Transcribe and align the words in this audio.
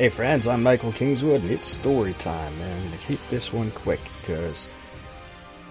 Hey 0.00 0.08
friends, 0.08 0.48
I'm 0.48 0.62
Michael 0.62 0.92
Kingswood, 0.92 1.42
and 1.42 1.50
it's 1.50 1.68
story 1.68 2.14
time, 2.14 2.58
and 2.58 2.72
I'm 2.72 2.86
going 2.86 2.98
to 2.98 3.04
keep 3.04 3.20
this 3.28 3.52
one 3.52 3.70
quick 3.72 4.00
because 4.22 4.66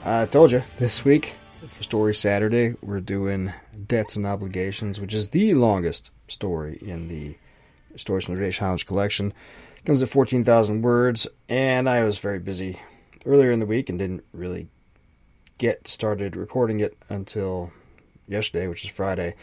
I 0.05 0.27
told 0.27 0.51
you 0.51 0.61
this 0.77 1.03
week 1.03 1.33
for 1.67 1.81
Story 1.81 2.13
Saturday 2.13 2.75
we're 2.83 2.99
doing 2.99 3.51
Debts 3.87 4.17
and 4.17 4.27
Obligations, 4.27 4.99
which 4.99 5.15
is 5.15 5.29
the 5.29 5.55
longest 5.55 6.11
story 6.27 6.77
in 6.79 7.07
the 7.07 7.37
Stories 7.95 8.25
from 8.25 8.35
the 8.35 8.41
Great 8.41 8.53
Challenge 8.53 8.85
collection. 8.85 9.33
It 9.77 9.85
comes 9.85 10.03
at 10.03 10.09
14,000 10.09 10.83
words, 10.83 11.25
and 11.49 11.89
I 11.89 12.03
was 12.03 12.19
very 12.19 12.37
busy 12.37 12.79
earlier 13.25 13.51
in 13.51 13.59
the 13.59 13.65
week 13.65 13.89
and 13.89 13.97
didn't 13.97 14.25
really 14.31 14.67
get 15.57 15.87
started 15.87 16.35
recording 16.35 16.81
it 16.81 16.95
until 17.09 17.71
yesterday, 18.27 18.67
which 18.67 18.85
is 18.85 18.91
Friday. 18.91 19.33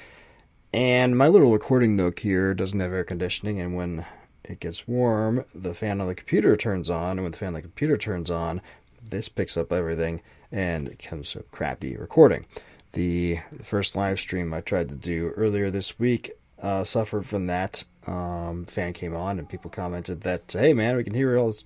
And 0.72 1.18
my 1.18 1.26
little 1.26 1.50
recording 1.50 1.96
nook 1.96 2.20
here 2.20 2.54
doesn't 2.54 2.78
have 2.78 2.92
air 2.92 3.02
conditioning, 3.02 3.58
and 3.60 3.74
when 3.74 4.06
it 4.48 4.60
gets 4.60 4.86
warm, 4.86 5.44
the 5.54 5.74
fan 5.74 6.00
on 6.00 6.06
the 6.06 6.14
computer 6.14 6.56
turns 6.56 6.90
on, 6.90 7.12
and 7.12 7.22
when 7.22 7.32
the 7.32 7.38
fan 7.38 7.48
on 7.48 7.54
the 7.54 7.62
computer 7.62 7.96
turns 7.96 8.30
on, 8.30 8.60
this 9.02 9.28
picks 9.28 9.56
up 9.56 9.72
everything 9.72 10.22
and 10.52 10.88
it 10.88 10.98
comes 10.98 11.34
a 11.34 11.42
crappy 11.44 11.96
recording. 11.96 12.46
The 12.92 13.38
first 13.62 13.96
live 13.96 14.18
stream 14.18 14.54
I 14.54 14.60
tried 14.60 14.88
to 14.88 14.94
do 14.94 15.30
earlier 15.36 15.70
this 15.70 15.98
week 15.98 16.32
uh, 16.62 16.84
suffered 16.84 17.26
from 17.26 17.46
that. 17.46 17.84
Um, 18.06 18.64
fan 18.66 18.92
came 18.92 19.14
on 19.14 19.38
and 19.38 19.48
people 19.48 19.70
commented 19.70 20.22
that, 20.22 20.52
hey 20.52 20.72
man, 20.72 20.96
we 20.96 21.04
can 21.04 21.14
hear 21.14 21.36
all 21.36 21.48
this 21.48 21.64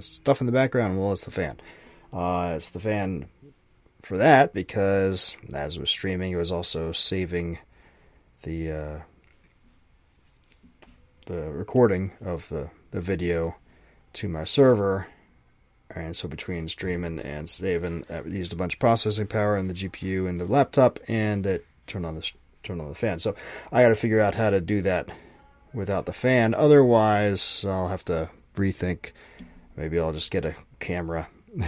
stuff 0.00 0.40
in 0.40 0.46
the 0.46 0.52
background. 0.52 0.98
Well, 0.98 1.12
it's 1.12 1.24
the 1.24 1.30
fan. 1.30 1.60
Uh, 2.12 2.54
it's 2.56 2.70
the 2.70 2.80
fan 2.80 3.26
for 4.02 4.16
that 4.16 4.52
because 4.52 5.36
as 5.52 5.76
it 5.76 5.80
was 5.80 5.90
streaming, 5.90 6.32
it 6.32 6.36
was 6.36 6.52
also 6.52 6.92
saving 6.92 7.58
the 8.42 8.70
uh, 8.70 8.98
the 11.26 11.50
recording 11.50 12.12
of 12.24 12.48
the, 12.48 12.70
the 12.90 13.00
video 13.00 13.56
to 14.14 14.28
my 14.28 14.44
server. 14.44 15.06
And 15.90 16.16
so 16.16 16.28
between 16.28 16.68
streaming 16.68 17.18
and 17.18 17.48
saving, 17.48 18.04
I 18.10 18.22
used 18.22 18.52
a 18.52 18.56
bunch 18.56 18.74
of 18.74 18.80
processing 18.80 19.26
power 19.26 19.56
in 19.56 19.68
the 19.68 19.74
GPU 19.74 20.28
and 20.28 20.40
the 20.40 20.46
laptop, 20.46 20.98
and 21.06 21.46
it 21.46 21.66
turned 21.86 22.06
on 22.06 22.14
the 22.14 22.32
turned 22.62 22.80
on 22.80 22.88
the 22.88 22.94
fan. 22.94 23.18
So 23.18 23.34
I 23.70 23.82
got 23.82 23.88
to 23.88 23.94
figure 23.94 24.20
out 24.20 24.34
how 24.34 24.50
to 24.50 24.60
do 24.60 24.80
that 24.82 25.08
without 25.74 26.06
the 26.06 26.12
fan. 26.12 26.54
Otherwise, 26.54 27.64
I'll 27.68 27.88
have 27.88 28.04
to 28.06 28.30
rethink. 28.56 29.12
Maybe 29.76 29.98
I'll 29.98 30.12
just 30.12 30.30
get 30.30 30.44
a 30.44 30.54
camera 30.78 31.28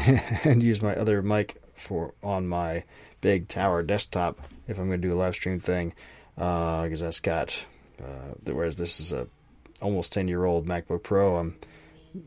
and 0.44 0.62
use 0.62 0.80
my 0.80 0.94
other 0.96 1.22
mic 1.22 1.60
for 1.74 2.14
on 2.22 2.46
my 2.46 2.84
big 3.20 3.48
tower 3.48 3.82
desktop 3.82 4.38
if 4.68 4.78
I'm 4.78 4.86
going 4.86 5.00
to 5.00 5.08
do 5.08 5.14
a 5.14 5.18
live 5.18 5.34
stream 5.34 5.58
thing, 5.58 5.92
because 6.34 7.02
uh, 7.02 7.06
that's 7.06 7.20
got. 7.20 7.66
Uh, 8.02 8.52
whereas 8.52 8.76
this 8.76 8.98
is 8.98 9.12
a 9.12 9.28
almost 9.80 10.12
10 10.12 10.28
year 10.28 10.44
old 10.44 10.66
MacBook 10.66 11.02
Pro. 11.02 11.36
I'm 11.36 11.56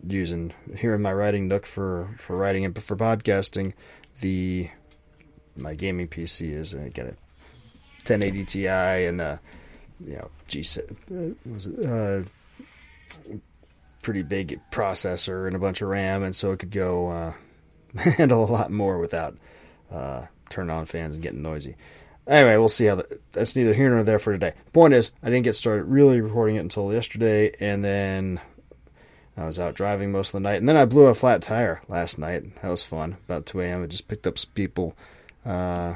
using 0.06 0.54
here 0.76 0.94
in 0.94 1.02
my 1.02 1.14
writing 1.14 1.48
nook 1.48 1.66
for, 1.66 2.10
for 2.18 2.36
writing 2.36 2.66
and 2.66 2.82
for 2.82 2.96
podcasting. 2.96 3.74
The 4.22 4.70
my 5.56 5.74
gaming 5.74 6.08
PC 6.08 6.54
is 6.54 6.74
uh, 6.74 6.90
get 6.94 7.06
a 7.06 7.16
1080 8.06 8.46
Ti 8.46 8.68
and 8.68 9.22
a 9.22 9.40
you 10.00 10.16
know 10.16 10.30
G 10.48 10.60
uh, 10.62 11.14
was 11.46 11.68
it, 11.68 11.86
uh, 11.86 12.24
pretty 14.02 14.24
big 14.24 14.60
processor 14.72 15.48
and 15.48 15.56
a 15.56 15.60
bunch 15.60 15.82
of 15.82 15.90
RAM, 15.90 16.24
and 16.24 16.36
so 16.36 16.52
it 16.52 16.60
could 16.60 16.72
go 16.72 17.10
uh, 17.10 17.34
handle 18.00 18.44
a 18.44 18.52
lot 18.52 18.72
more 18.72 19.00
without 19.00 19.36
uh, 19.92 20.26
turning 20.50 20.70
on 20.70 20.86
fans 20.86 21.16
and 21.16 21.24
getting 21.24 21.42
noisy. 21.42 21.76
Anyway, 22.28 22.58
we'll 22.58 22.70
see 22.70 22.86
how 22.86 22.96
the, 22.96 23.20
that's 23.32 23.56
neither 23.56 23.74
here 23.74 23.90
nor 23.90 24.04
there 24.04 24.20
for 24.20 24.34
today. 24.34 24.54
Point 24.74 24.94
is, 24.94 25.12
I 25.24 25.30
didn't 25.30 25.46
get 25.46 25.56
started 25.56 25.86
really 25.86 26.20
recording 26.20 26.58
it 26.58 26.60
until 26.60 26.92
yesterday, 26.92 27.56
and 27.60 27.84
then 27.84 28.42
I 29.38 29.46
was 29.46 29.60
out 29.60 29.76
driving 29.76 30.12
most 30.12 30.30
of 30.30 30.34
the 30.34 30.40
night, 30.42 30.58
and 30.58 30.68
then 30.68 30.76
I 30.76 30.86
blew 30.86 31.06
a 31.06 31.14
flat 31.14 31.42
tire 31.42 31.82
last 31.88 32.18
night. 32.18 32.56
That 32.62 32.70
was 32.70 32.84
fun. 32.84 33.18
About 33.26 33.46
2 33.46 33.62
a.m., 33.62 33.84
I 33.84 33.86
just 33.86 34.10
picked 34.10 34.28
up 34.28 34.38
some 34.38 34.52
people. 34.54 34.96
Uh, 35.46 35.96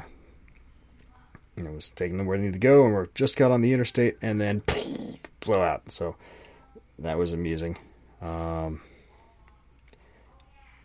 you 1.58 1.64
was 1.66 1.90
taking 1.90 2.18
them 2.18 2.28
where 2.28 2.38
they 2.38 2.46
need 2.46 2.53
to 2.53 2.59
go, 2.59 2.86
and 2.86 2.96
we 2.96 3.06
just 3.13 3.36
got 3.36 3.52
on 3.52 3.62
the 3.62 3.74
interstate, 3.74 4.18
and 4.22 4.40
then 4.40 4.62
blow 5.42 5.62
out. 5.62 5.92
So 5.92 6.16
that 7.00 7.18
was 7.18 7.34
amusing. 7.34 7.78
Um, 8.22 8.81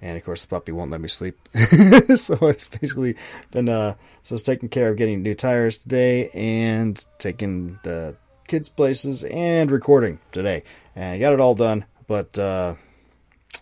and 0.06 0.16
of 0.16 0.24
course 0.24 0.42
the 0.42 0.48
puppy 0.48 0.70
won't 0.70 0.90
let 0.92 1.00
me 1.00 1.08
sleep. 1.08 1.36
so 1.54 2.38
it's 2.46 2.68
basically 2.68 3.16
been 3.50 3.68
uh 3.68 3.94
so 4.22 4.36
it's 4.36 4.44
taking 4.44 4.68
care 4.68 4.88
of 4.88 4.96
getting 4.96 5.22
new 5.22 5.34
tires 5.34 5.78
today 5.78 6.30
and 6.30 7.04
taking 7.18 7.78
the 7.82 8.14
kids 8.46 8.68
places 8.68 9.24
and 9.24 9.70
recording 9.70 10.20
today. 10.30 10.62
And 10.94 11.04
I 11.04 11.18
got 11.18 11.32
it 11.32 11.40
all 11.40 11.56
done, 11.56 11.84
but 12.06 12.38
uh 12.38 12.74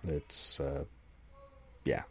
it's 0.07 0.61
uh 0.61 0.85
yeah. 1.85 2.03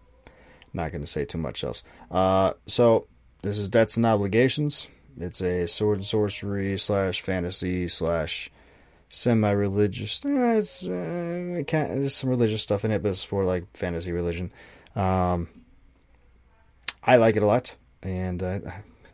Not 0.73 0.91
going 0.91 1.01
to 1.03 1.07
say 1.07 1.25
too 1.25 1.37
much 1.37 1.63
else. 1.63 1.83
Uh 2.09 2.53
so 2.65 3.07
this 3.43 3.59
is 3.59 3.69
Debts 3.69 3.97
and 3.97 4.05
Obligations. 4.05 4.87
It's 5.19 5.41
a 5.41 5.67
sword 5.67 5.97
and 5.99 6.05
sorcery 6.05 6.79
slash 6.79 7.21
fantasy 7.21 7.87
slash 7.87 8.49
semi-religious. 9.13 10.25
Eh, 10.25 10.53
it's 10.55 10.85
uh, 10.85 11.55
it 11.59 11.67
there's 11.67 12.15
some 12.15 12.29
religious 12.29 12.63
stuff 12.63 12.83
in 12.83 12.91
it, 12.91 13.01
but 13.03 13.09
it's 13.09 13.23
for 13.23 13.45
like 13.45 13.65
fantasy 13.77 14.11
religion. 14.11 14.51
Um, 14.95 15.49
I 17.03 17.17
like 17.17 17.35
it 17.35 17.43
a 17.43 17.45
lot, 17.45 17.75
and 18.01 18.41
uh, 18.41 18.59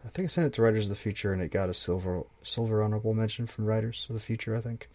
I 0.06 0.10
think 0.10 0.26
I 0.26 0.28
sent 0.28 0.48
it 0.48 0.54
to 0.54 0.62
Writers 0.62 0.86
of 0.86 0.90
the 0.90 0.96
Future, 0.96 1.34
and 1.34 1.42
it 1.42 1.52
got 1.52 1.70
a 1.70 1.74
silver 1.74 2.24
silver 2.42 2.82
honorable 2.82 3.14
mention 3.14 3.46
from 3.46 3.66
Writers 3.66 4.08
of 4.10 4.16
the 4.16 4.22
Future. 4.22 4.56
I 4.56 4.62
think. 4.62 4.90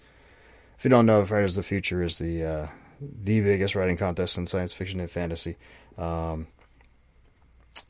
If 0.76 0.84
you 0.84 0.91
don't 0.91 1.06
know, 1.06 1.21
Writers 1.21 1.56
of 1.56 1.65
the 1.65 1.69
Future 1.69 2.03
is 2.03 2.19
the 2.19 2.44
uh, 2.44 2.66
the 3.00 3.41
biggest 3.41 3.75
writing 3.75 3.97
contest 3.97 4.38
in 4.38 4.47
science 4.47 4.72
fiction 4.72 5.00
and 5.00 5.10
fantasy. 5.10 5.56
Um, 5.98 6.48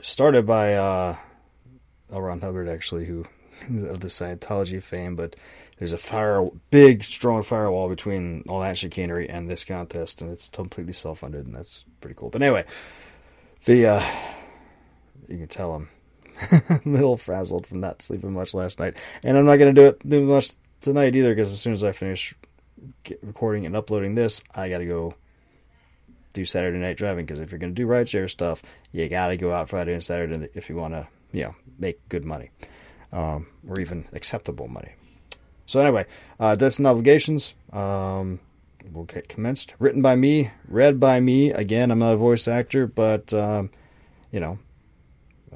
started 0.00 0.46
by 0.46 0.74
uh, 0.74 1.16
L. 2.12 2.20
Ron 2.20 2.40
Hubbard, 2.40 2.68
actually, 2.68 3.06
who 3.06 3.24
of 3.86 4.00
the 4.00 4.08
Scientology 4.08 4.82
fame, 4.82 5.16
but 5.16 5.36
there's 5.78 5.92
a 5.92 5.98
fire, 5.98 6.48
big, 6.70 7.02
strong 7.02 7.42
firewall 7.42 7.88
between 7.88 8.44
all 8.48 8.60
that 8.60 8.78
chicanery 8.78 9.28
and 9.28 9.48
this 9.48 9.64
contest, 9.64 10.20
and 10.22 10.30
it's 10.30 10.48
completely 10.48 10.92
self-funded, 10.92 11.46
and 11.46 11.54
that's 11.54 11.84
pretty 12.00 12.14
cool. 12.14 12.30
But 12.30 12.42
anyway, 12.42 12.64
the 13.64 13.86
uh, 13.86 14.02
you 15.28 15.38
can 15.38 15.48
tell 15.48 15.74
I'm 15.74 15.88
a 16.68 16.80
little 16.84 17.16
frazzled 17.16 17.66
from 17.66 17.80
not 17.80 18.02
sleeping 18.02 18.32
much 18.32 18.54
last 18.54 18.78
night, 18.78 18.96
and 19.22 19.36
I'm 19.36 19.46
not 19.46 19.56
going 19.56 19.74
to 19.74 19.80
do 19.80 19.88
it 19.88 20.08
do 20.08 20.22
much 20.22 20.52
tonight 20.80 21.16
either, 21.16 21.30
because 21.30 21.52
as 21.52 21.60
soon 21.60 21.72
as 21.72 21.82
I 21.82 21.92
finish 21.92 22.34
recording 23.22 23.66
and 23.66 23.76
uploading 23.76 24.14
this, 24.14 24.42
I 24.54 24.68
got 24.68 24.78
to 24.78 24.86
go 24.86 25.14
do 26.34 26.44
Saturday 26.44 26.78
night 26.78 26.96
driving. 26.96 27.24
Because 27.24 27.40
if 27.40 27.50
you're 27.50 27.58
going 27.58 27.74
to 27.74 27.82
do 27.82 27.88
rideshare 27.88 28.30
stuff, 28.30 28.62
you 28.92 29.08
got 29.08 29.28
to 29.28 29.36
go 29.36 29.52
out 29.52 29.68
Friday 29.68 29.92
and 29.92 30.04
Saturday 30.04 30.48
if 30.54 30.68
you 30.68 30.76
want 30.76 30.94
to, 30.94 31.08
you 31.32 31.44
know, 31.44 31.54
make 31.78 32.08
good 32.08 32.24
money, 32.24 32.50
um, 33.12 33.46
or 33.68 33.80
even 33.80 34.06
acceptable 34.12 34.68
money. 34.68 34.92
So 35.66 35.80
anyway, 35.80 36.06
uh, 36.38 36.56
debts 36.56 36.78
and 36.78 36.86
obligations. 36.86 37.54
Um, 37.72 38.40
will 38.92 39.04
get 39.04 39.28
commenced. 39.28 39.74
Written 39.78 40.02
by 40.02 40.16
me, 40.16 40.50
read 40.68 41.00
by 41.00 41.20
me. 41.20 41.50
Again, 41.50 41.90
I'm 41.90 41.98
not 41.98 42.12
a 42.12 42.16
voice 42.16 42.46
actor, 42.48 42.86
but 42.86 43.32
um, 43.32 43.70
you 44.30 44.40
know, 44.40 44.58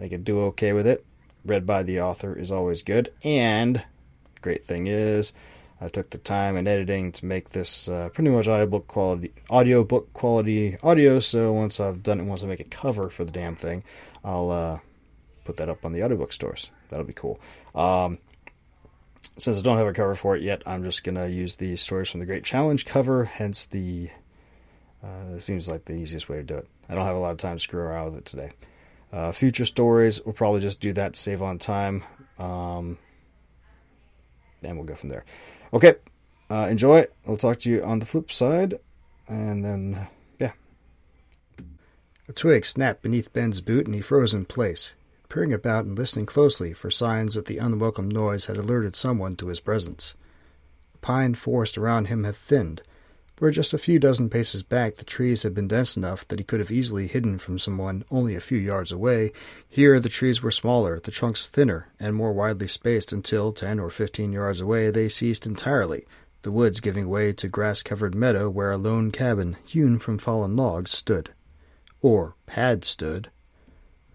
I 0.01 0.09
can 0.09 0.23
do 0.23 0.41
okay 0.43 0.73
with 0.73 0.87
it. 0.87 1.05
Read 1.45 1.67
by 1.67 1.83
the 1.83 2.01
author 2.01 2.37
is 2.37 2.51
always 2.51 2.83
good. 2.83 3.13
And 3.23 3.77
the 3.77 4.41
great 4.41 4.65
thing 4.65 4.87
is, 4.87 5.33
I 5.81 5.89
took 5.89 6.11
the 6.11 6.19
time 6.19 6.57
and 6.57 6.67
editing 6.67 7.13
to 7.13 7.25
make 7.27 7.51
this 7.51 7.89
uh, 7.89 8.09
pretty 8.13 8.31
much 8.31 8.49
audiobook 8.49 8.89
quality, 8.89 9.33
audiobook 9.51 10.13
quality 10.13 10.77
audio. 10.83 11.21
So 11.21 11.53
once 11.53 11.81
I've 11.81 12.03
done 12.03 12.21
it, 12.21 12.25
once 12.25 12.43
I 12.43 12.47
make 12.47 12.61
a 12.61 12.65
cover 12.65 13.09
for 13.09 13.25
the 13.25 13.33
damn 13.33 13.57
thing, 13.57 13.85
I'll 14.25 14.51
uh, 14.51 14.79
put 15.45 15.57
that 15.57 15.69
up 15.69 15.85
on 15.85 15.93
the 15.93 16.03
audiobook 16.03 16.33
stores. 16.33 16.71
That'll 16.91 17.07
be 17.07 17.13
cool. 17.13 17.41
Um, 17.75 18.19
since 19.39 19.59
I 19.59 19.63
don't 19.63 19.79
have 19.79 19.87
a 19.87 19.93
cover 19.93 20.15
for 20.15 20.37
it 20.37 20.43
yet, 20.43 20.63
I'm 20.67 20.85
just 20.85 21.05
gonna 21.05 21.29
use 21.29 21.57
the 21.57 21.77
stories 21.77 22.11
from 22.11 22.21
the 22.21 22.27
Great 22.27 22.45
Challenge 22.45 22.85
cover. 22.85 23.25
Hence 23.25 23.67
the 23.67 24.11
uh, 25.03 25.37
it 25.37 25.43
seems 25.43 25.69
like 25.69 25.85
the 25.85 25.95
easiest 25.95 26.29
way 26.29 26.39
to 26.39 26.43
do 26.43 26.57
it. 26.57 26.69
I 26.89 26.95
don't 26.95 27.05
have 27.05 27.17
a 27.17 27.21
lot 27.21 27.33
of 27.33 27.39
time 27.39 27.57
to 27.57 27.61
screw 27.61 27.81
around 27.81 28.07
with 28.07 28.17
it 28.17 28.25
today. 28.25 28.51
Uh, 29.13 29.33
future 29.33 29.65
stories, 29.65 30.21
we'll 30.25 30.35
probably 30.35 30.61
just 30.61 30.81
do 30.81 30.93
that 30.93 31.15
to 31.15 31.19
save 31.19 31.41
on 31.41 31.59
time, 31.59 32.05
um, 32.39 32.99
and 34.63 34.77
we'll 34.77 34.87
go 34.87 34.95
from 34.95 35.09
there. 35.09 35.25
Okay, 35.73 35.95
uh, 36.51 36.67
enjoy. 36.71 37.07
I'll 37.27 37.37
talk 37.37 37.59
to 37.61 37.71
you 37.71 37.83
on 37.83 38.01
the 38.01 38.07
flip 38.07 38.31
side, 38.31 38.81
and 39.27 39.65
then 39.65 40.09
yeah. 40.39 40.53
A 42.29 42.33
twig 42.33 42.67
snapped 42.67 43.03
beneath 43.03 43.33
Ben's 43.33 43.61
boot, 43.61 43.87
and 43.87 43.95
he 43.95 44.01
froze 44.01 44.35
in 44.35 44.45
place, 44.45 44.95
peering 45.29 45.53
about 45.53 45.85
and 45.85 45.97
listening 45.97 46.27
closely 46.27 46.73
for 46.73 46.91
signs 46.91 47.35
that 47.35 47.45
the 47.45 47.59
unwelcome 47.59 48.09
noise 48.09 48.47
had 48.47 48.57
alerted 48.57 48.97
someone 48.97 49.37
to 49.37 49.49
his 49.49 49.61
presence. 49.61 50.15
The 50.93 50.99
pine 50.99 51.35
forest 51.35 51.77
around 51.77 52.07
him 52.07 52.25
had 52.25 52.37
thinned, 52.37 52.83
where 53.39 53.51
just 53.51 53.73
a 53.73 53.79
few 53.79 53.99
dozen 53.99 54.29
paces 54.29 54.63
back 54.63 54.97
the 54.97 55.05
trees 55.05 55.45
had 55.45 55.55
been 55.55 55.69
dense 55.69 55.97
enough 55.97 56.27
that 56.29 56.39
he 56.39 56.45
could 56.45 56.61
have 56.61 56.73
easily 56.73 57.07
hidden 57.07 57.39
from 57.39 57.59
someone 57.59 58.05
only 58.11 58.35
a 58.35 58.41
few 58.41 58.59
yards 58.59 58.91
away, 58.91 59.33
here 59.69 60.01
the 60.01 60.09
trees 60.09 60.43
were 60.43 60.51
smaller, 60.51 60.99
the 61.01 61.11
trunks 61.11 61.47
thinner, 61.47 61.89
and 62.01 62.15
more 62.15 62.33
widely 62.33 62.67
spaced 62.67 63.13
until, 63.13 63.53
ten 63.53 63.79
or 63.79 63.91
fifteen 63.91 64.33
yards 64.33 64.61
away, 64.61 64.91
they 64.91 65.09
ceased 65.09 65.47
entirely, 65.47 66.05
the 66.43 66.51
woods 66.51 66.81
giving 66.81 67.09
way 67.09 67.33
to 67.33 67.49
grass 67.49 67.83
covered 67.83 68.15
meadow 68.15 68.49
where 68.49 68.71
a 68.71 68.77
lone 68.77 69.11
cabin, 69.11 69.57
hewn 69.65 69.99
from 69.99 70.19
fallen 70.19 70.57
logs, 70.57 70.91
stood. 70.91 71.31
Or 72.01 72.37
had 72.49 72.85
stood. 72.85 73.31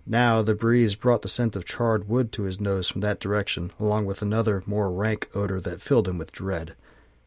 Now 0.06 0.42
the 0.42 0.54
breeze 0.54 0.96
brought 0.96 1.22
the 1.22 1.30
scent 1.30 1.56
of 1.56 1.66
charred 1.66 2.10
wood 2.10 2.32
to 2.34 2.44
his 2.44 2.60
nose 2.60 2.90
from 2.90 3.02
that 3.02 3.20
direction, 3.20 3.72
along 3.80 4.06
with 4.06 4.22
another, 4.22 4.62
more 4.66 4.92
rank 4.92 5.30
odor 5.34 5.62
that 5.62 5.82
filled 5.82 6.08
him 6.08 6.18
with 6.18 6.34
dread. 6.34 6.76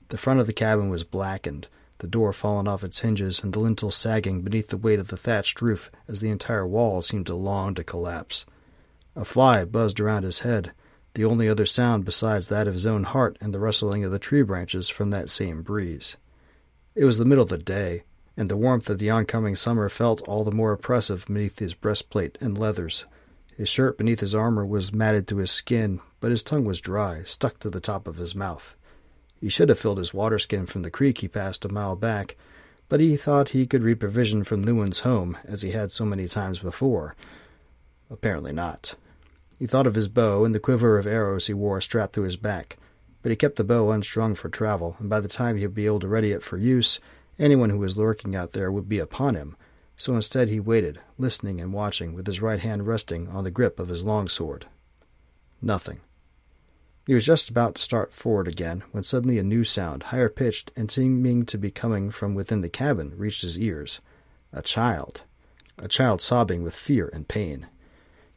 The 0.09 0.19
front 0.19 0.41
of 0.41 0.47
the 0.47 0.53
cabin 0.53 0.91
was 0.91 1.03
blackened, 1.03 1.69
the 1.99 2.07
door 2.07 2.35
fallen 2.35 2.69
off 2.69 2.85
its 2.85 3.01
hinges 3.01 3.43
and 3.43 3.55
the 3.55 3.61
lintel 3.61 3.91
sagging 3.91 4.43
beneath 4.43 4.69
the 4.69 4.77
weight 4.77 4.99
of 4.99 5.09
the 5.09 5.17
thatched 5.17 5.63
roof 5.63 5.91
as 6.07 6.21
the 6.21 6.29
entire 6.29 6.67
wall 6.67 7.01
seemed 7.01 7.27
to 7.27 7.35
long 7.35 7.75
to 7.75 7.85
collapse. 7.85 8.45
A 9.15 9.25
fly 9.25 9.65
buzzed 9.65 9.99
around 9.99 10.25
his 10.25 10.41
head, 10.41 10.73
the 11.15 11.25
only 11.25 11.49
other 11.49 11.65
sound 11.65 12.05
besides 12.05 12.49
that 12.49 12.69
of 12.69 12.75
his 12.75 12.85
own 12.85 13.05
heart 13.05 13.39
and 13.41 13.55
the 13.55 13.59
rustling 13.59 14.05
of 14.05 14.13
the 14.13 14.19
tree 14.19 14.43
branches 14.43 14.91
from 14.91 15.09
that 15.11 15.31
same 15.31 15.63
breeze. 15.63 16.17
It 16.95 17.07
was 17.07 17.17
the 17.17 17.25
middle 17.25 17.45
of 17.45 17.49
the 17.49 17.57
day, 17.57 18.05
and 18.37 18.51
the 18.51 18.57
warmth 18.57 18.91
of 18.91 18.99
the 18.99 19.11
oncoming 19.11 19.57
summer 19.57 19.89
felt 19.89 20.21
all 20.29 20.45
the 20.45 20.51
more 20.51 20.73
oppressive 20.73 21.27
beneath 21.27 21.59
his 21.59 21.75
breastplate 21.75 22.37
and 22.41 22.59
leathers. 22.59 23.07
His 23.57 23.69
shirt 23.69 23.97
beneath 23.97 24.21
his 24.21 24.35
armor 24.35 24.67
was 24.67 24.93
matted 24.93 25.27
to 25.29 25.39
his 25.39 25.51
skin, 25.51 26.01
but 26.21 26.31
his 26.31 26.43
tongue 26.43 26.65
was 26.65 26.81
dry, 26.81 27.23
stuck 27.25 27.59
to 27.61 27.71
the 27.71 27.81
top 27.81 28.07
of 28.07 28.19
his 28.19 28.35
mouth. 28.35 28.75
He 29.41 29.49
should 29.49 29.71
have 29.71 29.79
filled 29.79 29.99
his 29.99 30.13
water 30.13 30.39
skin 30.39 30.67
from 30.67 30.83
the 30.83 30.91
creek 30.91 31.19
he 31.19 31.29
passed 31.29 31.65
a 31.65 31.73
mile 31.73 31.97
back, 31.97 32.37
but 32.89 33.01
he 33.01 33.17
thought 33.17 33.51
he 33.51 33.67
could 33.67 33.83
reap 33.83 34.01
provision 34.01 34.45
from 34.45 34.63
Lewin's 34.63 35.01
home, 35.01 35.37
as 35.45 35.63
he 35.63 35.73
had 35.73 35.91
so 35.91 36.05
many 36.05 36.29
times 36.29 36.59
before. 36.59 37.15
Apparently 38.11 38.53
not. 38.53 38.95
He 39.59 39.67
thought 39.67 39.87
of 39.87 39.95
his 39.95 40.09
bow 40.09 40.45
and 40.45 40.55
the 40.55 40.61
quiver 40.61 40.99
of 40.99 41.07
arrows 41.07 41.47
he 41.47 41.55
wore 41.55 41.81
strapped 41.81 42.15
to 42.15 42.23
his 42.23 42.37
back, 42.37 42.77
but 43.23 43.31
he 43.31 43.37
kept 43.37 43.57
the 43.57 43.65
bow 43.65 43.91
unstrung 43.91 44.35
for 44.35 44.51
travel, 44.51 44.97
and 44.99 45.09
by 45.09 45.21
the 45.21 45.29
time 45.29 45.57
he 45.57 45.67
would 45.67 45.75
be 45.75 45.87
able 45.87 46.01
to 46.01 46.09
ready 46.09 46.33
it 46.33 46.43
for 46.43 46.59
use, 46.59 47.01
anyone 47.39 47.71
who 47.71 47.79
was 47.79 47.99
lurking 47.99 48.35
out 48.35 48.53
there 48.53 48.71
would 48.71 48.89
be 48.89 48.99
upon 48.99 49.35
him. 49.35 49.57
So 49.97 50.15
instead 50.15 50.49
he 50.49 50.61
waited, 50.61 51.01
listening 51.19 51.61
and 51.61 51.73
watching, 51.73 52.13
with 52.15 52.27
his 52.27 52.43
right 52.43 52.61
hand 52.61 52.87
resting 52.87 53.29
on 53.29 53.45
the 53.45 53.51
grip 53.51 53.81
of 53.81 53.89
his 53.89 54.05
long 54.05 54.29
sword. 54.29 54.67
Nothing. 55.63 56.01
He 57.07 57.15
was 57.15 57.25
just 57.25 57.49
about 57.49 57.77
to 57.77 57.83
start 57.83 58.13
forward 58.13 58.49
again 58.49 58.83
when 58.91 59.05
suddenly 59.05 59.39
a 59.39 59.43
new 59.45 59.63
sound, 59.63 60.05
higher 60.05 60.29
pitched 60.29 60.73
and 60.75 60.91
seeming 60.91 61.47
to 61.47 61.57
be 61.57 61.71
coming 61.71 62.11
from 62.11 62.35
within 62.35 62.63
the 62.63 62.69
cabin, 62.69 63.15
reached 63.17 63.43
his 63.43 63.59
ears. 63.59 64.01
A 64.53 64.61
child. 64.61 65.23
A 65.79 65.87
child 65.87 66.21
sobbing 66.21 66.63
with 66.63 66.75
fear 66.75 67.09
and 67.13 67.29
pain. 67.29 67.69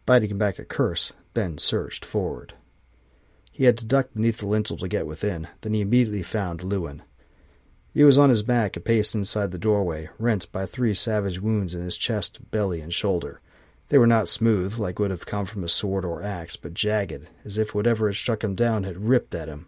Biting 0.05 0.37
back 0.37 0.59
a 0.59 0.65
curse, 0.65 1.13
Ben 1.33 1.57
surged 1.57 2.05
forward. 2.05 2.53
He 3.51 3.65
had 3.65 3.77
to 3.79 3.85
duck 3.85 4.09
beneath 4.13 4.37
the 4.37 4.47
lintel 4.47 4.77
to 4.77 4.87
get 4.87 5.07
within, 5.07 5.47
then 5.61 5.73
he 5.73 5.81
immediately 5.81 6.23
found 6.23 6.63
Lewin. 6.63 7.01
He 7.94 8.03
was 8.03 8.18
on 8.18 8.30
his 8.30 8.44
back 8.44 8.77
a 8.77 8.80
pace 8.80 9.15
inside 9.15 9.51
the 9.51 9.57
doorway, 9.57 10.09
rent 10.19 10.51
by 10.51 10.65
three 10.65 10.94
savage 10.94 11.39
wounds 11.39 11.74
in 11.74 11.81
his 11.81 11.97
chest, 11.97 12.51
belly, 12.51 12.81
and 12.81 12.94
shoulder. 12.94 13.41
They 13.89 13.97
were 13.97 14.06
not 14.06 14.30
smooth, 14.30 14.77
like 14.77 15.00
would 15.00 15.09
have 15.09 15.25
come 15.25 15.45
from 15.47 15.63
a 15.63 15.69
sword 15.69 16.06
or 16.06 16.21
axe, 16.21 16.56
but 16.56 16.75
jagged, 16.75 17.27
as 17.44 17.57
if 17.57 17.74
whatever 17.74 18.07
had 18.07 18.15
struck 18.15 18.44
him 18.44 18.53
down 18.53 18.83
had 18.83 19.09
ripped 19.09 19.33
at 19.33 19.47
him. 19.47 19.65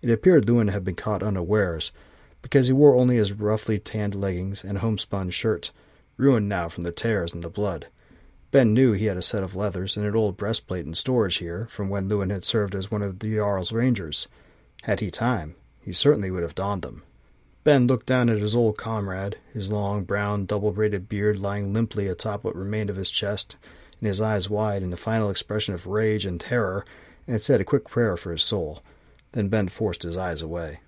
It 0.00 0.10
appeared 0.10 0.48
Lewin 0.48 0.68
had 0.68 0.84
been 0.84 0.94
caught 0.94 1.22
unawares, 1.22 1.92
because 2.40 2.68
he 2.68 2.72
wore 2.72 2.94
only 2.94 3.16
his 3.16 3.34
roughly 3.34 3.78
tanned 3.78 4.14
leggings 4.14 4.64
and 4.64 4.78
homespun 4.78 5.28
shirt, 5.28 5.70
ruined 6.16 6.48
now 6.48 6.70
from 6.70 6.84
the 6.84 6.92
tears 6.92 7.34
and 7.34 7.44
the 7.44 7.50
blood. 7.50 7.88
Ben 8.50 8.72
knew 8.72 8.92
he 8.92 9.04
had 9.04 9.18
a 9.18 9.22
set 9.22 9.42
of 9.42 9.54
leathers 9.54 9.98
and 9.98 10.06
an 10.06 10.16
old 10.16 10.38
breastplate 10.38 10.86
in 10.86 10.94
storage 10.94 11.36
here 11.36 11.66
from 11.66 11.90
when 11.90 12.08
Lewin 12.08 12.30
had 12.30 12.46
served 12.46 12.74
as 12.74 12.90
one 12.90 13.02
of 13.02 13.18
the 13.18 13.36
Jarl's 13.36 13.70
rangers. 13.70 14.26
Had 14.84 15.00
he 15.00 15.10
time, 15.10 15.54
he 15.78 15.92
certainly 15.92 16.30
would 16.30 16.42
have 16.42 16.54
donned 16.54 16.82
them. 16.82 17.02
Ben 17.62 17.86
looked 17.86 18.06
down 18.06 18.30
at 18.30 18.38
his 18.38 18.56
old 18.56 18.78
comrade, 18.78 19.36
his 19.52 19.70
long, 19.70 20.04
brown, 20.04 20.46
double 20.46 20.72
braided 20.72 21.08
beard 21.10 21.36
lying 21.36 21.74
limply 21.74 22.06
atop 22.06 22.42
what 22.42 22.56
remained 22.56 22.88
of 22.88 22.96
his 22.96 23.10
chest, 23.10 23.56
and 24.00 24.08
his 24.08 24.20
eyes 24.20 24.48
wide 24.48 24.82
in 24.82 24.92
a 24.94 24.96
final 24.96 25.28
expression 25.28 25.74
of 25.74 25.86
rage 25.86 26.24
and 26.24 26.40
terror, 26.40 26.86
and 27.26 27.42
said 27.42 27.60
a 27.60 27.64
quick 27.64 27.84
prayer 27.84 28.16
for 28.16 28.32
his 28.32 28.42
soul. 28.42 28.82
Then 29.32 29.48
Ben 29.48 29.68
forced 29.68 30.04
his 30.04 30.16
eyes 30.16 30.40
away. 30.40 30.80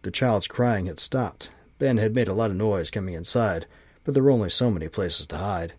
The 0.00 0.10
child's 0.10 0.46
crying 0.46 0.86
had 0.86 0.98
stopped. 0.98 1.50
Ben 1.78 1.98
had 1.98 2.14
made 2.14 2.28
a 2.28 2.32
lot 2.32 2.50
of 2.50 2.56
noise 2.56 2.90
coming 2.90 3.14
inside, 3.14 3.66
but 4.02 4.14
there 4.14 4.22
were 4.22 4.30
only 4.30 4.48
so 4.48 4.70
many 4.70 4.88
places 4.88 5.26
to 5.26 5.36
hide. 5.36 5.74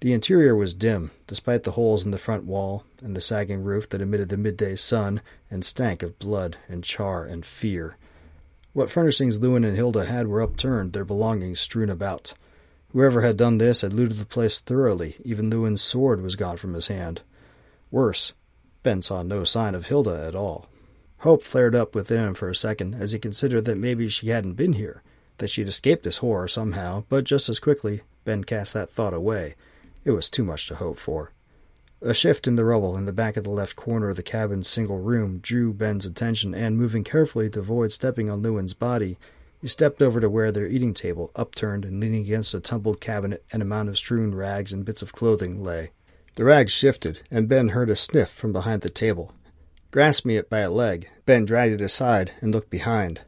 The 0.00 0.12
interior 0.12 0.56
was 0.56 0.74
dim, 0.74 1.12
despite 1.28 1.62
the 1.62 1.72
holes 1.72 2.04
in 2.04 2.10
the 2.10 2.18
front 2.18 2.44
wall 2.44 2.84
and 3.00 3.14
the 3.14 3.20
sagging 3.20 3.62
roof 3.62 3.88
that 3.90 4.02
emitted 4.02 4.30
the 4.30 4.36
midday 4.36 4.74
sun 4.74 5.22
and 5.48 5.64
stank 5.64 6.02
of 6.02 6.18
blood 6.18 6.56
and 6.68 6.82
char 6.82 7.24
and 7.24 7.46
fear. 7.46 7.96
What 8.74 8.90
furnishings 8.90 9.38
Lewin 9.38 9.62
and 9.62 9.76
Hilda 9.76 10.04
had 10.04 10.26
were 10.26 10.42
upturned, 10.42 10.92
their 10.92 11.04
belongings 11.04 11.60
strewn 11.60 11.88
about. 11.88 12.34
Whoever 12.88 13.20
had 13.20 13.36
done 13.36 13.58
this 13.58 13.82
had 13.82 13.92
looted 13.92 14.16
the 14.16 14.26
place 14.26 14.58
thoroughly. 14.58 15.16
Even 15.24 15.48
Lewin's 15.48 15.80
sword 15.80 16.20
was 16.20 16.34
gone 16.34 16.56
from 16.56 16.74
his 16.74 16.88
hand. 16.88 17.22
Worse, 17.92 18.32
Ben 18.82 19.00
saw 19.00 19.22
no 19.22 19.44
sign 19.44 19.76
of 19.76 19.86
Hilda 19.86 20.24
at 20.26 20.34
all. 20.34 20.68
Hope 21.18 21.44
flared 21.44 21.76
up 21.76 21.94
within 21.94 22.20
him 22.20 22.34
for 22.34 22.48
a 22.48 22.54
second 22.56 22.96
as 22.96 23.12
he 23.12 23.18
considered 23.20 23.64
that 23.66 23.78
maybe 23.78 24.08
she 24.08 24.30
hadn't 24.30 24.54
been 24.54 24.72
here, 24.72 25.04
that 25.38 25.50
she'd 25.50 25.68
escaped 25.68 26.02
this 26.02 26.16
horror 26.16 26.48
somehow, 26.48 27.04
but 27.08 27.22
just 27.22 27.48
as 27.48 27.60
quickly 27.60 28.02
Ben 28.24 28.42
cast 28.42 28.74
that 28.74 28.90
thought 28.90 29.14
away. 29.14 29.54
It 30.04 30.10
was 30.10 30.28
too 30.28 30.42
much 30.42 30.66
to 30.66 30.74
hope 30.74 30.98
for. 30.98 31.30
A 32.06 32.12
shift 32.12 32.46
in 32.46 32.56
the 32.56 32.66
rubble 32.66 32.98
in 32.98 33.06
the 33.06 33.14
back 33.14 33.38
of 33.38 33.44
the 33.44 33.50
left 33.50 33.76
corner 33.76 34.10
of 34.10 34.16
the 34.16 34.22
cabin's 34.22 34.68
single 34.68 34.98
room 34.98 35.38
drew 35.38 35.72
Ben's 35.72 36.04
attention, 36.04 36.54
and 36.54 36.76
moving 36.76 37.02
carefully 37.02 37.48
to 37.48 37.60
avoid 37.60 37.92
stepping 37.92 38.28
on 38.28 38.42
Lewin's 38.42 38.74
body, 38.74 39.16
he 39.62 39.68
stepped 39.68 40.02
over 40.02 40.20
to 40.20 40.28
where 40.28 40.52
their 40.52 40.66
eating 40.66 40.92
table, 40.92 41.30
upturned 41.34 41.82
and 41.82 42.00
leaning 42.00 42.20
against 42.20 42.52
a 42.52 42.60
tumbled 42.60 43.00
cabinet 43.00 43.42
and 43.50 43.62
a 43.62 43.64
mound 43.64 43.88
of 43.88 43.96
strewn 43.96 44.34
rags 44.34 44.70
and 44.70 44.84
bits 44.84 45.00
of 45.00 45.14
clothing, 45.14 45.64
lay. 45.64 45.92
The 46.34 46.44
rags 46.44 46.72
shifted, 46.72 47.22
and 47.30 47.48
Ben 47.48 47.68
heard 47.68 47.88
a 47.88 47.96
sniff 47.96 48.28
from 48.28 48.52
behind 48.52 48.82
the 48.82 48.90
table. 48.90 49.32
Grasping 49.90 50.32
it 50.32 50.50
by 50.50 50.58
a 50.58 50.70
leg, 50.70 51.08
Ben 51.24 51.46
dragged 51.46 51.72
it 51.72 51.80
aside 51.80 52.32
and 52.42 52.52
looked 52.52 52.68
behind. 52.68 53.22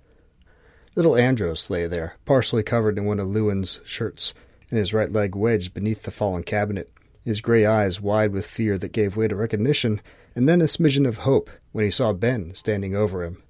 Little 0.94 1.16
Andros 1.16 1.70
lay 1.70 1.86
there, 1.86 2.16
partially 2.26 2.62
covered 2.62 2.98
in 2.98 3.06
one 3.06 3.20
of 3.20 3.28
Lewin's 3.28 3.80
shirts, 3.86 4.34
and 4.68 4.78
his 4.78 4.92
right 4.92 5.10
leg 5.10 5.34
wedged 5.34 5.72
beneath 5.72 6.02
the 6.02 6.10
fallen 6.10 6.42
cabinet 6.42 6.90
his 7.26 7.40
gray 7.40 7.66
eyes 7.66 8.00
wide 8.00 8.30
with 8.30 8.46
fear 8.46 8.78
that 8.78 8.92
gave 8.92 9.16
way 9.16 9.26
to 9.26 9.34
recognition, 9.34 10.00
and 10.36 10.48
then 10.48 10.60
a 10.60 10.68
smidgen 10.68 11.04
of 11.04 11.18
hope 11.18 11.50
when 11.72 11.84
he 11.84 11.90
saw 11.90 12.12
Ben 12.12 12.54
standing 12.54 12.94
over 12.94 13.24
him. 13.24 13.42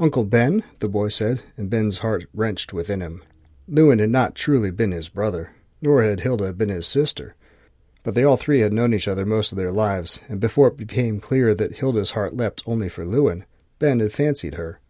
Uncle 0.00 0.24
Ben, 0.24 0.64
the 0.80 0.88
boy 0.88 1.06
said, 1.06 1.40
and 1.56 1.70
Ben's 1.70 1.98
heart 1.98 2.24
wrenched 2.34 2.72
within 2.72 3.00
him. 3.00 3.22
Lewin 3.68 4.00
had 4.00 4.10
not 4.10 4.34
truly 4.34 4.72
been 4.72 4.90
his 4.90 5.08
brother, 5.08 5.52
nor 5.80 6.02
had 6.02 6.20
Hilda 6.20 6.52
been 6.54 6.70
his 6.70 6.88
sister. 6.88 7.36
But 8.02 8.16
they 8.16 8.24
all 8.24 8.36
three 8.36 8.58
had 8.58 8.72
known 8.72 8.92
each 8.92 9.06
other 9.06 9.24
most 9.24 9.52
of 9.52 9.58
their 9.58 9.70
lives, 9.70 10.18
and 10.28 10.40
before 10.40 10.66
it 10.66 10.76
became 10.76 11.20
clear 11.20 11.54
that 11.54 11.76
Hilda's 11.76 12.10
heart 12.10 12.34
leapt 12.34 12.64
only 12.66 12.88
for 12.88 13.06
Lewin, 13.06 13.44
Ben 13.78 14.00
had 14.00 14.12
fancied 14.12 14.54
her. 14.54 14.80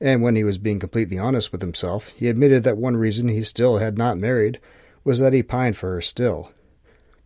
And 0.00 0.22
when 0.22 0.36
he 0.36 0.44
was 0.44 0.56
being 0.56 0.78
completely 0.78 1.18
honest 1.18 1.50
with 1.50 1.62
himself, 1.62 2.10
he 2.10 2.28
admitted 2.28 2.62
that 2.62 2.78
one 2.78 2.96
reason 2.96 3.26
he 3.26 3.42
still 3.42 3.78
had 3.78 3.98
not 3.98 4.18
married 4.18 4.60
was 5.02 5.18
that 5.18 5.32
he 5.32 5.42
pined 5.42 5.76
for 5.76 5.94
her 5.94 6.00
still, 6.00 6.52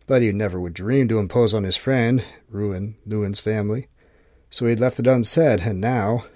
but 0.06 0.22
he 0.22 0.32
never 0.32 0.60
would 0.60 0.74
dream 0.74 1.08
to 1.08 1.18
impose 1.18 1.54
on 1.54 1.64
his 1.64 1.76
friend, 1.76 2.24
ruin 2.48 2.96
Lewin's 3.06 3.40
family. 3.40 3.88
So 4.50 4.66
he 4.66 4.70
had 4.70 4.80
left 4.80 4.98
it 4.98 5.06
unsaid, 5.06 5.60
and 5.60 5.80
now, 5.80 6.26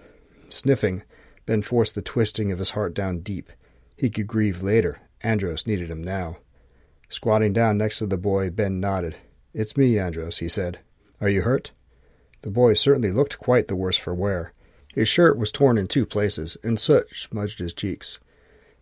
sniffing, 0.49 1.03
Ben 1.47 1.63
forced 1.63 1.95
the 1.95 2.03
twisting 2.03 2.51
of 2.51 2.59
his 2.59 2.71
heart 2.71 2.95
down 2.95 3.21
deep. 3.21 3.53
He 3.97 4.11
could 4.11 4.27
grieve 4.27 4.63
later. 4.63 5.01
Andros 5.23 5.67
needed 5.67 5.91
him 5.91 6.03
now. 6.03 6.39
Squatting 7.09 7.53
down 7.53 7.79
next 7.79 7.99
to 7.99 8.07
the 8.07 8.19
boy, 8.19 8.51
Ben 8.51 8.81
nodded. 8.81 9.17
It's 9.55 9.77
me, 9.77 9.99
Andros, 9.99 10.39
he 10.39 10.49
said. 10.49 10.79
Are 11.21 11.29
you 11.29 11.43
hurt? 11.43 11.73
The 12.43 12.51
boy 12.51 12.75
certainly 12.75 13.11
looked 13.11 13.39
quite 13.39 13.69
the 13.69 13.77
worse 13.77 13.97
for 13.97 14.15
wear. 14.15 14.53
His 14.95 15.09
shirt 15.09 15.37
was 15.37 15.51
torn 15.51 15.79
in 15.79 15.87
two 15.87 16.07
places, 16.07 16.57
and 16.63 16.79
soot 16.79 17.09
smudged 17.15 17.59
his 17.59 17.75
cheeks. 17.75 18.21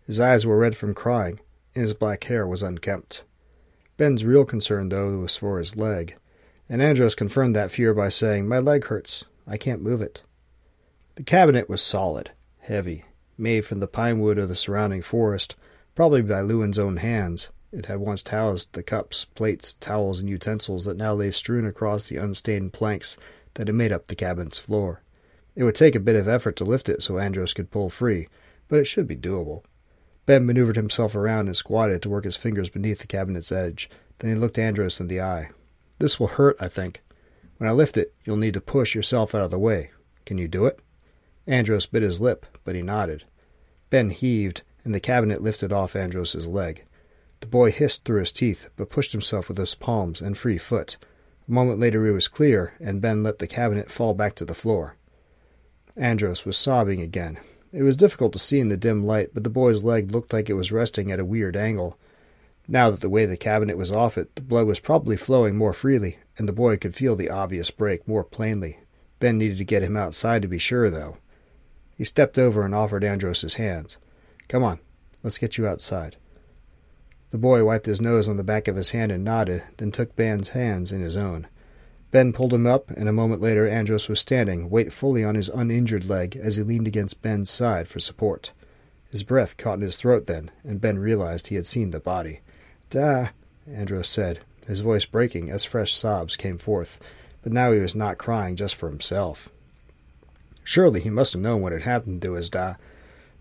His 0.07 0.21
eyes 0.21 0.45
were 0.45 0.59
red 0.59 0.77
from 0.77 0.95
crying, 0.95 1.41
and 1.75 1.83
his 1.83 1.95
black 1.95 2.25
hair 2.25 2.47
was 2.47 2.63
unkempt. 2.63 3.25
Ben's 3.97 4.25
real 4.25 4.45
concern, 4.45 4.91
though, 4.91 5.19
was 5.19 5.37
for 5.37 5.59
his 5.59 5.75
leg, 5.75 6.17
and 6.69 6.83
Andros 6.83 7.15
confirmed 7.15 7.57
that 7.57 7.71
fear 7.71 7.95
by 7.95 8.11
saying, 8.11 8.47
My 8.47 8.59
leg 8.59 8.85
hurts. 8.85 9.25
I 9.47 9.57
can't 9.57 9.83
move 9.83 10.03
it. 10.03 10.23
The 11.15 11.23
cabinet 11.23 11.69
was 11.69 11.81
solid, 11.81 12.33
heavy, 12.59 13.05
made 13.39 13.65
from 13.65 13.81
the 13.81 13.87
pine 13.87 14.21
wood 14.21 14.37
of 14.39 14.51
the 14.51 14.57
surrounding 14.57 15.01
forest, 15.01 15.57
probably 15.95 16.21
by 16.21 16.43
Lewin's 16.43 16.79
own 16.79 16.99
hands. 16.99 17.51
It 17.73 17.87
had 17.87 18.01
once 18.01 18.27
housed 18.27 18.73
the 18.73 18.83
cups, 18.83 19.25
plates, 19.35 19.75
towels, 19.75 20.21
and 20.21 20.29
utensils 20.29 20.85
that 20.85 20.99
now 20.99 21.15
lay 21.15 21.31
strewn 21.31 21.65
across 21.65 22.09
the 22.09 22.17
unstained 22.17 22.75
planks 22.75 23.17
that 23.55 23.69
had 23.69 23.75
made 23.75 23.93
up 23.93 24.09
the 24.09 24.15
cabin's 24.15 24.59
floor. 24.59 25.03
It 25.55 25.65
would 25.65 25.75
take 25.75 25.95
a 25.95 26.01
bit 26.01 26.17
of 26.17 26.29
effort 26.29 26.57
to 26.57 26.65
lift 26.65 26.91
it 26.91 27.03
so 27.03 27.19
Andros 27.19 27.55
could 27.55 27.71
pull 27.71 27.89
free, 27.89 28.29
but 28.69 28.79
it 28.79 28.85
should 28.85 29.07
be 29.07 29.17
doable. 29.17 29.63
Ben 30.27 30.45
maneuvered 30.45 30.77
himself 30.77 31.15
around 31.15 31.47
and 31.47 31.57
squatted 31.57 32.03
to 32.03 32.09
work 32.09 32.25
his 32.25 32.37
fingers 32.37 32.69
beneath 32.69 32.99
the 32.99 33.07
cabinet's 33.07 33.53
edge. 33.53 33.89
Then 34.19 34.31
he 34.31 34.37
looked 34.37 34.59
Andros 34.59 35.01
in 35.01 35.07
the 35.07 35.21
eye. 35.21 35.51
This 36.01 36.19
will 36.19 36.27
hurt, 36.27 36.57
I 36.61 36.69
think. 36.69 37.03
When 37.59 37.71
I 37.71 37.73
lift 37.73 37.97
it, 37.97 38.13
you'll 38.25 38.37
need 38.37 38.55
to 38.55 38.61
push 38.61 38.95
yourself 38.95 39.35
out 39.35 39.43
of 39.43 39.51
the 39.51 39.59
way. 39.59 39.91
Can 40.27 40.37
you 40.37 40.49
do 40.49 40.67
it? 40.67 40.81
Andros 41.47 41.87
bit 41.87 42.03
his 42.03 42.21
lip, 42.21 42.45
but 42.65 42.75
he 42.75 42.83
nodded. 42.83 43.25
Ben 43.89 44.11
heaved, 44.11 44.63
and 44.85 44.95
the 44.95 45.01
cabinet 45.01 45.43
lifted 45.43 45.73
off 45.73 45.95
Andros's 45.95 46.49
leg. 46.49 46.85
The 47.41 47.47
boy 47.47 47.71
hissed 47.71 48.05
through 48.05 48.21
his 48.21 48.33
teeth, 48.33 48.69
but 48.77 48.91
pushed 48.91 49.13
himself 49.13 49.49
with 49.49 49.59
his 49.59 49.75
palms 49.77 50.21
and 50.21 50.37
free 50.37 50.59
foot. 50.59 50.97
A 51.49 51.53
moment 51.53 51.79
later 51.79 52.05
he 52.05 52.11
was 52.11 52.27
clear, 52.27 52.73
and 52.81 53.01
Ben 53.01 53.23
let 53.23 53.39
the 53.39 53.47
cabinet 53.47 53.91
fall 53.91 54.13
back 54.13 54.35
to 54.37 54.45
the 54.45 54.55
floor. 54.55 54.97
Andros 55.97 56.45
was 56.45 56.57
sobbing 56.57 57.01
again. 57.01 57.39
It 57.73 57.83
was 57.83 57.97
difficult 57.97 58.33
to 58.33 58.39
see 58.39 58.61
in 58.61 58.69
the 58.69 58.77
dim 58.77 59.05
light, 59.05 59.31
but 59.35 59.45
the 59.45 59.51
boy's 59.51 59.83
leg 59.83 60.11
looked 60.11 60.33
like 60.33 60.49
it 60.49 60.55
was 60.55 60.73
resting 60.73 61.11
at 61.11 61.21
a 61.21 61.25
weird 61.25 61.57
angle. 61.57 61.99
Now 62.69 62.91
that 62.91 63.01
the 63.01 63.09
of 63.09 63.31
the 63.31 63.37
cabinet 63.37 63.77
was 63.77 63.93
off 63.93 64.19
it, 64.19 64.35
the 64.35 64.43
blood 64.43 64.67
was 64.67 64.81
probably 64.81 65.17
flowing 65.17 65.57
more 65.57 65.73
freely, 65.73 66.19
and 66.39 66.49
the 66.49 66.53
boy 66.53 66.77
could 66.77 66.95
feel 66.95 67.17
the 67.17 67.31
obvious 67.31 67.71
break 67.71 68.07
more 68.09 68.25
plainly. 68.25 68.81
Ben 69.19 69.39
needed 69.39 69.59
to 69.59 69.65
get 69.65 69.83
him 69.83 69.97
outside 69.97 70.43
to 70.43 70.49
be 70.49 70.59
sure, 70.59 70.91
though. 70.91 71.19
He 71.97 72.05
stepped 72.05 72.39
over 72.39 72.65
and 72.65 72.75
offered 72.75 73.05
Andros 73.05 73.43
his 73.43 73.55
hands. 73.55 73.99
Come 74.49 74.63
on, 74.63 74.81
let's 75.23 75.39
get 75.39 75.57
you 75.57 75.67
outside. 75.67 76.17
The 77.31 77.39
boy 77.39 77.65
wiped 77.65 77.87
his 77.87 78.01
nose 78.01 78.29
on 78.29 78.37
the 78.37 78.45
back 78.45 78.69
of 78.69 78.77
his 78.77 78.91
hand 78.91 79.11
and 79.11 79.25
nodded, 79.25 79.63
then 79.79 79.91
took 79.91 80.15
Ben's 80.15 80.49
hands 80.49 80.93
in 80.93 81.01
his 81.01 81.17
own. 81.17 81.47
Ben 82.17 82.33
pulled 82.33 82.55
him 82.55 82.67
up, 82.67 82.91
and 82.93 83.11
a 83.11 83.13
moment 83.13 83.43
later 83.43 83.69
Andros 83.69 84.09
was 84.09 84.21
standing, 84.21 84.71
weight 84.71 84.91
fully 84.91 85.23
on 85.23 85.35
his 85.35 85.51
uninjured 85.51 86.09
leg, 86.09 86.35
as 86.35 86.57
he 86.57 86.63
leaned 86.63 86.87
against 86.87 87.21
Ben's 87.21 87.51
side 87.51 87.89
for 87.89 88.01
support. 88.01 88.53
His 89.11 89.23
breath 89.23 89.59
caught 89.59 89.75
in 89.75 89.83
his 89.83 89.99
throat 89.99 90.25
then, 90.25 90.51
and 90.65 90.81
Ben 90.81 90.99
realized 90.99 91.49
he 91.49 91.57
had 91.57 91.67
seen 91.67 91.91
the 91.91 92.01
body. 92.01 92.41
Da, 92.89 93.33
Andros 93.71 94.09
said, 94.09 94.39
his 94.67 94.81
voice 94.81 95.05
breaking 95.05 95.51
as 95.51 95.67
fresh 95.67 95.93
sobs 95.93 96.39
came 96.39 96.57
forth, 96.57 96.99
but 97.43 97.53
now 97.53 97.71
he 97.71 97.81
was 97.81 97.95
not 97.95 98.17
crying 98.17 98.57
just 98.57 98.77
for 98.77 98.89
himself. 98.89 99.51
Surely 100.65 101.01
he 101.01 101.11
must 101.11 101.35
have 101.35 101.43
known 101.43 101.61
what 101.61 101.73
had 101.73 101.83
happened 101.83 102.23
to 102.23 102.33
his 102.33 102.49
Da, 102.49 102.77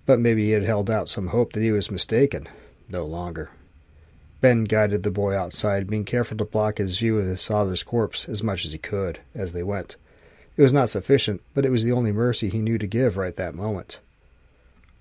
but 0.05 0.19
maybe 0.19 0.43
he 0.43 0.51
had 0.51 0.63
held 0.63 0.91
out 0.91 1.07
some 1.07 1.27
hope 1.27 1.53
that 1.53 1.63
he 1.63 1.71
was 1.71 1.89
mistaken. 1.89 2.49
No 2.89 3.05
longer. 3.05 3.51
Ben 4.45 4.65
guided 4.65 5.01
the 5.01 5.09
boy 5.09 5.35
outside, 5.35 5.89
being 5.89 6.05
careful 6.05 6.37
to 6.37 6.45
block 6.45 6.77
his 6.77 6.99
view 6.99 7.17
of 7.17 7.25
his 7.25 7.43
father's 7.43 7.81
corpse 7.81 8.29
as 8.29 8.43
much 8.43 8.63
as 8.63 8.73
he 8.73 8.77
could 8.77 9.17
as 9.33 9.53
they 9.53 9.63
went. 9.63 9.95
It 10.55 10.61
was 10.61 10.71
not 10.71 10.91
sufficient, 10.91 11.41
but 11.55 11.65
it 11.65 11.71
was 11.71 11.83
the 11.83 11.91
only 11.91 12.11
mercy 12.11 12.49
he 12.49 12.59
knew 12.59 12.77
to 12.77 12.85
give 12.85 13.17
right 13.17 13.35
that 13.37 13.55
moment. 13.55 14.01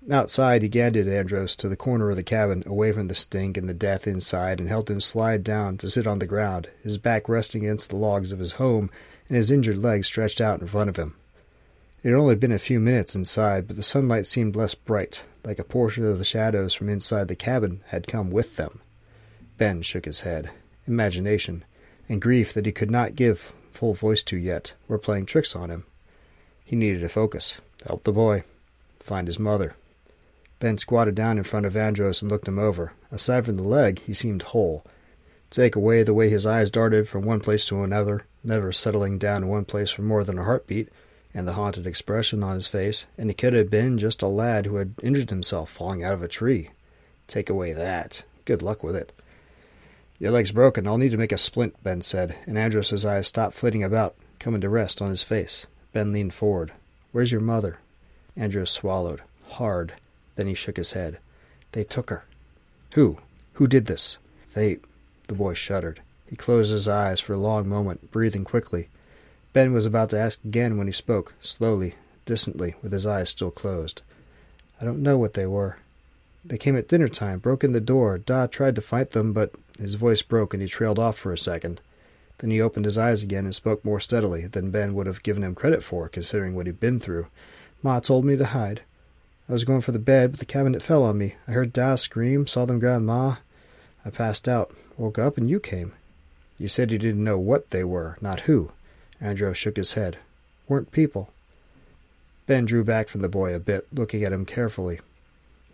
Outside, 0.09 0.63
he 0.63 0.67
guided 0.67 1.07
Andros 1.07 1.55
to 1.57 1.69
the 1.69 1.75
corner 1.75 2.09
of 2.09 2.15
the 2.15 2.23
cabin, 2.23 2.63
away 2.65 2.91
from 2.91 3.07
the 3.07 3.13
stink 3.13 3.55
and 3.55 3.69
the 3.69 3.75
death 3.75 4.07
inside, 4.07 4.59
and 4.59 4.67
helped 4.67 4.89
him 4.89 4.99
slide 4.99 5.43
down 5.43 5.77
to 5.77 5.91
sit 5.91 6.07
on 6.07 6.17
the 6.17 6.25
ground, 6.25 6.71
his 6.81 6.97
back 6.97 7.29
resting 7.29 7.65
against 7.65 7.91
the 7.91 7.97
logs 7.97 8.31
of 8.31 8.39
his 8.39 8.53
home 8.53 8.89
and 9.29 9.37
his 9.37 9.51
injured 9.51 9.77
legs 9.77 10.07
stretched 10.07 10.41
out 10.41 10.59
in 10.59 10.65
front 10.65 10.89
of 10.89 10.97
him. 10.97 11.13
It 12.01 12.09
had 12.09 12.17
only 12.17 12.33
been 12.33 12.51
a 12.51 12.57
few 12.57 12.79
minutes 12.79 13.13
inside, 13.13 13.67
but 13.67 13.75
the 13.75 13.83
sunlight 13.83 14.25
seemed 14.25 14.55
less 14.55 14.73
bright, 14.73 15.21
like 15.43 15.59
a 15.59 15.63
portion 15.63 16.03
of 16.03 16.17
the 16.17 16.25
shadows 16.25 16.73
from 16.73 16.89
inside 16.89 17.27
the 17.27 17.35
cabin 17.35 17.83
had 17.89 18.07
come 18.07 18.31
with 18.31 18.55
them. 18.55 18.81
Ben 19.57 19.81
shook 19.81 20.05
his 20.05 20.21
head. 20.21 20.49
Imagination, 20.87 21.63
and 22.09 22.21
grief 22.21 22.53
that 22.53 22.65
he 22.65 22.71
could 22.71 22.91
not 22.91 23.15
give 23.15 23.53
full 23.71 23.93
voice 23.93 24.23
to 24.23 24.37
yet, 24.37 24.73
were 24.87 24.97
playing 24.97 25.25
tricks 25.25 25.55
on 25.55 25.69
him. 25.69 25.85
He 26.63 26.75
needed 26.75 27.01
to 27.01 27.09
focus, 27.09 27.57
help 27.85 28.03
the 28.03 28.11
boy, 28.11 28.43
find 28.99 29.27
his 29.27 29.39
mother. 29.39 29.75
Ben 30.59 30.77
squatted 30.77 31.15
down 31.15 31.37
in 31.37 31.43
front 31.43 31.65
of 31.65 31.75
Andros 31.77 32.21
and 32.21 32.31
looked 32.31 32.47
him 32.47 32.57
over. 32.57 32.93
Aside 33.11 33.45
from 33.45 33.57
the 33.57 33.63
leg, 33.63 33.99
he 33.99 34.13
seemed 34.13 34.41
whole. 34.41 34.83
Take 35.51 35.75
away 35.75 36.03
the 36.03 36.13
way 36.13 36.29
his 36.29 36.45
eyes 36.45 36.71
darted 36.71 37.07
from 37.07 37.23
one 37.23 37.39
place 37.39 37.65
to 37.67 37.83
another, 37.83 38.25
never 38.43 38.71
settling 38.71 39.17
down 39.17 39.43
in 39.43 39.49
one 39.49 39.65
place 39.65 39.91
for 39.91 40.01
more 40.01 40.23
than 40.23 40.39
a 40.39 40.43
heartbeat, 40.43 40.89
and 41.33 41.47
the 41.47 41.53
haunted 41.53 41.85
expression 41.85 42.43
on 42.43 42.55
his 42.55 42.67
face, 42.67 43.05
and 43.17 43.29
he 43.29 43.33
could 43.33 43.53
have 43.53 43.69
been 43.69 43.97
just 43.97 44.21
a 44.21 44.27
lad 44.27 44.65
who 44.65 44.77
had 44.77 44.95
injured 45.03 45.29
himself 45.29 45.69
falling 45.69 46.03
out 46.03 46.13
of 46.13 46.23
a 46.23 46.27
tree. 46.27 46.71
Take 47.27 47.49
away 47.49 47.73
that. 47.73 48.23
Good 48.45 48.61
luck 48.61 48.83
with 48.83 48.95
it. 48.95 49.11
Your 50.17 50.31
leg's 50.31 50.51
broken. 50.51 50.87
I'll 50.87 50.97
need 50.97 51.11
to 51.11 51.17
make 51.17 51.31
a 51.31 51.37
splint, 51.37 51.81
Ben 51.83 52.01
said, 52.01 52.35
and 52.45 52.57
Andros's 52.57 53.05
eyes 53.05 53.27
stopped 53.27 53.53
flitting 53.53 53.83
about, 53.83 54.15
coming 54.39 54.61
to 54.61 54.69
rest 54.69 55.01
on 55.01 55.09
his 55.09 55.23
face. 55.23 55.67
Ben 55.91 56.13
leaned 56.13 56.33
forward. 56.33 56.71
Where's 57.11 57.31
your 57.31 57.41
mother? 57.41 57.79
Andros 58.37 58.71
swallowed, 58.71 59.21
hard. 59.47 59.93
Then 60.35 60.47
he 60.47 60.53
shook 60.53 60.77
his 60.77 60.93
head. 60.93 61.19
They 61.73 61.83
took 61.83 62.09
her. 62.09 62.25
Who? 62.93 63.17
Who 63.53 63.67
did 63.67 63.85
this? 63.85 64.17
They. 64.53 64.79
The 65.27 65.33
boy 65.33 65.53
shuddered. 65.53 66.01
He 66.29 66.35
closed 66.35 66.71
his 66.71 66.87
eyes 66.87 67.19
for 67.19 67.33
a 67.33 67.37
long 67.37 67.67
moment, 67.67 68.11
breathing 68.11 68.43
quickly. 68.43 68.89
Ben 69.53 69.73
was 69.73 69.85
about 69.85 70.09
to 70.11 70.19
ask 70.19 70.43
again 70.43 70.77
when 70.77 70.87
he 70.87 70.93
spoke, 70.93 71.33
slowly, 71.41 71.95
distantly, 72.25 72.75
with 72.81 72.91
his 72.91 73.05
eyes 73.05 73.29
still 73.29 73.51
closed. 73.51 74.01
I 74.81 74.85
don't 74.85 75.03
know 75.03 75.17
what 75.17 75.33
they 75.33 75.45
were. 75.45 75.77
They 76.43 76.57
came 76.57 76.77
at 76.77 76.87
dinner 76.87 77.07
time, 77.07 77.39
broke 77.39 77.63
in 77.63 77.71
the 77.71 77.81
door. 77.81 78.17
Da 78.17 78.47
tried 78.47 78.75
to 78.75 78.81
fight 78.81 79.11
them, 79.11 79.33
but 79.33 79.53
his 79.79 79.95
voice 79.95 80.21
broke 80.21 80.53
and 80.53 80.61
he 80.61 80.67
trailed 80.67 80.99
off 80.99 81.17
for 81.17 81.31
a 81.31 81.37
second. 81.37 81.81
Then 82.39 82.51
he 82.51 82.61
opened 82.61 82.85
his 82.85 82.97
eyes 82.97 83.23
again 83.23 83.45
and 83.45 83.55
spoke 83.55 83.83
more 83.85 83.99
steadily 83.99 84.47
than 84.47 84.71
Ben 84.71 84.93
would 84.93 85.07
have 85.07 85.23
given 85.23 85.43
him 85.43 85.55
credit 85.55 85.83
for, 85.83 86.09
considering 86.09 86.55
what 86.55 86.65
he'd 86.65 86.79
been 86.79 86.99
through. 86.99 87.27
Ma 87.81 87.99
told 87.99 88.25
me 88.25 88.35
to 88.35 88.45
hide. 88.45 88.81
I 89.47 89.53
was 89.53 89.63
going 89.63 89.81
for 89.81 89.91
the 89.91 89.99
bed, 89.99 90.31
but 90.31 90.39
the 90.39 90.45
cabinet 90.45 90.81
fell 90.81 91.03
on 91.03 91.17
me. 91.17 91.35
I 91.47 91.51
heard 91.51 91.71
Da 91.71 91.95
scream, 91.95 92.47
saw 92.47 92.65
them 92.65 92.79
grab 92.79 93.01
Ma. 93.01 93.37
I 94.03 94.09
passed 94.09 94.47
out, 94.47 94.75
woke 94.97 95.19
up, 95.19 95.37
and 95.37 95.49
you 95.49 95.59
came. 95.59 95.93
You 96.57 96.67
said 96.67 96.91
you 96.91 96.97
didn't 96.97 97.23
know 97.23 97.37
what 97.37 97.69
they 97.69 97.83
were, 97.83 98.17
not 98.21 98.41
who. 98.41 98.71
Andros 99.21 99.57
shook 99.57 99.77
his 99.77 99.93
head. 99.93 100.17
Weren't 100.67 100.91
people. 100.91 101.31
Ben 102.47 102.65
drew 102.65 102.83
back 102.83 103.07
from 103.07 103.21
the 103.21 103.29
boy 103.29 103.53
a 103.53 103.59
bit, 103.59 103.87
looking 103.93 104.23
at 104.23 104.33
him 104.33 104.45
carefully. 104.45 104.99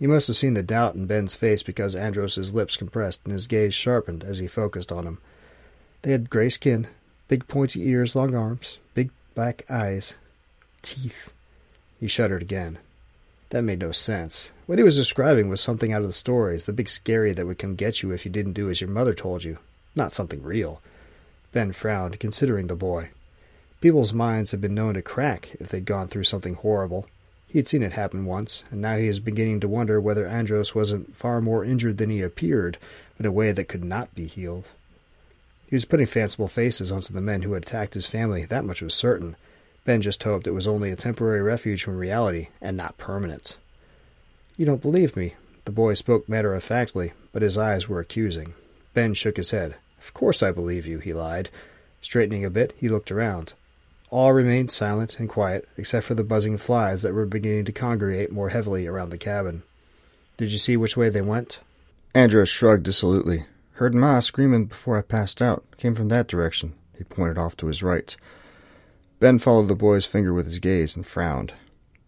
He 0.02 0.08
must 0.08 0.26
have 0.30 0.36
seen 0.36 0.56
the 0.56 0.64
doubt 0.64 0.96
in 0.96 1.06
Ben's 1.06 1.36
face 1.36 1.62
because 1.62 1.96
Andros's 1.96 2.56
lips 2.56 2.76
compressed 2.76 3.22
and 3.24 3.34
his 3.34 3.46
gaze 3.46 3.76
sharpened 3.76 4.24
as 4.24 4.40
he 4.40 4.48
focused 4.48 4.92
on 4.92 5.06
him. 5.06 5.20
They 6.02 6.12
had 6.12 6.32
gray 6.32 6.50
skin, 6.50 6.88
big 7.28 7.48
pointy 7.48 7.88
ears, 7.88 8.16
long 8.16 8.34
arms, 8.34 8.80
big 8.96 9.12
black 9.36 9.64
eyes, 9.70 10.18
teeth. 10.82 11.32
He 12.00 12.08
shuddered 12.08 12.42
again. 12.42 12.80
That 13.52 13.62
made 13.62 13.78
no 13.78 13.92
sense. 13.92 14.50
What 14.66 14.80
he 14.80 14.84
was 14.84 14.98
describing 14.98 15.50
was 15.50 15.62
something 15.62 15.94
out 15.94 16.02
of 16.02 16.08
the 16.08 16.14
stories, 16.14 16.66
the 16.66 16.74
big 16.74 16.90
scary 16.90 17.34
that 17.34 17.46
would 17.46 17.60
come 17.60 17.76
get 17.76 18.02
you 18.02 18.10
if 18.10 18.26
you 18.26 18.32
didn't 18.32 18.54
do 18.54 18.72
as 18.72 18.82
your 18.82 18.90
mother 18.90 19.14
told 19.14 19.44
you, 19.44 19.60
not 19.96 20.14
something 20.14 20.42
real. 20.42 20.82
Ben 21.52 21.74
frowned, 21.74 22.20
considering 22.20 22.66
the 22.66 22.76
boy. 22.76 23.12
People's 23.82 24.14
minds 24.14 24.50
had 24.50 24.62
been 24.62 24.74
known 24.74 24.96
to 24.96 25.04
crack 25.04 25.52
if 25.60 25.68
they'd 25.68 25.86
gone 25.86 26.08
through 26.08 26.24
something 26.24 26.56
horrible, 26.56 27.06
he 27.52 27.60
had 27.60 27.68
seen 27.68 27.84
it 27.84 27.92
happen 27.92 28.26
once, 28.26 28.64
and 28.72 28.82
now 28.82 28.96
he 28.96 29.08
was 29.08 29.20
beginning 29.20 29.60
to 29.60 29.68
wonder 29.68 30.00
whether 30.00 30.26
Andros 30.26 30.74
wasn't 30.74 31.14
far 31.14 31.42
more 31.42 31.66
injured 31.66 31.98
than 31.98 32.10
he 32.10 32.22
appeared, 32.22 32.78
in 33.20 33.26
a 33.26 33.32
way 33.32 33.52
that 33.52 33.68
could 33.68 33.84
not 33.84 34.16
be 34.16 34.26
healed. 34.26 34.70
He 35.68 35.76
was 35.76 35.84
putting 35.84 36.06
fanciful 36.06 36.48
faces 36.48 36.94
onto 36.94 37.14
the 37.14 37.20
men 37.20 37.42
who 37.42 37.52
had 37.52 37.64
attacked 37.64 37.94
his 37.94 38.08
family, 38.08 38.46
that 38.46 38.64
much 38.64 38.82
was 38.82 38.94
certain. 38.94 39.36
Ben 39.84 40.02
just 40.02 40.24
hoped 40.24 40.48
it 40.48 40.52
was 40.52 40.66
only 40.66 40.92
a 40.92 40.96
temporary 40.96 41.42
refuge 41.42 41.84
from 41.84 41.98
reality, 41.98 42.48
and 42.62 42.78
not 42.78 42.98
permanent. 42.98 43.58
You 44.56 44.66
don't 44.66 44.82
believe 44.82 45.18
me. 45.18 45.36
The 45.66 45.74
boy 45.74 45.96
spoke 45.96 46.30
matter 46.30 46.54
of 46.54 46.64
factly, 46.64 47.12
but 47.34 47.42
his 47.42 47.58
eyes 47.58 47.90
were 47.90 48.00
accusing. 48.00 48.54
Ben 48.94 49.14
shook 49.14 49.36
his 49.36 49.52
head. 49.52 49.76
Of 50.00 50.14
course 50.14 50.42
I 50.42 50.52
believe 50.52 50.88
you, 50.88 51.00
he 51.00 51.12
lied. 51.12 51.50
Straightening 52.02 52.46
a 52.46 52.50
bit, 52.50 52.74
he 52.78 52.88
looked 52.88 53.12
around. 53.12 53.52
All 54.12 54.34
remained 54.34 54.70
silent 54.70 55.20
and 55.20 55.30
quiet, 55.30 55.68
except 55.78 56.06
for 56.06 56.16
the 56.16 56.24
buzzing 56.24 56.58
flies 56.58 57.02
that 57.02 57.14
were 57.14 57.26
beginning 57.26 57.66
to 57.66 57.72
congregate 57.72 58.32
more 58.32 58.50
heavily 58.50 58.86
around 58.86 59.10
the 59.10 59.18
cabin. 59.18 59.64
Did 60.36 60.52
you 60.52 60.58
see 60.60 60.76
which 60.76 60.98
way 60.98 61.10
they 61.10 61.22
went? 61.22 61.60
Andros 62.14 62.50
shrugged 62.50 62.84
dissolutely. 62.84 63.46
Heard 63.76 63.96
Ma 63.96 64.20
screaming 64.20 64.66
before 64.66 64.98
I 64.98 65.02
passed 65.02 65.42
out. 65.42 65.64
Came 65.78 65.96
from 65.96 66.10
that 66.10 66.28
direction. 66.28 66.76
He 66.98 67.06
pointed 67.06 67.38
off 67.38 67.56
to 67.58 67.68
his 67.68 67.82
right. 67.82 68.16
Ben 69.22 69.40
followed 69.40 69.70
the 69.70 69.76
boy's 69.76 70.06
finger 70.06 70.34
with 70.34 70.46
his 70.46 70.60
gaze 70.60 70.94
and 70.94 71.08
frowned. 71.08 71.54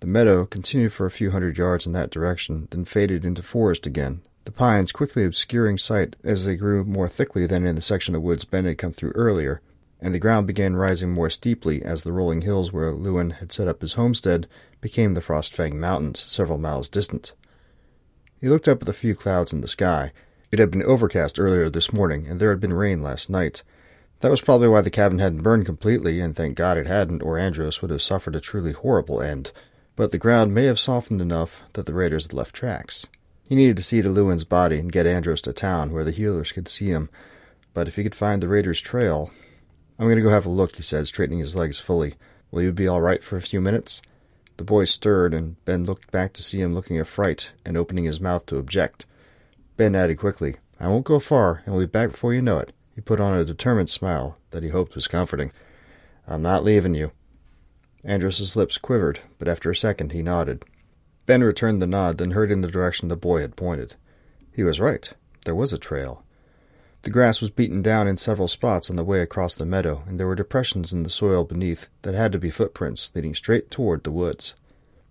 The 0.02 0.08
meadow 0.08 0.46
continued 0.46 0.92
for 0.92 1.06
a 1.06 1.12
few 1.12 1.32
hundred 1.32 1.58
yards 1.58 1.86
in 1.86 1.94
that 1.94 2.12
direction, 2.12 2.68
then 2.72 2.84
faded 2.84 3.24
into 3.24 3.42
forest 3.42 3.88
again, 3.88 4.24
the 4.44 4.52
pines 4.52 4.92
quickly 4.92 5.24
obscuring 5.24 5.78
sight 5.78 6.18
as 6.22 6.44
they 6.44 6.58
grew 6.58 6.84
more 6.84 7.08
thickly 7.08 7.48
than 7.48 7.66
in 7.66 7.76
the 7.76 7.82
section 7.82 8.14
of 8.14 8.22
woods 8.22 8.44
Ben 8.44 8.66
had 8.66 8.78
come 8.78 8.92
through 8.92 9.12
earlier, 9.12 9.62
and 10.04 10.14
the 10.14 10.20
ground 10.20 10.46
began 10.46 10.76
rising 10.76 11.12
more 11.12 11.30
steeply 11.30 11.82
as 11.82 12.04
the 12.04 12.12
rolling 12.12 12.42
hills 12.42 12.74
where 12.74 12.92
Lewin 12.92 13.32
had 13.32 13.54
set 13.54 13.70
up 13.70 13.82
his 13.82 13.94
homestead 13.94 14.48
became 14.82 15.14
the 15.14 15.22
Frostfang 15.22 15.76
Mountains, 15.76 16.26
several 16.28 16.58
miles 16.58 16.90
distant. 16.90 17.32
He 18.42 18.50
looked 18.50 18.68
up 18.68 18.82
at 18.82 18.86
the 18.86 18.92
few 18.92 19.16
clouds 19.16 19.54
in 19.54 19.62
the 19.62 19.68
sky. 19.70 20.12
It 20.52 20.60
had 20.60 20.70
been 20.70 20.84
overcast 20.84 21.40
earlier 21.40 21.70
this 21.70 21.94
morning, 21.94 22.28
and 22.28 22.38
there 22.38 22.50
had 22.50 22.60
been 22.60 22.74
rain 22.74 23.02
last 23.02 23.30
night. 23.30 23.64
That 24.20 24.30
was 24.30 24.42
probably 24.42 24.68
why 24.68 24.82
the 24.82 24.90
cabin 24.90 25.20
hadn't 25.20 25.42
burned 25.42 25.66
completely, 25.66 26.20
and 26.20 26.36
thank 26.36 26.58
God 26.58 26.78
it 26.78 26.86
hadn't, 26.86 27.24
or 27.24 27.40
Andros 27.40 27.82
would 27.82 27.90
have 27.90 28.02
suffered 28.02 28.36
a 28.36 28.42
truly 28.42 28.74
horrible 28.74 29.22
end. 29.22 29.54
But 29.96 30.12
the 30.12 30.18
ground 30.18 30.54
may 30.54 30.66
have 30.66 30.80
softened 30.80 31.22
enough 31.22 31.64
that 31.74 31.86
the 31.86 31.94
raiders 31.94 32.24
had 32.26 32.34
left 32.34 32.54
tracks. 32.54 33.08
He 33.48 33.56
needed 33.56 33.78
to 33.78 33.84
see 33.84 34.02
to 34.02 34.10
Lewin's 34.10 34.44
body 34.44 34.80
and 34.80 34.92
get 34.92 35.08
Andros 35.08 35.42
to 35.44 35.54
town 35.54 35.94
where 35.94 36.04
the 36.04 36.12
healers 36.12 36.52
could 36.52 36.68
see 36.68 36.88
him. 36.88 37.10
But 37.74 37.88
if 37.88 37.96
he 37.96 38.04
could 38.04 38.16
find 38.16 38.44
the 38.44 38.50
raiders' 38.50 38.82
trail. 38.82 39.32
I'm 40.00 40.08
going 40.08 40.18
to 40.18 40.24
go 40.24 40.30
have 40.30 40.46
a 40.46 40.50
look, 40.50 40.76
he 40.76 40.82
said, 40.82 41.08
straightening 41.08 41.40
his 41.40 41.56
legs 41.56 41.80
fully. 41.80 42.16
Will 42.52 42.64
you 42.64 42.72
be 42.72 42.88
all 42.88 43.02
right 43.02 43.24
for 43.24 43.38
a 43.38 43.42
few 43.42 43.62
minutes? 43.62 44.02
The 44.58 44.64
boy 44.64 44.86
stirred, 44.86 45.34
and 45.34 45.64
Ben 45.66 45.84
looked 45.84 46.12
back 46.12 46.34
to 46.34 46.44
see 46.44 46.62
him 46.62 46.74
looking 46.74 47.00
a 47.00 47.06
fright 47.06 47.52
and 47.66 47.78
opening 47.78 48.06
his 48.06 48.22
mouth 48.22 48.46
to 48.48 48.58
object. 48.58 49.06
Ben 49.78 49.96
added 49.96 50.18
quickly, 50.18 50.56
I 50.80 50.88
won't 50.88 51.06
go 51.06 51.20
far, 51.20 51.62
and 51.66 51.74
we'll 51.74 51.86
be 51.86 51.90
back 51.90 52.12
before 52.12 52.34
you 52.34 52.42
know 52.42 52.58
it. 52.58 52.74
He 52.96 53.02
put 53.02 53.20
on 53.20 53.38
a 53.38 53.46
determined 53.46 53.90
smile 53.90 54.38
that 54.52 54.64
he 54.64 54.70
hoped 54.70 54.96
was 54.96 55.08
comforting. 55.08 55.52
I'm 56.28 56.42
not 56.42 56.64
leaving 56.64 56.94
you. 56.94 57.12
Andros's 58.04 58.56
lips 58.56 58.78
quivered, 58.78 59.20
but 59.40 59.48
after 59.48 59.72
a 59.72 59.76
second 59.76 60.12
he 60.12 60.22
nodded. 60.22 60.64
Ben 61.26 61.44
returned 61.44 61.82
the 61.82 61.88
nod, 61.88 62.18
then 62.18 62.32
hurried 62.32 62.52
in 62.52 62.62
the 62.62 62.68
direction 62.68 63.08
the 63.08 63.16
boy 63.16 63.42
had 63.42 63.56
pointed. 63.56 63.96
He 64.52 64.64
was 64.64 64.80
right. 64.80 65.12
There 65.46 65.56
was 65.56 65.74
a 65.74 65.78
trail. 65.78 66.23
The 67.04 67.10
grass 67.10 67.42
was 67.42 67.50
beaten 67.50 67.82
down 67.82 68.08
in 68.08 68.18
several 68.18 68.48
spots 68.48 68.90
on 68.90 68.96
the 68.96 69.04
way 69.04 69.22
across 69.22 69.56
the 69.56 69.66
meadow, 69.66 70.04
and 70.08 70.18
there 70.18 70.26
were 70.26 70.36
depressions 70.36 70.94
in 70.94 71.04
the 71.04 71.10
soil 71.10 71.44
beneath 71.44 71.90
that 72.04 72.16
had 72.16 72.32
to 72.32 72.40
be 72.40 72.50
footprints 72.50 73.12
leading 73.14 73.36
straight 73.36 73.70
toward 73.70 74.04
the 74.06 74.12
woods. 74.12 74.56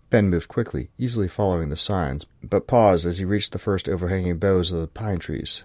Ben 0.08 0.30
moved 0.30 0.48
quickly, 0.48 0.88
easily 0.96 1.28
following 1.28 1.68
the 1.68 1.76
signs, 1.76 2.24
but 2.42 2.66
paused 2.66 3.04
as 3.04 3.18
he 3.18 3.26
reached 3.26 3.52
the 3.52 3.58
first 3.58 3.90
overhanging 3.90 4.38
boughs 4.38 4.72
of 4.72 4.80
the 4.80 4.88
pine 4.88 5.18
trees. 5.18 5.64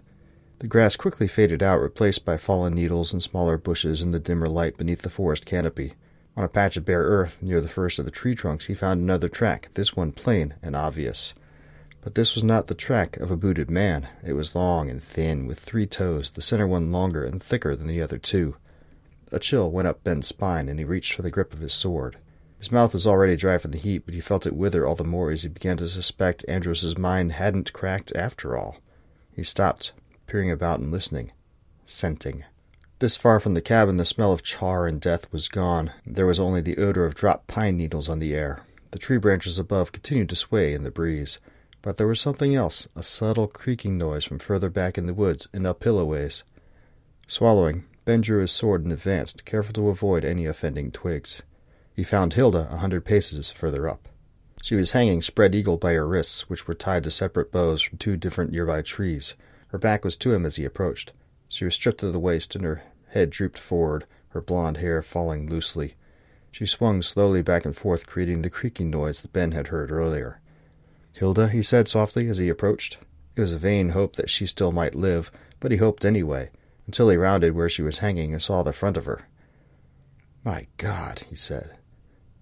The 0.59 0.67
grass 0.67 0.97
quickly 0.97 1.27
faded 1.27 1.63
out, 1.63 1.81
replaced 1.81 2.25
by 2.25 2.35
fallen 2.35 2.73
needles 2.73 3.13
and 3.13 3.23
smaller 3.23 3.57
bushes 3.57 4.01
in 4.01 4.11
the 4.11 4.19
dimmer 4.19 4.47
light 4.47 4.77
beneath 4.77 5.03
the 5.03 5.09
forest 5.09 5.45
canopy. 5.45 5.93
On 6.35 6.43
a 6.43 6.49
patch 6.49 6.75
of 6.75 6.83
bare 6.83 7.03
earth 7.03 7.41
near 7.41 7.61
the 7.61 7.69
first 7.69 7.99
of 7.99 8.05
the 8.05 8.11
tree 8.11 8.35
trunks, 8.35 8.65
he 8.65 8.73
found 8.73 8.99
another 8.99 9.29
track, 9.29 9.69
this 9.75 9.95
one 9.95 10.11
plain 10.11 10.55
and 10.61 10.75
obvious. 10.75 11.33
But 12.01 12.15
this 12.15 12.35
was 12.35 12.43
not 12.43 12.67
the 12.67 12.75
track 12.75 13.17
of 13.17 13.31
a 13.31 13.37
booted 13.37 13.69
man. 13.69 14.07
It 14.23 14.33
was 14.33 14.55
long 14.55 14.89
and 14.89 15.03
thin, 15.03 15.47
with 15.47 15.59
three 15.59 15.87
toes, 15.87 16.31
the 16.31 16.41
center 16.41 16.67
one 16.67 16.91
longer 16.91 17.25
and 17.25 17.41
thicker 17.41 17.75
than 17.75 17.87
the 17.87 18.01
other 18.01 18.17
two. 18.17 18.55
A 19.31 19.39
chill 19.39 19.71
went 19.71 19.87
up 19.87 20.03
Ben's 20.03 20.27
spine, 20.27 20.69
and 20.69 20.79
he 20.79 20.85
reached 20.85 21.13
for 21.13 21.21
the 21.21 21.31
grip 21.31 21.53
of 21.53 21.59
his 21.59 21.73
sword. 21.73 22.17
His 22.59 22.71
mouth 22.71 22.93
was 22.93 23.05
already 23.05 23.35
dry 23.35 23.57
from 23.57 23.71
the 23.71 23.77
heat, 23.77 24.03
but 24.05 24.13
he 24.13 24.21
felt 24.21 24.47
it 24.47 24.55
wither 24.55 24.85
all 24.85 24.95
the 24.95 25.03
more 25.03 25.31
as 25.31 25.43
he 25.43 25.49
began 25.49 25.77
to 25.77 25.87
suspect 25.87 26.45
Andros's 26.47 26.97
mind 26.97 27.33
hadn't 27.33 27.73
cracked 27.73 28.15
after 28.15 28.57
all. 28.57 28.77
He 29.31 29.43
stopped, 29.43 29.93
peering 30.25 30.49
about 30.49 30.79
and 30.79 30.91
listening, 30.91 31.31
scenting. 31.85 32.45
This 32.99 33.15
far 33.15 33.39
from 33.39 33.53
the 33.53 33.61
cabin, 33.61 33.97
the 33.97 34.05
smell 34.05 34.33
of 34.33 34.41
char 34.41 34.87
and 34.87 34.99
death 34.99 35.31
was 35.31 35.47
gone. 35.47 35.91
There 36.05 36.25
was 36.25 36.39
only 36.39 36.61
the 36.61 36.77
odor 36.77 37.05
of 37.05 37.13
dropped 37.13 37.47
pine 37.47 37.77
needles 37.77 38.09
on 38.09 38.17
the 38.17 38.33
air. 38.33 38.61
The 38.89 38.97
tree 38.97 39.17
branches 39.17 39.59
above 39.59 39.91
continued 39.91 40.29
to 40.29 40.35
sway 40.35 40.73
in 40.73 40.81
the 40.81 40.89
breeze. 40.89 41.39
But 41.87 41.95
there 41.95 42.07
was 42.07 42.19
something 42.19 42.53
else, 42.53 42.89
a 42.97 43.01
subtle 43.01 43.47
creaking 43.47 43.97
noise 43.97 44.25
from 44.25 44.39
further 44.39 44.69
back 44.69 44.97
in 44.97 45.05
the 45.05 45.13
woods 45.13 45.47
and 45.53 45.65
uphill 45.65 45.97
a 45.97 46.03
ways. 46.03 46.43
Swallowing, 47.27 47.85
Ben 48.03 48.19
drew 48.19 48.41
his 48.41 48.51
sword 48.51 48.83
and 48.83 48.91
advanced, 48.91 49.45
careful 49.45 49.73
to 49.75 49.87
avoid 49.87 50.25
any 50.25 50.45
offending 50.45 50.91
twigs. 50.91 51.43
He 51.93 52.03
found 52.03 52.33
Hilda 52.33 52.67
a 52.69 52.75
hundred 52.79 53.05
paces 53.05 53.51
further 53.51 53.87
up. 53.87 54.09
She 54.61 54.75
was 54.75 54.91
hanging 54.91 55.21
spread 55.21 55.55
eagle 55.55 55.77
by 55.77 55.93
her 55.93 56.05
wrists, 56.05 56.49
which 56.49 56.67
were 56.67 56.73
tied 56.73 57.05
to 57.05 57.09
separate 57.09 57.53
boughs 57.53 57.81
from 57.81 57.99
two 57.99 58.17
different 58.17 58.51
nearby 58.51 58.81
trees. 58.81 59.35
Her 59.69 59.77
back 59.77 60.03
was 60.03 60.17
to 60.17 60.33
him 60.33 60.45
as 60.45 60.57
he 60.57 60.65
approached. 60.65 61.13
She 61.47 61.63
was 61.63 61.75
stripped 61.75 62.01
to 62.01 62.11
the 62.11 62.19
waist, 62.19 62.53
and 62.53 62.65
her 62.65 62.83
head 63.11 63.29
drooped 63.29 63.57
forward, 63.57 64.05
her 64.31 64.41
blond 64.41 64.75
hair 64.75 65.01
falling 65.01 65.49
loosely. 65.49 65.95
She 66.51 66.65
swung 66.65 67.01
slowly 67.01 67.41
back 67.41 67.63
and 67.63 67.73
forth, 67.73 68.07
creating 68.07 68.41
the 68.41 68.49
creaking 68.49 68.89
noise 68.89 69.21
that 69.21 69.31
Ben 69.31 69.53
had 69.53 69.69
heard 69.69 69.89
earlier. 69.89 70.41
Hilda, 71.17 71.49
he 71.49 71.63
said 71.63 71.87
softly 71.87 72.27
as 72.27 72.37
he 72.37 72.47
approached. 72.47 72.99
It 73.35 73.41
was 73.41 73.51
a 73.51 73.57
vain 73.57 73.89
hope 73.89 74.17
that 74.17 74.29
she 74.29 74.45
still 74.45 74.71
might 74.71 74.93
live, 74.93 75.31
but 75.59 75.71
he 75.71 75.77
hoped 75.77 76.05
anyway, 76.05 76.51
until 76.85 77.09
he 77.09 77.17
rounded 77.17 77.55
where 77.55 77.69
she 77.69 77.81
was 77.81 77.99
hanging 77.99 78.33
and 78.33 78.41
saw 78.41 78.61
the 78.61 78.71
front 78.71 78.97
of 78.97 79.05
her. 79.05 79.27
My 80.43 80.67
God, 80.77 81.23
he 81.27 81.35
said. 81.35 81.71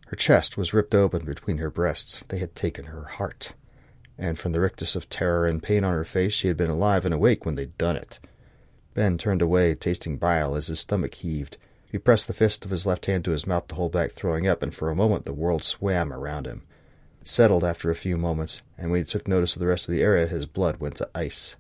Her 0.08 0.18
chest 0.18 0.58
was 0.58 0.74
ripped 0.74 0.94
open 0.94 1.24
between 1.24 1.60
her 1.60 1.72
breasts. 1.72 2.26
They 2.28 2.40
had 2.40 2.54
taken 2.54 2.88
her 2.88 3.06
heart. 3.06 3.54
And 4.18 4.38
from 4.38 4.52
the 4.52 4.60
rictus 4.60 4.94
of 4.94 5.10
terror 5.10 5.46
and 5.46 5.64
pain 5.64 5.86
on 5.86 5.94
her 5.94 6.04
face, 6.04 6.34
she 6.34 6.50
had 6.50 6.58
been 6.58 6.70
alive 6.70 7.06
and 7.06 7.14
awake 7.14 7.46
when 7.46 7.56
they'd 7.56 7.78
done 7.78 7.96
it. 7.96 8.20
Ben 8.94 9.18
turned 9.18 9.42
away, 9.42 9.74
tasting 9.76 10.18
bile 10.18 10.54
as 10.54 10.68
his 10.68 10.82
stomach 10.82 11.16
heaved. 11.16 11.56
He 11.90 11.98
pressed 11.98 12.28
the 12.28 12.34
fist 12.34 12.66
of 12.66 12.72
his 12.72 12.86
left 12.86 13.06
hand 13.06 13.24
to 13.24 13.32
his 13.32 13.48
mouth 13.48 13.70
to 13.70 13.76
hold 13.76 13.94
back 13.94 14.12
throwing 14.12 14.48
up, 14.48 14.62
and 14.62 14.76
for 14.76 14.90
a 14.90 14.96
moment 14.96 15.24
the 15.24 15.34
world 15.34 15.64
swam 15.64 16.12
around 16.12 16.46
him 16.46 16.64
settled 17.28 17.64
after 17.64 17.90
a 17.90 17.96
few 17.96 18.18
moments, 18.18 18.62
and 18.78 18.92
when 18.92 19.02
he 19.02 19.06
took 19.06 19.28
notice 19.28 19.56
of 19.56 19.60
the 19.60 19.68
rest 19.68 19.88
of 19.88 19.94
the 19.94 20.02
area, 20.02 20.28
his 20.28 20.46
blood 20.46 20.78
went 20.78 20.96
to 20.96 21.10
ice. 21.16 21.56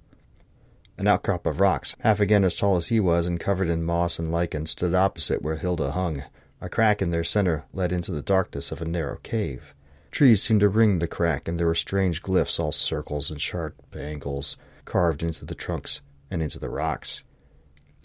An 0.97 1.08
outcrop 1.08 1.45
of 1.45 1.60
rocks, 1.60 1.95
half 1.99 2.19
again 2.19 2.45
as 2.45 2.56
tall 2.56 2.78
as 2.78 2.88
he 2.88 2.99
was 2.99 3.28
and 3.28 3.39
covered 3.39 3.69
in 3.69 3.84
moss 3.84 4.17
and 4.17 4.32
lichen, 4.32 4.65
stood 4.65 4.93
opposite 4.93 5.41
where 5.41 5.58
Hilda 5.58 5.91
hung. 5.91 6.23
A 6.62 6.69
crack 6.69 7.01
in 7.01 7.12
their 7.12 7.23
center 7.23 7.65
led 7.73 7.91
into 7.91 8.12
the 8.12 8.21
darkness 8.21 8.71
of 8.71 8.82
a 8.82 8.86
narrow 8.86 9.17
cave. 9.17 9.75
Trees 10.12 10.41
seemed 10.41 10.62
to 10.62 10.69
ring 10.69 10.99
the 10.99 11.08
crack, 11.08 11.47
and 11.47 11.60
there 11.60 11.67
were 11.67 11.75
strange 11.75 12.21
glyphs, 12.21 12.60
all 12.60 12.71
circles 12.71 13.30
and 13.30 13.41
sharp 13.41 13.75
angles, 13.93 14.56
carved 14.86 15.21
into 15.21 15.43
the 15.43 15.56
trunks 15.56 16.01
and 16.32 16.41
into 16.41 16.60
the 16.60 16.69
rocks. 16.69 17.23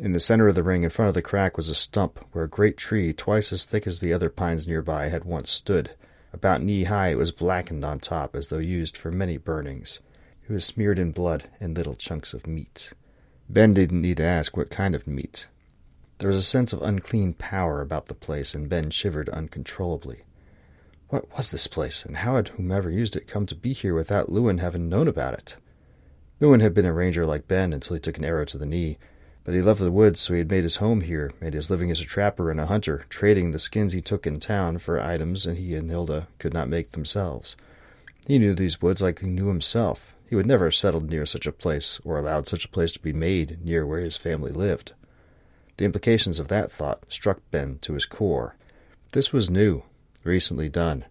In 0.00 0.12
the 0.12 0.18
center 0.18 0.48
of 0.48 0.56
the 0.56 0.62
ring, 0.64 0.82
in 0.82 0.90
front 0.90 1.08
of 1.08 1.14
the 1.14 1.22
crack, 1.22 1.56
was 1.56 1.68
a 1.68 1.74
stump 1.74 2.18
where 2.32 2.44
a 2.44 2.48
great 2.48 2.76
tree, 2.76 3.12
twice 3.12 3.52
as 3.52 3.64
thick 3.64 3.86
as 3.86 4.00
the 4.00 4.12
other 4.12 4.30
pines 4.30 4.66
nearby, 4.66 5.08
had 5.08 5.24
once 5.24 5.50
stood. 5.50 5.90
About 6.32 6.62
knee 6.62 6.84
high, 6.84 7.08
it 7.08 7.18
was 7.18 7.32
blackened 7.32 7.84
on 7.84 7.98
top 7.98 8.36
as 8.36 8.48
though 8.48 8.58
used 8.58 8.96
for 8.96 9.10
many 9.10 9.36
burnings. 9.36 10.00
It 10.48 10.52
was 10.52 10.64
smeared 10.64 10.98
in 10.98 11.12
blood 11.12 11.48
and 11.60 11.76
little 11.76 11.94
chunks 11.94 12.34
of 12.34 12.46
meat. 12.46 12.92
Ben 13.48 13.74
didn't 13.74 14.00
need 14.00 14.18
to 14.18 14.24
ask 14.24 14.56
what 14.56 14.70
kind 14.70 14.94
of 14.94 15.06
meat. 15.06 15.48
There 16.18 16.28
was 16.28 16.36
a 16.36 16.42
sense 16.42 16.72
of 16.72 16.82
unclean 16.82 17.34
power 17.34 17.80
about 17.80 18.06
the 18.06 18.14
place, 18.14 18.54
and 18.54 18.68
Ben 18.68 18.90
shivered 18.90 19.28
uncontrollably. 19.30 20.24
What 21.08 21.36
was 21.36 21.50
this 21.50 21.66
place, 21.66 22.04
and 22.04 22.18
how 22.18 22.36
had 22.36 22.48
whomever 22.48 22.90
used 22.90 23.16
it 23.16 23.26
come 23.26 23.46
to 23.46 23.56
be 23.56 23.72
here 23.72 23.94
without 23.94 24.30
Lewin 24.30 24.58
having 24.58 24.88
known 24.88 25.08
about 25.08 25.34
it? 25.34 25.56
Lewin 26.38 26.60
had 26.60 26.74
been 26.74 26.84
a 26.84 26.92
ranger 26.92 27.26
like 27.26 27.48
Ben 27.48 27.72
until 27.72 27.94
he 27.94 28.00
took 28.00 28.18
an 28.18 28.24
arrow 28.24 28.44
to 28.44 28.58
the 28.58 28.66
knee, 28.66 28.98
but 29.44 29.54
he 29.54 29.62
loved 29.62 29.80
the 29.80 29.90
woods, 29.90 30.20
so 30.20 30.34
he 30.34 30.38
had 30.38 30.50
made 30.50 30.64
his 30.64 30.76
home 30.76 31.00
here, 31.00 31.32
made 31.40 31.54
his 31.54 31.70
living 31.70 31.90
as 31.90 32.00
a 32.00 32.04
trapper 32.04 32.50
and 32.50 32.60
a 32.60 32.66
hunter, 32.66 33.04
trading 33.08 33.50
the 33.50 33.58
skins 33.58 33.92
he 33.92 34.00
took 34.00 34.26
in 34.26 34.38
town 34.38 34.78
for 34.78 35.00
items 35.00 35.46
and 35.46 35.58
he 35.58 35.74
and 35.74 35.90
Hilda 35.90 36.28
could 36.38 36.52
not 36.52 36.68
make 36.68 36.92
themselves. 36.92 37.56
He 38.26 38.38
knew 38.38 38.54
these 38.54 38.82
woods 38.82 39.00
like 39.00 39.20
he 39.20 39.26
knew 39.26 39.48
himself. 39.48 40.14
He 40.28 40.36
would 40.36 40.46
never 40.46 40.66
have 40.66 40.74
settled 40.74 41.10
near 41.10 41.26
such 41.26 41.46
a 41.46 41.52
place, 41.52 41.98
or 42.04 42.18
allowed 42.18 42.46
such 42.46 42.64
a 42.64 42.68
place 42.68 42.92
to 42.92 43.00
be 43.00 43.12
made 43.12 43.64
near 43.64 43.84
where 43.84 44.00
his 44.00 44.16
family 44.16 44.52
lived. 44.52 44.92
The 45.76 45.84
implications 45.84 46.38
of 46.38 46.48
that 46.48 46.70
thought 46.70 47.02
struck 47.08 47.40
Ben 47.50 47.78
to 47.80 47.94
his 47.94 48.06
core. 48.06 48.54
This 49.12 49.32
was 49.32 49.50
new, 49.50 49.82
recently 50.22 50.68
done, 50.68 51.06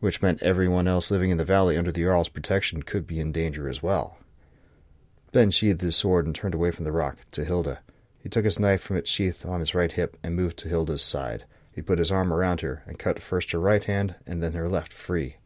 which 0.00 0.22
meant 0.22 0.42
everyone 0.42 0.88
else 0.88 1.10
living 1.10 1.30
in 1.30 1.36
the 1.36 1.44
valley 1.44 1.76
under 1.76 1.92
the 1.92 2.02
Jarl's 2.02 2.28
protection 2.28 2.82
could 2.82 3.06
be 3.06 3.20
in 3.20 3.30
danger 3.30 3.68
as 3.68 3.82
well. 3.82 4.16
Ben 5.34 5.50
sheathed 5.50 5.80
his 5.80 5.96
sword 5.96 6.26
and 6.26 6.34
turned 6.34 6.54
away 6.54 6.70
from 6.70 6.84
the 6.84 6.92
rock, 6.92 7.18
to 7.32 7.44
Hilda. 7.44 7.80
He 8.20 8.28
took 8.28 8.44
his 8.44 8.60
knife 8.60 8.80
from 8.80 8.96
its 8.96 9.10
sheath 9.10 9.44
on 9.44 9.58
his 9.58 9.74
right 9.74 9.90
hip 9.90 10.16
and 10.22 10.36
moved 10.36 10.56
to 10.58 10.68
Hilda's 10.68 11.02
side. 11.02 11.44
He 11.72 11.82
put 11.82 11.98
his 11.98 12.12
arm 12.12 12.32
around 12.32 12.60
her 12.60 12.84
and 12.86 13.00
cut 13.00 13.18
first 13.18 13.50
her 13.50 13.58
right 13.58 13.82
hand 13.82 14.14
and 14.28 14.40
then 14.40 14.52
her 14.52 14.68
left 14.68 14.92
free. 14.92 15.38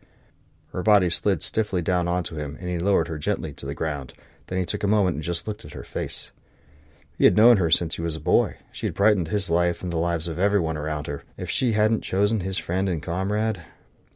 Her 0.72 0.82
body 0.82 1.08
slid 1.08 1.42
stiffly 1.42 1.80
down 1.80 2.06
onto 2.06 2.36
him, 2.36 2.58
and 2.60 2.68
he 2.68 2.78
lowered 2.78 3.08
her 3.08 3.16
gently 3.16 3.54
to 3.54 3.64
the 3.64 3.74
ground. 3.74 4.12
Then 4.48 4.58
he 4.58 4.66
took 4.66 4.84
a 4.84 4.86
moment 4.86 5.14
and 5.14 5.24
just 5.24 5.48
looked 5.48 5.64
at 5.64 5.72
her 5.72 5.84
face. 5.84 6.32
He 7.16 7.24
had 7.24 7.38
known 7.38 7.56
her 7.56 7.70
since 7.70 7.94
he 7.94 8.02
was 8.02 8.14
a 8.14 8.20
boy. 8.20 8.58
She 8.70 8.84
had 8.84 8.94
brightened 8.94 9.28
his 9.28 9.48
life 9.48 9.82
and 9.82 9.90
the 9.90 9.96
lives 9.96 10.28
of 10.28 10.38
everyone 10.38 10.76
around 10.76 11.06
her. 11.06 11.24
If 11.38 11.48
she 11.48 11.72
hadn't 11.72 12.02
chosen 12.02 12.40
his 12.40 12.58
friend 12.58 12.90
and 12.90 13.02
comrade. 13.02 13.62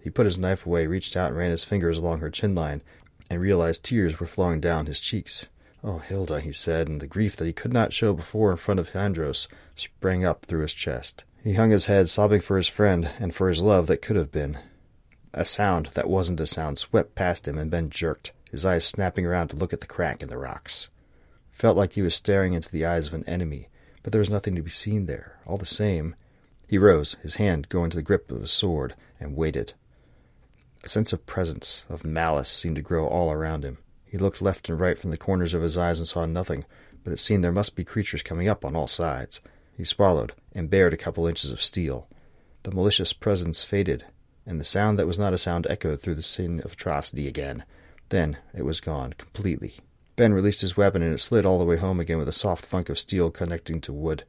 He 0.03 0.11
put 0.11 0.27
his 0.27 0.37
knife 0.37 0.67
away, 0.67 0.87
reached 0.87 1.17
out, 1.17 1.29
and 1.29 1.39
ran 1.39 1.51
his 1.51 1.65
fingers 1.65 1.97
along 1.97 2.19
her 2.19 2.31
chin 2.31 2.55
line, 2.55 2.83
and 3.31 3.41
realized 3.41 3.83
tears 3.83 4.21
were 4.21 4.27
flowing 4.27 4.61
down 4.61 4.85
his 4.85 5.01
cheeks. 5.01 5.47
Oh, 5.85 5.99
Hilda, 5.99 6.41
he 6.41 6.53
said, 6.53 6.89
and 6.89 7.01
the 7.01 7.09
grief 7.09 7.35
that 7.37 7.47
he 7.47 7.53
could 7.53 7.73
not 7.73 7.93
show 7.93 8.13
before 8.13 8.53
in 8.53 8.57
front 8.57 8.79
of 8.79 8.95
Andros 8.95 9.49
sprang 9.75 10.25
up 10.25 10.47
through 10.47 10.63
his 10.63 10.75
chest. 10.75 11.25
He 11.43 11.55
hung 11.55 11.71
his 11.71 11.87
head, 11.87 12.09
sobbing 12.09 12.41
for 12.41 12.57
his 12.57 12.69
friend 12.69 13.11
and 13.19 13.35
for 13.35 13.49
his 13.49 13.61
love 13.61 13.89
that 13.89 14.01
could 14.01 14.15
have 14.15 14.31
been. 14.31 14.59
A 15.35 15.45
sound 15.45 15.87
that 15.95 16.09
wasn't 16.09 16.41
a 16.41 16.47
sound 16.47 16.79
swept 16.79 17.17
past 17.17 17.49
him, 17.49 17.59
and 17.59 17.71
Ben 17.71 17.91
jerked, 17.91 18.33
his 18.51 18.65
eyes 18.65 18.85
snapping 18.85 19.27
around 19.27 19.49
to 19.49 19.57
look 19.57 19.73
at 19.73 19.81
the 19.81 19.87
crack 19.87 20.23
in 20.23 20.29
the 20.29 20.39
rocks. 20.39 20.89
Felt 21.51 21.77
like 21.77 21.95
he 21.95 22.03
was 22.03 22.15
staring 22.15 22.53
into 22.53 22.71
the 22.71 22.87
eyes 22.87 23.09
of 23.09 23.15
an 23.15 23.25
enemy, 23.27 23.69
but 24.05 24.13
there 24.13 24.21
was 24.21 24.31
nothing 24.31 24.55
to 24.55 24.63
be 24.63 24.71
seen 24.71 25.07
there. 25.07 25.41
All 25.47 25.59
the 25.59 25.67
same, 25.67 26.15
he 26.69 26.79
rose, 26.79 27.17
his 27.23 27.35
hand 27.35 27.69
going 27.69 27.91
to 27.91 27.97
the 27.97 28.03
grip 28.03 28.31
of 28.31 28.41
his 28.41 28.53
sword, 28.53 28.95
and 29.19 29.37
waited. 29.37 29.73
A 30.85 30.89
sense 30.89 31.13
of 31.13 31.27
presence, 31.27 31.85
of 31.89 32.05
malice, 32.05 32.51
seemed 32.51 32.77
to 32.77 32.83
grow 32.83 33.07
all 33.07 33.33
around 33.33 33.65
him. 33.65 33.79
He 34.13 34.19
looked 34.19 34.43
left 34.43 34.69
and 34.69 34.79
right 34.79 34.99
from 34.99 35.09
the 35.09 35.17
corners 35.17 35.55
of 35.55 35.63
his 35.63 35.79
eyes 35.79 35.99
and 35.99 36.07
saw 36.07 36.27
nothing, 36.27 36.67
but 37.03 37.15
it 37.15 37.19
seemed 37.19 37.43
there 37.43 37.51
must 37.51 37.75
be 37.75 37.83
creatures 37.83 38.23
coming 38.23 38.47
up 38.47 38.63
on 38.63 38.77
all 38.77 38.87
sides. 38.87 39.41
He 39.75 39.85
swallowed, 39.85 40.35
and 40.55 40.69
bared 40.69 40.93
a 40.93 40.99
couple 40.99 41.27
inches 41.27 41.51
of 41.51 41.63
steel. 41.63 42.11
The 42.65 42.73
malicious 42.73 43.15
presence 43.15 43.65
faded, 43.65 44.05
and 44.45 44.61
the 44.61 44.67
sound 44.67 44.99
that 44.99 45.07
was 45.07 45.19
not 45.19 45.33
a 45.33 45.39
sound 45.39 45.67
echoed 45.71 46.03
through 46.03 46.17
the 46.17 46.23
scene 46.23 46.61
of 46.61 46.75
atrocity 46.75 47.27
again. 47.27 47.65
Then 48.11 48.37
it 48.55 48.67
was 48.67 48.81
gone, 48.81 49.15
completely. 49.17 49.77
Ben 50.17 50.35
released 50.35 50.61
his 50.61 50.77
weapon, 50.77 51.01
and 51.01 51.15
it 51.15 51.19
slid 51.19 51.47
all 51.47 51.59
the 51.59 51.65
way 51.65 51.79
home 51.79 51.99
again 51.99 52.19
with 52.19 52.29
a 52.29 52.33
soft 52.33 52.67
thunk 52.67 52.91
of 52.91 52.99
steel 52.99 53.31
connecting 53.31 53.81
to 53.81 53.95
wood. 53.95 54.25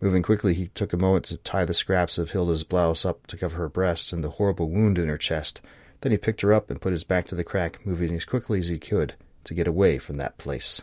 Moving 0.00 0.24
quickly, 0.24 0.54
he 0.54 0.72
took 0.74 0.92
a 0.92 0.96
moment 0.96 1.26
to 1.26 1.36
tie 1.36 1.64
the 1.64 1.72
scraps 1.72 2.18
of 2.18 2.32
Hilda's 2.32 2.64
blouse 2.64 3.04
up 3.04 3.28
to 3.28 3.36
cover 3.36 3.58
her 3.58 3.68
breasts 3.68 4.12
and 4.12 4.24
the 4.24 4.30
horrible 4.30 4.68
wound 4.68 4.98
in 4.98 5.06
her 5.06 5.18
chest. 5.18 5.60
Then 6.00 6.12
he 6.12 6.18
picked 6.18 6.42
her 6.42 6.52
up 6.52 6.70
and 6.70 6.80
put 6.80 6.92
his 6.92 7.04
back 7.04 7.26
to 7.26 7.34
the 7.34 7.44
crack, 7.44 7.84
moving 7.84 8.14
as 8.14 8.24
quickly 8.24 8.60
as 8.60 8.68
he 8.68 8.78
could 8.78 9.14
to 9.44 9.54
get 9.54 9.66
away 9.66 9.98
from 9.98 10.16
that 10.16 10.38
place. 10.38 10.82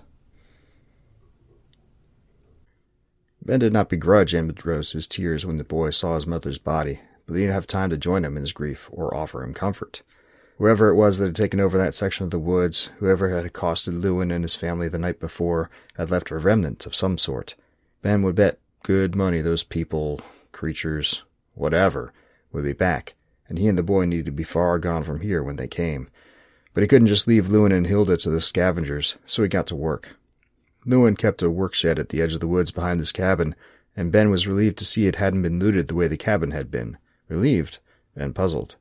Ben 3.46 3.60
did 3.60 3.74
not 3.74 3.90
begrudge 3.90 4.34
Andros 4.34 5.08
tears 5.08 5.46
when 5.46 5.58
the 5.58 5.64
boy 5.64 5.92
saw 5.92 6.16
his 6.16 6.26
mother's 6.26 6.58
body, 6.58 7.00
but 7.26 7.36
he 7.36 7.42
didn't 7.42 7.54
have 7.54 7.68
time 7.68 7.92
to 7.92 7.98
join 7.98 8.26
him 8.26 8.38
in 8.38 8.42
his 8.42 8.52
grief 8.52 8.90
or 8.92 9.16
offer 9.16 9.44
him 9.44 9.54
comfort. 9.54 10.02
Whoever 10.58 10.90
it 10.90 10.96
was 10.96 11.20
that 11.20 11.26
had 11.26 11.36
taken 11.36 11.60
over 11.60 11.78
that 11.78 11.94
section 11.94 12.24
of 12.24 12.32
the 12.32 12.40
woods, 12.40 12.90
whoever 12.98 13.30
had 13.30 13.46
accosted 13.46 13.94
Lewin 13.94 14.32
and 14.32 14.44
his 14.44 14.56
family 14.56 14.88
the 14.88 14.98
night 14.98 15.20
before, 15.20 15.70
had 15.96 16.10
left 16.10 16.32
a 16.32 16.38
remnant 16.38 16.86
of 16.86 16.96
some 16.96 17.18
sort. 17.18 17.56
Ben 18.02 18.24
would 18.24 18.36
bet 18.36 18.60
good 18.84 19.16
money 19.16 19.42
those 19.42 19.64
people, 19.64 20.22
creatures, 20.52 21.24
whatever, 21.54 22.14
would 22.52 22.64
be 22.64 22.74
back, 22.74 23.16
and 23.48 23.60
he 23.60 23.68
and 23.68 23.78
the 23.78 23.84
boy 23.84 24.06
needed 24.06 24.26
to 24.26 24.32
be 24.32 24.44
far 24.44 24.80
gone 24.80 25.04
from 25.04 25.22
here 25.22 25.44
when 25.44 25.56
they 25.56 25.68
came. 25.68 26.10
But 26.74 26.82
he 26.82 26.88
couldn't 26.88 27.08
just 27.08 27.28
leave 27.28 27.50
Lewin 27.50 27.72
and 27.72 27.88
Hilda 27.88 28.18
to 28.18 28.30
the 28.30 28.42
scavengers, 28.42 29.16
so 29.26 29.44
he 29.44 29.50
got 29.50 29.68
to 29.68 29.76
work. 29.76 30.16
Lewin 30.86 31.16
kept 31.16 31.42
a 31.42 31.50
work 31.50 31.74
shed 31.74 31.98
at 32.00 32.10
the 32.10 32.22
edge 32.22 32.34
of 32.34 32.40
the 32.40 32.48
woods 32.48 32.72
behind 32.72 33.00
his 33.00 33.12
cabin, 33.12 33.56
and 33.96 34.12
Ben 34.12 34.30
was 34.30 34.48
relieved 34.48 34.78
to 34.78 34.86
see 34.86 35.08
it 35.08 35.16
hadn't 35.16 35.42
been 35.42 35.60
looted 35.60 35.88
the 35.88 35.96
way 35.96 36.08
the 36.08 36.18
cabin 36.18 36.52
had 36.52 36.70
been. 36.70 36.98
Relieved 37.30 37.80
and 38.16 38.36
puzzled. 38.36 38.76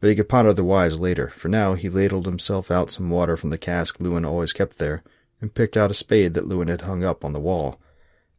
But 0.00 0.10
he 0.10 0.16
could 0.16 0.28
ponder 0.28 0.52
the 0.52 0.62
whys 0.62 1.00
later. 1.00 1.28
For 1.28 1.48
now, 1.48 1.74
he 1.74 1.88
ladled 1.88 2.26
himself 2.26 2.70
out 2.70 2.92
some 2.92 3.10
water 3.10 3.36
from 3.36 3.50
the 3.50 3.58
cask 3.58 3.98
Lewin 3.98 4.24
always 4.24 4.52
kept 4.52 4.78
there, 4.78 5.02
and 5.40 5.54
picked 5.54 5.76
out 5.76 5.90
a 5.90 5.94
spade 5.94 6.34
that 6.34 6.46
Lewin 6.46 6.68
had 6.68 6.82
hung 6.82 7.02
up 7.02 7.24
on 7.24 7.32
the 7.32 7.40
wall. 7.40 7.80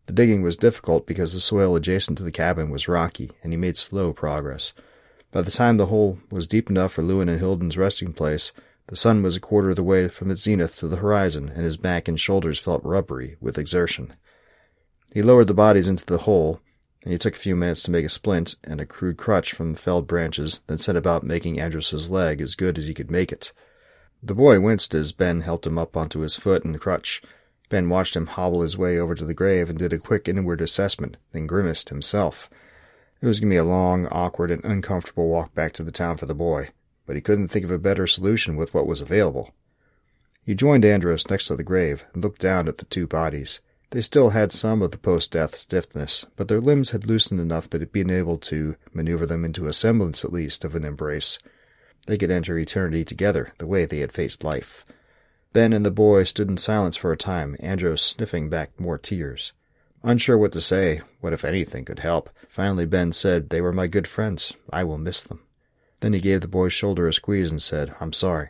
The 0.05 0.13
digging 0.13 0.41
was 0.41 0.55
difficult 0.55 1.05
because 1.05 1.33
the 1.33 1.39
soil 1.39 1.75
adjacent 1.75 2.17
to 2.17 2.23
the 2.23 2.31
cabin 2.31 2.69
was 2.69 2.87
rocky, 2.87 3.31
and 3.43 3.51
he 3.51 3.57
made 3.57 3.77
slow 3.77 4.13
progress. 4.13 4.73
By 5.31 5.41
the 5.41 5.51
time 5.51 5.77
the 5.77 5.87
hole 5.87 6.17
was 6.31 6.47
deep 6.47 6.69
enough 6.69 6.93
for 6.93 7.03
Lewin 7.03 7.29
and 7.29 7.39
Hilda's 7.39 7.77
resting 7.77 8.13
place, 8.13 8.51
the 8.87 8.95
sun 8.95 9.21
was 9.21 9.35
a 9.35 9.39
quarter 9.39 9.69
of 9.69 9.75
the 9.75 9.83
way 9.83 10.07
from 10.07 10.31
its 10.31 10.41
zenith 10.41 10.75
to 10.77 10.87
the 10.87 10.97
horizon, 10.97 11.51
and 11.53 11.63
his 11.63 11.77
back 11.77 12.07
and 12.07 12.19
shoulders 12.19 12.57
felt 12.57 12.83
rubbery 12.83 13.37
with 13.39 13.59
exertion. 13.59 14.15
He 15.13 15.21
lowered 15.21 15.45
the 15.45 15.53
bodies 15.53 15.87
into 15.87 16.05
the 16.05 16.19
hole, 16.19 16.59
and 17.03 17.13
he 17.13 17.19
took 17.19 17.35
a 17.35 17.39
few 17.39 17.55
minutes 17.55 17.83
to 17.83 17.91
make 17.91 18.05
a 18.05 18.09
splint 18.09 18.55
and 18.63 18.81
a 18.81 18.87
crude 18.87 19.17
crutch 19.17 19.53
from 19.53 19.73
the 19.73 19.79
felled 19.79 20.07
branches, 20.07 20.61
then 20.65 20.79
set 20.79 20.95
about 20.95 21.23
making 21.23 21.59
Andros's 21.59 22.09
leg 22.09 22.41
as 22.41 22.55
good 22.55 22.79
as 22.79 22.87
he 22.87 22.95
could 22.95 23.11
make 23.11 23.31
it. 23.31 23.53
The 24.23 24.33
boy 24.33 24.59
winced 24.59 24.95
as 24.95 25.11
Ben 25.11 25.41
helped 25.41 25.67
him 25.67 25.77
up 25.77 25.95
onto 25.95 26.21
his 26.21 26.35
foot 26.35 26.65
and 26.65 26.81
crutch. 26.81 27.21
Ben 27.69 27.87
watched 27.87 28.15
him 28.15 28.25
hobble 28.25 28.63
his 28.63 28.77
way 28.79 28.97
over 28.97 29.13
to 29.13 29.25
the 29.25 29.35
grave 29.35 29.69
and 29.69 29.77
did 29.77 29.93
a 29.93 29.99
quick 29.99 30.27
inward 30.27 30.59
assessment, 30.59 31.17
then 31.31 31.45
grimaced 31.45 31.89
himself. 31.89 32.49
It 33.21 33.27
was 33.27 33.39
going 33.39 33.49
to 33.49 33.53
be 33.53 33.57
a 33.57 33.63
long, 33.63 34.07
awkward, 34.07 34.51
and 34.51 34.63
uncomfortable 34.63 35.27
walk 35.27 35.53
back 35.53 35.73
to 35.73 35.83
the 35.83 35.91
town 35.91 36.17
for 36.17 36.25
the 36.25 36.35
boy 36.35 36.69
but 37.09 37.15
he 37.15 37.23
couldn't 37.23 37.47
think 37.47 37.65
of 37.65 37.71
a 37.71 37.79
better 37.79 38.05
solution 38.05 38.55
with 38.55 38.71
what 38.71 38.85
was 38.85 39.01
available. 39.01 39.49
He 40.43 40.53
joined 40.53 40.85
Andros 40.85 41.27
next 41.27 41.47
to 41.47 41.55
the 41.55 41.63
grave 41.63 42.05
and 42.13 42.23
looked 42.23 42.39
down 42.39 42.67
at 42.67 42.77
the 42.77 42.85
two 42.85 43.07
bodies. 43.07 43.61
They 43.89 44.01
still 44.01 44.29
had 44.29 44.51
some 44.51 44.83
of 44.83 44.91
the 44.91 44.99
post-death 44.99 45.55
stiffness, 45.55 46.27
but 46.35 46.47
their 46.47 46.61
limbs 46.61 46.91
had 46.91 47.07
loosened 47.07 47.39
enough 47.39 47.67
that 47.71 47.81
he'd 47.81 47.91
been 47.91 48.11
able 48.11 48.37
to 48.37 48.75
maneuver 48.93 49.25
them 49.25 49.43
into 49.43 49.65
a 49.65 49.73
semblance 49.73 50.23
at 50.23 50.31
least 50.31 50.63
of 50.63 50.75
an 50.75 50.85
embrace. 50.85 51.39
They 52.05 52.15
could 52.15 52.29
enter 52.29 52.59
eternity 52.59 53.03
together, 53.03 53.53
the 53.57 53.65
way 53.65 53.85
they 53.85 54.01
had 54.01 54.13
faced 54.13 54.43
life. 54.43 54.85
Ben 55.51 55.73
and 55.73 55.83
the 55.83 55.89
boy 55.89 56.25
stood 56.25 56.47
in 56.47 56.57
silence 56.57 56.95
for 56.95 57.11
a 57.11 57.17
time, 57.17 57.55
Andros 57.59 58.03
sniffing 58.03 58.51
back 58.51 58.79
more 58.79 58.99
tears. 58.99 59.51
Unsure 60.03 60.37
what 60.37 60.51
to 60.53 60.61
say, 60.61 61.01
what 61.19 61.33
if 61.33 61.43
anything 61.43 61.83
could 61.83 61.99
help, 61.99 62.29
finally 62.47 62.85
Ben 62.85 63.11
said, 63.11 63.49
They 63.49 63.59
were 63.59 63.73
my 63.73 63.87
good 63.87 64.07
friends. 64.07 64.53
I 64.71 64.83
will 64.83 64.97
miss 64.97 65.21
them. 65.21 65.41
Then 65.99 66.13
he 66.13 66.21
gave 66.21 66.41
the 66.41 66.47
boy's 66.47 66.73
shoulder 66.73 67.07
a 67.07 67.13
squeeze 67.13 67.51
and 67.51 67.61
said, 67.61 67.93
I'm 67.99 68.13
sorry. 68.13 68.49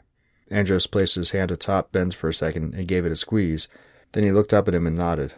Andros 0.51 0.88
placed 0.88 1.15
his 1.15 1.31
hand 1.31 1.51
atop 1.51 1.91
Ben's 1.91 2.15
for 2.15 2.29
a 2.29 2.33
second 2.33 2.75
and 2.75 2.88
gave 2.88 3.05
it 3.05 3.12
a 3.12 3.15
squeeze. 3.15 3.67
Then 4.12 4.23
he 4.23 4.31
looked 4.31 4.53
up 4.53 4.67
at 4.67 4.75
him 4.75 4.88
and 4.88 4.95
nodded. 4.97 5.33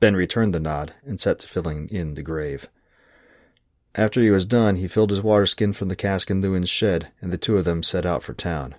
Ben 0.00 0.16
returned 0.16 0.54
the 0.54 0.60
nod 0.60 0.94
and 1.04 1.20
set 1.20 1.38
to 1.40 1.48
filling 1.48 1.88
in 1.90 2.14
the 2.14 2.22
grave. 2.22 2.68
After 3.94 4.20
he 4.20 4.30
was 4.30 4.46
done, 4.46 4.76
he 4.76 4.88
filled 4.88 5.10
his 5.10 5.22
water 5.22 5.46
skin 5.46 5.72
from 5.72 5.88
the 5.88 5.96
cask 5.96 6.30
in 6.30 6.40
Lewin's 6.40 6.70
shed, 6.70 7.08
and 7.20 7.32
the 7.32 7.38
two 7.38 7.56
of 7.56 7.64
them 7.64 7.82
set 7.82 8.06
out 8.06 8.22
for 8.22 8.32
town. 8.32 8.76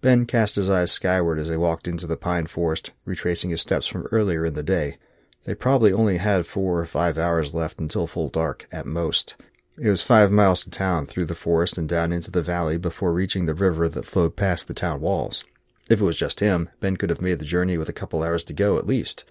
Ben 0.00 0.26
cast 0.26 0.56
his 0.56 0.70
eyes 0.70 0.90
skyward 0.90 1.38
as 1.38 1.48
they 1.48 1.56
walked 1.56 1.86
into 1.86 2.06
the 2.06 2.16
pine 2.16 2.46
forest, 2.46 2.90
retracing 3.04 3.50
his 3.50 3.60
steps 3.60 3.86
from 3.86 4.08
earlier 4.10 4.44
in 4.44 4.54
the 4.54 4.62
day. 4.62 4.96
They 5.44 5.54
probably 5.54 5.92
only 5.92 6.18
had 6.18 6.46
four 6.46 6.78
or 6.78 6.86
five 6.86 7.18
hours 7.18 7.54
left 7.54 7.80
until 7.80 8.06
full 8.06 8.28
dark, 8.28 8.68
at 8.70 8.86
most, 8.86 9.36
it 9.78 9.88
was 9.88 10.02
five 10.02 10.30
miles 10.30 10.64
to 10.64 10.70
town 10.70 11.06
through 11.06 11.24
the 11.24 11.34
forest 11.34 11.78
and 11.78 11.88
down 11.88 12.12
into 12.12 12.30
the 12.30 12.42
valley 12.42 12.76
before 12.76 13.10
reaching 13.10 13.46
the 13.46 13.54
river 13.54 13.88
that 13.88 14.04
flowed 14.04 14.36
past 14.36 14.68
the 14.68 14.74
town 14.74 15.00
walls. 15.00 15.46
If 15.88 16.02
it 16.02 16.04
was 16.04 16.18
just 16.18 16.40
him, 16.40 16.68
Ben 16.80 16.98
could 16.98 17.08
have 17.08 17.22
made 17.22 17.38
the 17.38 17.46
journey 17.46 17.78
with 17.78 17.88
a 17.88 17.94
couple 17.94 18.22
hours 18.22 18.44
to 18.44 18.52
go 18.52 18.76
at 18.76 18.86
least. 18.86 19.24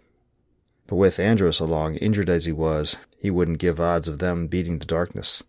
But 0.87 0.95
with 0.95 1.19
Andros 1.19 1.59
along, 1.59 1.97
injured 1.97 2.27
as 2.27 2.45
he 2.45 2.51
was, 2.51 2.95
he 3.19 3.29
wouldn't 3.29 3.59
give 3.59 3.79
odds 3.79 4.07
of 4.07 4.17
them 4.17 4.47
beating 4.47 4.79
the 4.79 4.85
darkness. 4.85 5.43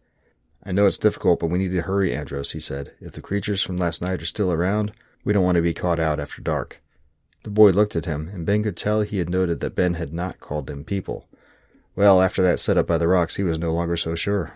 I 0.62 0.72
know 0.72 0.84
it's 0.84 0.98
difficult, 0.98 1.40
but 1.40 1.48
we 1.48 1.58
need 1.58 1.72
to 1.72 1.82
hurry, 1.82 2.14
Andros, 2.14 2.52
he 2.52 2.60
said. 2.60 2.92
If 3.00 3.12
the 3.12 3.22
creatures 3.22 3.62
from 3.62 3.78
last 3.78 4.02
night 4.02 4.20
are 4.20 4.26
still 4.26 4.52
around, 4.52 4.92
we 5.24 5.32
don't 5.32 5.44
want 5.44 5.56
to 5.56 5.62
be 5.62 5.74
caught 5.74 5.98
out 5.98 6.20
after 6.20 6.42
dark. 6.42 6.81
The 7.44 7.50
boy 7.50 7.70
looked 7.70 7.96
at 7.96 8.04
him, 8.04 8.30
and 8.32 8.46
Ben 8.46 8.62
could 8.62 8.76
tell 8.76 9.00
he 9.00 9.18
had 9.18 9.28
noted 9.28 9.60
that 9.60 9.74
Ben 9.74 9.94
had 9.94 10.12
not 10.12 10.38
called 10.38 10.66
them 10.66 10.84
people. 10.84 11.26
Well, 11.96 12.22
after 12.22 12.40
that 12.42 12.60
setup 12.60 12.86
by 12.86 12.98
the 12.98 13.08
rocks, 13.08 13.36
he 13.36 13.42
was 13.42 13.58
no 13.58 13.72
longer 13.72 13.96
so 13.96 14.14
sure. 14.14 14.52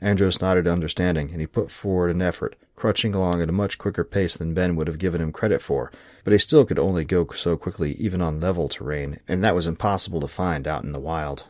Andros 0.00 0.40
nodded 0.40 0.66
understanding, 0.66 1.30
and 1.30 1.40
he 1.40 1.46
put 1.46 1.70
forward 1.70 2.10
an 2.10 2.20
effort, 2.20 2.56
crutching 2.74 3.14
along 3.14 3.40
at 3.40 3.48
a 3.48 3.52
much 3.52 3.78
quicker 3.78 4.02
pace 4.02 4.36
than 4.36 4.52
Ben 4.52 4.74
would 4.74 4.88
have 4.88 4.98
given 4.98 5.20
him 5.20 5.30
credit 5.30 5.62
for, 5.62 5.92
but 6.24 6.32
he 6.32 6.38
still 6.40 6.64
could 6.64 6.78
only 6.78 7.04
go 7.04 7.24
so 7.28 7.56
quickly 7.56 7.92
even 7.92 8.20
on 8.20 8.40
level 8.40 8.68
terrain, 8.68 9.20
and 9.28 9.44
that 9.44 9.54
was 9.54 9.68
impossible 9.68 10.20
to 10.20 10.26
find 10.26 10.66
out 10.66 10.82
in 10.82 10.90
the 10.90 10.98
wild. 10.98 11.44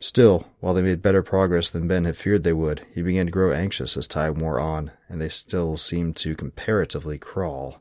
Still, 0.00 0.46
while 0.60 0.74
they 0.74 0.82
made 0.82 1.02
better 1.02 1.22
progress 1.22 1.70
than 1.70 1.88
Ben 1.88 2.04
had 2.04 2.16
feared 2.16 2.42
they 2.42 2.52
would, 2.52 2.86
he 2.94 3.00
began 3.00 3.26
to 3.26 3.32
grow 3.32 3.52
anxious 3.52 3.96
as 3.96 4.06
time 4.06 4.34
wore 4.34 4.60
on, 4.60 4.90
and 5.08 5.18
they 5.20 5.30
still 5.30 5.78
seemed 5.78 6.16
to 6.16 6.34
comparatively 6.34 7.16
crawl. 7.18 7.80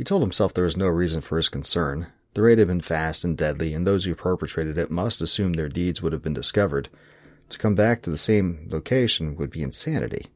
He 0.00 0.04
told 0.04 0.22
himself 0.22 0.54
there 0.54 0.64
was 0.64 0.78
no 0.78 0.88
reason 0.88 1.20
for 1.20 1.36
his 1.36 1.50
concern. 1.50 2.06
The 2.32 2.40
raid 2.40 2.56
had 2.56 2.68
been 2.68 2.80
fast 2.80 3.22
and 3.22 3.36
deadly, 3.36 3.74
and 3.74 3.86
those 3.86 4.06
who 4.06 4.14
perpetrated 4.14 4.78
it 4.78 4.90
must 4.90 5.20
assume 5.20 5.52
their 5.52 5.68
deeds 5.68 6.00
would 6.00 6.14
have 6.14 6.22
been 6.22 6.32
discovered, 6.32 6.88
to 7.50 7.58
come 7.58 7.74
back 7.74 8.00
to 8.00 8.08
the 8.08 8.16
same 8.16 8.66
location 8.70 9.36
would 9.36 9.50
be 9.50 9.62
insanity. 9.62 10.28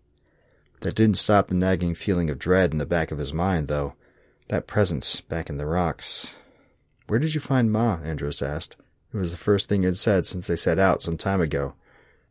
That 0.82 0.94
didn't 0.94 1.16
stop 1.16 1.48
the 1.48 1.54
nagging 1.54 1.94
feeling 1.94 2.28
of 2.28 2.38
dread 2.38 2.72
in 2.72 2.78
the 2.78 2.84
back 2.84 3.10
of 3.10 3.16
his 3.16 3.32
mind, 3.32 3.68
though. 3.68 3.94
That 4.48 4.66
presence 4.66 5.22
back 5.22 5.48
in 5.48 5.56
the 5.56 5.64
rocks. 5.64 6.36
Where 7.06 7.18
did 7.18 7.34
you 7.34 7.40
find 7.40 7.72
Ma? 7.72 8.00
Andros 8.04 8.42
asked. 8.42 8.76
It 9.14 9.16
was 9.16 9.30
the 9.30 9.38
first 9.38 9.70
thing 9.70 9.80
he 9.80 9.86
had 9.86 9.96
said 9.96 10.26
since 10.26 10.46
they 10.46 10.56
set 10.56 10.78
out 10.78 11.00
some 11.00 11.16
time 11.16 11.40
ago. 11.40 11.72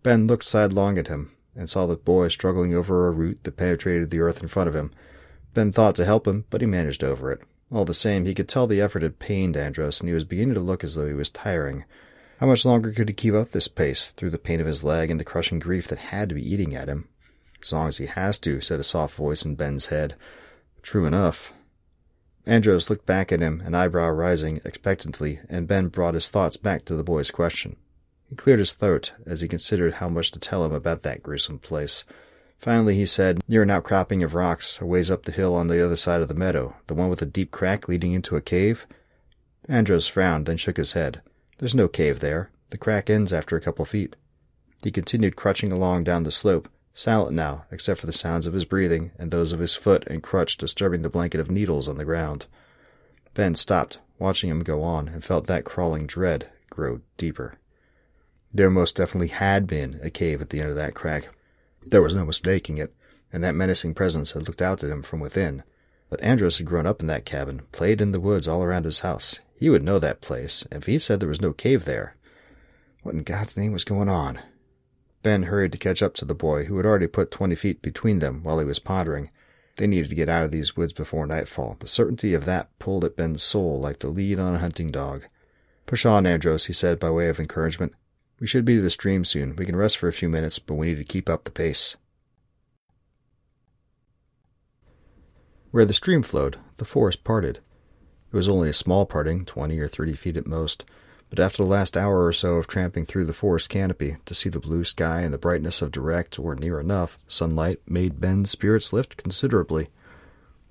Ben 0.04 0.28
looked 0.28 0.46
sidelong 0.46 1.00
at 1.00 1.08
him 1.08 1.32
and 1.56 1.68
saw 1.68 1.88
the 1.88 1.96
boy 1.96 2.28
struggling 2.28 2.76
over 2.76 3.08
a 3.08 3.12
root 3.12 3.40
that 3.42 3.58
penetrated 3.58 4.12
the 4.12 4.20
earth 4.20 4.40
in 4.40 4.48
front 4.48 4.70
of 4.70 4.76
him. 4.76 4.92
Ben 5.54 5.72
thought 5.72 5.96
to 5.96 6.06
help 6.06 6.28
him, 6.28 6.46
but 6.50 6.62
he 6.62 6.68
managed 6.68 7.04
over 7.04 7.32
it. 7.32 7.42
All 7.72 7.86
the 7.86 7.94
same, 7.94 8.26
he 8.26 8.36
could 8.36 8.50
tell 8.50 8.68
the 8.68 8.82
effort 8.82 9.04
had 9.04 9.20
pained 9.20 9.58
Andros, 9.58 10.00
and 10.00 10.08
he 10.08 10.14
was 10.14 10.24
beginning 10.24 10.54
to 10.56 10.60
look 10.60 10.84
as 10.84 10.96
though 10.96 11.08
he 11.08 11.14
was 11.14 11.30
tiring. 11.30 11.86
How 12.40 12.48
much 12.48 12.66
longer 12.66 12.92
could 12.92 13.10
he 13.10 13.14
keep 13.14 13.34
up 13.34 13.52
this 13.52 13.68
pace, 13.68 14.08
through 14.08 14.32
the 14.32 14.38
pain 14.38 14.60
of 14.60 14.68
his 14.68 14.84
leg 14.84 15.10
and 15.10 15.20
the 15.20 15.26
crushing 15.26 15.60
grief 15.60 15.88
that 15.88 16.00
had 16.00 16.30
to 16.30 16.36
be 16.36 16.54
eating 16.54 16.76
at 16.76 16.88
him? 16.88 17.08
As 17.62 17.72
long 17.72 17.88
as 17.88 17.98
he 17.98 18.06
has 18.06 18.38
to, 18.40 18.62
said 18.62 18.80
a 18.80 18.84
soft 18.84 19.16
voice 19.16 19.46
in 19.46 19.56
Ben's 19.56 19.88
head. 19.88 20.16
True 20.82 21.06
enough. 21.06 21.54
Andros 22.46 22.90
looked 22.90 23.06
back 23.06 23.32
at 23.32 23.40
him, 23.40 23.62
an 23.62 23.74
eyebrow 23.74 24.10
rising 24.10 24.60
expectantly, 24.66 25.40
and 25.48 25.68
Ben 25.68 25.88
brought 25.88 26.14
his 26.14 26.28
thoughts 26.28 26.58
back 26.58 26.84
to 26.86 26.96
the 26.96 27.04
boy's 27.04 27.32
question. 27.32 27.78
He 28.30 28.36
cleared 28.36 28.60
his 28.60 28.74
throat 28.74 29.14
as 29.26 29.42
he 29.42 29.48
considered 29.48 29.96
how 29.96 30.10
much 30.10 30.32
to 30.32 30.40
tell 30.40 30.66
him 30.66 30.74
about 30.74 31.04
that 31.04 31.24
gruesome 31.24 31.60
place. 31.60 32.04
Finally, 32.64 32.96
he 32.96 33.06
said, 33.06 33.44
Near 33.46 33.64
an 33.64 33.72
outcropping 33.72 34.24
of 34.24 34.34
rocks, 34.34 34.80
a 34.80 34.86
ways 34.86 35.12
up 35.12 35.24
the 35.24 35.34
hill 35.34 35.54
on 35.54 35.68
the 35.68 35.84
other 35.84 35.98
side 35.98 36.22
of 36.22 36.30
the 36.30 36.34
meadow, 36.34 36.78
the 36.88 36.94
one 36.94 37.10
with 37.10 37.22
a 37.22 37.26
deep 37.26 37.52
crack 37.52 37.90
leading 37.90 38.14
into 38.14 38.38
a 38.38 38.42
cave? 38.42 38.88
Andros 39.68 40.08
frowned, 40.08 40.46
then 40.46 40.56
shook 40.56 40.78
his 40.78 40.94
head. 40.94 41.22
There's 41.58 41.76
no 41.76 41.90
cave 41.90 42.22
there. 42.22 42.52
The 42.70 42.78
crack 42.78 43.10
ends 43.10 43.34
after 43.34 43.58
a 43.58 43.62
couple 43.62 43.84
feet. 43.84 44.16
He 44.82 44.92
continued 44.92 45.36
crutching 45.36 45.74
along 45.74 46.06
down 46.06 46.24
the 46.24 46.32
slope, 46.32 46.70
silent 46.94 47.36
now, 47.36 47.66
except 47.70 48.00
for 48.00 48.06
the 48.06 48.14
sounds 48.14 48.48
of 48.48 48.54
his 48.54 48.64
breathing 48.64 49.12
and 49.20 49.30
those 49.30 49.52
of 49.52 49.60
his 49.60 49.76
foot 49.76 50.08
and 50.08 50.24
crutch 50.24 50.56
disturbing 50.56 51.02
the 51.02 51.10
blanket 51.10 51.42
of 51.42 51.52
needles 51.52 51.90
on 51.90 51.98
the 51.98 52.06
ground. 52.06 52.46
Ben 53.34 53.56
stopped, 53.56 54.00
watching 54.20 54.50
him 54.50 54.64
go 54.64 54.84
on, 54.84 55.10
and 55.10 55.22
felt 55.22 55.48
that 55.48 55.66
crawling 55.66 56.08
dread 56.08 56.48
grow 56.70 57.02
deeper. 57.18 57.56
There 58.54 58.70
most 58.70 58.96
definitely 58.96 59.28
had 59.28 59.68
been 59.68 60.00
a 60.02 60.10
cave 60.10 60.40
at 60.40 60.50
the 60.50 60.62
end 60.62 60.70
of 60.70 60.78
that 60.78 60.94
crack. 60.94 61.28
There 61.86 62.02
was 62.02 62.16
no 62.16 62.26
mistaking 62.26 62.78
it, 62.78 62.94
and 63.32 63.44
that 63.44 63.56
menacing 63.56 63.94
presence 63.94 64.32
had 64.32 64.48
looked 64.48 64.62
out 64.62 64.84
at 64.84 64.90
him 64.90 65.02
from 65.02 65.20
within. 65.20 65.64
But 66.10 66.22
Andros 66.22 66.58
had 66.58 66.68
grown 66.68 66.86
up 66.86 67.02
in 67.02 67.08
that 67.08 67.26
cabin, 67.26 67.64
played 67.72 68.00
in 68.00 68.12
the 68.12 68.20
woods 68.20 68.48
all 68.48 68.64
around 68.64 68.86
his 68.86 69.00
house. 69.00 69.40
He 69.56 69.70
would 69.70 69.84
know 69.84 70.00
that 70.00 70.22
place, 70.22 70.66
if 70.72 70.86
he 70.86 71.00
said 71.00 71.20
there 71.20 71.30
was 71.30 71.42
no 71.42 71.54
cave 71.54 71.86
there. 71.86 72.16
What 73.02 73.16
in 73.16 73.24
God's 73.24 73.58
name 73.58 73.74
was 73.74 73.84
going 73.84 74.10
on? 74.10 74.40
Ben 75.24 75.44
hurried 75.44 75.72
to 75.72 75.78
catch 75.78 76.04
up 76.04 76.14
to 76.16 76.26
the 76.26 76.36
boy, 76.36 76.66
who 76.66 76.78
had 76.78 76.86
already 76.86 77.08
put 77.08 77.32
twenty 77.32 77.56
feet 77.56 77.82
between 77.82 78.20
them 78.20 78.44
while 78.44 78.60
he 78.60 78.66
was 78.66 78.80
pondering. 78.80 79.30
They 79.78 79.88
needed 79.88 80.10
to 80.10 80.16
get 80.16 80.30
out 80.30 80.46
of 80.46 80.52
these 80.52 80.76
woods 80.76 80.94
before 80.94 81.26
nightfall. 81.26 81.78
The 81.80 81.88
certainty 81.88 82.34
of 82.34 82.46
that 82.46 82.78
pulled 82.78 83.04
at 83.04 83.16
Ben's 83.16 83.42
soul 83.42 83.80
like 83.80 84.00
the 84.00 84.10
lead 84.10 84.38
on 84.38 84.54
a 84.54 84.60
hunting 84.60 84.92
dog. 84.92 85.24
Push 85.86 86.06
on, 86.06 86.28
Andros, 86.28 86.66
he 86.66 86.74
said 86.74 87.00
by 87.00 87.10
way 87.10 87.28
of 87.28 87.40
encouragement. 87.40 87.94
We 88.40 88.48
should 88.48 88.66
be 88.66 88.76
to 88.76 88.82
the 88.82 88.90
stream 88.90 89.26
soon. 89.26 89.56
We 89.56 89.66
can 89.66 89.76
rest 89.76 89.98
for 89.98 90.08
a 90.08 90.14
few 90.14 90.28
minutes, 90.28 90.60
but 90.60 90.76
we 90.76 90.88
need 90.88 90.98
to 90.98 91.04
keep 91.04 91.30
up 91.30 91.44
the 91.44 91.52
pace. 91.52 91.96
Where 95.72 95.86
the 95.86 95.94
stream 95.94 96.22
flowed, 96.22 96.58
the 96.78 96.86
forest 96.86 97.24
parted. 97.24 97.58
It 98.32 98.36
was 98.36 98.50
only 98.50 98.70
a 98.70 98.74
small 98.74 99.06
parting, 99.06 99.46
twenty 99.46 99.80
or 99.80 99.88
thirty 99.88 100.14
feet 100.14 100.38
at 100.38 100.46
most, 100.46 100.86
but 101.30 101.40
after 101.40 101.64
the 101.64 101.70
last 101.70 101.98
hour 101.98 102.26
or 102.26 102.34
so 102.34 102.58
of 102.58 102.68
tramping 102.68 103.06
through 103.06 103.26
the 103.26 103.34
forest 103.34 103.70
canopy 103.70 104.18
to 104.26 104.36
see 104.36 104.50
the 104.50 104.60
blue 104.60 104.84
sky 104.84 105.22
and 105.22 105.34
the 105.34 105.40
brightness 105.40 105.82
of 105.82 105.92
direct, 105.92 106.38
or 106.38 106.54
near 106.54 106.80
enough, 106.80 107.18
sunlight 107.28 107.80
made 107.88 108.20
Ben's 108.20 108.52
spirits 108.52 108.94
lift 108.94 109.18
considerably. 109.18 109.90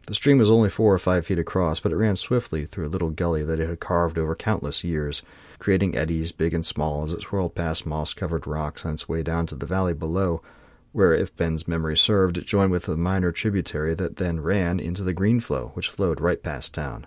The 0.06 0.14
stream 0.16 0.38
was 0.38 0.50
only 0.50 0.68
four 0.68 0.92
or 0.92 0.98
five 0.98 1.26
feet 1.26 1.38
across, 1.38 1.78
but 1.78 1.92
it 1.92 1.96
ran 1.96 2.16
swiftly 2.16 2.66
through 2.66 2.88
a 2.88 2.90
little 2.90 3.10
gully 3.10 3.44
that 3.44 3.60
it 3.60 3.68
had 3.68 3.78
carved 3.78 4.18
over 4.18 4.34
countless 4.34 4.82
years, 4.82 5.22
creating 5.60 5.96
eddies 5.96 6.32
big 6.32 6.52
and 6.52 6.66
small 6.66 7.04
as 7.04 7.12
it 7.12 7.22
swirled 7.22 7.54
past 7.54 7.86
moss 7.86 8.12
covered 8.12 8.46
rocks 8.46 8.84
on 8.84 8.94
its 8.94 9.08
way 9.08 9.22
down 9.22 9.46
to 9.46 9.54
the 9.54 9.64
valley 9.64 9.94
below, 9.94 10.42
where, 10.90 11.14
if 11.14 11.36
Ben's 11.36 11.68
memory 11.68 11.96
served, 11.96 12.36
it 12.36 12.46
joined 12.46 12.72
with 12.72 12.88
a 12.88 12.96
minor 12.96 13.30
tributary 13.30 13.94
that 13.94 14.16
then 14.16 14.40
ran 14.40 14.80
into 14.80 15.04
the 15.04 15.14
Greenflow, 15.14 15.70
which 15.74 15.88
flowed 15.88 16.20
right 16.20 16.42
past 16.42 16.74
town. 16.74 17.06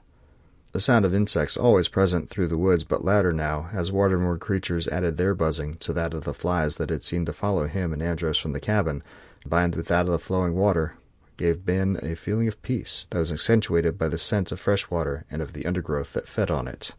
The 0.72 0.80
sound 0.80 1.04
of 1.04 1.14
insects 1.14 1.58
always 1.58 1.90
present 1.90 2.30
through 2.30 2.48
the 2.48 2.58
woods, 2.58 2.86
but 2.86 3.04
louder 3.04 3.34
now, 3.34 3.68
as 3.74 3.92
watermore 3.92 4.40
creatures 4.40 4.88
added 4.88 5.18
their 5.18 5.36
buzzing 5.36 5.76
to 5.76 5.92
that 5.94 6.14
of 6.14 6.24
the 6.24 6.34
flies 6.34 6.78
that 6.78 6.90
had 6.90 7.04
seemed 7.04 7.26
to 7.28 7.34
follow 7.34 7.68
him 7.68 7.92
and 7.92 8.02
Andros 8.02 8.38
from 8.38 8.54
the 8.54 8.60
cabin, 8.62 9.04
combined 9.42 9.76
with 9.76 9.88
that 9.88 10.06
of 10.06 10.12
the 10.12 10.18
flowing 10.18 10.56
water, 10.56 10.96
gave 11.38 11.66
Ben 11.66 12.00
a 12.02 12.16
feeling 12.16 12.48
of 12.48 12.62
peace 12.62 13.08
that 13.10 13.20
was 13.20 13.32
accentuated 13.32 13.98
by 13.98 14.08
the 14.08 14.18
scent 14.18 14.52
of 14.52 14.60
fresh 14.60 14.90
water 14.90 15.26
and 15.30 15.42
of 15.42 15.54
the 15.54 15.66
undergrowth 15.66 16.14
that 16.14 16.28
fed 16.28 16.52
on 16.52 16.68
it. 16.68 16.94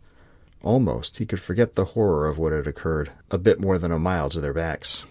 Almost 0.63 1.19
he 1.19 1.27
could 1.27 1.41
forget 1.41 1.75
the 1.75 1.85
horror 1.87 2.27
of 2.27 2.39
what 2.39 2.53
had 2.53 2.67
occurred, 2.67 3.13
a 3.31 3.39
bit 3.39 3.61
more 3.61 3.79
than 3.79 3.93
a 3.93 3.99
mile 3.99 4.29
to 4.31 4.41
their 4.41 4.55
backs. 4.55 5.05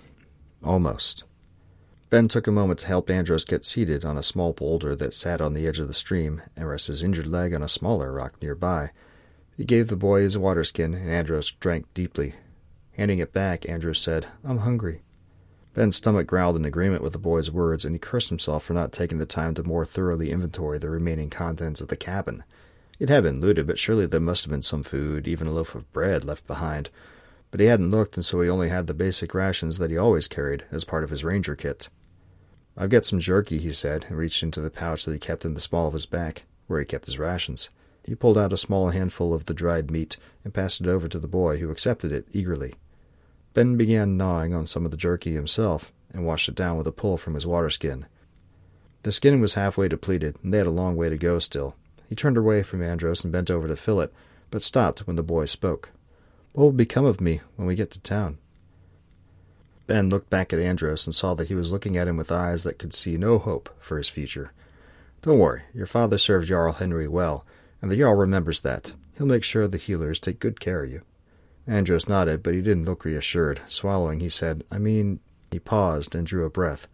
Almost. 0.63 1.23
Ben 2.09 2.27
took 2.27 2.47
a 2.47 2.51
moment 2.51 2.79
to 2.79 2.87
help 2.87 3.09
Andros 3.09 3.45
get 3.45 3.65
seated 3.65 4.03
on 4.03 4.17
a 4.17 4.23
small 4.23 4.53
boulder 4.53 4.95
that 4.95 5.13
sat 5.13 5.41
on 5.41 5.53
the 5.53 5.67
edge 5.67 5.79
of 5.79 5.87
the 5.87 5.93
stream 5.93 6.41
and 6.55 6.67
rest 6.67 6.87
his 6.87 7.03
injured 7.03 7.27
leg 7.27 7.53
on 7.53 7.63
a 7.63 7.69
smaller 7.69 8.11
rock 8.11 8.41
nearby. 8.41 8.91
He 9.55 9.63
gave 9.63 9.87
the 9.87 9.95
boy 9.95 10.21
his 10.21 10.37
water 10.37 10.63
skin, 10.63 10.93
and 10.93 11.09
Andros 11.09 11.51
drank 11.51 11.93
deeply. 11.93 12.35
Handing 12.93 13.19
it 13.19 13.31
back, 13.31 13.67
Andros 13.67 13.99
said, 13.99 14.27
I'm 14.43 14.59
hungry. 14.59 15.01
Ben's 15.75 15.97
stomach 15.97 16.25
growled 16.25 16.55
in 16.55 16.63
agreement 16.63 17.03
with 17.03 17.11
the 17.11 17.19
boy's 17.19 17.51
words, 17.51 17.83
and 17.83 17.93
he 17.93 17.99
cursed 17.99 18.29
himself 18.29 18.63
for 18.63 18.71
not 18.71 18.93
taking 18.93 19.17
the 19.17 19.25
time 19.25 19.53
to 19.55 19.63
more 19.63 19.83
thoroughly 19.83 20.31
inventory 20.31 20.79
the 20.79 20.89
remaining 20.89 21.29
contents 21.29 21.81
of 21.81 21.89
the 21.89 21.97
cabin. 21.97 22.45
It 22.97 23.09
had 23.09 23.23
been 23.23 23.41
looted, 23.41 23.67
but 23.67 23.77
surely 23.77 24.05
there 24.05 24.21
must 24.21 24.45
have 24.45 24.51
been 24.51 24.61
some 24.61 24.83
food, 24.83 25.27
even 25.27 25.47
a 25.47 25.51
loaf 25.51 25.75
of 25.75 25.91
bread, 25.91 26.23
left 26.23 26.47
behind. 26.47 26.89
But 27.51 27.59
he 27.59 27.65
hadn't 27.65 27.91
looked, 27.91 28.15
and 28.15 28.23
so 28.23 28.39
he 28.39 28.49
only 28.49 28.69
had 28.69 28.87
the 28.87 28.93
basic 28.93 29.33
rations 29.33 29.77
that 29.79 29.91
he 29.91 29.97
always 29.97 30.29
carried 30.29 30.63
as 30.71 30.85
part 30.85 31.03
of 31.03 31.09
his 31.09 31.25
ranger 31.25 31.57
kit. 31.57 31.89
I've 32.77 32.89
got 32.89 33.03
some 33.03 33.19
jerky, 33.19 33.57
he 33.57 33.73
said, 33.73 34.05
and 34.07 34.17
reached 34.17 34.43
into 34.43 34.61
the 34.61 34.69
pouch 34.69 35.03
that 35.03 35.11
he 35.11 35.19
kept 35.19 35.43
in 35.43 35.55
the 35.55 35.59
small 35.59 35.89
of 35.89 35.93
his 35.93 36.05
back, 36.05 36.43
where 36.67 36.79
he 36.79 36.85
kept 36.85 37.05
his 37.05 37.19
rations. 37.19 37.69
He 38.05 38.15
pulled 38.15 38.37
out 38.37 38.53
a 38.53 38.57
small 38.57 38.91
handful 38.91 39.33
of 39.33 39.43
the 39.43 39.53
dried 39.53 39.91
meat 39.91 40.15
and 40.45 40.53
passed 40.53 40.79
it 40.79 40.87
over 40.87 41.09
to 41.09 41.19
the 41.19 41.27
boy, 41.27 41.57
who 41.57 41.69
accepted 41.69 42.13
it 42.13 42.27
eagerly. 42.31 42.75
Ben 43.55 43.77
began 43.77 44.17
gnawing 44.17 44.53
on 44.53 44.67
some 44.67 44.83
of 44.83 44.91
the 44.91 44.97
jerky 44.97 45.33
himself 45.33 45.93
and 46.11 46.25
washed 46.25 46.49
it 46.49 46.55
down 46.55 46.77
with 46.77 46.87
a 46.87 46.91
pull 46.91 47.15
from 47.15 47.35
his 47.35 47.47
water 47.47 47.69
skin. 47.69 48.05
The 49.03 49.13
skin 49.13 49.39
was 49.39 49.53
halfway 49.53 49.87
depleted, 49.87 50.35
and 50.43 50.53
they 50.53 50.57
had 50.57 50.67
a 50.67 50.71
long 50.71 50.97
way 50.97 51.09
to 51.09 51.17
go 51.17 51.39
still. 51.39 51.73
He 52.09 52.15
turned 52.15 52.35
away 52.35 52.63
from 52.63 52.83
Andros 52.83 53.23
and 53.23 53.31
bent 53.31 53.49
over 53.49 53.69
to 53.69 53.77
fill 53.77 54.01
it, 54.01 54.13
but 54.51 54.61
stopped 54.61 55.07
when 55.07 55.15
the 55.15 55.23
boy 55.23 55.45
spoke. 55.45 55.91
What 56.51 56.65
will 56.65 56.71
become 56.73 57.05
of 57.05 57.21
me 57.21 57.39
when 57.55 57.65
we 57.65 57.75
get 57.75 57.91
to 57.91 57.99
town? 58.01 58.39
Ben 59.87 60.09
looked 60.09 60.29
back 60.29 60.51
at 60.51 60.59
Andros 60.59 61.07
and 61.07 61.15
saw 61.15 61.33
that 61.35 61.47
he 61.47 61.55
was 61.55 61.71
looking 61.71 61.95
at 61.95 62.09
him 62.09 62.17
with 62.17 62.33
eyes 62.33 62.63
that 62.65 62.77
could 62.77 62.93
see 62.93 63.17
no 63.17 63.37
hope 63.37 63.73
for 63.79 63.97
his 63.97 64.09
future. 64.09 64.51
Don't 65.21 65.39
worry, 65.39 65.61
your 65.73 65.85
father 65.85 66.17
served 66.17 66.47
Jarl 66.47 66.73
Henry 66.73 67.07
well, 67.07 67.45
and 67.81 67.89
the 67.89 67.97
Jarl 67.97 68.15
remembers 68.15 68.59
that. 68.61 68.91
He'll 69.17 69.27
make 69.27 69.45
sure 69.45 69.65
the 69.65 69.77
healers 69.77 70.19
take 70.19 70.41
good 70.41 70.59
care 70.59 70.83
of 70.83 70.91
you. 70.91 71.03
Andros 71.67 72.07
nodded, 72.07 72.43
but 72.43 72.53
he 72.53 72.61
didn't 72.61 72.85
look 72.85 73.05
reassured. 73.05 73.61
Swallowing, 73.67 74.19
he 74.19 74.29
said, 74.29 74.63
I 74.71 74.77
mean, 74.77 75.19
he 75.51 75.59
paused 75.59 76.13
and 76.13 76.27
drew 76.27 76.45
a 76.45 76.49
breath. 76.49 76.87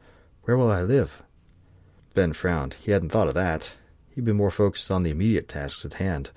Where 0.43 0.55
will 0.55 0.71
I 0.71 0.81
live? 0.81 1.21
Ben 2.13 2.33
frowned. 2.33 2.75
He 2.75 2.91
hadn't 2.91 3.09
thought 3.09 3.27
of 3.27 3.33
that. 3.33 3.75
He'd 4.09 4.25
been 4.25 4.37
more 4.37 4.51
focused 4.51 4.91
on 4.91 5.03
the 5.03 5.11
immediate 5.11 5.47
tasks 5.47 5.85
at 5.85 5.93
hand. 5.93 6.31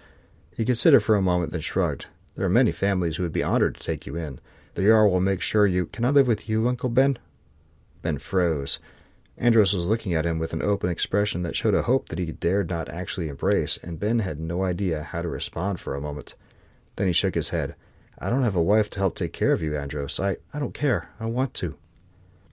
He 0.57 0.65
considered 0.65 1.01
for 1.01 1.17
a 1.17 1.23
moment, 1.23 1.53
then 1.53 1.61
shrugged. 1.61 2.07
There 2.37 2.47
are 2.47 2.51
many 2.51 2.73
families 2.73 3.17
who 3.17 3.23
would 3.23 3.33
be 3.33 3.43
honored 3.43 3.77
to 3.77 3.83
take 3.83 4.07
you 4.07 4.17
in. 4.17 4.41
The 4.75 4.83
Jarl 4.83 5.11
will 5.11 5.21
make 5.21 5.41
sure 5.41 5.67
you. 5.67 5.87
Can 5.87 6.05
I 6.05 6.11
live 6.11 6.27
with 6.27 6.49
you, 6.49 6.69
Uncle 6.69 6.89
Ben? 6.89 7.19
Ben 8.03 8.19
froze. 8.19 8.79
Andros 9.37 9.73
was 9.73 9.87
looking 9.87 10.15
at 10.15 10.27
him 10.27 10.39
with 10.39 10.53
an 10.53 10.63
open 10.63 10.91
expression 10.91 11.43
that 11.43 11.57
showed 11.57 11.75
a 11.75 11.83
hope 11.83 12.09
that 12.09 12.19
he 12.19 12.33
dared 12.33 12.71
not 12.71 12.89
actually 12.89 13.29
embrace, 13.29 13.77
and 13.79 13.99
Ben 13.99 14.21
had 14.21 14.39
no 14.39 14.63
idea 14.63 15.03
how 15.03 15.23
to 15.23 15.29
respond 15.29 15.81
for 15.81 15.95
a 15.95 16.01
moment. 16.01 16.35
Then 16.97 17.09
he 17.09 17.13
shook 17.13 17.35
his 17.35 17.49
head. 17.49 17.75
I 18.25 18.31
don't 18.31 18.43
have 18.43 18.57
a 18.57 18.63
wife 18.63 18.89
to 18.91 18.99
help 19.01 19.17
take 19.17 19.35
care 19.35 19.53
of 19.53 19.61
you, 19.61 19.77
Andros. 19.77 20.19
I, 20.19 20.39
I 20.55 20.59
don't 20.59 20.73
care. 20.73 21.11
I 21.21 21.27
want 21.27 21.53
to. 21.55 21.77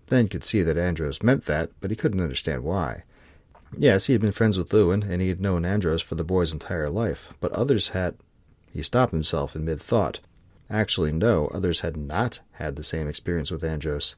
Ben 0.09 0.27
could 0.27 0.43
see 0.43 0.63
that 0.63 0.77
Andros 0.77 1.23
meant 1.23 1.45
that, 1.45 1.69
but 1.79 1.89
he 1.89 1.95
couldn't 1.95 2.19
understand 2.19 2.65
why. 2.65 3.03
Yes, 3.77 4.07
he 4.07 4.13
had 4.13 4.21
been 4.21 4.33
friends 4.33 4.57
with 4.57 4.73
Lewin, 4.73 5.01
and 5.01 5.21
he 5.21 5.29
had 5.29 5.39
known 5.39 5.63
Andros 5.63 6.01
for 6.01 6.15
the 6.15 6.25
boy's 6.25 6.51
entire 6.51 6.89
life, 6.89 7.33
but 7.39 7.53
others 7.53 7.89
had. 7.89 8.17
He 8.73 8.83
stopped 8.83 9.13
himself 9.13 9.55
in 9.55 9.63
mid 9.63 9.79
thought. 9.79 10.19
Actually, 10.69 11.13
no, 11.13 11.47
others 11.53 11.79
had 11.79 11.95
not 11.95 12.41
had 12.55 12.75
the 12.75 12.83
same 12.83 13.07
experience 13.07 13.49
with 13.49 13.63
Andros. 13.63 14.17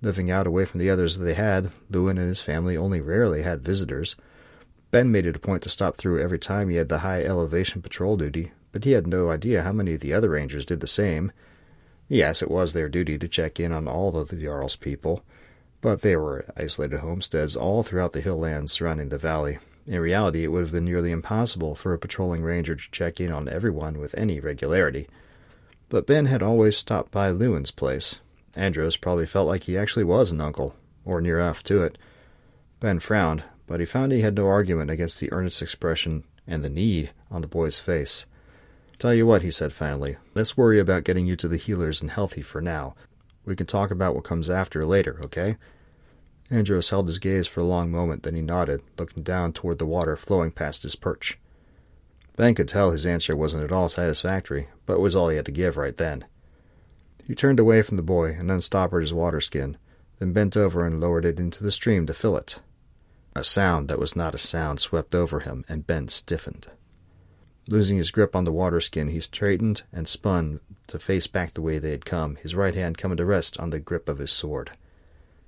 Living 0.00 0.30
out 0.30 0.46
away 0.46 0.64
from 0.64 0.80
the 0.80 0.88
others 0.88 1.18
they 1.18 1.34
had, 1.34 1.72
Lewin 1.90 2.16
and 2.16 2.28
his 2.28 2.40
family 2.40 2.74
only 2.74 3.02
rarely 3.02 3.42
had 3.42 3.60
visitors. 3.60 4.16
Ben 4.90 5.12
made 5.12 5.26
it 5.26 5.36
a 5.36 5.40
point 5.40 5.62
to 5.64 5.68
stop 5.68 5.98
through 5.98 6.22
every 6.22 6.38
time 6.38 6.70
he 6.70 6.76
had 6.76 6.88
the 6.88 7.00
high 7.00 7.22
elevation 7.22 7.82
patrol 7.82 8.16
duty, 8.16 8.52
but 8.72 8.84
he 8.84 8.92
had 8.92 9.06
no 9.06 9.30
idea 9.30 9.62
how 9.62 9.72
many 9.72 9.94
of 9.94 10.00
the 10.00 10.12
other 10.12 10.30
rangers 10.30 10.66
did 10.66 10.80
the 10.80 10.86
same. 10.86 11.32
Yes, 12.08 12.42
it 12.42 12.50
was 12.50 12.72
their 12.72 12.88
duty 12.88 13.18
to 13.18 13.28
check 13.28 13.60
in 13.60 13.72
on 13.72 13.86
all 13.86 14.16
of 14.16 14.28
the 14.28 14.36
Jarl's 14.36 14.76
people, 14.76 15.22
but 15.80 16.02
they 16.02 16.16
were 16.16 16.44
isolated 16.56 16.98
homesteads 16.98 17.56
all 17.56 17.82
throughout 17.82 18.12
the 18.12 18.20
hill 18.20 18.38
lands 18.38 18.72
surrounding 18.72 19.08
the 19.08 19.18
valley. 19.18 19.58
In 19.86 19.98
reality, 20.00 20.44
it 20.44 20.48
would 20.48 20.60
have 20.60 20.72
been 20.72 20.84
nearly 20.84 21.10
impossible 21.10 21.74
for 21.74 21.92
a 21.92 21.98
patrolling 21.98 22.42
ranger 22.42 22.76
to 22.76 22.90
check 22.90 23.20
in 23.20 23.32
on 23.32 23.48
everyone 23.48 23.98
with 23.98 24.14
any 24.16 24.38
regularity. 24.38 25.08
But 25.88 26.06
Ben 26.06 26.26
had 26.26 26.42
always 26.42 26.76
stopped 26.76 27.10
by 27.10 27.30
Lewin's 27.30 27.70
place. 27.70 28.20
Andros 28.54 28.96
probably 28.96 29.26
felt 29.26 29.48
like 29.48 29.64
he 29.64 29.78
actually 29.78 30.04
was 30.04 30.30
an 30.30 30.40
uncle, 30.40 30.74
or 31.04 31.20
near 31.20 31.40
enough 31.40 31.62
to 31.64 31.82
it. 31.82 31.98
Ben 32.78 33.00
frowned, 33.00 33.44
but 33.66 33.80
he 33.80 33.86
found 33.86 34.12
he 34.12 34.20
had 34.20 34.36
no 34.36 34.48
argument 34.48 34.90
against 34.90 35.20
the 35.20 35.32
earnest 35.32 35.62
expression 35.62 36.24
and 36.46 36.62
the 36.62 36.70
need 36.70 37.10
on 37.30 37.40
the 37.40 37.48
boy's 37.48 37.78
face. 37.78 38.26
Tell 39.00 39.14
you 39.14 39.24
what, 39.24 39.40
he 39.40 39.50
said 39.50 39.72
finally, 39.72 40.18
let's 40.34 40.58
worry 40.58 40.78
about 40.78 41.04
getting 41.04 41.26
you 41.26 41.34
to 41.36 41.48
the 41.48 41.56
healers 41.56 42.02
and 42.02 42.10
healthy 42.10 42.42
for 42.42 42.60
now. 42.60 42.94
We 43.46 43.56
can 43.56 43.66
talk 43.66 43.90
about 43.90 44.14
what 44.14 44.24
comes 44.24 44.50
after 44.50 44.84
later, 44.84 45.18
okay? 45.24 45.56
Andros 46.50 46.90
held 46.90 47.06
his 47.06 47.18
gaze 47.18 47.46
for 47.46 47.60
a 47.60 47.64
long 47.64 47.90
moment, 47.90 48.24
then 48.24 48.34
he 48.34 48.42
nodded, 48.42 48.82
looking 48.98 49.22
down 49.22 49.54
toward 49.54 49.78
the 49.78 49.86
water 49.86 50.18
flowing 50.18 50.50
past 50.50 50.82
his 50.82 50.96
perch. 50.96 51.38
Ben 52.36 52.54
could 52.54 52.68
tell 52.68 52.90
his 52.90 53.06
answer 53.06 53.34
wasn't 53.34 53.64
at 53.64 53.72
all 53.72 53.88
satisfactory, 53.88 54.68
but 54.84 54.96
it 54.96 55.00
was 55.00 55.16
all 55.16 55.30
he 55.30 55.36
had 55.36 55.46
to 55.46 55.50
give 55.50 55.78
right 55.78 55.96
then. 55.96 56.26
He 57.24 57.34
turned 57.34 57.58
away 57.58 57.80
from 57.80 57.96
the 57.96 58.02
boy 58.02 58.32
and 58.38 58.50
unstoppered 58.50 59.00
his 59.00 59.14
water 59.14 59.40
skin, 59.40 59.78
then 60.18 60.34
bent 60.34 60.58
over 60.58 60.84
and 60.84 61.00
lowered 61.00 61.24
it 61.24 61.40
into 61.40 61.64
the 61.64 61.72
stream 61.72 62.04
to 62.04 62.12
fill 62.12 62.36
it. 62.36 62.60
A 63.34 63.44
sound 63.44 63.88
that 63.88 63.98
was 63.98 64.14
not 64.14 64.34
a 64.34 64.38
sound 64.38 64.78
swept 64.78 65.14
over 65.14 65.40
him, 65.40 65.64
and 65.70 65.86
Ben 65.86 66.08
stiffened. 66.08 66.66
Losing 67.70 67.98
his 67.98 68.10
grip 68.10 68.34
on 68.34 68.42
the 68.42 68.50
water 68.50 68.80
skin, 68.80 69.10
he 69.10 69.20
straightened 69.20 69.84
and 69.92 70.08
spun 70.08 70.58
to 70.88 70.98
face 70.98 71.28
back 71.28 71.54
the 71.54 71.62
way 71.62 71.78
they 71.78 71.92
had 71.92 72.04
come, 72.04 72.34
his 72.34 72.56
right 72.56 72.74
hand 72.74 72.98
coming 72.98 73.16
to 73.16 73.24
rest 73.24 73.60
on 73.60 73.70
the 73.70 73.78
grip 73.78 74.08
of 74.08 74.18
his 74.18 74.32
sword. 74.32 74.72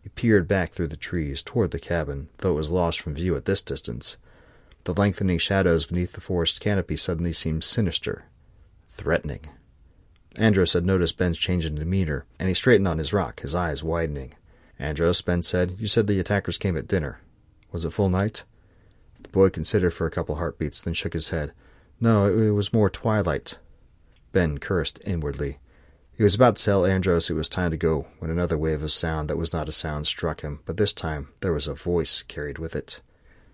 He 0.04 0.08
peered 0.08 0.46
back 0.46 0.70
through 0.70 0.86
the 0.86 0.96
trees 0.96 1.42
toward 1.42 1.72
the 1.72 1.80
cabin, 1.80 2.28
though 2.38 2.52
it 2.52 2.58
was 2.58 2.70
lost 2.70 3.00
from 3.00 3.14
view 3.14 3.34
at 3.34 3.44
this 3.44 3.60
distance. 3.60 4.18
The 4.84 4.94
lengthening 4.94 5.38
shadows 5.38 5.86
beneath 5.86 6.12
the 6.12 6.20
forest 6.20 6.60
canopy 6.60 6.96
suddenly 6.96 7.32
seemed 7.32 7.64
sinister, 7.64 8.26
threatening. 8.90 9.40
Andros 10.36 10.74
had 10.74 10.86
noticed 10.86 11.18
Ben's 11.18 11.38
change 11.38 11.64
in 11.64 11.74
demeanor, 11.74 12.24
and 12.38 12.48
he 12.48 12.54
straightened 12.54 12.86
on 12.86 12.98
his 12.98 13.12
rock, 13.12 13.40
his 13.40 13.56
eyes 13.56 13.82
widening. 13.82 14.36
Andros, 14.78 15.22
Ben 15.22 15.42
said, 15.42 15.74
you 15.80 15.88
said 15.88 16.06
the 16.06 16.20
attackers 16.20 16.56
came 16.56 16.76
at 16.76 16.86
dinner. 16.86 17.18
Was 17.72 17.84
it 17.84 17.92
full 17.92 18.08
night? 18.08 18.44
The 19.24 19.28
boy 19.30 19.50
considered 19.50 19.90
for 19.90 20.06
a 20.06 20.10
couple 20.10 20.36
heartbeats, 20.36 20.80
then 20.80 20.94
shook 20.94 21.14
his 21.14 21.30
head. 21.30 21.52
No, 22.02 22.26
it 22.26 22.50
was 22.50 22.72
more 22.72 22.90
twilight. 22.90 23.58
Ben 24.32 24.58
cursed 24.58 24.98
inwardly. 25.06 25.60
He 26.12 26.24
was 26.24 26.34
about 26.34 26.56
to 26.56 26.64
tell 26.64 26.84
Andros 26.84 27.30
it 27.30 27.34
was 27.34 27.48
time 27.48 27.70
to 27.70 27.76
go 27.76 28.08
when 28.18 28.28
another 28.28 28.58
wave 28.58 28.82
of 28.82 28.90
sound 28.90 29.30
that 29.30 29.36
was 29.36 29.52
not 29.52 29.68
a 29.68 29.72
sound 29.72 30.08
struck 30.08 30.40
him, 30.40 30.58
but 30.66 30.78
this 30.78 30.92
time 30.92 31.28
there 31.42 31.52
was 31.52 31.68
a 31.68 31.74
voice 31.74 32.24
carried 32.24 32.58
with 32.58 32.74
it. 32.74 33.00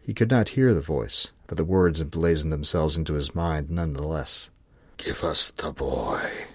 He 0.01 0.15
could 0.15 0.31
not 0.31 0.49
hear 0.49 0.73
the 0.73 0.81
voice, 0.81 1.29
but 1.47 1.59
the 1.59 1.65
words 1.65 2.01
emblazoned 2.01 2.51
themselves 2.51 2.97
into 2.97 3.13
his 3.13 3.35
mind 3.35 3.69
none 3.69 3.93
the 3.93 4.03
less. 4.03 4.49
Give 4.97 5.23
us 5.25 5.53
the 5.55 5.71
boy. 5.71 6.47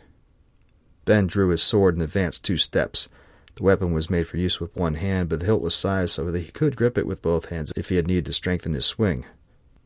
Ben 1.06 1.27
drew 1.27 1.49
his 1.49 1.62
sword 1.62 1.93
and 1.93 2.01
advanced 2.01 2.43
two 2.43 2.58
steps. 2.58 3.08
The 3.53 3.62
weapon 3.62 3.93
was 3.93 4.10
made 4.10 4.27
for 4.27 4.38
use 4.38 4.60
with 4.60 4.75
one 4.75 4.95
hand, 4.95 5.29
but 5.29 5.41
the 5.41 5.45
hilt 5.45 5.62
was 5.62 5.75
sized 5.75 6.15
so 6.15 6.32
that 6.32 6.39
he 6.39 6.51
could 6.51 6.75
grip 6.75 6.97
it 6.97 7.06
with 7.06 7.21
both 7.21 7.49
hands 7.49 7.71
if 7.75 7.89
he 7.89 7.97
had 7.97 8.08
need 8.08 8.25
to 8.25 8.34
strengthen 8.34 8.73
his 8.73 8.88
swing. 8.88 9.25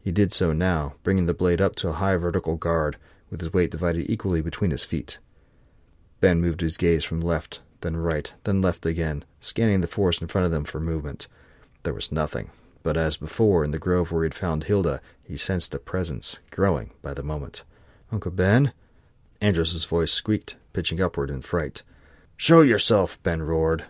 He 0.07 0.13
did 0.13 0.31
so 0.31 0.53
now, 0.53 0.95
bringing 1.03 1.25
the 1.25 1.33
blade 1.33 1.59
up 1.59 1.75
to 1.75 1.89
a 1.89 1.99
high 1.99 2.15
vertical 2.15 2.55
guard, 2.55 2.95
with 3.29 3.41
his 3.41 3.51
weight 3.51 3.71
divided 3.71 4.09
equally 4.09 4.39
between 4.39 4.71
his 4.71 4.85
feet. 4.85 5.19
Ben 6.21 6.39
moved 6.39 6.61
his 6.61 6.77
gaze 6.77 7.03
from 7.03 7.19
left, 7.19 7.59
then 7.81 7.97
right, 7.97 8.33
then 8.45 8.61
left 8.61 8.85
again, 8.85 9.25
scanning 9.41 9.81
the 9.81 9.85
forest 9.85 10.21
in 10.21 10.27
front 10.27 10.45
of 10.45 10.51
them 10.51 10.63
for 10.63 10.79
movement. 10.79 11.27
There 11.83 11.93
was 11.93 12.09
nothing, 12.09 12.51
but 12.83 12.95
as 12.95 13.17
before 13.17 13.65
in 13.65 13.71
the 13.71 13.79
grove 13.79 14.13
where 14.13 14.23
he 14.23 14.27
had 14.27 14.33
found 14.33 14.63
Hilda, 14.63 15.01
he 15.25 15.35
sensed 15.35 15.75
a 15.75 15.77
presence, 15.77 16.39
growing 16.51 16.91
by 17.01 17.13
the 17.13 17.21
moment. 17.21 17.63
Uncle 18.09 18.31
Ben? 18.31 18.71
Andros's 19.41 19.83
voice 19.83 20.13
squeaked, 20.13 20.55
pitching 20.71 21.01
upward 21.01 21.29
in 21.29 21.41
fright. 21.41 21.83
Show 22.37 22.61
yourself, 22.61 23.21
Ben 23.23 23.43
roared. 23.43 23.83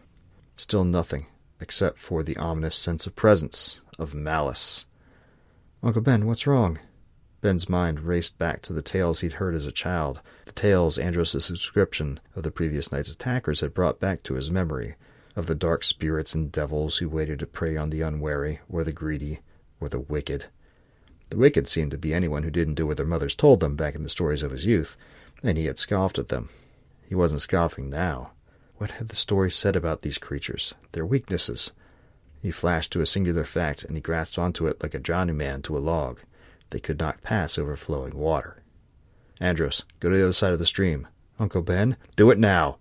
Still 0.56 0.84
nothing, 0.84 1.28
except 1.62 2.00
for 2.00 2.24
the 2.24 2.38
ominous 2.38 2.76
sense 2.76 3.06
of 3.06 3.16
presence, 3.16 3.82
of 4.00 4.16
malice. 4.16 4.88
Uncle 5.88 6.02
Ben, 6.02 6.26
what's 6.26 6.46
wrong? 6.46 6.80
Ben's 7.40 7.70
mind 7.70 8.02
raced 8.02 8.38
back 8.38 8.62
to 8.62 8.74
the 8.74 8.82
tales 8.82 9.22
he'd 9.22 9.32
heard 9.40 9.56
as 9.56 9.66
a 9.66 9.72
child, 9.72 10.20
the 10.44 10.52
tales 10.52 10.98
Andros's 10.98 11.48
description 11.48 12.20
of 12.36 12.44
the 12.44 12.52
previous 12.52 12.92
night's 12.92 13.10
attackers 13.10 13.62
had 13.62 13.74
brought 13.74 13.98
back 13.98 14.22
to 14.24 14.34
his 14.34 14.52
memory, 14.52 14.96
of 15.38 15.46
the 15.46 15.56
dark 15.56 15.86
spirits 15.86 16.36
and 16.36 16.52
devils 16.52 16.98
who 16.98 17.08
waited 17.08 17.40
to 17.40 17.48
prey 17.48 17.78
on 17.78 17.90
the 17.90 18.02
unwary, 18.02 18.60
or 18.68 18.84
the 18.84 18.92
greedy, 18.92 19.40
or 19.80 19.88
the 19.88 20.02
wicked. 20.02 20.48
The 21.30 21.38
wicked 21.38 21.70
seemed 21.70 21.92
to 21.92 21.98
be 21.98 22.14
anyone 22.14 22.44
who 22.44 22.52
didn't 22.52 22.76
do 22.76 22.86
what 22.86 22.98
their 22.98 23.06
mothers 23.06 23.34
told 23.34 23.62
them 23.62 23.78
back 23.78 23.96
in 23.96 24.04
the 24.04 24.10
stories 24.10 24.44
of 24.44 24.52
his 24.52 24.66
youth, 24.66 24.98
and 25.42 25.58
he 25.58 25.68
had 25.68 25.80
scoffed 25.80 26.20
at 26.20 26.28
them. 26.28 26.50
He 27.08 27.16
wasn't 27.16 27.44
scoffing 27.44 27.90
now. 27.90 28.32
What 28.76 28.92
had 28.92 29.08
the 29.08 29.16
story 29.16 29.52
said 29.52 29.78
about 29.78 30.02
these 30.02 30.18
creatures, 30.18 30.74
their 30.92 31.06
weaknesses? 31.06 31.72
He 32.42 32.52
flashed 32.52 32.92
to 32.94 33.02
a 33.02 33.06
singular 33.06 33.44
fact, 33.44 33.84
and 33.84 33.96
he 33.96 34.02
grasped 34.02 34.38
onto 34.38 34.68
it 34.68 34.82
like 34.82 34.94
a 34.94 35.00
drowning 35.00 35.38
man 35.38 35.62
to 35.64 35.78
a 35.78 35.80
log. 35.80 36.20
They 36.70 36.80
could 36.80 37.00
not 37.00 37.24
pass 37.24 37.58
over 37.58 37.76
flowing 37.76 38.16
water. 38.16 38.64
Andros, 39.40 39.84
go 40.00 40.10
to 40.10 40.18
the 40.18 40.24
other 40.24 40.34
side 40.34 40.54
of 40.54 40.60
the 40.60 40.66
stream. 40.66 41.08
Uncle 41.40 41.62
Ben, 41.62 41.98
do 42.16 42.32
it 42.32 42.40
now. 42.40 42.78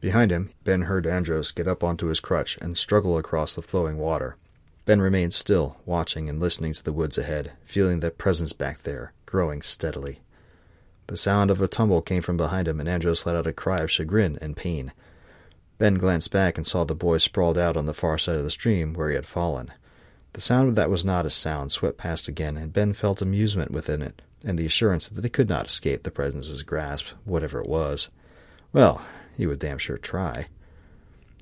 Behind 0.00 0.30
him, 0.30 0.50
Ben 0.64 0.82
heard 0.82 1.06
Andros 1.06 1.52
get 1.52 1.68
up 1.68 1.84
onto 1.84 2.06
his 2.06 2.20
crutch 2.20 2.58
and 2.60 2.76
struggle 2.76 3.16
across 3.16 3.54
the 3.54 3.62
flowing 3.62 3.98
water. 3.98 4.36
Ben 4.84 5.00
remained 5.00 5.32
still, 5.32 5.76
watching 5.86 6.28
and 6.28 6.40
listening 6.40 6.72
to 6.72 6.82
the 6.82 6.92
woods 6.92 7.16
ahead, 7.16 7.52
feeling 7.64 8.00
that 8.00 8.18
presence 8.18 8.52
back 8.52 8.82
there, 8.82 9.12
growing 9.26 9.62
steadily. 9.62 10.20
The 11.06 11.16
sound 11.16 11.50
of 11.50 11.62
a 11.62 11.68
tumble 11.68 12.02
came 12.02 12.22
from 12.22 12.36
behind 12.36 12.66
him, 12.66 12.80
and 12.80 12.88
Andros 12.88 13.24
let 13.24 13.36
out 13.36 13.46
a 13.46 13.52
cry 13.52 13.80
of 13.80 13.90
chagrin 13.90 14.38
and 14.40 14.56
pain. 14.56 14.92
Ben 15.82 15.94
glanced 15.94 16.30
back 16.30 16.56
and 16.56 16.64
saw 16.64 16.84
the 16.84 16.94
boy 16.94 17.18
sprawled 17.18 17.58
out 17.58 17.76
on 17.76 17.86
the 17.86 17.92
far 17.92 18.16
side 18.16 18.36
of 18.36 18.44
the 18.44 18.50
stream 18.50 18.94
where 18.94 19.08
he 19.08 19.16
had 19.16 19.26
fallen. 19.26 19.72
The 20.32 20.40
sound 20.40 20.68
of 20.68 20.76
that 20.76 20.90
was 20.90 21.04
not 21.04 21.26
a 21.26 21.28
sound 21.30 21.72
swept 21.72 21.98
past 21.98 22.28
again, 22.28 22.56
and 22.56 22.72
Ben 22.72 22.92
felt 22.92 23.20
amusement 23.20 23.72
within 23.72 24.00
it, 24.00 24.22
and 24.44 24.56
the 24.56 24.64
assurance 24.64 25.08
that 25.08 25.20
they 25.20 25.28
could 25.28 25.48
not 25.48 25.66
escape 25.66 26.04
the 26.04 26.12
presence's 26.12 26.62
grasp, 26.62 27.06
whatever 27.24 27.60
it 27.60 27.68
was. 27.68 28.10
Well, 28.72 29.02
he 29.36 29.44
would 29.44 29.58
damn 29.58 29.78
sure 29.78 29.98
try. 29.98 30.46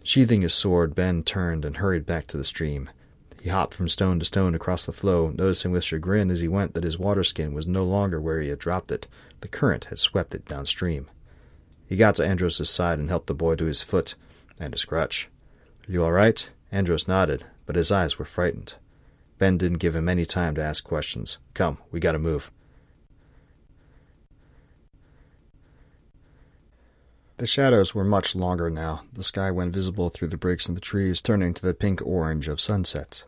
Sheathing 0.02 0.40
his 0.40 0.54
sword, 0.54 0.94
Ben 0.94 1.22
turned 1.22 1.66
and 1.66 1.76
hurried 1.76 2.06
back 2.06 2.26
to 2.28 2.38
the 2.38 2.42
stream. 2.42 2.88
He 3.42 3.50
hopped 3.50 3.74
from 3.74 3.90
stone 3.90 4.18
to 4.20 4.24
stone 4.24 4.54
across 4.54 4.86
the 4.86 4.94
flow, 4.94 5.34
noticing 5.36 5.70
with 5.70 5.84
chagrin 5.84 6.30
as 6.30 6.40
he 6.40 6.48
went 6.48 6.72
that 6.72 6.84
his 6.84 6.98
water 6.98 7.24
skin 7.24 7.52
was 7.52 7.66
no 7.66 7.84
longer 7.84 8.18
where 8.18 8.40
he 8.40 8.48
had 8.48 8.58
dropped 8.58 8.90
it. 8.90 9.06
The 9.42 9.48
current 9.48 9.84
had 9.90 9.98
swept 9.98 10.34
it 10.34 10.46
downstream. 10.46 11.10
He 11.86 11.96
got 11.96 12.14
to 12.14 12.26
Andros's 12.26 12.70
side 12.70 12.98
and 12.98 13.10
helped 13.10 13.26
the 13.26 13.34
boy 13.34 13.56
to 13.56 13.66
his 13.66 13.82
foot 13.82 14.14
and 14.60 14.74
a. 14.74 14.88
Are 14.92 15.08
you 15.88 16.04
all 16.04 16.12
right? 16.12 16.48
Andros 16.70 17.08
nodded, 17.08 17.46
but 17.66 17.76
his 17.76 17.90
eyes 17.90 18.18
were 18.18 18.24
frightened. 18.24 18.74
Ben 19.38 19.56
didn't 19.56 19.78
give 19.78 19.96
him 19.96 20.08
any 20.08 20.26
time 20.26 20.54
to 20.54 20.62
ask 20.62 20.84
questions. 20.84 21.38
Come, 21.54 21.78
we 21.90 21.98
gotta 21.98 22.18
move. 22.18 22.52
The 27.38 27.46
shadows 27.46 27.94
were 27.94 28.04
much 28.04 28.34
longer 28.34 28.68
now. 28.68 29.04
The 29.14 29.24
sky 29.24 29.50
went 29.50 29.72
visible 29.72 30.10
through 30.10 30.28
the 30.28 30.36
breaks 30.36 30.68
in 30.68 30.74
the 30.74 30.80
trees, 30.80 31.22
turning 31.22 31.54
to 31.54 31.62
the 31.62 31.72
pink 31.72 32.02
orange 32.04 32.48
of 32.48 32.60
sunset. 32.60 33.24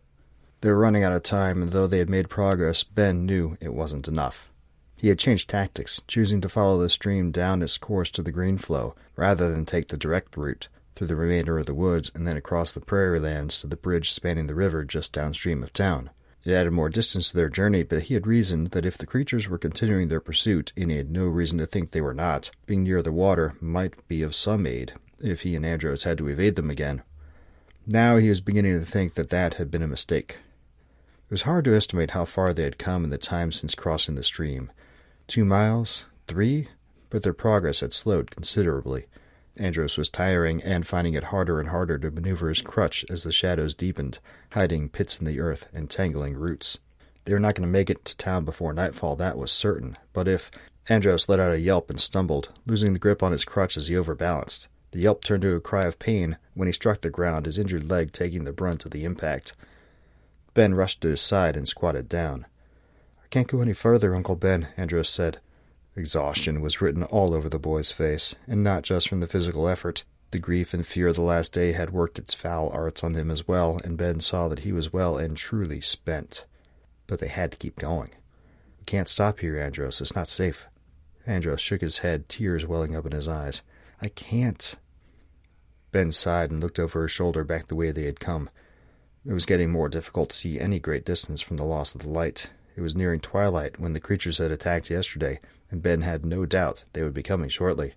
They 0.61 0.69
were 0.69 0.79
running 0.79 1.03
out 1.03 1.15
of 1.15 1.23
time, 1.23 1.63
and 1.63 1.73
though 1.73 1.87
they 1.87 1.99
had 1.99 2.11
made 2.11 2.29
progress, 2.29 2.85
Ben 2.85 3.25
knew 3.25 3.57
it 3.59 3.73
wasn't 3.73 4.07
enough. 4.07 4.53
He 4.95 5.09
had 5.09 5.19
changed 5.19 5.49
tactics, 5.49 6.03
choosing 6.07 6.43
to 6.43 6.51
follow 6.51 6.79
the 6.79 6.91
stream 6.91 7.33
down 7.33 7.63
its 7.63 7.79
course 7.79 8.11
to 8.13 8.23
the 8.23 8.33
Greenflow, 8.33 8.95
rather 9.17 9.51
than 9.51 9.65
take 9.65 9.89
the 9.89 9.97
direct 9.97 10.37
route 10.37 10.69
through 10.95 11.07
the 11.07 11.17
remainder 11.17 11.59
of 11.59 11.67
the 11.67 11.75
woods 11.75 12.11
and 12.15 12.27
then 12.27 12.37
across 12.37 12.73
the 12.73 12.81
prairie 12.81 13.21
lands 13.21 13.61
to 13.61 13.67
the 13.67 13.77
bridge 13.77 14.11
spanning 14.13 14.47
the 14.47 14.55
river 14.55 14.85
just 14.85 15.13
downstream 15.13 15.63
of 15.63 15.73
town. 15.73 16.11
It 16.45 16.53
added 16.53 16.73
more 16.73 16.89
distance 16.89 17.31
to 17.31 17.37
their 17.37 17.49
journey, 17.49 17.85
but 17.85 18.03
he 18.03 18.15
had 18.15 18.27
reasoned 18.27 18.73
that 18.73 18.85
if 18.85 18.99
the 18.99 19.07
creatures 19.07 19.49
were 19.49 19.59
continuing 19.59 20.09
their 20.09 20.21
pursuit, 20.21 20.73
and 20.77 20.91
he 20.91 20.97
had 20.97 21.11
no 21.11 21.27
reason 21.27 21.59
to 21.59 21.67
think 21.67 21.91
they 21.93 22.01
were 22.01 22.15
not, 22.15 22.51
being 22.67 22.83
near 22.83 23.01
the 23.01 23.13
water 23.13 23.55
might 23.61 24.09
be 24.09 24.23
of 24.23 24.35
some 24.35 24.67
aid 24.67 24.95
if 25.21 25.43
he 25.43 25.55
and 25.55 25.65
Andros 25.65 26.03
had 26.03 26.19
to 26.19 26.29
evade 26.29 26.57
them 26.57 26.69
again. 26.69 27.03
Now 27.87 28.17
he 28.17 28.29
was 28.29 28.41
beginning 28.41 28.79
to 28.79 28.85
think 28.85 29.15
that 29.15 29.31
that 29.31 29.55
had 29.55 29.71
been 29.71 29.83
a 29.83 29.89
mistake. 29.89 30.39
It 31.29 31.31
was 31.31 31.43
hard 31.43 31.65
to 31.67 31.75
estimate 31.75 32.11
how 32.11 32.25
far 32.25 32.53
they 32.53 32.65
had 32.65 32.79
come 32.79 33.05
in 33.05 33.11
the 33.11 33.19
time 33.19 33.53
since 33.53 33.75
crossing 33.75 34.17
the 34.17 34.25
stream. 34.25 34.73
Two 35.29 35.45
miles? 35.45 36.05
Three? 36.27 36.69
But 37.09 37.23
their 37.23 37.33
progress 37.33 37.81
had 37.81 37.93
slowed 37.93 38.31
considerably. 38.31 39.07
Andros 39.59 39.99
was 39.99 40.09
tiring 40.09 40.63
and 40.63 40.87
finding 40.87 41.15
it 41.15 41.25
harder 41.25 41.61
and 41.61 41.69
harder 41.69 41.99
to 41.99 42.11
maneuver 42.11 42.49
his 42.49 42.63
crutch 42.63 43.05
as 43.11 43.23
the 43.23 43.33
shadows 43.33 43.75
deepened, 43.75 44.19
hiding 44.53 44.89
pits 44.89 45.19
in 45.19 45.27
the 45.27 45.41
earth 45.41 45.69
and 45.73 45.91
tangling 45.91 46.35
roots. 46.35 46.79
They 47.25 47.33
were 47.33 47.39
not 47.39 47.55
going 47.55 47.67
to 47.67 47.73
make 47.73 47.91
it 47.91 48.05
to 48.07 48.17
town 48.17 48.45
before 48.45 48.73
nightfall, 48.73 49.17
that 49.17 49.39
was 49.39 49.53
certain, 49.53 49.99
but 50.13 50.27
if 50.27 50.51
Andros 50.89 51.29
let 51.29 51.39
out 51.39 51.53
a 51.53 51.61
yelp 51.61 51.91
and 51.91 52.01
stumbled, 52.01 52.49
losing 52.67 52.93
the 52.93 52.99
grip 52.99 53.23
on 53.23 53.33
his 53.33 53.45
crutch 53.45 53.77
as 53.77 53.87
he 53.87 53.97
overbalanced. 53.97 54.69
The 54.91 55.01
yelp 55.01 55.23
turned 55.23 55.43
to 55.43 55.55
a 55.55 55.61
cry 55.61 55.85
of 55.85 55.99
pain 55.99 56.39
when 56.55 56.67
he 56.67 56.73
struck 56.73 57.01
the 57.01 57.11
ground, 57.11 57.47
his 57.47 57.59
injured 57.59 57.89
leg 57.89 58.13
taking 58.13 58.45
the 58.45 58.53
brunt 58.53 58.85
of 58.85 58.91
the 58.91 59.05
impact. 59.05 59.55
Ben 60.55 60.75
rushed 60.75 61.01
to 61.03 61.09
his 61.09 61.21
side 61.21 61.57
and 61.57 61.69
squatted 61.69 62.09
down. 62.09 62.47
I 63.25 63.29
can't 63.29 63.49
go 63.49 63.61
any 63.61 63.73
further, 63.73 64.15
Uncle 64.15 64.37
Ben, 64.37 64.69
Andros 64.77 65.09
said. 65.09 65.39
Exhaustion 65.95 66.61
was 66.61 66.81
written 66.81 67.03
all 67.03 67.35
over 67.35 67.49
the 67.49 67.59
boy's 67.59 67.93
face, 67.93 68.35
and 68.47 68.63
not 68.63 68.83
just 68.83 69.09
from 69.09 69.21
the 69.21 69.27
physical 69.27 69.69
effort. 69.69 70.05
The 70.31 70.39
grief 70.39 70.73
and 70.73 70.87
fear 70.87 71.09
of 71.09 71.17
the 71.17 71.21
last 71.21 71.53
day 71.53 71.73
had 71.73 71.91
worked 71.91 72.19
its 72.19 72.33
foul 72.33 72.71
arts 72.71 73.05
on 73.05 73.15
him 73.15 73.31
as 73.31 73.47
well, 73.47 73.79
and 73.85 73.99
Ben 73.99 74.21
saw 74.21 74.49
that 74.49 74.61
he 74.61 74.73
was 74.73 74.93
well 74.93 75.19
and 75.19 75.37
truly 75.37 75.83
spent. 75.83 76.47
But 77.07 77.19
they 77.19 77.29
had 77.29 77.53
to 77.53 77.59
keep 77.59 77.77
going. 77.77 78.11
We 78.79 78.85
can't 78.87 79.09
stop 79.09 79.41
here, 79.41 79.59
Andros. 79.59 80.01
It's 80.01 80.15
not 80.15 80.31
safe. 80.31 80.67
Andros 81.27 81.61
shook 81.61 81.83
his 81.83 81.99
head, 81.99 82.29
tears 82.31 82.67
welling 82.67 82.97
up 82.97 83.05
in 83.05 83.13
his 83.13 83.29
eyes. 83.29 83.61
I 84.01 84.09
can't. 84.09 84.75
Ben 85.91 86.11
sighed 86.11 86.51
and 86.51 86.61
looked 86.61 86.79
over 86.79 87.03
his 87.03 87.13
shoulder 87.13 87.45
back 87.45 87.69
the 87.69 87.77
way 87.77 87.91
they 87.91 88.05
had 88.05 88.19
come. 88.19 88.49
It 89.27 89.35
was 89.35 89.45
getting 89.45 89.71
more 89.71 89.91
difficult 89.91 90.31
to 90.31 90.37
see 90.37 90.59
any 90.59 90.81
great 90.81 91.05
distance 91.05 91.43
from 91.43 91.59
the 91.59 91.65
loss 91.65 91.95
of 91.95 92.01
the 92.01 92.09
light. 92.09 92.49
It 92.75 92.81
was 92.81 92.97
nearing 92.97 93.21
twilight 93.21 93.79
when 93.79 93.93
the 93.93 94.01
creatures 94.01 94.39
had 94.39 94.51
attacked 94.51 94.89
yesterday, 94.89 95.39
and 95.73 95.83
Ben 95.83 96.03
had 96.03 96.27
no 96.27 96.45
doubt 96.45 96.85
they 96.93 97.03
would 97.03 97.15
be 97.15 97.23
coming 97.23 97.49
shortly, 97.49 97.95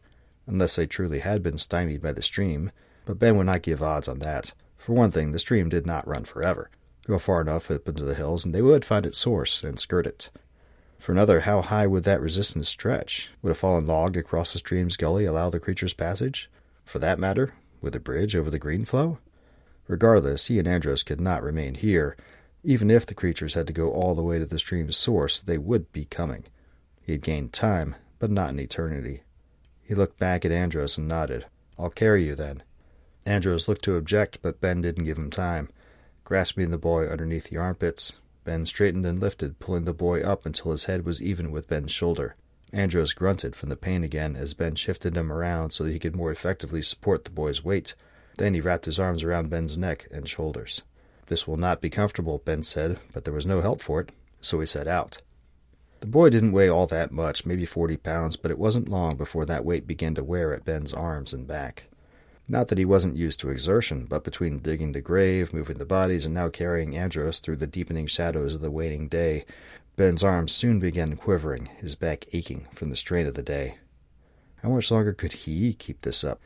unless 0.47 0.77
they 0.77 0.87
truly 0.87 1.19
had 1.19 1.43
been 1.43 1.57
stymied 1.57 2.01
by 2.01 2.13
the 2.13 2.21
stream. 2.21 2.71
But 3.03 3.19
Ben 3.19 3.35
would 3.35 3.47
not 3.47 3.61
give 3.63 3.83
odds 3.83 4.07
on 4.07 4.19
that. 4.19 4.53
For 4.77 4.93
one 4.93 5.11
thing, 5.11 5.33
the 5.33 5.39
stream 5.39 5.67
did 5.67 5.85
not 5.85 6.07
run 6.07 6.23
forever. 6.23 6.71
Go 7.05 7.19
far 7.19 7.41
enough 7.41 7.69
up 7.69 7.87
into 7.89 8.05
the 8.05 8.15
hills, 8.15 8.45
and 8.45 8.55
they 8.55 8.61
would 8.61 8.85
find 8.85 9.05
its 9.05 9.17
source 9.17 9.61
and 9.61 9.77
skirt 9.77 10.07
it. 10.07 10.29
For 10.97 11.11
another, 11.11 11.41
how 11.41 11.61
high 11.61 11.85
would 11.85 12.05
that 12.05 12.21
resistance 12.21 12.69
stretch? 12.69 13.29
Would 13.41 13.51
a 13.51 13.55
fallen 13.55 13.85
log 13.85 14.15
across 14.15 14.53
the 14.53 14.59
stream's 14.59 14.95
gully 14.95 15.25
allow 15.25 15.49
the 15.49 15.59
creature's 15.59 15.93
passage? 15.93 16.49
For 16.85 16.99
that 16.99 17.19
matter, 17.19 17.53
would 17.81 17.93
a 17.93 17.99
bridge 17.99 18.37
over 18.37 18.49
the 18.49 18.59
Greenflow? 18.59 19.17
Regardless, 19.87 20.47
he 20.47 20.59
and 20.59 20.67
Andros 20.67 21.03
could 21.03 21.19
not 21.19 21.43
remain 21.43 21.75
here. 21.75 22.15
Even 22.63 22.89
if 22.89 23.05
the 23.05 23.13
creatures 23.13 23.53
had 23.53 23.67
to 23.67 23.73
go 23.73 23.91
all 23.91 24.15
the 24.15 24.23
way 24.23 24.39
to 24.39 24.45
the 24.45 24.57
stream's 24.57 24.95
source, 24.95 25.41
they 25.41 25.57
would 25.57 25.91
be 25.91 26.05
coming. 26.05 26.45
He 27.05 27.11
had 27.11 27.21
gained 27.21 27.53
time, 27.53 27.93
but 28.17 28.31
not 28.31 28.49
an 28.49 28.59
eternity. 28.59 29.21
He 29.83 29.93
looked 29.93 30.17
back 30.17 30.43
at 30.43 30.51
Andros 30.51 30.97
and 30.97 31.07
nodded. 31.07 31.45
I'll 31.77 31.91
carry 31.91 32.25
you 32.25 32.33
then. 32.33 32.63
Andros 33.27 33.67
looked 33.67 33.83
to 33.83 33.95
object, 33.95 34.39
but 34.41 34.59
Ben 34.59 34.81
didn't 34.81 35.05
give 35.05 35.19
him 35.19 35.29
time. 35.29 35.69
Grasping 36.23 36.71
the 36.71 36.79
boy 36.79 37.05
underneath 37.07 37.51
the 37.51 37.57
armpits, 37.57 38.13
Ben 38.43 38.65
straightened 38.65 39.05
and 39.05 39.19
lifted, 39.19 39.59
pulling 39.59 39.85
the 39.85 39.93
boy 39.93 40.21
up 40.21 40.47
until 40.47 40.71
his 40.71 40.85
head 40.85 41.05
was 41.05 41.21
even 41.21 41.51
with 41.51 41.67
Ben's 41.67 41.91
shoulder. 41.91 42.35
Andros 42.73 43.13
grunted 43.13 43.55
from 43.55 43.69
the 43.69 43.75
pain 43.75 44.03
again 44.03 44.35
as 44.35 44.55
Ben 44.55 44.73
shifted 44.73 45.15
him 45.15 45.31
around 45.31 45.73
so 45.73 45.83
that 45.83 45.93
he 45.93 45.99
could 45.99 46.15
more 46.15 46.31
effectively 46.31 46.81
support 46.81 47.23
the 47.23 47.29
boy's 47.29 47.63
weight. 47.63 47.93
Then 48.39 48.55
he 48.55 48.61
wrapped 48.61 48.85
his 48.85 48.99
arms 48.99 49.21
around 49.21 49.51
Ben's 49.51 49.77
neck 49.77 50.07
and 50.09 50.27
shoulders. 50.27 50.81
This 51.27 51.47
will 51.47 51.57
not 51.57 51.81
be 51.81 51.91
comfortable, 51.91 52.41
Ben 52.43 52.63
said, 52.63 52.99
but 53.13 53.25
there 53.25 53.33
was 53.33 53.45
no 53.45 53.61
help 53.61 53.79
for 53.79 54.01
it, 54.01 54.09
so 54.41 54.59
he 54.59 54.65
set 54.65 54.87
out. 54.87 55.21
The 56.05 56.11
boy 56.11 56.29
didn't 56.29 56.51
weigh 56.51 56.69
all 56.69 56.85
that 56.85 57.11
much, 57.11 57.47
maybe 57.47 57.65
forty 57.65 57.97
pounds, 57.97 58.35
but 58.35 58.51
it 58.51 58.59
wasn't 58.59 58.89
long 58.89 59.17
before 59.17 59.43
that 59.47 59.65
weight 59.65 59.87
began 59.87 60.13
to 60.13 60.23
wear 60.23 60.53
at 60.53 60.63
Ben's 60.63 60.93
arms 60.93 61.33
and 61.33 61.47
back. 61.47 61.85
Not 62.47 62.67
that 62.67 62.77
he 62.77 62.85
wasn't 62.85 63.17
used 63.17 63.39
to 63.39 63.49
exertion, 63.49 64.05
but 64.05 64.23
between 64.23 64.59
digging 64.59 64.91
the 64.91 65.01
grave, 65.01 65.51
moving 65.51 65.79
the 65.79 65.83
bodies, 65.83 66.27
and 66.27 66.35
now 66.35 66.49
carrying 66.49 66.95
Andros 66.95 67.39
through 67.39 67.55
the 67.55 67.65
deepening 67.65 68.05
shadows 68.05 68.53
of 68.53 68.61
the 68.61 68.69
waning 68.69 69.07
day, 69.07 69.45
Ben's 69.95 70.23
arms 70.23 70.51
soon 70.51 70.79
began 70.79 71.15
quivering, 71.15 71.71
his 71.77 71.95
back 71.95 72.25
aching 72.33 72.67
from 72.71 72.91
the 72.91 72.95
strain 72.95 73.25
of 73.25 73.33
the 73.33 73.41
day. 73.41 73.79
How 74.57 74.69
much 74.69 74.91
longer 74.91 75.11
could 75.11 75.33
he 75.33 75.73
keep 75.73 76.01
this 76.01 76.23
up? 76.23 76.39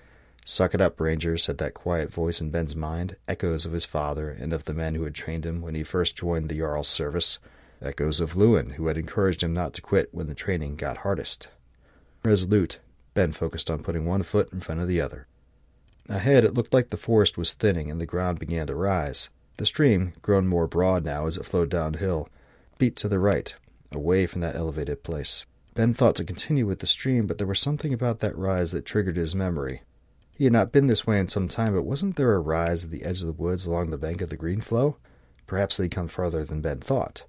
Suck 0.46 0.74
it 0.74 0.80
up, 0.80 1.02
Ranger, 1.02 1.38
said 1.38 1.58
that 1.58 1.74
quiet 1.74 2.14
voice 2.14 2.40
in 2.40 2.50
Ben's 2.50 2.78
mind, 2.78 3.18
echoes 3.28 3.66
of 3.66 3.74
his 3.74 3.84
father 3.84 4.30
and 4.30 4.54
of 4.54 4.64
the 4.64 4.74
men 4.74 4.96
who 4.96 5.04
had 5.04 5.16
trained 5.16 5.46
him 5.46 5.62
when 5.62 5.76
he 5.76 5.84
first 5.84 6.16
joined 6.16 6.48
the 6.48 6.60
Jarl's 6.60 6.88
service, 6.88 7.40
echoes 7.82 8.20
of 8.20 8.36
Lewin, 8.36 8.72
who 8.72 8.88
had 8.88 8.98
encouraged 8.98 9.44
him 9.44 9.54
not 9.54 9.74
to 9.74 9.82
quit 9.82 10.10
when 10.12 10.28
the 10.28 10.36
training 10.36 10.76
got 10.76 10.98
hardest. 10.98 11.48
Resolute, 12.24 12.80
Ben 13.14 13.32
focused 13.32 13.70
on 13.72 13.84
putting 13.84 14.06
one 14.06 14.24
foot 14.24 14.52
in 14.52 14.60
front 14.60 14.82
of 14.82 14.88
the 14.88 15.02
other. 15.02 15.28
Ahead, 16.10 16.44
it 16.44 16.54
looked 16.54 16.74
like 16.74 16.90
the 16.90 16.98
forest 16.98 17.38
was 17.38 17.54
thinning 17.54 17.90
and 17.90 18.02
the 18.02 18.06
ground 18.06 18.40
began 18.40 18.68
to 18.68 18.76
rise. 18.76 19.30
The 19.58 19.66
stream, 19.66 20.14
grown 20.22 20.48
more 20.48 20.68
broad 20.68 21.06
now 21.06 21.28
as 21.28 21.38
it 21.38 21.46
flowed 21.46 21.70
downhill, 21.70 22.30
beat 22.78 22.96
to 22.98 23.08
the 23.08 23.20
right, 23.20 23.54
away 23.92 24.26
from 24.26 24.42
that 24.42 24.56
elevated 24.56 25.04
place. 25.04 25.46
Ben 25.76 25.94
thought 25.94 26.16
to 26.16 26.24
continue 26.24 26.66
with 26.66 26.80
the 26.80 26.88
stream, 26.88 27.28
but 27.28 27.38
there 27.38 27.48
was 27.48 27.60
something 27.60 27.94
about 27.94 28.20
that 28.20 28.38
rise 28.38 28.72
that 28.72 28.86
triggered 28.86 29.18
his 29.18 29.36
memory. 29.36 29.82
He 30.32 30.46
had 30.46 30.54
not 30.54 30.72
been 30.72 30.88
this 30.88 31.06
way 31.06 31.20
in 31.20 31.28
some 31.28 31.48
time, 31.48 31.74
but 31.74 31.84
wasn't 31.84 32.16
there 32.16 32.34
a 32.34 32.40
rise 32.40 32.86
at 32.86 32.92
the 32.92 33.04
edge 33.04 33.22
of 33.22 33.28
the 33.28 33.34
woods 33.34 33.66
along 33.66 33.90
the 33.90 33.98
bank 33.98 34.22
of 34.22 34.30
the 34.30 34.38
Greenflow? 34.38 34.96
Perhaps 35.46 35.78
they'd 35.78 35.92
come 35.92 36.08
farther 36.08 36.46
than 36.46 36.62
Ben 36.62 36.80
thought. 36.80 37.24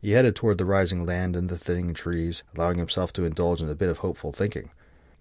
He 0.00 0.12
headed 0.12 0.36
toward 0.36 0.58
the 0.58 0.64
rising 0.64 1.04
land 1.04 1.34
and 1.34 1.48
the 1.48 1.58
thinning 1.58 1.92
trees, 1.92 2.44
allowing 2.54 2.78
himself 2.78 3.12
to 3.14 3.24
indulge 3.24 3.60
in 3.60 3.68
a 3.68 3.74
bit 3.74 3.88
of 3.88 3.98
hopeful 3.98 4.32
thinking. 4.32 4.70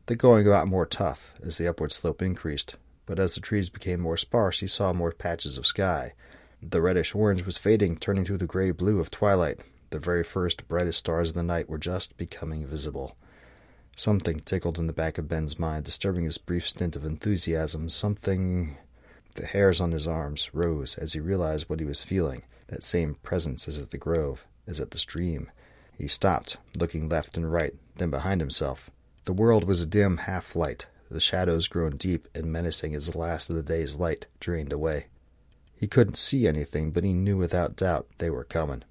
The 0.06 0.16
going 0.16 0.46
got 0.46 0.68
more 0.68 0.86
tough 0.86 1.34
as 1.44 1.58
the 1.58 1.68
upward 1.68 1.92
slope 1.92 2.22
increased, 2.22 2.76
but 3.08 3.18
as 3.18 3.34
the 3.34 3.42
trees 3.42 3.70
became 3.70 4.00
more 4.00 4.18
sparse, 4.18 4.60
he 4.60 4.68
saw 4.68 4.94
more 4.94 5.12
patches 5.12 5.58
of 5.58 5.66
sky. 5.66 6.14
The 6.62 6.82
reddish 6.82 7.16
orange 7.16 7.44
was 7.46 7.58
fading, 7.58 7.98
turning 7.98 8.24
to 8.26 8.38
the 8.38 8.46
gray 8.46 8.72
blue 8.72 9.00
of 9.00 9.10
twilight. 9.10 9.62
The 9.90 10.00
very 10.00 10.24
first 10.24 10.68
brightest 10.68 11.00
stars 11.00 11.30
of 11.30 11.36
the 11.36 11.44
night 11.44 11.68
were 11.68 11.80
just 11.80 12.16
becoming 12.18 12.66
visible. 12.66 13.18
Something 13.96 14.42
tickled 14.42 14.78
in 14.78 14.86
the 14.86 14.94
back 14.94 15.18
of 15.18 15.28
Ben's 15.28 15.58
mind, 15.58 15.86
disturbing 15.86 16.26
his 16.26 16.38
brief 16.38 16.70
stint 16.70 16.96
of 16.96 17.04
enthusiasm. 17.04 17.90
Something. 17.90 18.78
The 19.36 19.48
hairs 19.48 19.82
on 19.82 19.92
his 19.92 20.08
arms 20.08 20.52
rose 20.54 20.98
as 20.98 21.14
he 21.14 21.20
realized 21.20 21.68
what 21.68 21.80
he 21.80 21.86
was 21.86 22.04
feeling 22.04 22.44
that 22.68 22.84
same 22.84 23.16
presence 23.16 23.68
as 23.68 23.78
at 23.78 23.92
the 23.92 23.98
grove, 23.98 24.46
as 24.68 24.80
at 24.80 24.92
the 24.92 24.98
stream. 24.98 25.50
He 25.98 26.08
stopped, 26.08 26.58
looking 26.78 27.10
left 27.10 27.38
and 27.38 27.52
right, 27.52 27.74
then 27.96 28.10
behind 28.10 28.42
himself. 28.42 28.92
The 29.26 29.34
world 29.34 29.64
was 29.64 29.82
a 29.82 29.86
dim 29.86 30.18
half 30.18 30.56
light, 30.56 30.88
the 31.10 31.20
shadows 31.20 31.68
grown 31.68 31.98
deep 31.98 32.28
and 32.36 32.52
menacing 32.52 32.94
as 32.94 33.08
the 33.08 33.18
last 33.18 33.50
of 33.50 33.56
the 33.56 33.64
day's 33.64 33.96
light 33.96 34.26
drained 34.40 34.72
away. 34.72 35.08
He 35.76 35.88
couldn't 35.88 36.18
see 36.18 36.48
anything, 36.48 36.92
but 36.92 37.04
he 37.04 37.14
knew 37.14 37.38
without 37.38 37.76
doubt 37.76 38.08
they 38.18 38.30
were 38.30 38.44
coming. 38.44 38.84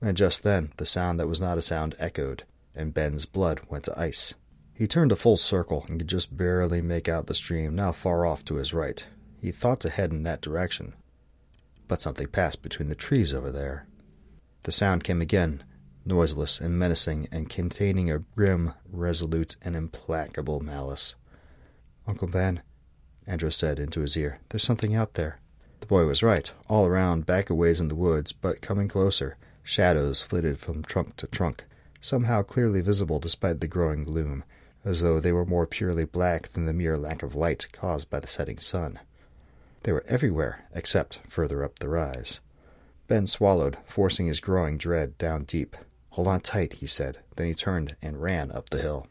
And 0.00 0.16
just 0.16 0.42
then 0.42 0.72
the 0.76 0.86
sound 0.86 1.18
that 1.18 1.28
was 1.28 1.40
not 1.40 1.58
a 1.58 1.62
sound 1.62 1.94
echoed, 1.98 2.44
and 2.74 2.94
Ben's 2.94 3.26
blood 3.26 3.60
went 3.68 3.84
to 3.84 3.98
ice. 3.98 4.34
He 4.74 4.86
turned 4.86 5.12
a 5.12 5.16
full 5.16 5.36
circle 5.36 5.84
and 5.88 5.98
could 5.98 6.08
just 6.08 6.36
barely 6.36 6.80
make 6.80 7.08
out 7.08 7.26
the 7.26 7.34
stream, 7.34 7.74
now 7.74 7.92
far 7.92 8.26
off 8.26 8.44
to 8.46 8.56
his 8.56 8.74
right. 8.74 9.04
He 9.40 9.52
thought 9.52 9.80
to 9.80 9.90
head 9.90 10.10
in 10.10 10.24
that 10.24 10.40
direction. 10.40 10.94
But 11.86 12.02
something 12.02 12.26
passed 12.26 12.62
between 12.62 12.88
the 12.88 12.94
trees 12.94 13.32
over 13.32 13.52
there. 13.52 13.86
The 14.64 14.72
sound 14.72 15.04
came 15.04 15.20
again, 15.20 15.62
noiseless 16.06 16.58
and 16.58 16.78
menacing, 16.78 17.28
and 17.30 17.50
containing 17.50 18.10
a 18.10 18.18
grim, 18.18 18.72
resolute, 18.90 19.56
and 19.60 19.76
implacable 19.76 20.60
malice. 20.60 21.16
Uncle 22.06 22.28
Ben, 22.28 22.62
Andros 23.26 23.56
said 23.56 23.78
into 23.78 24.00
his 24.00 24.16
ear, 24.16 24.38
there's 24.48 24.64
something 24.64 24.94
out 24.94 25.14
there. 25.14 25.38
The 25.80 25.86
boy 25.86 26.06
was 26.06 26.22
right. 26.22 26.50
All 26.66 26.86
around, 26.86 27.26
back 27.26 27.50
a 27.50 27.54
ways 27.54 27.78
in 27.78 27.88
the 27.88 27.94
woods, 27.94 28.32
but 28.32 28.62
coming 28.62 28.88
closer, 28.88 29.36
shadows 29.62 30.22
flitted 30.22 30.58
from 30.58 30.82
trunk 30.82 31.16
to 31.16 31.26
trunk, 31.26 31.64
somehow 32.00 32.42
clearly 32.42 32.80
visible 32.80 33.18
despite 33.18 33.60
the 33.60 33.68
growing 33.68 34.04
gloom, 34.04 34.44
as 34.82 35.02
though 35.02 35.20
they 35.20 35.32
were 35.32 35.44
more 35.44 35.66
purely 35.66 36.06
black 36.06 36.48
than 36.48 36.64
the 36.64 36.72
mere 36.72 36.96
lack 36.96 37.22
of 37.22 37.34
light 37.34 37.66
caused 37.70 38.08
by 38.08 38.18
the 38.18 38.26
setting 38.26 38.58
sun. 38.58 38.98
They 39.82 39.92
were 39.92 40.04
everywhere, 40.08 40.64
except 40.74 41.20
further 41.28 41.62
up 41.62 41.78
the 41.78 41.90
rise. 41.90 42.40
Ben 43.06 43.26
swallowed, 43.26 43.76
forcing 43.84 44.26
his 44.26 44.40
growing 44.40 44.78
dread 44.78 45.18
down 45.18 45.44
deep. 45.44 45.76
Hold 46.10 46.28
on 46.28 46.40
tight, 46.40 46.74
he 46.74 46.86
said. 46.86 47.18
Then 47.36 47.46
he 47.46 47.54
turned 47.54 47.96
and 48.00 48.22
ran 48.22 48.50
up 48.50 48.70
the 48.70 48.80
hill. 48.80 49.08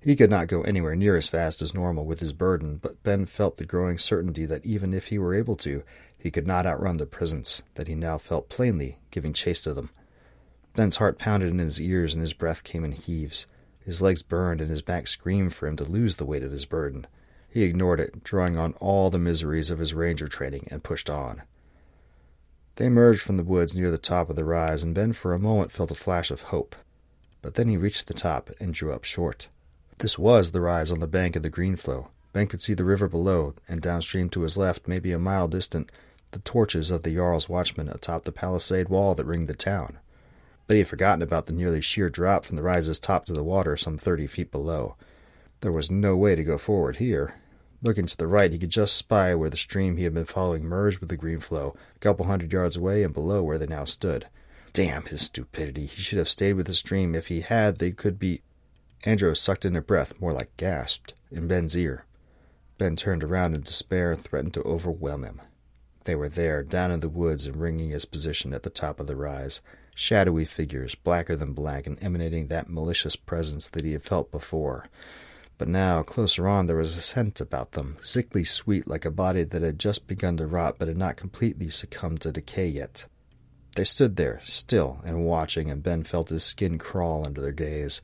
He 0.00 0.16
could 0.16 0.28
not 0.28 0.48
go 0.48 0.60
anywhere 0.62 0.94
near 0.94 1.16
as 1.16 1.28
fast 1.28 1.62
as 1.62 1.72
normal 1.72 2.04
with 2.04 2.20
his 2.20 2.34
burden, 2.34 2.76
but 2.76 3.02
Ben 3.02 3.24
felt 3.24 3.56
the 3.56 3.64
growing 3.64 3.98
certainty 3.98 4.44
that 4.44 4.66
even 4.66 4.92
if 4.92 5.06
he 5.06 5.18
were 5.18 5.34
able 5.34 5.56
to, 5.56 5.82
he 6.18 6.30
could 6.30 6.46
not 6.46 6.66
outrun 6.66 6.98
the 6.98 7.06
presence 7.06 7.62
that 7.74 7.88
he 7.88 7.94
now 7.94 8.18
felt 8.18 8.50
plainly 8.50 8.98
giving 9.10 9.32
chase 9.32 9.62
to 9.62 9.72
them. 9.72 9.88
Ben's 10.74 10.96
heart 10.96 11.18
pounded 11.18 11.50
in 11.50 11.58
his 11.58 11.80
ears 11.80 12.12
and 12.12 12.20
his 12.20 12.34
breath 12.34 12.64
came 12.64 12.84
in 12.84 12.92
heaves. 12.92 13.46
His 13.80 14.02
legs 14.02 14.22
burned 14.22 14.60
and 14.60 14.68
his 14.68 14.82
back 14.82 15.06
screamed 15.08 15.54
for 15.54 15.66
him 15.66 15.76
to 15.76 15.84
lose 15.84 16.16
the 16.16 16.26
weight 16.26 16.42
of 16.42 16.52
his 16.52 16.66
burden. 16.66 17.06
He 17.48 17.62
ignored 17.62 18.00
it, 18.00 18.24
drawing 18.24 18.58
on 18.58 18.74
all 18.74 19.08
the 19.08 19.18
miseries 19.18 19.70
of 19.70 19.78
his 19.78 19.94
ranger 19.94 20.28
training, 20.28 20.68
and 20.70 20.82
pushed 20.82 21.08
on. 21.08 21.42
They 22.76 22.86
emerged 22.86 23.20
from 23.20 23.36
the 23.36 23.44
woods 23.44 23.74
near 23.74 23.90
the 23.90 23.98
top 23.98 24.28
of 24.28 24.36
the 24.36 24.44
rise, 24.44 24.82
and 24.82 24.94
Ben 24.94 25.12
for 25.12 25.32
a 25.32 25.38
moment 25.38 25.70
felt 25.70 25.90
a 25.90 25.94
flash 25.94 26.30
of 26.30 26.42
hope. 26.42 26.74
But 27.40 27.54
then 27.54 27.68
he 27.68 27.76
reached 27.76 28.06
the 28.08 28.14
top 28.14 28.50
and 28.58 28.74
drew 28.74 28.92
up 28.92 29.04
short. 29.04 29.48
This 29.98 30.18
was 30.18 30.50
the 30.50 30.60
rise 30.60 30.90
on 30.90 30.98
the 30.98 31.06
bank 31.06 31.36
of 31.36 31.42
the 31.42 31.50
Greenflow. 31.50 32.08
Ben 32.32 32.48
could 32.48 32.60
see 32.60 32.74
the 32.74 32.84
river 32.84 33.06
below, 33.06 33.54
and 33.68 33.80
downstream 33.80 34.28
to 34.30 34.40
his 34.40 34.56
left, 34.56 34.88
maybe 34.88 35.12
a 35.12 35.18
mile 35.20 35.46
distant, 35.46 35.92
the 36.32 36.40
torches 36.40 36.90
of 36.90 37.04
the 37.04 37.14
Jarl's 37.14 37.48
watchmen 37.48 37.88
atop 37.88 38.24
the 38.24 38.32
palisade 38.32 38.88
wall 38.88 39.14
that 39.14 39.24
ringed 39.24 39.46
the 39.46 39.54
town. 39.54 39.98
But 40.66 40.74
he 40.74 40.78
had 40.78 40.88
forgotten 40.88 41.22
about 41.22 41.46
the 41.46 41.52
nearly 41.52 41.80
sheer 41.80 42.10
drop 42.10 42.44
from 42.44 42.56
the 42.56 42.62
rise's 42.62 42.98
top 42.98 43.26
to 43.26 43.32
the 43.32 43.44
water 43.44 43.76
some 43.76 43.98
thirty 43.98 44.26
feet 44.26 44.50
below. 44.50 44.96
There 45.60 45.70
was 45.70 45.92
no 45.92 46.16
way 46.16 46.34
to 46.34 46.42
go 46.42 46.58
forward 46.58 46.96
here. 46.96 47.34
Looking 47.84 48.06
to 48.06 48.16
the 48.16 48.26
right, 48.26 48.50
he 48.50 48.58
could 48.58 48.70
just 48.70 48.96
spy 48.96 49.34
where 49.34 49.50
the 49.50 49.58
stream 49.58 49.98
he 49.98 50.04
had 50.04 50.14
been 50.14 50.24
following 50.24 50.64
merged 50.64 51.00
with 51.00 51.10
the 51.10 51.18
Greenflow, 51.18 51.76
a 51.94 51.98
couple 51.98 52.24
hundred 52.24 52.50
yards 52.50 52.78
away 52.78 53.02
and 53.02 53.12
below 53.12 53.42
where 53.42 53.58
they 53.58 53.66
now 53.66 53.84
stood. 53.84 54.26
Damn 54.72 55.02
his 55.04 55.20
stupidity! 55.20 55.84
He 55.84 56.00
should 56.00 56.16
have 56.16 56.30
stayed 56.30 56.54
with 56.54 56.66
the 56.66 56.72
stream. 56.72 57.14
If 57.14 57.26
he 57.26 57.42
had, 57.42 57.76
they 57.76 57.92
could 57.92 58.18
be 58.18 58.40
Andros 59.04 59.38
sucked 59.38 59.66
in 59.66 59.76
a 59.76 59.82
breath, 59.82 60.18
more 60.18 60.32
like 60.32 60.56
gasped, 60.56 61.12
in 61.30 61.46
Ben's 61.46 61.76
ear. 61.76 62.06
Ben 62.78 62.96
turned 62.96 63.22
around 63.22 63.54
in 63.54 63.60
despair 63.60 64.12
and 64.12 64.24
threatened 64.24 64.54
to 64.54 64.62
overwhelm 64.62 65.22
him. 65.22 65.42
They 66.04 66.14
were 66.14 66.30
there, 66.30 66.62
down 66.62 66.90
in 66.90 67.00
the 67.00 67.10
woods 67.10 67.44
and 67.44 67.54
ringing 67.54 67.90
his 67.90 68.06
position 68.06 68.54
at 68.54 68.62
the 68.62 68.70
top 68.70 68.98
of 68.98 69.06
the 69.06 69.14
rise. 69.14 69.60
Shadowy 69.94 70.46
figures, 70.46 70.94
blacker 70.94 71.36
than 71.36 71.52
black, 71.52 71.86
and 71.86 72.02
emanating 72.02 72.46
that 72.46 72.70
malicious 72.70 73.14
presence 73.14 73.68
that 73.68 73.84
he 73.84 73.92
had 73.92 74.02
felt 74.02 74.30
before. 74.30 74.86
But 75.56 75.68
now, 75.68 76.02
closer 76.02 76.48
on, 76.48 76.66
there 76.66 76.76
was 76.76 76.96
a 76.96 77.00
scent 77.00 77.40
about 77.40 77.72
them, 77.72 77.96
sickly 78.02 78.42
sweet 78.42 78.88
like 78.88 79.04
a 79.04 79.10
body 79.10 79.44
that 79.44 79.62
had 79.62 79.78
just 79.78 80.06
begun 80.08 80.36
to 80.38 80.46
rot 80.46 80.76
but 80.78 80.88
had 80.88 80.96
not 80.96 81.16
completely 81.16 81.70
succumbed 81.70 82.20
to 82.22 82.32
decay 82.32 82.66
yet. 82.66 83.06
They 83.76 83.84
stood 83.84 84.16
there, 84.16 84.40
still 84.44 85.00
and 85.04 85.24
watching, 85.24 85.70
and 85.70 85.82
Ben 85.82 86.04
felt 86.04 86.28
his 86.28 86.44
skin 86.44 86.78
crawl 86.78 87.24
under 87.24 87.40
their 87.40 87.52
gaze. 87.52 88.02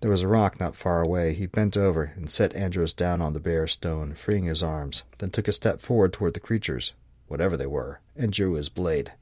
There 0.00 0.10
was 0.10 0.22
a 0.22 0.28
rock 0.28 0.60
not 0.60 0.76
far 0.76 1.00
away. 1.02 1.34
He 1.34 1.46
bent 1.46 1.76
over 1.76 2.12
and 2.16 2.30
set 2.30 2.54
Andros 2.54 2.92
down 2.92 3.20
on 3.20 3.32
the 3.32 3.40
bare 3.40 3.66
stone, 3.66 4.14
freeing 4.14 4.44
his 4.44 4.62
arms, 4.62 5.02
then 5.18 5.30
took 5.30 5.48
a 5.48 5.52
step 5.52 5.80
forward 5.80 6.12
toward 6.12 6.34
the 6.34 6.40
creatures, 6.40 6.92
whatever 7.28 7.56
they 7.56 7.66
were, 7.66 8.00
and 8.14 8.32
drew 8.32 8.52
his 8.54 8.68
blade. 8.68 9.12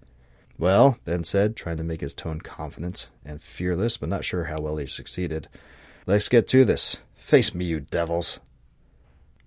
Well, 0.59 0.99
Ben 1.05 1.25
said, 1.25 1.57
trying 1.57 1.77
to 1.79 1.85
make 1.85 2.01
his 2.01 2.15
tone 2.15 2.41
confident 2.41 3.09
and 3.25 3.43
fearless, 3.43 3.97
but 3.97 4.09
not 4.09 4.25
sure 4.25 4.45
how 4.45 4.61
well 4.61 4.77
he 4.77 4.87
succeeded. 4.87 5.49
Let's 6.07 6.29
get 6.29 6.47
to 6.49 6.65
this. 6.65 6.99
Face 7.25 7.55
me, 7.55 7.65
you 7.65 7.81
devils. 7.81 8.39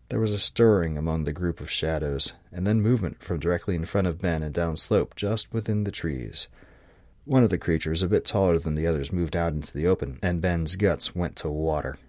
There 0.10 0.20
was 0.20 0.34
a 0.34 0.40
stirring 0.40 0.98
among 0.98 1.26
the 1.26 1.32
group 1.32 1.62
of 1.62 1.70
shadows, 1.70 2.34
and 2.52 2.66
then 2.66 2.82
movement 2.82 3.22
from 3.22 3.40
directly 3.40 3.76
in 3.76 3.86
front 3.86 4.08
of 4.08 4.18
Ben 4.18 4.42
and 4.42 4.52
down 4.52 4.78
slope 4.78 5.16
just 5.16 5.54
within 5.54 5.84
the 5.84 5.92
trees. 5.92 6.48
One 7.26 7.44
of 7.44 7.52
the 7.52 7.60
creatures, 7.60 8.02
a 8.02 8.08
bit 8.08 8.26
taller 8.26 8.58
than 8.58 8.74
the 8.74 8.88
others, 8.88 9.14
moved 9.14 9.36
out 9.36 9.54
into 9.54 9.72
the 9.76 9.86
open, 9.86 10.18
and 10.24 10.42
Ben's 10.42 10.76
guts 10.76 11.14
went 11.14 11.36
to 11.36 11.52
water. 11.52 12.00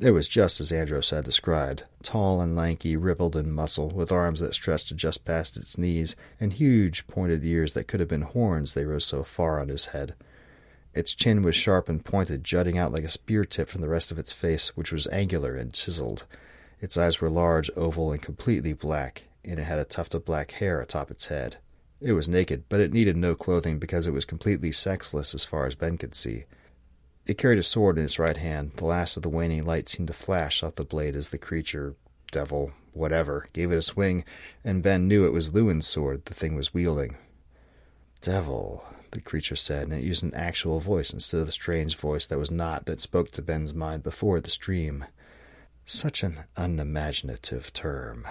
It 0.00 0.10
was 0.10 0.28
just 0.28 0.60
as 0.60 0.72
Andros 0.72 1.10
had 1.10 1.24
described 1.24 1.84
tall 2.02 2.40
and 2.40 2.56
lanky, 2.56 2.96
rippled 2.96 3.36
in 3.36 3.52
muscle, 3.52 3.88
with 3.88 4.10
arms 4.10 4.40
that 4.40 4.52
stretched 4.52 4.88
to 4.88 4.94
just 4.94 5.24
past 5.24 5.56
its 5.56 5.78
knees, 5.78 6.16
and 6.40 6.52
huge 6.52 7.06
pointed 7.06 7.44
ears 7.44 7.74
that 7.74 7.86
could 7.86 8.00
have 8.00 8.08
been 8.08 8.22
horns, 8.22 8.74
they 8.74 8.84
rose 8.84 9.04
so 9.04 9.22
far 9.22 9.60
on 9.60 9.68
his 9.68 9.86
head. 9.86 10.16
Its 10.94 11.14
chin 11.14 11.42
was 11.42 11.56
sharp 11.56 11.88
and 11.88 12.04
pointed, 12.04 12.44
jutting 12.44 12.76
out 12.76 12.92
like 12.92 13.04
a 13.04 13.08
spear 13.08 13.44
tip 13.44 13.68
from 13.68 13.80
the 13.80 13.88
rest 13.88 14.10
of 14.10 14.18
its 14.18 14.32
face, 14.32 14.76
which 14.76 14.92
was 14.92 15.06
angular 15.08 15.56
and 15.56 15.72
chiseled. 15.72 16.26
Its 16.80 16.96
eyes 16.96 17.20
were 17.20 17.30
large, 17.30 17.70
oval, 17.76 18.12
and 18.12 18.20
completely 18.20 18.72
black, 18.72 19.22
and 19.44 19.58
it 19.58 19.64
had 19.64 19.78
a 19.78 19.84
tuft 19.84 20.14
of 20.14 20.24
black 20.24 20.50
hair 20.52 20.80
atop 20.80 21.10
its 21.10 21.26
head. 21.26 21.56
It 22.00 22.12
was 22.12 22.28
naked, 22.28 22.64
but 22.68 22.80
it 22.80 22.92
needed 22.92 23.16
no 23.16 23.34
clothing 23.34 23.78
because 23.78 24.06
it 24.06 24.12
was 24.12 24.24
completely 24.24 24.72
sexless 24.72 25.34
as 25.34 25.44
far 25.44 25.66
as 25.66 25.74
Ben 25.74 25.96
could 25.96 26.14
see. 26.14 26.44
It 27.24 27.38
carried 27.38 27.60
a 27.60 27.62
sword 27.62 27.98
in 27.98 28.04
its 28.04 28.18
right 28.18 28.36
hand. 28.36 28.72
The 28.76 28.84
last 28.84 29.16
of 29.16 29.22
the 29.22 29.28
waning 29.28 29.64
light 29.64 29.88
seemed 29.88 30.08
to 30.08 30.14
flash 30.14 30.62
off 30.62 30.74
the 30.74 30.84
blade 30.84 31.14
as 31.14 31.28
the 31.28 31.38
creature, 31.38 31.94
devil, 32.32 32.72
whatever, 32.92 33.46
gave 33.52 33.70
it 33.70 33.78
a 33.78 33.82
swing, 33.82 34.24
and 34.64 34.82
Ben 34.82 35.06
knew 35.06 35.24
it 35.24 35.32
was 35.32 35.54
Lewin's 35.54 35.86
sword 35.86 36.24
the 36.24 36.34
thing 36.34 36.56
was 36.56 36.74
wielding. 36.74 37.16
Devil, 38.20 38.84
the 39.12 39.20
creature 39.20 39.56
said, 39.56 39.84
and 39.84 39.94
it 39.94 40.02
used 40.02 40.22
an 40.22 40.34
actual 40.34 40.80
voice 40.80 41.12
instead 41.12 41.40
of 41.40 41.46
the 41.46 41.52
strange 41.52 41.96
voice 41.96 42.26
that 42.26 42.38
was 42.38 42.50
not 42.50 42.86
that 42.86 43.00
spoke 43.00 43.30
to 43.30 43.42
Ben's 43.42 43.72
mind 43.72 44.02
before 44.02 44.40
the 44.40 44.50
stream. 44.50 45.04
Such 45.86 46.22
an 46.22 46.40
unimaginative 46.56 47.72
term. 47.72 48.26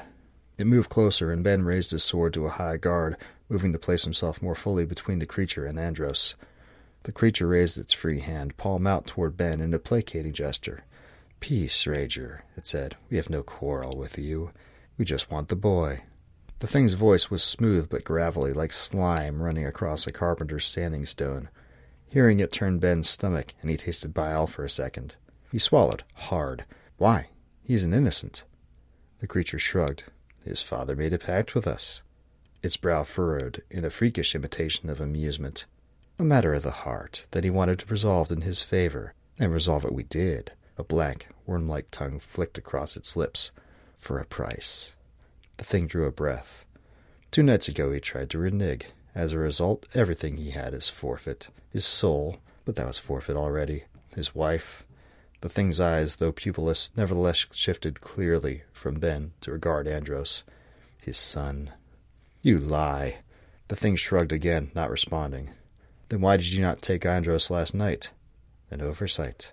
It 0.57 0.67
moved 0.67 0.89
closer, 0.89 1.31
and 1.31 1.43
Ben 1.43 1.63
raised 1.63 1.91
his 1.91 2.03
sword 2.03 2.33
to 2.33 2.45
a 2.45 2.49
high 2.49 2.77
guard, 2.77 3.17
moving 3.49 3.71
to 3.73 3.79
place 3.79 4.03
himself 4.03 4.41
more 4.41 4.55
fully 4.55 4.85
between 4.85 5.19
the 5.19 5.25
creature 5.25 5.65
and 5.65 5.79
Andros. 5.79 6.35
The 7.03 7.11
creature 7.11 7.47
raised 7.47 7.77
its 7.77 7.93
free 7.93 8.19
hand, 8.19 8.57
palm 8.57 8.85
out 8.85 9.07
toward 9.07 9.37
Ben 9.37 9.59
in 9.59 9.73
a 9.73 9.79
placating 9.79 10.33
gesture. 10.33 10.83
Peace, 11.39 11.87
Ranger, 11.87 12.43
it 12.55 12.67
said. 12.67 12.95
We 13.09 13.17
have 13.17 13.29
no 13.29 13.41
quarrel 13.41 13.97
with 13.97 14.19
you. 14.19 14.51
We 14.97 15.05
just 15.05 15.31
want 15.31 15.49
the 15.49 15.55
boy. 15.55 16.03
The 16.61 16.67
thing's 16.67 16.93
voice 16.93 17.31
was 17.31 17.41
smooth 17.41 17.89
but 17.89 18.03
gravelly, 18.03 18.53
like 18.53 18.71
slime 18.71 19.41
running 19.41 19.65
across 19.65 20.05
a 20.05 20.11
carpenter's 20.11 20.67
sanding 20.67 21.07
stone. 21.07 21.49
Hearing 22.07 22.39
it 22.39 22.51
turned 22.51 22.81
Ben's 22.81 23.09
stomach, 23.09 23.55
and 23.63 23.71
he 23.71 23.77
tasted 23.77 24.13
bile 24.13 24.45
for 24.45 24.63
a 24.63 24.69
second. 24.69 25.15
He 25.51 25.57
swallowed, 25.57 26.03
hard. 26.13 26.65
Why? 26.97 27.29
He's 27.63 27.83
an 27.83 27.95
innocent. 27.95 28.43
The 29.21 29.25
creature 29.25 29.57
shrugged. 29.57 30.03
His 30.45 30.61
father 30.61 30.95
made 30.95 31.13
a 31.13 31.17
pact 31.17 31.55
with 31.55 31.65
us. 31.65 32.03
Its 32.61 32.77
brow 32.77 33.05
furrowed 33.05 33.63
in 33.71 33.83
a 33.83 33.89
freakish 33.89 34.35
imitation 34.35 34.87
of 34.87 35.01
amusement. 35.01 35.65
A 36.19 36.23
matter 36.23 36.53
of 36.53 36.61
the 36.61 36.69
heart 36.69 37.25
that 37.31 37.43
he 37.43 37.49
wanted 37.49 37.89
resolved 37.89 38.31
in 38.31 38.41
his 38.41 38.61
favor, 38.61 39.15
and 39.39 39.51
resolve 39.51 39.83
it 39.83 39.95
we 39.95 40.03
did. 40.03 40.51
A 40.77 40.83
black, 40.83 41.25
worm-like 41.47 41.89
tongue 41.89 42.19
flicked 42.19 42.59
across 42.59 42.95
its 42.95 43.15
lips. 43.15 43.49
For 43.97 44.19
a 44.19 44.25
price. 44.25 44.93
The 45.61 45.67
thing 45.67 45.85
drew 45.85 46.07
a 46.07 46.11
breath. 46.11 46.65
Two 47.29 47.43
nights 47.43 47.67
ago 47.67 47.91
he 47.91 47.99
tried 47.99 48.31
to 48.31 48.39
renege. 48.39 48.87
As 49.13 49.31
a 49.31 49.37
result, 49.37 49.85
everything 49.93 50.37
he 50.37 50.49
had 50.49 50.73
is 50.73 50.89
forfeit. 50.89 51.49
His 51.69 51.85
soul, 51.85 52.37
but 52.65 52.75
that 52.77 52.87
was 52.87 52.97
forfeit 52.97 53.35
already. 53.35 53.83
His 54.15 54.33
wife, 54.33 54.87
the 55.41 55.49
thing's 55.49 55.79
eyes, 55.79 56.15
though 56.15 56.31
pupilless, 56.31 56.89
nevertheless 56.97 57.45
shifted 57.53 58.01
clearly 58.01 58.63
from 58.73 58.95
Ben 58.95 59.33
to 59.41 59.51
regard 59.51 59.87
Andros. 59.87 60.41
His 60.97 61.17
son. 61.17 61.71
You 62.41 62.57
lie. 62.57 63.17
The 63.67 63.75
thing 63.75 63.97
shrugged 63.97 64.31
again, 64.31 64.71
not 64.73 64.89
responding. 64.89 65.51
Then 66.09 66.21
why 66.21 66.37
did 66.37 66.51
you 66.51 66.61
not 66.63 66.81
take 66.81 67.05
Andros 67.05 67.51
last 67.51 67.75
night? 67.75 68.09
An 68.71 68.81
oversight. 68.81 69.51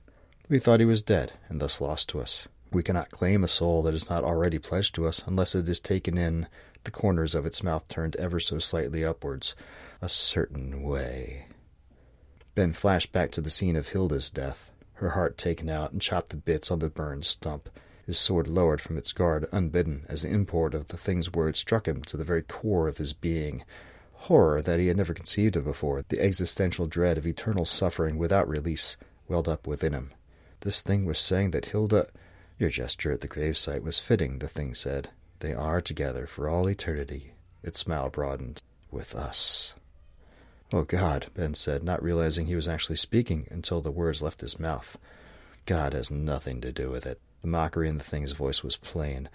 We 0.49 0.59
thought 0.59 0.81
he 0.81 0.87
was 0.87 1.03
dead, 1.03 1.35
and 1.51 1.61
thus 1.61 1.83
lost 1.83 2.09
to 2.09 2.21
us. 2.21 2.49
We 2.73 2.83
cannot 2.83 3.11
claim 3.11 3.43
a 3.43 3.49
soul 3.49 3.83
that 3.83 3.95
is 3.95 4.11
not 4.11 4.25
already 4.25 4.59
pledged 4.59 4.95
to 4.97 5.07
us 5.07 5.23
unless 5.27 5.55
it 5.55 5.69
is 5.69 5.81
taken 5.81 6.19
in, 6.19 6.47
the 6.85 6.91
corners 6.91 7.35
of 7.35 7.47
its 7.47 7.62
mouth 7.62 7.89
turned 7.89 8.16
ever 8.16 8.41
so 8.41 8.59
slightly 8.59 9.05
upwards, 9.05 9.55
a 10.03 10.09
certain 10.09 10.83
way. 10.83 11.47
Ben 12.55 12.73
flashed 12.73 13.12
back 13.12 13.31
to 13.33 13.41
the 13.41 13.51
scene 13.51 13.77
of 13.77 13.89
Hilda's 13.89 14.31
death 14.31 14.71
her 14.99 15.11
heart 15.11 15.39
taken 15.39 15.69
out 15.69 15.93
and 15.93 16.03
chopped 16.03 16.31
to 16.31 16.37
bits 16.37 16.73
on 16.73 16.81
the 16.81 16.91
burned 16.91 17.25
stump, 17.25 17.69
his 18.05 18.19
sword 18.19 18.49
lowered 18.49 18.81
from 18.81 18.99
its 18.99 19.12
guard 19.12 19.47
unbidden 19.53 20.05
as 20.09 20.23
the 20.23 20.29
import 20.29 20.75
of 20.75 20.89
the 20.89 20.97
thing's 20.97 21.33
words 21.33 21.61
struck 21.61 21.87
him 21.87 22.03
to 22.03 22.16
the 22.16 22.25
very 22.25 22.43
core 22.43 22.89
of 22.89 22.97
his 22.97 23.12
being. 23.12 23.62
Horror 24.12 24.61
that 24.61 24.81
he 24.81 24.89
had 24.89 24.97
never 24.97 25.14
conceived 25.14 25.55
of 25.55 25.64
before, 25.64 26.03
the 26.09 26.21
existential 26.21 26.89
dread 26.89 27.16
of 27.16 27.29
eternal 27.29 27.64
suffering 27.64 28.19
without 28.19 28.49
release, 28.49 28.97
welled 29.29 29.49
up 29.49 29.69
within 29.69 29.93
him. 29.93 30.11
This 30.61 30.81
thing 30.81 31.05
was 31.05 31.21
saying 31.21 31.53
that 31.53 31.66
Hilda. 31.66 32.09
Your 32.59 32.71
gesture 32.71 33.13
at 33.13 33.21
the 33.21 33.29
gravesite 33.29 33.83
was 33.83 33.99
fitting, 33.99 34.39
the 34.39 34.49
thing 34.49 34.75
said. 34.75 35.11
They 35.41 35.55
are 35.55 35.81
together 35.81 36.27
for 36.27 36.49
all 36.49 36.69
eternity. 36.69 37.33
Its 37.63 37.81
smile 37.81 38.11
broadened. 38.11 38.63
With 38.91 39.15
us. 39.15 39.75
Oh, 40.73 40.83
God, 40.83 41.27
Ben 41.35 41.55
said, 41.55 41.83
not 41.83 42.03
realizing 42.03 42.47
he 42.47 42.57
was 42.57 42.69
actually 42.69 42.97
speaking 42.97 43.47
until 43.51 43.81
the 43.81 43.91
words 43.91 44.23
left 44.23 44.41
his 44.41 44.59
mouth. 44.59 44.99
God 45.67 45.93
has 45.93 46.11
nothing 46.11 46.61
to 46.63 46.73
do 46.73 46.91
with 46.91 47.07
it. 47.07 47.21
The 47.43 47.49
mockery 47.49 47.89
in 47.89 47.99
the 47.99 48.05
thing's 48.05 48.33
voice 48.33 48.63
was 48.63 48.77
plain. 48.77 49.29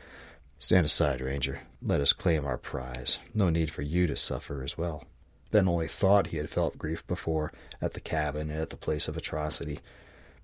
Stand 0.59 0.85
aside, 0.85 1.21
Ranger. 1.21 1.61
Let 1.81 2.01
us 2.01 2.13
claim 2.13 2.45
our 2.45 2.57
prize. 2.57 3.19
No 3.33 3.49
need 3.49 3.69
for 3.69 3.83
you 3.83 4.07
to 4.07 4.17
suffer 4.17 4.63
as 4.63 4.77
well. 4.77 5.03
Ben 5.51 5.67
only 5.67 5.87
thought 5.87 6.27
he 6.27 6.37
had 6.37 6.49
felt 6.49 6.77
grief 6.77 7.05
before, 7.05 7.53
at 7.79 7.93
the 7.93 7.99
cabin 7.99 8.49
and 8.49 8.59
at 8.59 8.71
the 8.71 8.75
place 8.75 9.07
of 9.07 9.15
atrocity. 9.15 9.79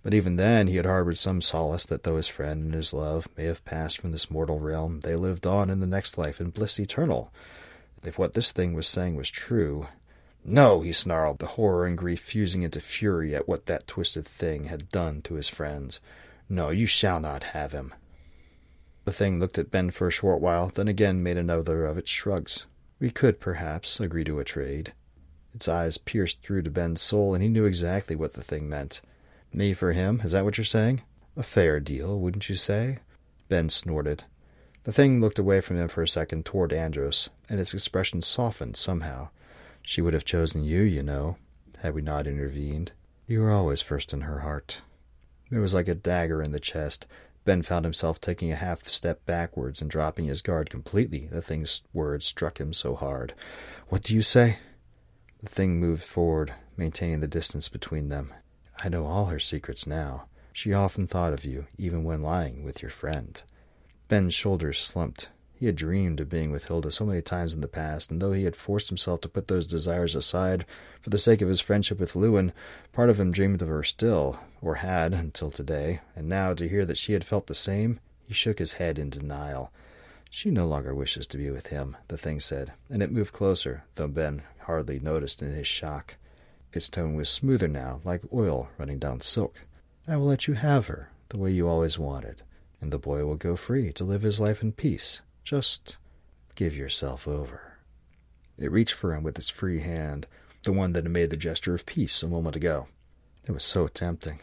But 0.02 0.14
even 0.14 0.38
then 0.38 0.68
he 0.68 0.78
had 0.78 0.86
harbored 0.86 1.18
some 1.18 1.41
solace 1.41 1.86
that 1.86 2.04
though 2.04 2.16
his 2.16 2.28
friend 2.28 2.64
and 2.66 2.74
his 2.74 2.93
love 2.93 3.28
may 3.36 3.45
have 3.45 3.66
passed 3.66 3.97
from 3.97 4.12
this 4.12 4.32
mortal 4.32 4.60
realm, 4.60 5.02
they 5.02 5.16
lived 5.16 5.45
on 5.45 5.70
in 5.70 5.82
the 5.82 5.88
next 5.88 6.18
life 6.18 6.39
in 6.39 6.52
bliss 6.52 6.80
eternal. 6.80 7.34
If 8.04 8.18
what 8.18 8.34
this 8.34 8.52
thing 8.52 8.74
was 8.74 8.88
saying 8.88 9.16
was 9.16 9.30
true, 9.30 9.88
no, 10.45 10.80
he 10.82 10.93
snarled, 10.93 11.39
the 11.39 11.47
horror 11.47 11.86
and 11.86 11.97
grief 11.97 12.22
fusing 12.22 12.64
into 12.64 12.80
fury 12.80 13.36
at 13.36 13.47
what 13.47 13.66
that 13.66 13.88
twisted 13.88 14.26
thing 14.26 14.66
had 14.66 14.89
done 14.89 15.22
to 15.24 15.34
his 15.34 15.50
friends. 15.50 16.00
No, 16.47 16.70
you 16.70 16.86
shall 16.86 17.20
not 17.20 17.43
have 17.43 17.74
him. 17.74 17.93
The 19.04 19.12
thing 19.12 19.39
looked 19.39 19.58
at 19.58 19.72
Ben 19.72 19.91
for 19.91 20.08
a 20.08 20.12
short 20.12 20.39
while, 20.39 20.68
then 20.74 20.88
again 20.88 21.22
made 21.22 21.38
another 21.38 21.86
of 21.86 21.97
its 21.97 22.10
shrugs. 22.10 22.68
We 23.00 23.12
could, 23.12 23.39
perhaps, 23.39 24.00
agree 24.00 24.24
to 24.24 24.39
a 24.39 24.45
trade. 24.45 24.93
Its 25.54 25.68
eyes 25.68 25.97
pierced 25.97 26.41
through 26.41 26.62
to 26.64 26.70
Ben's 26.70 27.02
soul, 27.02 27.34
and 27.34 27.43
he 27.43 27.50
knew 27.50 27.66
exactly 27.66 28.16
what 28.16 28.34
the 28.34 28.43
thing 28.43 28.70
meant. 28.70 29.02
Me 29.52 29.74
for 29.74 29.93
him, 29.93 30.22
is 30.24 30.34
that 30.34 30.45
what 30.45 30.58
you're 30.58 30.66
saying? 30.66 31.02
A 31.36 31.43
fair 31.43 31.80
deal, 31.80 32.20
wouldn't 32.20 32.50
you 32.50 32.56
say? 32.56 33.00
Ben 33.47 33.70
snorted. 33.70 34.24
The 34.84 34.93
thing 34.93 35.20
looked 35.20 35.39
away 35.39 35.60
from 35.62 35.78
him 35.78 35.88
for 35.88 36.02
a 36.02 36.08
second 36.08 36.45
toward 36.45 36.72
Andros, 36.72 37.30
and 37.50 37.60
its 37.60 37.74
expression 37.74 38.22
softened 38.22 38.78
somehow. 38.78 39.30
She 39.82 40.02
would 40.02 40.14
have 40.14 40.26
chosen 40.26 40.64
you, 40.64 40.82
you 40.82 41.04
know, 41.04 41.38
had 41.80 41.93
we 41.93 42.02
not 42.02 42.28
intervened. 42.28 42.91
You 43.28 43.41
were 43.41 43.52
always 43.52 43.82
first 43.82 44.14
in 44.14 44.22
her 44.22 44.39
heart. 44.39 44.82
It 45.52 45.58
was 45.58 45.74
like 45.74 45.88
a 45.88 45.95
dagger 45.95 46.41
in 46.43 46.52
the 46.52 46.60
chest. 46.60 47.08
Ben 47.43 47.62
found 47.64 47.86
himself 47.86 48.22
taking 48.22 48.52
a 48.52 48.56
half 48.56 48.88
step 48.88 49.26
backwards 49.26 49.82
and 49.82 49.89
dropping 49.89 50.26
his 50.26 50.41
guard 50.41 50.70
completely. 50.70 51.28
The 51.32 51.41
thing's 51.41 51.82
words 51.93 52.26
struck 52.26 52.60
him 52.60 52.74
so 52.74 52.95
hard. 52.95 53.34
What 53.88 54.04
do 54.04 54.14
you 54.14 54.22
say? 54.22 54.60
The 55.41 55.50
thing 55.50 55.80
moved 55.80 56.04
forward, 56.04 56.54
maintaining 56.78 57.20
the 57.20 57.28
distance 57.28 57.70
between 57.70 58.10
them. 58.10 58.34
I 58.82 58.88
know 58.88 59.06
all 59.06 59.26
her 59.26 59.40
secrets 59.40 59.86
now. 59.86 60.28
She 60.54 60.72
often 60.72 61.06
thought 61.06 61.34
of 61.34 61.44
you, 61.44 61.68
even 61.78 62.06
when 62.06 62.22
lying 62.22 62.64
with 62.64 62.82
your 62.82 62.92
friend. 62.92 63.42
Ben's 64.08 64.34
shoulders 64.34 64.80
slumped. 64.80 65.28
He 65.54 65.66
had 65.66 65.76
dreamed 65.76 66.22
of 66.22 66.30
being 66.30 66.50
with 66.50 66.66
Hilda 66.66 66.90
so 66.90 67.06
many 67.06 67.22
times 67.22 67.54
in 67.54 67.60
the 67.60 67.68
past, 67.68 68.10
and 68.10 68.22
though 68.22 68.32
he 68.32 68.46
had 68.46 68.56
forced 68.56 68.88
himself 68.88 69.20
to 69.22 69.28
put 69.28 69.50
those 69.50 69.68
desires 69.68 70.16
aside 70.16 70.66
for 71.02 71.10
the 71.10 71.20
sake 71.20 71.42
of 71.42 71.50
his 71.50 71.60
friendship 71.60 72.00
with 72.00 72.16
Lewin, 72.16 72.54
part 72.94 73.10
of 73.10 73.20
him 73.20 73.32
dreamed 73.34 73.62
of 73.62 73.68
her 73.68 73.84
still, 73.84 74.40
or 74.62 74.76
had 74.76 75.14
until 75.14 75.52
today, 75.52 76.00
and 76.16 76.30
now 76.30 76.54
to 76.54 76.70
hear 76.70 76.86
that 76.86 76.98
she 76.98 77.12
had 77.12 77.26
felt 77.26 77.48
the 77.48 77.56
same, 77.56 78.00
he 78.26 78.34
shook 78.34 78.60
his 78.60 78.74
head 78.74 78.98
in 78.98 79.10
denial. 79.10 79.74
She 80.30 80.52
no 80.52 80.66
longer 80.66 80.96
wishes 80.96 81.28
to 81.28 81.38
be 81.38 81.50
with 81.50 81.68
him, 81.68 81.98
the 82.08 82.18
thing 82.18 82.40
said, 82.40 82.72
and 82.90 83.04
it 83.04 83.12
moved 83.12 83.34
closer, 83.34 83.84
though 83.96 84.08
Ben 84.08 84.44
hardly 84.60 85.02
noticed 85.02 85.42
in 85.42 85.52
his 85.52 85.68
shock. 85.68 86.16
Its 86.72 86.89
tone 86.89 87.15
was 87.15 87.30
smoother 87.30 87.67
now, 87.67 87.99
like 88.03 88.22
oil 88.32 88.70
running 88.78 88.99
down 88.99 89.22
silk. 89.22 89.61
I 90.07 90.17
will 90.17 90.28
let 90.28 90.47
you 90.47 90.53
have 90.53 90.88
her, 90.88 91.09
the 91.30 91.38
way 91.38 91.51
you 91.51 91.67
always 91.67 91.97
wanted, 91.97 92.43
and 92.80 92.91
the 92.91 92.99
boy 92.99 93.26
will 93.26 93.36
go 93.36 93.55
free 93.55 93.91
to 93.93 94.03
live 94.03 94.22
his 94.22 94.39
life 94.39 94.61
in 94.61 94.72
peace. 94.74 95.22
Just 95.43 95.97
give 96.55 96.76
yourself 96.76 97.28
over. 97.28 97.78
It 98.57 98.72
reached 98.72 98.93
for 98.93 99.15
him 99.15 99.24
with 99.24 99.38
its 99.38 99.49
free 99.49 99.80
hand, 99.80 100.28
the 100.63 100.72
one 100.72 100.93
that 100.93 101.05
had 101.05 101.11
made 101.11 101.30
the 101.30 101.38
gesture 101.38 101.74
of 101.74 101.86
peace 101.86 102.22
a 102.22 102.28
moment 102.28 102.55
ago. 102.55 102.88
It 103.45 103.51
was 103.51 103.63
so 103.63 103.88
tempting. 103.88 104.39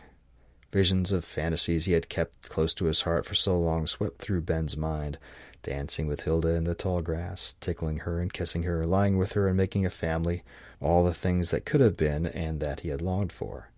Visions 0.73 1.13
of 1.13 1.25
fantasies 1.25 1.85
he 1.85 1.93
had 1.93 2.09
kept 2.09 2.49
close 2.49 2.75
to 2.75 2.87
his 2.87 3.03
heart 3.03 3.25
for 3.25 3.35
so 3.35 3.59
long 3.59 3.87
swept 3.87 4.19
through 4.19 4.41
Ben's 4.41 4.77
mind, 4.77 5.19
dancing 5.63 6.07
with 6.07 6.23
Hilda 6.23 6.55
in 6.55 6.65
the 6.65 6.75
tall 6.75 7.03
grass, 7.03 7.55
tickling 7.61 7.99
her 7.99 8.21
and 8.21 8.33
kissing 8.33 8.65
her, 8.65 8.85
lying 8.85 9.17
with 9.17 9.33
her 9.33 9.47
and 9.47 9.57
making 9.57 9.87
a 9.87 9.91
family, 9.91 10.43
all 10.81 11.05
the 11.05 11.15
things 11.15 11.51
that 11.51 11.65
could 11.65 11.81
have 11.81 11.97
been 11.97 12.27
and 12.27 12.61
that 12.61 12.81
he 12.81 12.89
had 12.89 13.03
longed 13.03 13.33
for. 13.33 13.71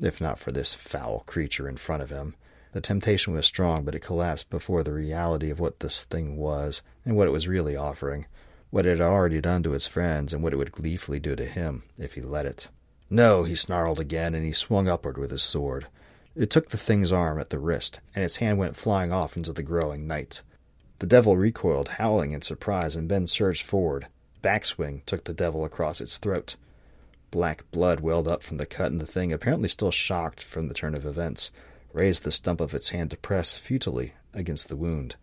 If 0.00 0.20
not 0.20 0.38
for 0.38 0.52
this 0.52 0.74
foul 0.74 1.24
creature 1.26 1.68
in 1.68 1.76
front 1.76 2.02
of 2.02 2.10
him, 2.10 2.34
the 2.72 2.80
temptation 2.80 3.34
was 3.34 3.46
strong, 3.46 3.84
but 3.84 3.94
it 3.94 4.00
collapsed 4.00 4.48
before 4.48 4.82
the 4.82 4.92
reality 4.92 5.50
of 5.50 5.60
what 5.60 5.80
this 5.80 6.04
thing 6.04 6.36
was 6.36 6.82
and 7.04 7.16
what 7.16 7.26
it 7.26 7.32
was 7.32 7.48
really 7.48 7.76
offering, 7.76 8.26
what 8.70 8.86
it 8.86 8.98
had 8.98 9.00
already 9.00 9.40
done 9.40 9.62
to 9.64 9.72
his 9.72 9.86
friends 9.86 10.32
and 10.32 10.42
what 10.42 10.52
it 10.52 10.56
would 10.56 10.72
gleefully 10.72 11.18
do 11.18 11.34
to 11.34 11.44
him 11.44 11.82
if 11.98 12.14
he 12.14 12.20
let 12.20 12.46
it. 12.46 12.68
No, 13.10 13.42
he 13.42 13.56
snarled 13.56 13.98
again, 13.98 14.36
and 14.36 14.46
he 14.46 14.52
swung 14.52 14.88
upward 14.88 15.18
with 15.18 15.32
his 15.32 15.42
sword. 15.42 15.88
It 16.36 16.48
took 16.48 16.70
the 16.70 16.76
thing's 16.76 17.10
arm 17.10 17.40
at 17.40 17.50
the 17.50 17.58
wrist, 17.58 17.98
and 18.14 18.24
its 18.24 18.36
hand 18.36 18.58
went 18.58 18.76
flying 18.76 19.12
off 19.12 19.36
into 19.36 19.52
the 19.52 19.64
growing 19.64 20.06
night. 20.06 20.42
The 21.00 21.06
devil 21.06 21.36
recoiled, 21.36 21.88
howling 21.88 22.30
in 22.30 22.42
surprise, 22.42 22.94
and 22.94 23.08
Ben 23.08 23.26
surged 23.26 23.66
forward. 23.66 24.06
Backswing 24.42 25.04
took 25.04 25.24
the 25.24 25.34
devil 25.34 25.64
across 25.64 26.00
its 26.00 26.18
throat. 26.18 26.56
Black 27.30 27.70
blood 27.70 28.00
welled 28.00 28.26
up 28.26 28.42
from 28.42 28.56
the 28.56 28.66
cut, 28.66 28.90
and 28.90 29.00
the 29.00 29.06
thing, 29.06 29.32
apparently 29.32 29.68
still 29.68 29.90
shocked 29.90 30.42
from 30.42 30.68
the 30.68 30.74
turn 30.74 30.94
of 30.94 31.04
events, 31.04 31.52
raised 31.92 32.24
the 32.24 32.32
stump 32.32 32.60
of 32.60 32.74
its 32.74 32.90
hand 32.90 33.10
to 33.10 33.16
press 33.16 33.56
futilely 33.56 34.14
against 34.34 34.68
the 34.68 34.76
wound. 34.76 35.16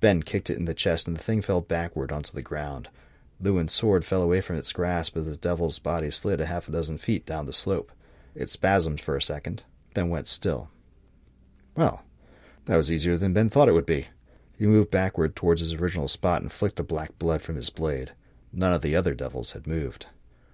Ben 0.00 0.22
kicked 0.22 0.50
it 0.50 0.58
in 0.58 0.64
the 0.66 0.74
chest, 0.74 1.06
and 1.06 1.16
the 1.16 1.22
thing 1.22 1.40
fell 1.40 1.60
backward 1.60 2.12
onto 2.12 2.32
the 2.32 2.42
ground. 2.42 2.88
Lewin's 3.40 3.72
sword 3.72 4.04
fell 4.04 4.22
away 4.22 4.40
from 4.40 4.56
its 4.56 4.72
grasp 4.72 5.16
as 5.16 5.26
the 5.26 5.36
devil's 5.36 5.78
body 5.78 6.10
slid 6.10 6.40
a 6.40 6.46
half 6.46 6.68
a 6.68 6.72
dozen 6.72 6.98
feet 6.98 7.26
down 7.26 7.46
the 7.46 7.52
slope. 7.52 7.92
It 8.34 8.50
spasmed 8.50 9.00
for 9.00 9.16
a 9.16 9.22
second, 9.22 9.62
then 9.94 10.08
went 10.08 10.28
still. 10.28 10.70
Well, 11.74 12.02
that 12.64 12.76
was 12.76 12.90
easier 12.90 13.16
than 13.16 13.32
Ben 13.32 13.48
thought 13.48 13.68
it 13.68 13.72
would 13.72 13.86
be. 13.86 14.08
He 14.58 14.66
moved 14.66 14.90
backward 14.90 15.36
towards 15.36 15.60
his 15.60 15.74
original 15.74 16.08
spot 16.08 16.42
and 16.42 16.50
flicked 16.50 16.76
the 16.76 16.82
black 16.82 17.18
blood 17.18 17.42
from 17.42 17.56
his 17.56 17.70
blade. 17.70 18.12
None 18.58 18.72
of 18.72 18.80
the 18.80 18.96
other 18.96 19.14
devils 19.14 19.52
had 19.52 19.66
moved. 19.66 20.06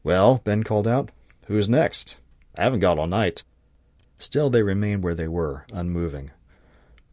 Well, 0.03 0.40
Ben 0.42 0.64
called 0.64 0.88
out, 0.88 1.12
who's 1.46 1.68
next? 1.68 2.16
I 2.57 2.64
haven't 2.64 2.80
got 2.80 2.98
all 2.98 3.07
night. 3.07 3.44
Still 4.18 4.50
they 4.50 4.64
remained 4.64 5.05
where 5.05 5.14
they 5.14 5.28
were, 5.28 5.64
unmoving. 5.72 6.32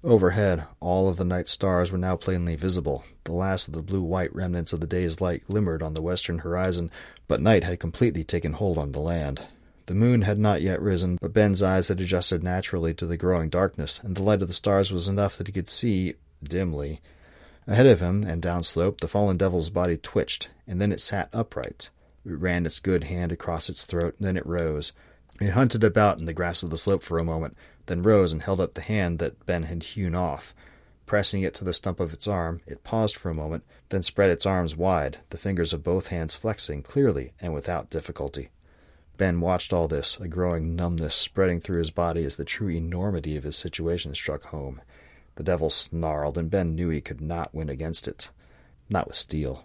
Overhead, 0.03 0.65
all 0.79 1.07
of 1.07 1.17
the 1.17 1.25
night 1.25 1.47
stars 1.47 1.91
were 1.91 1.97
now 1.99 2.15
plainly 2.15 2.55
visible. 2.55 3.03
The 3.25 3.33
last 3.33 3.67
of 3.67 3.75
the 3.75 3.83
blue 3.83 4.01
white 4.01 4.33
remnants 4.33 4.73
of 4.73 4.79
the 4.79 4.87
day's 4.87 5.21
light 5.21 5.45
glimmered 5.45 5.83
on 5.83 5.93
the 5.93 6.01
western 6.01 6.39
horizon, 6.39 6.89
but 7.27 7.39
night 7.39 7.63
had 7.63 7.79
completely 7.79 8.23
taken 8.23 8.53
hold 8.53 8.79
on 8.79 8.91
the 8.91 8.99
land. 8.99 9.43
The 9.85 9.93
moon 9.93 10.23
had 10.23 10.39
not 10.39 10.63
yet 10.63 10.81
risen, 10.81 11.19
but 11.21 11.33
Ben's 11.33 11.61
eyes 11.61 11.89
had 11.89 12.01
adjusted 12.01 12.43
naturally 12.43 12.95
to 12.95 13.05
the 13.05 13.17
growing 13.17 13.49
darkness, 13.49 13.99
and 14.01 14.15
the 14.15 14.23
light 14.23 14.41
of 14.41 14.47
the 14.47 14.55
stars 14.55 14.91
was 14.91 15.07
enough 15.07 15.37
that 15.37 15.45
he 15.45 15.53
could 15.53 15.69
see, 15.69 16.15
dimly. 16.43 16.99
Ahead 17.67 17.85
of 17.85 17.99
him, 17.99 18.23
and 18.23 18.41
downslope, 18.41 18.99
the 19.01 19.07
fallen 19.07 19.37
devil's 19.37 19.69
body 19.69 19.97
twitched, 19.97 20.49
and 20.67 20.81
then 20.81 20.91
it 20.91 21.01
sat 21.01 21.29
upright. 21.33 21.89
It 22.25 22.33
ran 22.33 22.65
its 22.65 22.79
good 22.79 23.05
hand 23.05 23.31
across 23.31 23.69
its 23.69 23.85
throat, 23.85 24.15
then 24.19 24.37
it 24.37 24.45
rose. 24.45 24.91
It 25.41 25.51
hunted 25.51 25.83
about 25.83 26.19
in 26.19 26.25
the 26.25 26.33
grass 26.33 26.63
of 26.63 26.69
the 26.69 26.77
slope 26.77 27.03
for 27.03 27.17
a 27.17 27.23
moment, 27.23 27.55
then 27.85 28.03
rose 28.03 28.33
and 28.33 28.41
held 28.41 28.59
up 28.59 28.73
the 28.73 28.81
hand 28.81 29.19
that 29.19 29.45
Ben 29.45 29.63
had 29.63 29.83
hewn 29.83 30.15
off. 30.15 30.53
Pressing 31.05 31.41
it 31.41 31.55
to 31.55 31.63
the 31.63 31.73
stump 31.73 31.99
of 31.99 32.13
its 32.13 32.27
arm, 32.27 32.61
it 32.67 32.83
paused 32.83 33.15
for 33.15 33.29
a 33.29 33.33
moment, 33.33 33.63
then 33.89 34.03
spread 34.03 34.29
its 34.29 34.45
arms 34.45 34.75
wide, 34.75 35.17
the 35.29 35.37
fingers 35.37 35.73
of 35.73 35.83
both 35.83 36.09
hands 36.09 36.35
flexing 36.35 36.83
clearly 36.83 37.31
and 37.39 37.53
without 37.53 37.89
difficulty. 37.89 38.51
Ben 39.17 39.41
watched 39.41 39.73
all 39.73 39.87
this, 39.87 40.17
a 40.19 40.27
growing 40.27 40.75
numbness 40.75 41.15
spreading 41.15 41.59
through 41.59 41.79
his 41.79 41.91
body 41.91 42.23
as 42.23 42.35
the 42.35 42.45
true 42.45 42.69
enormity 42.69 43.35
of 43.35 43.43
his 43.43 43.57
situation 43.57 44.13
struck 44.13 44.43
home. 44.43 44.81
The 45.39 45.45
devil 45.45 45.69
snarled, 45.69 46.37
and 46.37 46.51
Ben 46.51 46.75
knew 46.75 46.89
he 46.89 46.99
could 46.99 47.21
not 47.21 47.55
win 47.55 47.69
against 47.69 48.09
it. 48.09 48.29
Not 48.89 49.07
with 49.07 49.15
steel. 49.15 49.63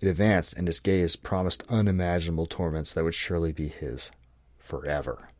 It 0.00 0.06
advanced, 0.06 0.56
and 0.56 0.68
its 0.68 0.78
gaze 0.78 1.16
promised 1.16 1.64
unimaginable 1.68 2.46
torments 2.46 2.92
that 2.92 3.02
would 3.02 3.16
surely 3.16 3.50
be 3.50 3.66
his 3.66 4.12
forever. 4.58 5.30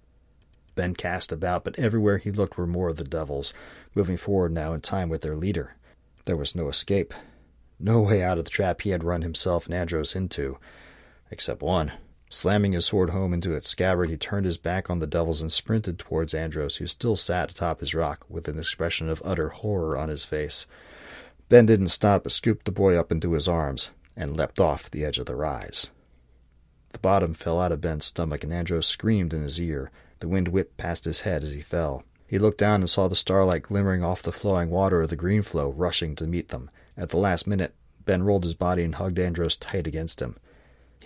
Ben 0.74 0.96
cast 0.96 1.30
about, 1.30 1.62
but 1.62 1.78
everywhere 1.78 2.18
he 2.18 2.32
looked 2.32 2.58
were 2.58 2.66
more 2.66 2.88
of 2.88 2.96
the 2.96 3.04
devils, 3.04 3.54
moving 3.94 4.16
forward 4.16 4.50
now 4.50 4.72
in 4.72 4.80
time 4.80 5.08
with 5.08 5.20
their 5.20 5.36
leader. 5.36 5.76
There 6.24 6.36
was 6.36 6.56
no 6.56 6.68
escape, 6.68 7.14
no 7.78 8.00
way 8.00 8.20
out 8.20 8.36
of 8.36 8.46
the 8.46 8.50
trap 8.50 8.82
he 8.82 8.90
had 8.90 9.04
run 9.04 9.22
himself 9.22 9.66
and 9.66 9.74
Andros 9.76 10.16
into, 10.16 10.58
except 11.30 11.62
one. 11.62 11.92
Slamming 12.30 12.72
his 12.72 12.84
sword 12.84 13.10
home 13.10 13.32
into 13.32 13.54
its 13.54 13.70
scabbard, 13.70 14.10
he 14.10 14.18
turned 14.18 14.44
his 14.44 14.58
back 14.58 14.90
on 14.90 14.98
the 14.98 15.06
devils 15.06 15.40
and 15.40 15.50
sprinted 15.50 15.98
towards 15.98 16.34
Andros, 16.34 16.76
who 16.76 16.86
still 16.86 17.16
sat 17.16 17.50
atop 17.50 17.80
his 17.80 17.94
rock 17.94 18.26
with 18.28 18.48
an 18.48 18.58
expression 18.58 19.08
of 19.08 19.22
utter 19.24 19.48
horror 19.48 19.96
on 19.96 20.10
his 20.10 20.24
face. 20.24 20.66
Ben 21.48 21.64
didn't 21.64 21.88
stop, 21.88 22.24
but 22.24 22.32
scooped 22.32 22.66
the 22.66 22.72
boy 22.72 22.96
up 22.96 23.10
into 23.10 23.32
his 23.32 23.48
arms 23.48 23.90
and 24.14 24.36
leapt 24.36 24.60
off 24.60 24.90
the 24.90 25.04
edge 25.04 25.18
of 25.18 25.24
the 25.24 25.36
rise. 25.36 25.90
The 26.90 26.98
bottom 26.98 27.32
fell 27.32 27.60
out 27.60 27.72
of 27.72 27.80
Ben's 27.80 28.04
stomach, 28.04 28.44
and 28.44 28.52
Andros 28.52 28.86
screamed 28.86 29.32
in 29.32 29.42
his 29.42 29.58
ear. 29.58 29.90
The 30.20 30.28
wind 30.28 30.48
whipped 30.48 30.76
past 30.76 31.06
his 31.06 31.20
head 31.20 31.42
as 31.42 31.52
he 31.52 31.62
fell. 31.62 32.04
He 32.26 32.38
looked 32.38 32.58
down 32.58 32.82
and 32.82 32.90
saw 32.90 33.08
the 33.08 33.16
starlight 33.16 33.62
glimmering 33.62 34.04
off 34.04 34.22
the 34.22 34.32
flowing 34.32 34.68
water 34.68 35.00
of 35.00 35.08
the 35.08 35.16
Greenflow 35.16 35.72
rushing 35.74 36.14
to 36.16 36.26
meet 36.26 36.48
them. 36.48 36.68
At 36.94 37.08
the 37.08 37.16
last 37.16 37.46
minute, 37.46 37.74
Ben 38.04 38.22
rolled 38.22 38.44
his 38.44 38.54
body 38.54 38.82
and 38.82 38.96
hugged 38.96 39.18
Andros 39.18 39.56
tight 39.56 39.86
against 39.86 40.20
him. 40.20 40.36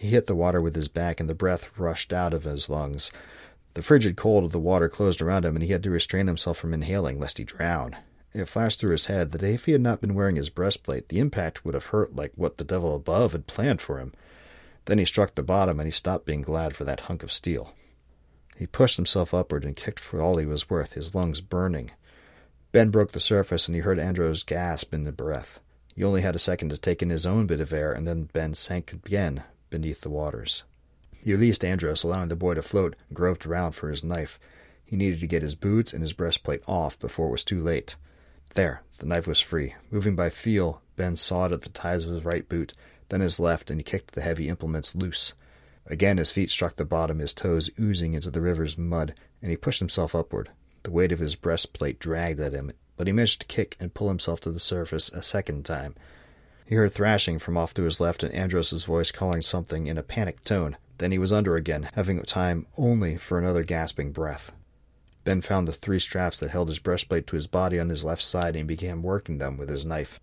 He 0.03 0.09
hit 0.09 0.27
the 0.27 0.35
water 0.35 0.61
with 0.61 0.75
his 0.75 0.89
back, 0.89 1.21
and 1.21 1.31
the 1.31 1.33
breath 1.33 1.71
rushed 1.79 2.13
out 2.13 2.35
of 2.35 2.43
his 2.43 2.69
lungs. 2.69 3.13
The 3.75 3.83
frigid 3.83 4.17
cold 4.17 4.43
of 4.43 4.51
the 4.51 4.59
water 4.59 4.89
closed 4.89 5.23
around 5.23 5.45
him, 5.45 5.55
and 5.55 5.63
he 5.63 5.71
had 5.71 5.85
to 5.85 5.93
restrain 5.93 6.27
himself 6.27 6.59
from 6.59 6.75
inhaling 6.75 7.21
lest 7.21 7.39
he 7.39 7.45
drown. 7.45 7.95
It 8.35 8.47
flashed 8.47 8.81
through 8.81 8.91
his 8.91 9.07
head 9.07 9.31
that 9.31 9.45
if 9.45 9.67
he 9.67 9.71
had 9.71 9.81
not 9.81 10.01
been 10.01 10.17
wearing 10.17 10.35
his 10.35 10.49
breastplate, 10.49 11.09
the 11.09 11.21
impact 11.21 11.65
would 11.65 11.75
have 11.75 11.87
hurt 11.87 12.17
like 12.17 12.33
what 12.35 12.59
the 12.59 12.65
devil 12.65 12.97
above 12.97 13.31
had 13.31 13.47
planned 13.47 13.81
for 13.81 14.01
him. 14.01 14.13
Then 14.87 14.99
he 14.99 15.05
struck 15.05 15.37
the 15.37 15.43
bottom, 15.45 15.79
and 15.79 15.87
he 15.87 15.93
stopped 15.93 16.27
being 16.27 16.43
glad 16.43 16.75
for 16.75 16.83
that 16.83 17.03
hunk 17.03 17.23
of 17.23 17.31
steel. 17.31 17.73
He 18.57 18.67
pushed 18.67 18.97
himself 18.97 19.33
upward 19.33 19.65
and 19.65 19.77
kicked 19.77 20.01
for 20.01 20.21
all 20.21 20.37
he 20.37 20.47
was 20.47 20.69
worth, 20.69 20.95
his 20.95 21.15
lungs 21.15 21.41
burning. 21.41 21.93
Ben 22.73 22.91
broke 22.91 23.13
the 23.13 23.21
surface, 23.21 23.69
and 23.69 23.77
he 23.77 23.83
heard 23.83 24.01
Andros 24.01 24.43
gasp 24.43 24.93
in 24.93 25.05
the 25.05 25.13
breath. 25.13 25.61
He 25.95 26.03
only 26.03 26.23
had 26.23 26.35
a 26.35 26.41
second 26.41 26.71
to 26.71 26.77
take 26.77 27.03
in 27.03 27.11
his 27.11 27.25
own 27.25 27.47
bit 27.47 27.61
of 27.61 27.73
air, 27.73 27.93
and 27.93 28.05
then 28.05 28.25
Ben 28.25 28.55
sank 28.55 28.93
again 28.93 29.45
beneath 29.73 30.03
the 30.03 30.11
waters. 30.11 30.63
He 31.11 31.33
released 31.33 31.65
Andros, 31.65 32.05
allowing 32.05 32.29
the 32.29 32.37
boy 32.37 32.55
to 32.55 32.63
float, 32.63 32.95
groped 33.13 33.47
around 33.47 33.73
for 33.73 33.91
his 33.91 34.05
knife. 34.05 34.39
He 34.85 34.97
needed 34.97 35.19
to 35.21 35.27
get 35.27 35.43
his 35.43 35.57
boots 35.57 35.93
and 35.93 36.03
his 36.03 36.13
breastplate 36.13 36.63
off 36.69 36.99
before 36.99 37.27
it 37.27 37.33
was 37.33 37.43
too 37.43 37.61
late. 37.61 37.97
There, 38.55 38.83
the 38.99 39.07
knife 39.07 39.27
was 39.27 39.41
free. 39.41 39.75
Moving 39.91 40.15
by 40.15 40.31
feel, 40.31 40.83
Ben 40.95 41.17
sawed 41.17 41.53
at 41.53 41.63
the 41.63 41.71
ties 41.71 42.05
of 42.05 42.13
his 42.13 42.25
right 42.25 42.49
boot, 42.49 42.75
then 43.09 43.21
his 43.21 43.41
left, 43.41 43.71
and 43.71 43.81
he 43.81 43.85
kicked 43.85 44.13
the 44.13 44.21
heavy 44.21 44.49
implements 44.49 44.95
loose. 44.95 45.33
Again 45.87 46.19
his 46.19 46.31
feet 46.31 46.51
struck 46.51 46.77
the 46.77 46.85
bottom, 46.85 47.19
his 47.19 47.35
toes 47.35 47.71
oozing 47.81 48.15
into 48.15 48.31
the 48.31 48.41
river's 48.41 48.77
mud, 48.77 49.15
and 49.41 49.51
he 49.51 49.57
pushed 49.57 49.81
himself 49.81 50.15
upward. 50.15 50.51
The 50.83 50.91
weight 50.91 51.13
of 51.13 51.19
his 51.19 51.35
breastplate 51.35 51.99
dragged 51.99 52.41
at 52.41 52.53
him, 52.53 52.73
but 52.97 53.07
he 53.07 53.13
managed 53.13 53.41
to 53.41 53.47
kick 53.47 53.77
and 53.81 53.95
pull 53.95 54.09
himself 54.09 54.41
to 54.43 54.51
the 54.51 54.61
surface 54.61 55.09
a 55.11 55.23
second 55.23 55.65
time. 55.65 55.95
He 56.73 56.77
heard 56.77 56.95
thrashing 56.95 57.39
from 57.39 57.59
off 57.59 57.75
to 57.75 57.83
his 57.83 58.01
left 58.01 58.23
and 58.23 58.35
Andros's 58.35 58.85
voice 58.85 59.11
calling 59.11 59.43
something 59.43 59.89
in 59.89 59.99
a 59.99 60.03
panicked 60.03 60.47
tone. 60.47 60.79
Then 60.97 61.13
he 61.13 61.19
was 61.19 61.31
under 61.31 61.55
again, 61.55 61.91
having 61.93 62.19
time 62.23 62.67
only 62.79 63.19
for 63.19 63.39
another 63.39 63.63
gasping 63.63 64.11
breath. 64.11 64.53
Ben 65.23 65.43
found 65.43 65.69
the 65.69 65.75
three 65.75 66.01
straps 66.01 66.41
that 66.41 66.49
held 66.49 66.69
his 66.69 66.79
breastplate 66.79 67.27
to 67.27 67.37
his 67.37 67.47
body 67.47 67.79
on 67.79 67.91
his 67.91 68.05
left 68.05 68.23
side 68.23 68.57
and 68.57 68.67
began 68.67 69.03
working 69.03 69.37
them 69.37 69.59
with 69.59 69.69
his 69.69 69.85
knife. 69.85 70.19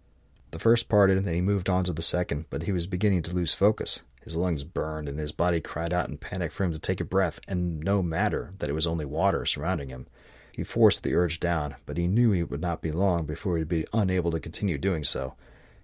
The 0.49 0.57
first 0.57 0.89
parted, 0.89 1.19
and 1.19 1.27
he 1.27 1.39
moved 1.39 1.69
on 1.69 1.83
to 1.83 1.93
the 1.93 2.01
second, 2.01 2.47
but 2.49 2.63
he 2.63 2.71
was 2.71 2.87
beginning 2.87 3.21
to 3.21 3.35
lose 3.35 3.53
focus. 3.53 3.99
His 4.23 4.35
lungs 4.35 4.63
burned, 4.63 5.07
and 5.07 5.19
his 5.19 5.31
body 5.31 5.61
cried 5.61 5.93
out 5.93 6.09
in 6.09 6.17
panic 6.17 6.51
for 6.51 6.63
him 6.63 6.71
to 6.71 6.79
take 6.79 6.99
a 6.99 7.05
breath, 7.05 7.39
and 7.47 7.79
no 7.79 8.01
matter 8.01 8.53
that 8.57 8.71
it 8.71 8.73
was 8.73 8.87
only 8.87 9.05
water 9.05 9.45
surrounding 9.45 9.89
him. 9.89 10.07
He 10.51 10.63
forced 10.63 11.03
the 11.03 11.13
urge 11.13 11.39
down, 11.39 11.75
but 11.85 11.97
he 11.97 12.07
knew 12.07 12.33
it 12.33 12.49
would 12.49 12.59
not 12.59 12.81
be 12.81 12.91
long 12.91 13.27
before 13.27 13.55
he 13.55 13.61
would 13.61 13.69
be 13.69 13.85
unable 13.93 14.31
to 14.31 14.39
continue 14.39 14.79
doing 14.79 15.03
so. 15.03 15.35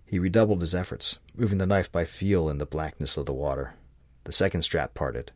He 0.05 0.19
redoubled 0.19 0.61
his 0.61 0.75
efforts, 0.75 1.17
moving 1.35 1.57
the 1.57 1.65
knife 1.65 1.91
by 1.91 2.05
feel 2.05 2.49
in 2.49 2.57
the 2.57 2.65
blackness 2.65 3.17
of 3.17 3.25
the 3.25 3.33
water. 3.33 3.73
The 4.25 4.31
second 4.31 4.61
strap 4.61 4.93
parted. 4.93 5.31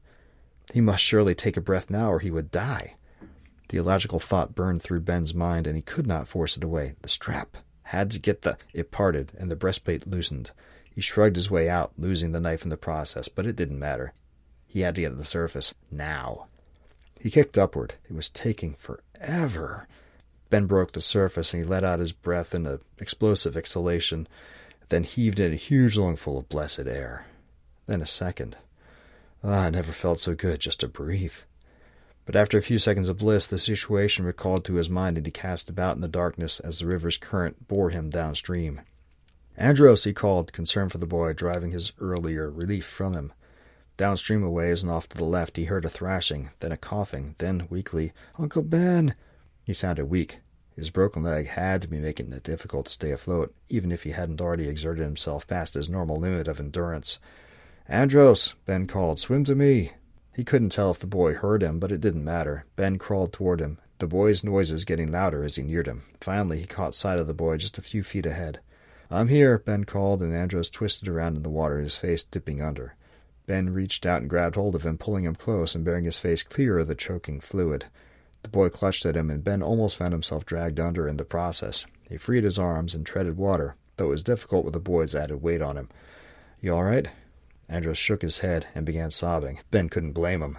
He 0.73 0.81
must 0.81 1.03
surely 1.03 1.33
take 1.33 1.57
a 1.57 1.61
breath 1.61 1.89
now, 1.89 2.11
or 2.11 2.19
he 2.19 2.31
would 2.31 2.51
die. 2.51 2.95
The 3.69 3.77
illogical 3.77 4.19
thought 4.19 4.55
burned 4.55 4.81
through 4.81 5.01
Ben's 5.01 5.33
mind, 5.33 5.67
and 5.67 5.75
he 5.75 5.81
could 5.81 6.07
not 6.07 6.27
force 6.27 6.57
it 6.57 6.63
away. 6.63 6.93
The 7.01 7.09
strap 7.09 7.57
had 7.83 8.11
to 8.11 8.19
get 8.19 8.43
the. 8.43 8.57
It 8.73 8.91
parted, 8.91 9.31
and 9.37 9.49
the 9.49 9.55
breastplate 9.55 10.07
loosened. 10.07 10.51
He 10.89 11.01
shrugged 11.01 11.35
his 11.35 11.49
way 11.51 11.69
out, 11.69 11.93
losing 11.97 12.31
the 12.31 12.39
knife 12.39 12.63
in 12.63 12.69
the 12.69 12.77
process, 12.77 13.27
but 13.27 13.45
it 13.45 13.55
didn't 13.55 13.79
matter. 13.79 14.13
He 14.67 14.81
had 14.81 14.95
to 14.95 15.01
get 15.01 15.09
to 15.09 15.15
the 15.15 15.25
surface 15.25 15.73
now. 15.89 16.47
He 17.19 17.31
kicked 17.31 17.57
upward. 17.57 17.95
It 18.09 18.13
was 18.13 18.29
taking 18.29 18.73
forever. 18.73 19.87
Ben 20.49 20.65
broke 20.65 20.93
the 20.93 21.01
surface 21.01 21.53
and 21.53 21.63
he 21.63 21.69
let 21.69 21.83
out 21.83 21.99
his 21.99 22.13
breath 22.13 22.55
in 22.55 22.65
an 22.65 22.79
explosive 22.99 23.57
exhalation, 23.57 24.27
then 24.89 25.03
heaved 25.03 25.39
in 25.39 25.53
a 25.53 25.55
huge 25.55 25.97
lungful 25.97 26.37
of 26.37 26.49
blessed 26.49 26.87
air. 26.87 27.25
Then 27.87 28.01
a 28.01 28.07
second. 28.07 28.57
Ah, 29.43 29.65
I 29.65 29.69
never 29.69 29.91
felt 29.91 30.19
so 30.19 30.35
good 30.35 30.59
just 30.59 30.81
to 30.81 30.87
breathe. 30.87 31.35
But 32.25 32.35
after 32.35 32.57
a 32.57 32.61
few 32.61 32.77
seconds 32.77 33.09
of 33.09 33.17
bliss, 33.17 33.47
the 33.47 33.57
situation 33.57 34.25
recalled 34.25 34.65
to 34.65 34.75
his 34.75 34.89
mind 34.89 35.17
and 35.17 35.25
he 35.25 35.31
cast 35.31 35.69
about 35.69 35.95
in 35.95 36.01
the 36.01 36.07
darkness 36.07 36.59
as 36.59 36.79
the 36.79 36.85
river's 36.85 37.17
current 37.17 37.67
bore 37.67 37.89
him 37.89 38.09
downstream. 38.09 38.81
Andros, 39.57 40.03
he 40.03 40.13
called, 40.13 40.53
concerned 40.53 40.91
for 40.91 40.99
the 40.99 41.07
boy, 41.07 41.33
driving 41.33 41.71
his 41.71 41.91
earlier 41.99 42.49
relief 42.49 42.85
from 42.85 43.13
him. 43.13 43.33
Downstream 43.97 44.43
a 44.43 44.49
ways 44.49 44.83
and 44.83 44.91
off 44.91 45.09
to 45.09 45.17
the 45.17 45.25
left, 45.25 45.57
he 45.57 45.65
heard 45.65 45.85
a 45.85 45.89
thrashing, 45.89 46.51
then 46.59 46.71
a 46.71 46.77
coughing, 46.77 47.35
then 47.39 47.67
weakly, 47.69 48.13
Uncle 48.37 48.61
Ben. 48.61 49.15
He 49.63 49.73
sounded 49.73 50.05
weak. 50.05 50.37
His 50.79 50.91
broken 50.91 51.23
leg 51.23 51.47
had 51.47 51.81
to 51.81 51.89
be 51.89 51.99
making 51.99 52.31
it 52.31 52.43
difficult 52.43 52.85
to 52.85 52.91
stay 52.93 53.11
afloat, 53.11 53.53
even 53.67 53.91
if 53.91 54.03
he 54.03 54.11
hadn't 54.11 54.39
already 54.39 54.69
exerted 54.69 55.03
himself 55.03 55.45
past 55.45 55.73
his 55.73 55.89
normal 55.89 56.17
limit 56.17 56.47
of 56.47 56.57
endurance. 56.57 57.19
Andros, 57.89 58.53
Ben 58.65 58.87
called, 58.87 59.19
swim 59.19 59.43
to 59.43 59.55
me. 59.55 59.91
He 60.33 60.45
couldn't 60.45 60.69
tell 60.69 60.89
if 60.89 60.99
the 60.99 61.05
boy 61.05 61.33
heard 61.33 61.61
him, 61.61 61.79
but 61.79 61.91
it 61.91 61.99
didn't 61.99 62.23
matter. 62.23 62.63
Ben 62.77 62.97
crawled 62.97 63.33
toward 63.33 63.59
him, 63.59 63.77
the 63.97 64.07
boy's 64.07 64.41
noises 64.41 64.85
getting 64.85 65.11
louder 65.11 65.43
as 65.43 65.57
he 65.57 65.63
neared 65.63 65.85
him. 65.85 66.03
Finally, 66.21 66.61
he 66.61 66.65
caught 66.65 66.95
sight 66.95 67.19
of 67.19 67.27
the 67.27 67.33
boy 67.33 67.57
just 67.57 67.77
a 67.77 67.81
few 67.81 68.01
feet 68.01 68.25
ahead. 68.25 68.61
I'm 69.11 69.27
here, 69.27 69.57
Ben 69.57 69.83
called, 69.83 70.23
and 70.23 70.33
Andros 70.33 70.69
twisted 70.69 71.09
around 71.09 71.35
in 71.35 71.43
the 71.43 71.49
water, 71.49 71.79
his 71.79 71.97
face 71.97 72.23
dipping 72.23 72.61
under. 72.61 72.95
Ben 73.47 73.73
reached 73.73 74.05
out 74.05 74.21
and 74.21 74.29
grabbed 74.29 74.55
hold 74.55 74.75
of 74.75 74.85
him, 74.85 74.97
pulling 74.97 75.25
him 75.25 75.35
close 75.35 75.75
and 75.75 75.83
bearing 75.83 76.05
his 76.05 76.19
face 76.19 76.41
clear 76.41 76.79
of 76.79 76.87
the 76.87 76.95
choking 76.95 77.41
fluid. 77.41 77.87
The 78.41 78.49
boy 78.49 78.69
clutched 78.69 79.05
at 79.05 79.17
him, 79.17 79.29
and 79.29 79.43
Ben 79.43 79.61
almost 79.61 79.97
found 79.97 80.13
himself 80.13 80.45
dragged 80.45 80.79
under 80.79 81.07
in 81.07 81.17
the 81.17 81.25
process. 81.25 81.85
He 82.09 82.17
freed 82.17 82.43
his 82.43 82.57
arms 82.57 82.95
and 82.95 83.05
treaded 83.05 83.37
water, 83.37 83.75
though 83.97 84.05
it 84.05 84.09
was 84.09 84.23
difficult 84.23 84.63
with 84.63 84.73
the 84.73 84.79
boy's 84.79 85.13
added 85.13 85.41
weight 85.41 85.61
on 85.61 85.77
him. 85.77 85.89
You 86.61 86.73
all 86.73 86.83
right? 86.83 87.09
Andros 87.67 87.97
shook 87.97 88.21
his 88.21 88.39
head 88.39 88.65
and 88.73 88.85
began 88.85 89.11
sobbing. 89.11 89.59
Ben 89.71 89.89
couldn't 89.89 90.13
blame 90.13 90.41
him. 90.41 90.57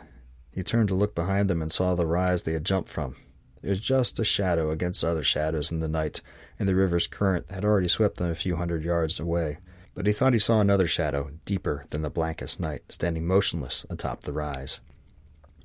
He 0.53 0.63
turned 0.63 0.89
to 0.89 0.95
look 0.95 1.15
behind 1.15 1.49
them 1.49 1.63
and 1.63 1.73
saw 1.73 1.95
the 1.95 2.07
rise 2.07 2.43
they 2.43 2.53
had 2.53 2.65
jumped 2.65 2.91
from. 2.91 3.17
It 3.63 3.71
was 3.71 3.81
just 3.81 4.19
a 4.19 4.25
shadow 4.25 4.71
against 4.71 5.03
other 5.03 5.25
shadows 5.25 5.73
in 5.73 5.81
the 5.81 5.89
night, 5.89 6.21
and 6.59 6.69
the 6.69 6.75
river's 6.75 7.07
current 7.07 7.51
had 7.51 7.65
already 7.65 7.89
swept 7.89 8.17
them 8.17 8.31
a 8.31 8.35
few 8.35 8.57
hundred 8.57 8.85
yards 8.85 9.19
away 9.19 9.59
but 9.95 10.07
he 10.07 10.13
thought 10.13 10.33
he 10.33 10.39
saw 10.39 10.61
another 10.61 10.87
shadow, 10.87 11.31
deeper 11.45 11.85
than 11.91 12.03
the 12.03 12.11
blackest 12.11 12.61
night, 12.61 12.83
standing 12.89 13.27
motionless 13.27 13.85
atop 13.91 14.23
the 14.23 14.33
rise. 14.33 14.81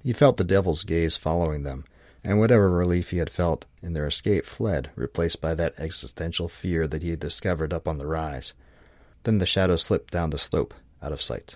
He 0.01 0.13
felt 0.13 0.37
the 0.37 0.43
devil's 0.43 0.83
gaze 0.83 1.15
following 1.15 1.63
them, 1.63 1.85
and 2.25 2.39
whatever 2.39 2.69
relief 2.69 3.11
he 3.11 3.17
had 3.17 3.29
felt 3.29 3.63
in 3.81 3.93
their 3.93 4.05
escape 4.05 4.45
fled, 4.45 4.89
replaced 4.95 5.39
by 5.39 5.55
that 5.55 5.79
existential 5.79 6.49
fear 6.49 6.87
that 6.87 7.01
he 7.01 7.11
had 7.11 7.19
discovered 7.19 7.71
up 7.71 7.87
on 7.87 7.97
the 7.97 8.05
rise. 8.05 8.53
Then 9.23 9.37
the 9.37 9.45
shadow 9.45 9.77
slipped 9.77 10.11
down 10.11 10.31
the 10.31 10.37
slope, 10.37 10.73
out 11.01 11.13
of 11.13 11.21
sight. 11.21 11.55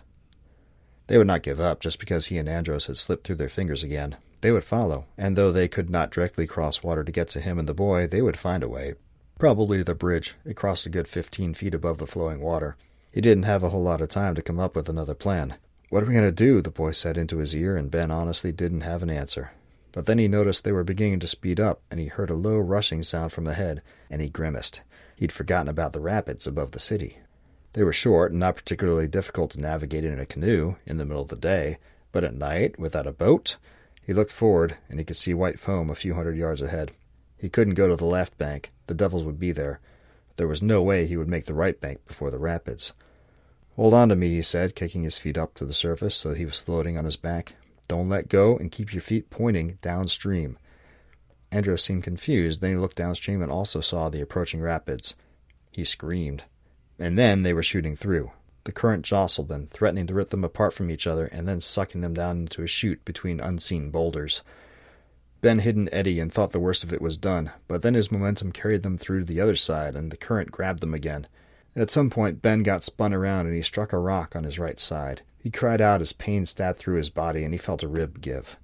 They 1.08 1.18
would 1.18 1.28
not 1.28 1.44
give 1.44 1.60
up 1.60 1.82
just 1.82 2.00
because 2.00 2.28
he 2.28 2.38
and 2.38 2.48
Andros 2.48 2.86
had 2.86 2.98
slipped 2.98 3.28
through 3.28 3.36
their 3.36 3.50
fingers 3.50 3.84
again. 3.84 4.16
They 4.40 4.52
would 4.52 4.64
follow, 4.64 5.08
and 5.18 5.36
though 5.36 5.52
they 5.52 5.68
could 5.68 5.90
not 5.90 6.12
directly 6.12 6.48
cross 6.48 6.82
water 6.82 7.04
to 7.04 7.12
get 7.12 7.28
to 7.30 7.42
him 7.42 7.60
and 7.60 7.68
the 7.68 7.74
boy, 7.74 8.08
they 8.08 8.22
would 8.22 8.40
find 8.40 8.64
a 8.64 8.70
way, 8.70 8.94
Probably 9.40 9.82
the 9.84 9.96
bridge. 9.96 10.36
It 10.44 10.58
crossed 10.58 10.86
a 10.86 10.90
good 10.90 11.08
fifteen 11.08 11.54
feet 11.54 11.74
above 11.74 11.98
the 11.98 12.06
flowing 12.06 12.42
water. 12.42 12.76
He 13.10 13.22
didn't 13.22 13.44
have 13.44 13.64
a 13.64 13.70
whole 13.70 13.82
lot 13.82 14.02
of 14.02 14.10
time 14.10 14.36
to 14.36 14.42
come 14.42 14.60
up 14.60 14.76
with 14.76 14.90
another 14.90 15.16
plan. 15.16 15.56
What 15.88 16.04
are 16.04 16.06
we 16.06 16.14
going 16.14 16.26
to 16.26 16.32
do? 16.34 16.62
the 16.62 16.70
boy 16.70 16.92
said 16.92 17.18
into 17.18 17.38
his 17.38 17.56
ear, 17.56 17.78
and 17.78 17.90
Ben 17.90 18.12
honestly 18.12 18.52
didn't 18.52 18.82
have 18.82 19.02
an 19.02 19.10
answer. 19.10 19.52
But 19.92 20.06
then 20.06 20.20
he 20.20 20.28
noticed 20.28 20.64
they 20.64 20.72
were 20.72 20.84
beginning 20.84 21.20
to 21.22 21.28
speed 21.28 21.60
up, 21.60 21.82
and 21.90 22.00
he 22.00 22.08
heard 22.08 22.30
a 22.30 22.36
low 22.36 22.58
rushing 22.60 23.04
sound 23.04 23.32
from 23.32 23.48
ahead, 23.48 23.82
and 24.10 24.22
he 24.22 24.30
grimaced. 24.30 24.82
He'd 25.16 25.32
forgotten 25.32 25.68
about 25.68 25.94
the 25.94 26.00
rapids 26.00 26.46
above 26.46 26.72
the 26.72 26.80
city. 26.80 27.20
They 27.74 27.84
were 27.84 27.94
short 27.94 28.32
and 28.32 28.40
not 28.40 28.56
particularly 28.56 29.08
difficult 29.08 29.52
to 29.52 29.62
navigate 29.62 30.04
in 30.04 30.20
a 30.20 30.26
canoe 30.26 30.76
in 30.86 30.98
the 30.98 31.06
middle 31.06 31.24
of 31.24 31.30
the 31.30 31.36
day, 31.36 31.78
but 32.12 32.24
at 32.24 32.34
night, 32.34 32.80
without 32.80 33.08
a 33.08 33.12
boat, 33.12 33.58
he 34.02 34.14
looked 34.14 34.32
forward, 34.32 34.78
and 34.90 35.00
he 35.00 35.06
could 35.06 35.18
see 35.18 35.34
white 35.34 35.60
foam 35.60 35.90
a 35.90 35.96
few 35.96 36.16
hundred 36.16 36.38
yards 36.38 36.62
ahead. 36.62 36.92
He 37.38 37.50
couldn't 37.50 37.76
go 37.76 37.88
to 37.88 37.96
the 37.96 38.06
left 38.06 38.38
bank. 38.38 38.72
The 38.88 38.94
devils 38.94 39.24
would 39.24 39.40
be 39.40 39.52
there. 39.52 39.80
There 40.38 40.48
was 40.48 40.62
no 40.62 40.82
way 40.82 41.06
he 41.06 41.18
would 41.18 41.28
make 41.28 41.46
the 41.46 41.54
right 41.54 41.80
bank 41.80 42.06
before 42.08 42.32
the 42.32 42.40
rapids. 42.40 42.94
Hold 43.76 43.94
on 43.94 44.10
to 44.10 44.16
me, 44.16 44.30
he 44.30 44.42
said, 44.42 44.76
kicking 44.76 45.04
his 45.04 45.18
feet 45.18 45.38
up 45.38 45.54
to 45.56 45.66
the 45.66 45.74
surface 45.74 46.16
so 46.16 46.30
that 46.30 46.38
he 46.38 46.46
was 46.46 46.60
floating 46.60 46.98
on 46.98 47.06
his 47.06 47.18
back. 47.18 47.54
Don't 47.90 48.08
let 48.08 48.30
go 48.30 48.56
and 48.56 48.72
keep 48.72 48.94
your 48.94 49.02
feet 49.02 49.30
pointing 49.30 49.80
downstream. 49.82 50.58
Andros 51.52 51.84
seemed 51.84 52.04
confused. 52.04 52.62
Then 52.62 52.70
he 52.70 52.78
looked 52.78 52.96
downstream 52.96 53.42
and 53.42 53.52
also 53.52 53.82
saw 53.82 54.08
the 54.08 54.22
approaching 54.22 54.62
rapids. 54.62 55.16
He 55.72 55.84
screamed. 55.84 56.46
And 57.00 57.18
then 57.18 57.44
they 57.44 57.52
were 57.52 57.64
shooting 57.64 57.96
through. 57.96 58.32
The 58.66 58.72
current 58.72 59.04
jostled 59.04 59.48
them, 59.48 59.66
threatening 59.66 60.06
to 60.08 60.14
rip 60.14 60.30
them 60.30 60.44
apart 60.44 60.74
from 60.74 60.92
each 60.92 61.08
other 61.08 61.26
and 61.26 61.48
then 61.48 61.60
sucking 61.60 62.02
them 62.02 62.14
down 62.14 62.42
into 62.42 62.62
a 62.62 62.68
chute 62.68 63.04
between 63.04 63.40
unseen 63.40 63.90
boulders. 63.90 64.44
Ben 65.42 65.60
hid 65.60 65.76
an 65.76 65.90
eddy 65.92 66.20
and 66.20 66.32
thought 66.32 66.52
the 66.52 66.60
worst 66.60 66.84
of 66.84 66.94
it 66.94 67.02
was 67.02 67.18
done, 67.18 67.52
but 67.68 67.82
then 67.82 67.96
his 67.96 68.12
momentum 68.12 68.52
carried 68.52 68.84
them 68.84 68.98
through 68.98 69.22
to 69.22 69.26
the 69.26 69.40
other 69.42 69.56
side, 69.56 69.96
and 69.96 70.12
the 70.12 70.18
current 70.18 70.52
grabbed 70.52 70.82
them 70.82 70.94
again. 70.94 71.28
At 71.76 71.90
some 71.90 72.10
point, 72.10 72.42
Ben 72.42 72.62
got 72.62 72.84
spun 72.84 73.14
around 73.14 73.48
and 73.48 73.56
he 73.56 73.62
struck 73.62 73.94
a 73.94 73.98
rock 73.98 74.36
on 74.36 74.44
his 74.44 74.60
right 74.60 74.80
side. 74.80 75.24
He 75.40 75.50
cried 75.50 75.82
out 75.82 76.02
as 76.02 76.14
pain 76.14 76.46
stabbed 76.46 76.78
through 76.78 76.98
his 76.98 77.10
body, 77.10 77.44
and 77.44 77.54
he 77.54 77.58
felt 77.58 77.82
a 77.82 77.88
rib 77.88 78.22
give. 78.22 78.58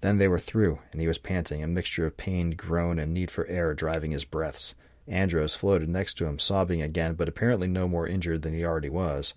Then 0.00 0.18
they 0.18 0.28
were 0.28 0.38
through, 0.38 0.80
and 0.90 1.00
he 1.00 1.06
was 1.06 1.18
panting, 1.18 1.62
a 1.62 1.66
mixture 1.66 2.06
of 2.06 2.16
pain, 2.16 2.52
groan, 2.52 2.98
and 2.98 3.14
need 3.14 3.30
for 3.30 3.46
air 3.46 3.74
driving 3.74 4.10
his 4.10 4.24
breaths. 4.24 4.74
Andros 5.06 5.54
floated 5.54 5.88
next 5.88 6.14
to 6.14 6.26
him, 6.26 6.38
sobbing 6.38 6.82
again, 6.82 7.14
but 7.14 7.28
apparently 7.28 7.68
no 7.68 7.86
more 7.86 8.06
injured 8.06 8.42
than 8.42 8.54
he 8.54 8.64
already 8.64 8.88
was. 8.88 9.34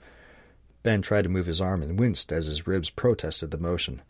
Ben 0.84 1.02
tried 1.02 1.24
to 1.24 1.30
move 1.30 1.46
his 1.46 1.62
arm 1.62 1.84
and 1.84 2.00
winced 2.00 2.32
as 2.32 2.48
his 2.48 2.66
ribs 2.66 2.90
protested 2.90 3.52
the 3.52 3.58
motion 3.58 4.02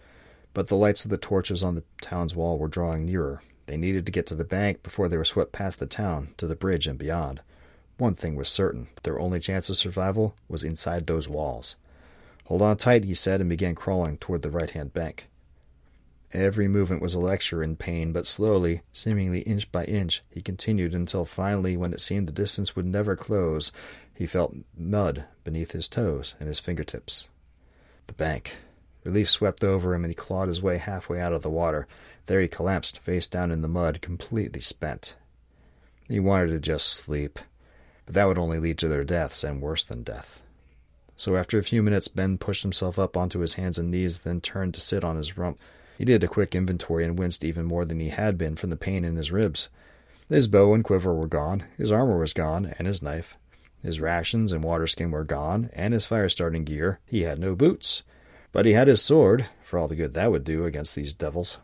but 0.58 0.70
the 0.70 0.76
lights 0.76 1.06
of 1.06 1.12
the 1.12 1.20
torches 1.20 1.64
on 1.64 1.76
the 1.76 1.84
town's 2.02 2.36
wall 2.36 2.58
were 2.58 2.68
drawing 2.68 3.06
nearer. 3.06 3.44
They 3.68 3.78
needed 3.78 4.08
to 4.08 4.12
get 4.12 4.26
to 4.26 4.34
the 4.34 4.44
bank 4.44 4.82
before 4.82 5.08
they 5.08 5.16
were 5.16 5.24
swept 5.24 5.52
past 5.52 5.78
the 5.78 5.86
town, 5.86 6.34
to 6.38 6.48
the 6.48 6.56
bridge 6.56 6.88
and 6.88 6.98
beyond. 6.98 7.42
One 8.00 8.16
thing 8.16 8.36
was 8.36 8.50
certain 8.50 8.88
their 9.04 9.20
only 9.20 9.40
chance 9.40 9.70
of 9.70 9.78
survival 9.78 10.36
was 10.48 10.64
inside 10.64 11.06
those 11.06 11.30
walls. 11.30 11.76
Hold 12.48 12.62
on 12.62 12.78
tight, 12.78 13.04
he 13.04 13.14
said, 13.14 13.42
and 13.42 13.50
began 13.50 13.76
crawling 13.76 14.18
toward 14.18 14.42
the 14.42 14.50
right 14.50 14.70
hand 14.70 14.94
bank. 14.94 15.28
Every 16.32 16.70
movement 16.70 17.02
was 17.02 17.14
a 17.14 17.20
lecture 17.20 17.62
in 17.62 17.76
pain, 17.76 18.14
but 18.14 18.26
slowly, 18.26 18.84
seemingly 18.94 19.42
inch 19.42 19.70
by 19.70 19.84
inch, 19.84 20.24
he 20.30 20.42
continued 20.42 20.94
until 20.94 21.26
finally, 21.26 21.76
when 21.76 21.92
it 21.92 22.00
seemed 22.00 22.26
the 22.26 22.32
distance 22.32 22.74
would 22.74 22.86
never 22.86 23.18
close, 23.18 23.74
he 24.16 24.26
felt 24.26 24.56
mud 24.78 25.26
beneath 25.44 25.74
his 25.74 25.90
toes 25.90 26.36
and 26.40 26.48
his 26.48 26.58
fingertips. 26.58 27.28
The 28.08 28.14
bank. 28.14 28.56
Relief 29.04 29.30
swept 29.30 29.62
over 29.62 29.94
him 29.94 30.06
and 30.06 30.12
he 30.12 30.16
clawed 30.16 30.48
his 30.48 30.62
way 30.62 30.78
halfway 30.78 31.20
out 31.20 31.34
of 31.34 31.42
the 31.42 31.50
water. 31.50 31.86
There 32.28 32.40
he 32.40 32.48
collapsed 32.48 33.00
face 33.00 33.28
down 33.28 33.52
in 33.52 33.62
the 33.62 33.68
mud, 33.68 34.02
completely 34.02 34.62
spent. 34.62 35.16
He 36.08 36.22
wanted 36.22 36.48
to 36.52 36.60
just 36.60 36.88
sleep, 36.88 37.40
but 38.06 38.16
that 38.16 38.26
would 38.26 38.38
only 38.38 38.58
lead 38.58 38.78
to 38.78 38.88
their 38.88 39.04
deaths 39.04 39.44
and 39.44 39.62
worse 39.62 39.84
than 39.84 40.04
death. 40.04 40.42
So 41.18 41.36
after 41.36 41.58
a 41.58 41.64
few 41.64 41.84
minutes, 41.84 42.08
Ben 42.08 42.38
pushed 42.38 42.62
himself 42.62 42.98
up 43.00 43.18
onto 43.18 43.40
his 43.40 43.56
hands 43.56 43.80
and 43.80 43.90
knees, 43.90 44.20
then 44.20 44.40
turned 44.40 44.76
to 44.76 44.82
sit 44.82 45.04
on 45.04 45.18
his 45.18 45.38
rump. 45.38 45.60
He 45.98 46.06
did 46.06 46.24
a 46.24 46.28
quick 46.28 46.54
inventory 46.54 47.04
and 47.04 47.18
winced 47.18 47.44
even 47.44 47.66
more 47.66 47.84
than 47.84 48.00
he 48.00 48.10
had 48.10 48.38
been 48.38 48.56
from 48.56 48.70
the 48.70 48.78
pain 48.78 49.04
in 49.04 49.16
his 49.16 49.32
ribs. 49.32 49.70
His 50.30 50.48
bow 50.48 50.76
and 50.76 50.84
quiver 50.84 51.14
were 51.14 51.28
gone, 51.28 51.64
his 51.76 51.92
armor 51.92 52.20
was 52.20 52.34
gone, 52.34 52.76
and 52.78 52.88
his 52.88 53.02
knife. 53.02 53.36
His 53.82 54.00
rations 54.00 54.52
and 54.52 54.64
water 54.64 54.86
skin 54.86 55.10
were 55.10 55.24
gone, 55.24 55.72
and 55.74 55.94
his 55.94 56.06
fire 56.06 56.30
starting 56.30 56.66
gear. 56.66 57.00
He 57.06 57.24
had 57.24 57.40
no 57.40 57.56
boots. 57.56 58.04
But 58.52 58.66
he 58.66 58.74
had 58.74 58.88
his 58.88 59.02
sword, 59.02 59.48
for 59.64 59.80
all 59.80 59.88
the 59.88 59.96
good 59.96 60.14
that 60.14 60.32
would 60.32 60.44
do 60.44 60.66
against 60.66 60.96
these 60.96 61.14
devils. 61.14 61.58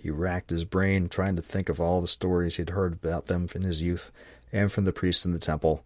He 0.00 0.10
racked 0.10 0.50
his 0.50 0.64
brain, 0.64 1.08
trying 1.08 1.36
to 1.36 1.42
think 1.42 1.68
of 1.68 1.80
all 1.80 2.00
the 2.00 2.08
stories 2.08 2.56
he 2.56 2.62
had 2.62 2.70
heard 2.70 2.94
about 2.94 3.26
them 3.26 3.48
in 3.54 3.62
his 3.62 3.82
youth, 3.82 4.12
and 4.52 4.72
from 4.72 4.84
the 4.84 4.92
priests 4.92 5.26
in 5.26 5.32
the 5.32 5.38
temple. 5.38 5.84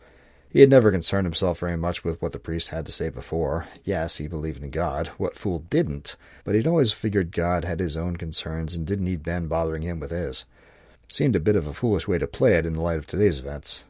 He 0.53 0.61
had 0.61 0.69
never 0.69 0.93
concerned 0.93 1.25
himself 1.25 1.61
very 1.61 1.79
much 1.79 2.05
with 2.05 2.21
what 2.21 2.33
the 2.33 2.39
priest 2.39 2.69
had 2.69 2.85
to 2.85 2.93
say 2.93 3.09
before. 3.09 3.69
Yes, 3.85 4.19
he 4.19 4.29
believed 4.29 4.63
in 4.63 4.69
God. 4.69 5.07
What 5.17 5.35
fool 5.35 5.61
didn't? 5.61 6.15
But 6.45 6.55
he'd 6.55 6.67
always 6.67 6.93
figured 6.93 7.33
God 7.33 7.65
had 7.65 7.81
his 7.81 7.97
own 7.97 8.19
concerns 8.19 8.75
and 8.75 8.87
didn't 8.87 9.07
need 9.07 9.23
Ben 9.23 9.47
bothering 9.47 9.81
him 9.81 9.99
with 9.99 10.11
his. 10.11 10.45
Seemed 11.09 11.35
a 11.37 11.41
bit 11.41 11.57
of 11.57 11.67
a 11.67 11.73
foolish 11.73 12.07
way 12.07 12.19
to 12.19 12.27
play 12.27 12.57
it 12.57 12.67
in 12.67 12.75
the 12.75 12.83
light 12.83 12.99
of 12.99 13.07
today's 13.07 13.39
events. 13.39 13.85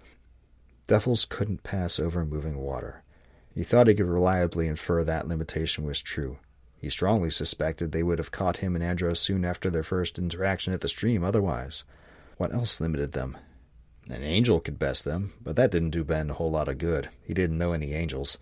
Duffels 0.86 1.28
couldn't 1.28 1.64
pass 1.64 1.98
over 1.98 2.24
moving 2.24 2.56
water. 2.56 3.02
He 3.52 3.64
thought 3.64 3.88
he 3.88 3.94
could 3.94 4.06
reliably 4.06 4.68
infer 4.68 5.02
that 5.02 5.26
limitation 5.26 5.84
was 5.84 6.00
true. 6.00 6.38
He 6.76 6.90
strongly 6.90 7.30
suspected 7.30 7.90
they 7.90 8.04
would 8.04 8.18
have 8.18 8.30
caught 8.30 8.58
him 8.58 8.76
and 8.76 8.84
Andros 8.84 9.18
soon 9.18 9.44
after 9.44 9.68
their 9.68 9.82
first 9.82 10.16
interaction 10.16 10.72
at 10.72 10.80
the 10.80 10.88
stream 10.88 11.24
otherwise. 11.24 11.82
What 12.36 12.54
else 12.54 12.80
limited 12.80 13.12
them? 13.12 13.36
An 14.08 14.22
angel 14.22 14.60
could 14.60 14.78
best 14.78 15.04
them, 15.04 15.32
but 15.42 15.56
that 15.56 15.70
didn't 15.70 15.90
do 15.90 16.04
Ben 16.04 16.30
a 16.30 16.34
whole 16.34 16.50
lot 16.50 16.68
of 16.68 16.78
good. 16.78 17.08
He 17.22 17.34
didn't 17.34 17.58
know 17.58 17.72
any 17.72 17.94
angels. 17.94 18.38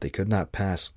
They 0.00 0.10
could 0.10 0.28
not 0.28 0.52
pass. 0.52 0.90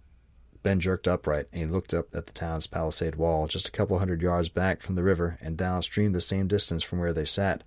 Ben 0.63 0.79
jerked 0.79 1.07
upright, 1.07 1.47
and 1.51 1.61
he 1.61 1.67
looked 1.67 1.93
up 1.93 2.15
at 2.15 2.27
the 2.27 2.33
town's 2.33 2.67
palisade 2.67 3.15
wall, 3.15 3.47
just 3.47 3.67
a 3.67 3.71
couple 3.71 3.99
hundred 3.99 4.21
yards 4.21 4.49
back 4.49 4.81
from 4.81 4.95
the 4.95 5.03
river 5.03 5.37
and 5.41 5.57
downstream 5.57 6.11
the 6.11 6.21
same 6.21 6.47
distance 6.47 6.83
from 6.83 6.99
where 6.99 7.13
they 7.13 7.25
sat, 7.25 7.63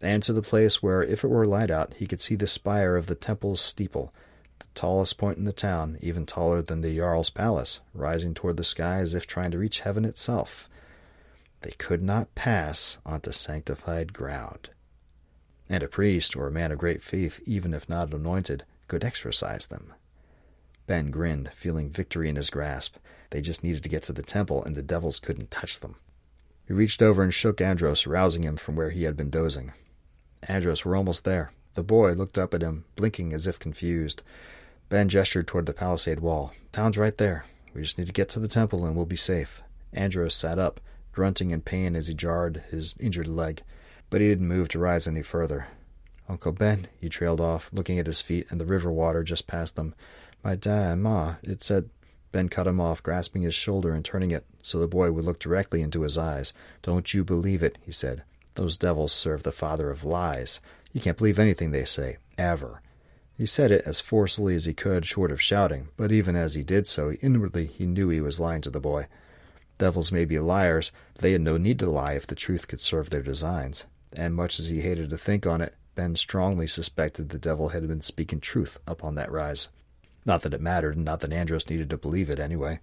and 0.00 0.22
to 0.22 0.32
the 0.32 0.42
place 0.42 0.82
where, 0.82 1.02
if 1.02 1.22
it 1.24 1.28
were 1.28 1.46
light 1.46 1.70
out, 1.70 1.94
he 1.94 2.06
could 2.06 2.20
see 2.20 2.34
the 2.34 2.46
spire 2.46 2.96
of 2.96 3.06
the 3.06 3.14
temple's 3.14 3.60
steeple 3.60 4.12
the 4.62 4.68
tallest 4.74 5.18
point 5.18 5.38
in 5.38 5.44
the 5.44 5.52
town, 5.52 5.98
even 6.00 6.24
taller 6.24 6.62
than 6.62 6.80
the 6.80 6.96
Jarl's 6.96 7.30
palace, 7.30 7.80
rising 7.92 8.32
toward 8.32 8.56
the 8.56 8.64
sky 8.64 8.98
as 8.98 9.12
if 9.12 9.26
trying 9.26 9.50
to 9.50 9.58
reach 9.58 9.80
heaven 9.80 10.04
itself. 10.04 10.68
They 11.62 11.72
could 11.72 12.02
not 12.02 12.34
pass 12.34 12.98
onto 13.04 13.32
sanctified 13.32 14.12
ground. 14.12 14.70
And 15.72 15.82
a 15.82 15.88
priest 15.88 16.36
or 16.36 16.46
a 16.46 16.52
man 16.52 16.70
of 16.70 16.76
great 16.76 17.00
faith, 17.00 17.40
even 17.46 17.72
if 17.72 17.88
not 17.88 18.12
anointed, 18.12 18.64
could 18.88 19.02
exorcise 19.02 19.68
them. 19.68 19.94
Ben 20.86 21.10
grinned, 21.10 21.50
feeling 21.54 21.88
victory 21.88 22.28
in 22.28 22.36
his 22.36 22.50
grasp. 22.50 22.98
They 23.30 23.40
just 23.40 23.64
needed 23.64 23.82
to 23.82 23.88
get 23.88 24.02
to 24.02 24.12
the 24.12 24.22
temple, 24.22 24.62
and 24.62 24.76
the 24.76 24.82
devils 24.82 25.18
couldn't 25.18 25.50
touch 25.50 25.80
them. 25.80 25.96
He 26.68 26.74
reached 26.74 27.00
over 27.00 27.22
and 27.22 27.32
shook 27.32 27.62
Andros, 27.62 28.06
rousing 28.06 28.44
him 28.44 28.58
from 28.58 28.76
where 28.76 28.90
he 28.90 29.04
had 29.04 29.16
been 29.16 29.30
dozing. 29.30 29.72
Andros, 30.42 30.84
we're 30.84 30.94
almost 30.94 31.24
there. 31.24 31.52
The 31.72 31.82
boy 31.82 32.12
looked 32.12 32.36
up 32.36 32.52
at 32.52 32.60
him, 32.60 32.84
blinking 32.94 33.32
as 33.32 33.46
if 33.46 33.58
confused. 33.58 34.22
Ben 34.90 35.08
gestured 35.08 35.46
toward 35.46 35.64
the 35.64 35.72
palisade 35.72 36.20
wall. 36.20 36.52
Town's 36.72 36.98
right 36.98 37.16
there. 37.16 37.46
We 37.72 37.80
just 37.80 37.96
need 37.96 38.08
to 38.08 38.12
get 38.12 38.28
to 38.28 38.40
the 38.40 38.46
temple 38.46 38.84
and 38.84 38.94
we'll 38.94 39.06
be 39.06 39.16
safe. 39.16 39.62
Andros 39.94 40.34
sat 40.34 40.58
up, 40.58 40.80
grunting 41.12 41.50
in 41.50 41.62
pain 41.62 41.96
as 41.96 42.08
he 42.08 42.14
jarred 42.14 42.62
his 42.70 42.94
injured 43.00 43.26
leg, 43.26 43.62
but 44.12 44.20
he 44.20 44.28
didn't 44.28 44.46
move 44.46 44.68
to 44.68 44.78
rise 44.78 45.08
any 45.08 45.22
further. 45.22 45.68
Uncle 46.28 46.52
Ben, 46.52 46.86
he 47.00 47.08
trailed 47.08 47.40
off, 47.40 47.70
looking 47.72 47.98
at 47.98 48.06
his 48.06 48.20
feet 48.20 48.46
and 48.50 48.60
the 48.60 48.66
river 48.66 48.92
water 48.92 49.24
just 49.24 49.46
past 49.46 49.74
them. 49.74 49.94
My 50.44 50.54
dad 50.54 50.98
ma, 50.98 51.36
it 51.42 51.62
said. 51.62 51.88
Ben 52.30 52.50
cut 52.50 52.66
him 52.66 52.78
off, 52.78 53.02
grasping 53.02 53.40
his 53.40 53.54
shoulder 53.54 53.94
and 53.94 54.04
turning 54.04 54.30
it 54.30 54.44
so 54.62 54.78
the 54.78 54.86
boy 54.86 55.10
would 55.10 55.24
look 55.24 55.38
directly 55.38 55.80
into 55.80 56.02
his 56.02 56.18
eyes. 56.18 56.52
Don't 56.82 57.14
you 57.14 57.24
believe 57.24 57.62
it, 57.62 57.78
he 57.80 57.90
said. 57.90 58.22
Those 58.54 58.76
devils 58.76 59.14
serve 59.14 59.44
the 59.44 59.50
father 59.50 59.88
of 59.88 60.04
lies. 60.04 60.60
You 60.92 61.00
can't 61.00 61.16
believe 61.16 61.38
anything 61.38 61.70
they 61.70 61.86
say, 61.86 62.18
ever. 62.36 62.82
He 63.38 63.46
said 63.46 63.70
it 63.70 63.82
as 63.86 64.00
forcefully 64.00 64.54
as 64.54 64.66
he 64.66 64.74
could, 64.74 65.06
short 65.06 65.30
of 65.30 65.40
shouting, 65.40 65.88
but 65.96 66.12
even 66.12 66.36
as 66.36 66.52
he 66.52 66.62
did 66.62 66.86
so, 66.86 67.12
inwardly 67.22 67.64
he 67.64 67.86
knew 67.86 68.10
he 68.10 68.20
was 68.20 68.38
lying 68.38 68.60
to 68.60 68.70
the 68.70 68.78
boy. 68.78 69.06
Devils 69.78 70.12
may 70.12 70.26
be 70.26 70.38
liars, 70.38 70.92
but 71.14 71.22
they 71.22 71.32
had 71.32 71.40
no 71.40 71.56
need 71.56 71.78
to 71.78 71.88
lie 71.88 72.12
if 72.12 72.26
the 72.26 72.34
truth 72.34 72.68
could 72.68 72.82
serve 72.82 73.08
their 73.08 73.22
designs. 73.22 73.86
And 74.14 74.34
much 74.34 74.58
as 74.58 74.68
he 74.68 74.80
hated 74.80 75.10
to 75.10 75.16
think 75.16 75.46
on 75.46 75.60
it, 75.60 75.74
Ben 75.94 76.16
strongly 76.16 76.66
suspected 76.66 77.28
the 77.28 77.38
devil 77.38 77.70
had 77.70 77.86
been 77.86 78.00
speaking 78.00 78.40
truth 78.40 78.78
upon 78.86 79.14
that 79.14 79.30
rise. 79.30 79.68
Not 80.24 80.42
that 80.42 80.54
it 80.54 80.60
mattered, 80.60 80.96
and 80.96 81.04
not 81.04 81.20
that 81.20 81.32
Andros 81.32 81.68
needed 81.68 81.90
to 81.90 81.98
believe 81.98 82.30
it 82.30 82.38
anyway. 82.38 82.80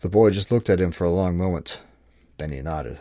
The 0.00 0.08
boy 0.08 0.30
just 0.30 0.50
looked 0.50 0.70
at 0.70 0.80
him 0.80 0.92
for 0.92 1.04
a 1.04 1.10
long 1.10 1.36
moment. 1.36 1.82
Then 2.38 2.52
he 2.52 2.62
nodded. 2.62 2.98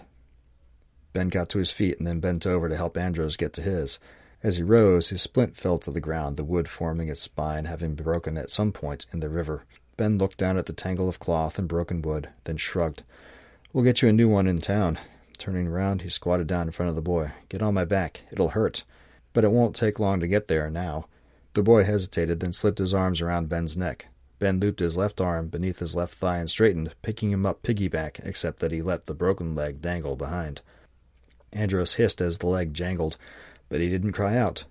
Ben 1.13 1.29
got 1.29 1.49
to 1.49 1.59
his 1.59 1.71
feet 1.71 1.97
and 1.97 2.05
then 2.05 2.19
bent 2.19 2.45
over 2.45 2.69
to 2.69 2.75
help 2.75 2.97
Andros 2.97 3.37
get 3.37 3.53
to 3.53 3.61
his. 3.61 3.99
As 4.43 4.57
he 4.57 4.63
rose, 4.63 5.09
his 5.09 5.21
splint 5.21 5.57
fell 5.57 5.77
to 5.79 5.91
the 5.91 5.99
ground, 5.99 6.37
the 6.37 6.43
wood 6.43 6.69
forming 6.69 7.09
its 7.09 7.21
spine 7.21 7.65
having 7.65 7.95
broken 7.95 8.37
at 8.37 8.51
some 8.51 8.71
point 8.71 9.05
in 9.11 9.19
the 9.19 9.29
river. 9.29 9.63
Ben 9.97 10.17
looked 10.17 10.37
down 10.37 10.57
at 10.57 10.65
the 10.65 10.73
tangle 10.73 11.09
of 11.09 11.19
cloth 11.19 11.57
and 11.57 11.67
broken 11.67 12.01
wood, 12.01 12.29
then 12.43 12.57
shrugged. 12.57 13.03
We'll 13.73 13.83
get 13.83 14.01
you 14.01 14.09
a 14.09 14.13
new 14.13 14.29
one 14.29 14.47
in 14.47 14.61
town. 14.61 14.99
Turning 15.39 15.67
around, 15.67 16.01
he 16.01 16.09
squatted 16.09 16.47
down 16.47 16.67
in 16.67 16.71
front 16.71 16.89
of 16.89 16.95
the 16.95 17.01
boy. 17.01 17.31
Get 17.47 17.61
on 17.61 17.73
my 17.73 17.85
back. 17.85 18.23
It'll 18.29 18.49
hurt. 18.49 18.83
But 19.31 19.45
it 19.45 19.51
won't 19.51 19.73
take 19.73 19.97
long 19.97 20.19
to 20.19 20.27
get 20.27 20.49
there 20.49 20.69
now. 20.69 21.07
The 21.53 21.63
boy 21.63 21.85
hesitated, 21.85 22.41
then 22.41 22.51
slipped 22.51 22.77
his 22.77 22.93
arms 22.93 23.21
around 23.21 23.47
Ben's 23.47 23.77
neck. 23.77 24.07
Ben 24.37 24.59
looped 24.59 24.81
his 24.81 24.97
left 24.97 25.21
arm 25.21 25.47
beneath 25.47 25.79
his 25.79 25.95
left 25.95 26.13
thigh 26.13 26.39
and 26.39 26.49
straightened, 26.49 26.93
picking 27.01 27.31
him 27.31 27.45
up 27.45 27.63
piggyback, 27.63 28.19
except 28.25 28.59
that 28.59 28.73
he 28.73 28.81
let 28.81 29.05
the 29.05 29.13
broken 29.13 29.55
leg 29.55 29.81
dangle 29.81 30.17
behind. 30.17 30.61
Andros 31.53 31.93
hissed 31.93 32.19
as 32.19 32.37
the 32.37 32.47
leg 32.47 32.73
jangled, 32.73 33.15
but 33.69 33.79
he 33.79 33.89
didn't 33.89 34.11
cry 34.11 34.37
out. 34.37 34.65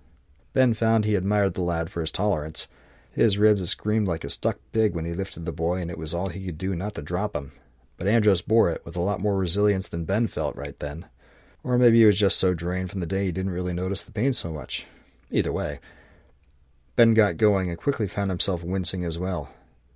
Ben 0.53 0.75
found 0.75 1.03
he 1.03 1.15
admired 1.15 1.55
the 1.55 1.61
lad 1.61 1.89
for 1.89 2.01
his 2.01 2.11
tolerance. 2.11 2.67
His 3.11 3.39
ribs 3.39 3.67
screamed 3.67 4.07
like 4.07 4.23
a 4.23 4.29
stuck 4.29 4.59
pig 4.71 4.93
when 4.93 5.05
he 5.05 5.13
lifted 5.13 5.45
the 5.45 5.51
boy, 5.51 5.81
and 5.81 5.89
it 5.89 5.97
was 5.97 6.13
all 6.13 6.29
he 6.29 6.45
could 6.45 6.59
do 6.59 6.75
not 6.75 6.93
to 6.93 7.01
drop 7.01 7.35
him. 7.35 7.53
But 7.99 8.07
Andros 8.07 8.41
bore 8.41 8.71
it 8.71 8.83
with 8.85 8.95
a 8.95 9.01
lot 9.01 9.19
more 9.19 9.37
resilience 9.37 9.89
than 9.89 10.05
Ben 10.05 10.27
felt 10.27 10.55
right 10.55 10.79
then. 10.79 11.05
Or 11.63 11.77
maybe 11.77 11.99
he 11.99 12.05
was 12.05 12.17
just 12.17 12.39
so 12.39 12.53
drained 12.53 12.89
from 12.89 13.01
the 13.01 13.05
day 13.05 13.25
he 13.25 13.31
didn't 13.33 13.51
really 13.51 13.73
notice 13.73 14.03
the 14.03 14.13
pain 14.13 14.31
so 14.31 14.51
much. 14.51 14.85
Either 15.29 15.51
way, 15.51 15.79
Ben 16.95 17.13
got 17.13 17.35
going 17.35 17.69
and 17.69 17.77
quickly 17.77 18.07
found 18.07 18.31
himself 18.31 18.63
wincing 18.63 19.03
as 19.03 19.19
well. 19.19 19.49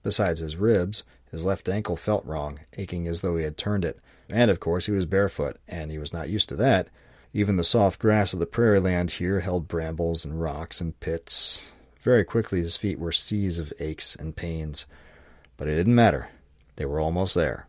Besides 0.04 0.41
his 0.41 0.58
ribs, 0.58 1.06
his 1.32 1.45
left 1.45 1.70
ankle 1.70 1.95
felt 1.95 2.26
wrong, 2.26 2.60
aching 2.78 3.08
as 3.08 3.22
though 3.22 3.38
he 3.38 3.45
had 3.45 3.58
turned 3.58 3.86
it. 3.86 3.99
And 4.30 4.51
of 4.51 4.60
course, 4.60 4.86
he 4.86 4.91
was 4.91 5.06
barefoot, 5.06 5.58
and 5.66 5.89
he 5.89 5.97
was 5.97 6.12
not 6.12 6.30
used 6.30 6.49
to 6.49 6.58
that. 6.58 6.89
Even 7.34 7.56
the 7.56 7.64
soft 7.64 7.99
grass 7.99 8.34
of 8.34 8.39
the 8.39 8.45
prairie 8.45 8.82
land 8.82 9.12
here 9.12 9.39
held 9.39 9.70
brambles 9.70 10.26
and 10.26 10.41
rocks 10.41 10.82
and 10.82 10.99
pits. 10.99 11.66
Very 12.01 12.26
quickly, 12.26 12.60
his 12.60 12.76
feet 12.76 12.99
were 12.99 13.14
seas 13.14 13.60
of 13.60 13.72
aches 13.80 14.14
and 14.16 14.36
pains. 14.36 14.86
But 15.56 15.70
it 15.70 15.76
didn't 15.76 15.95
matter. 15.95 16.30
They 16.76 16.86
were 16.86 16.99
almost 16.99 17.34
there. 17.34 17.68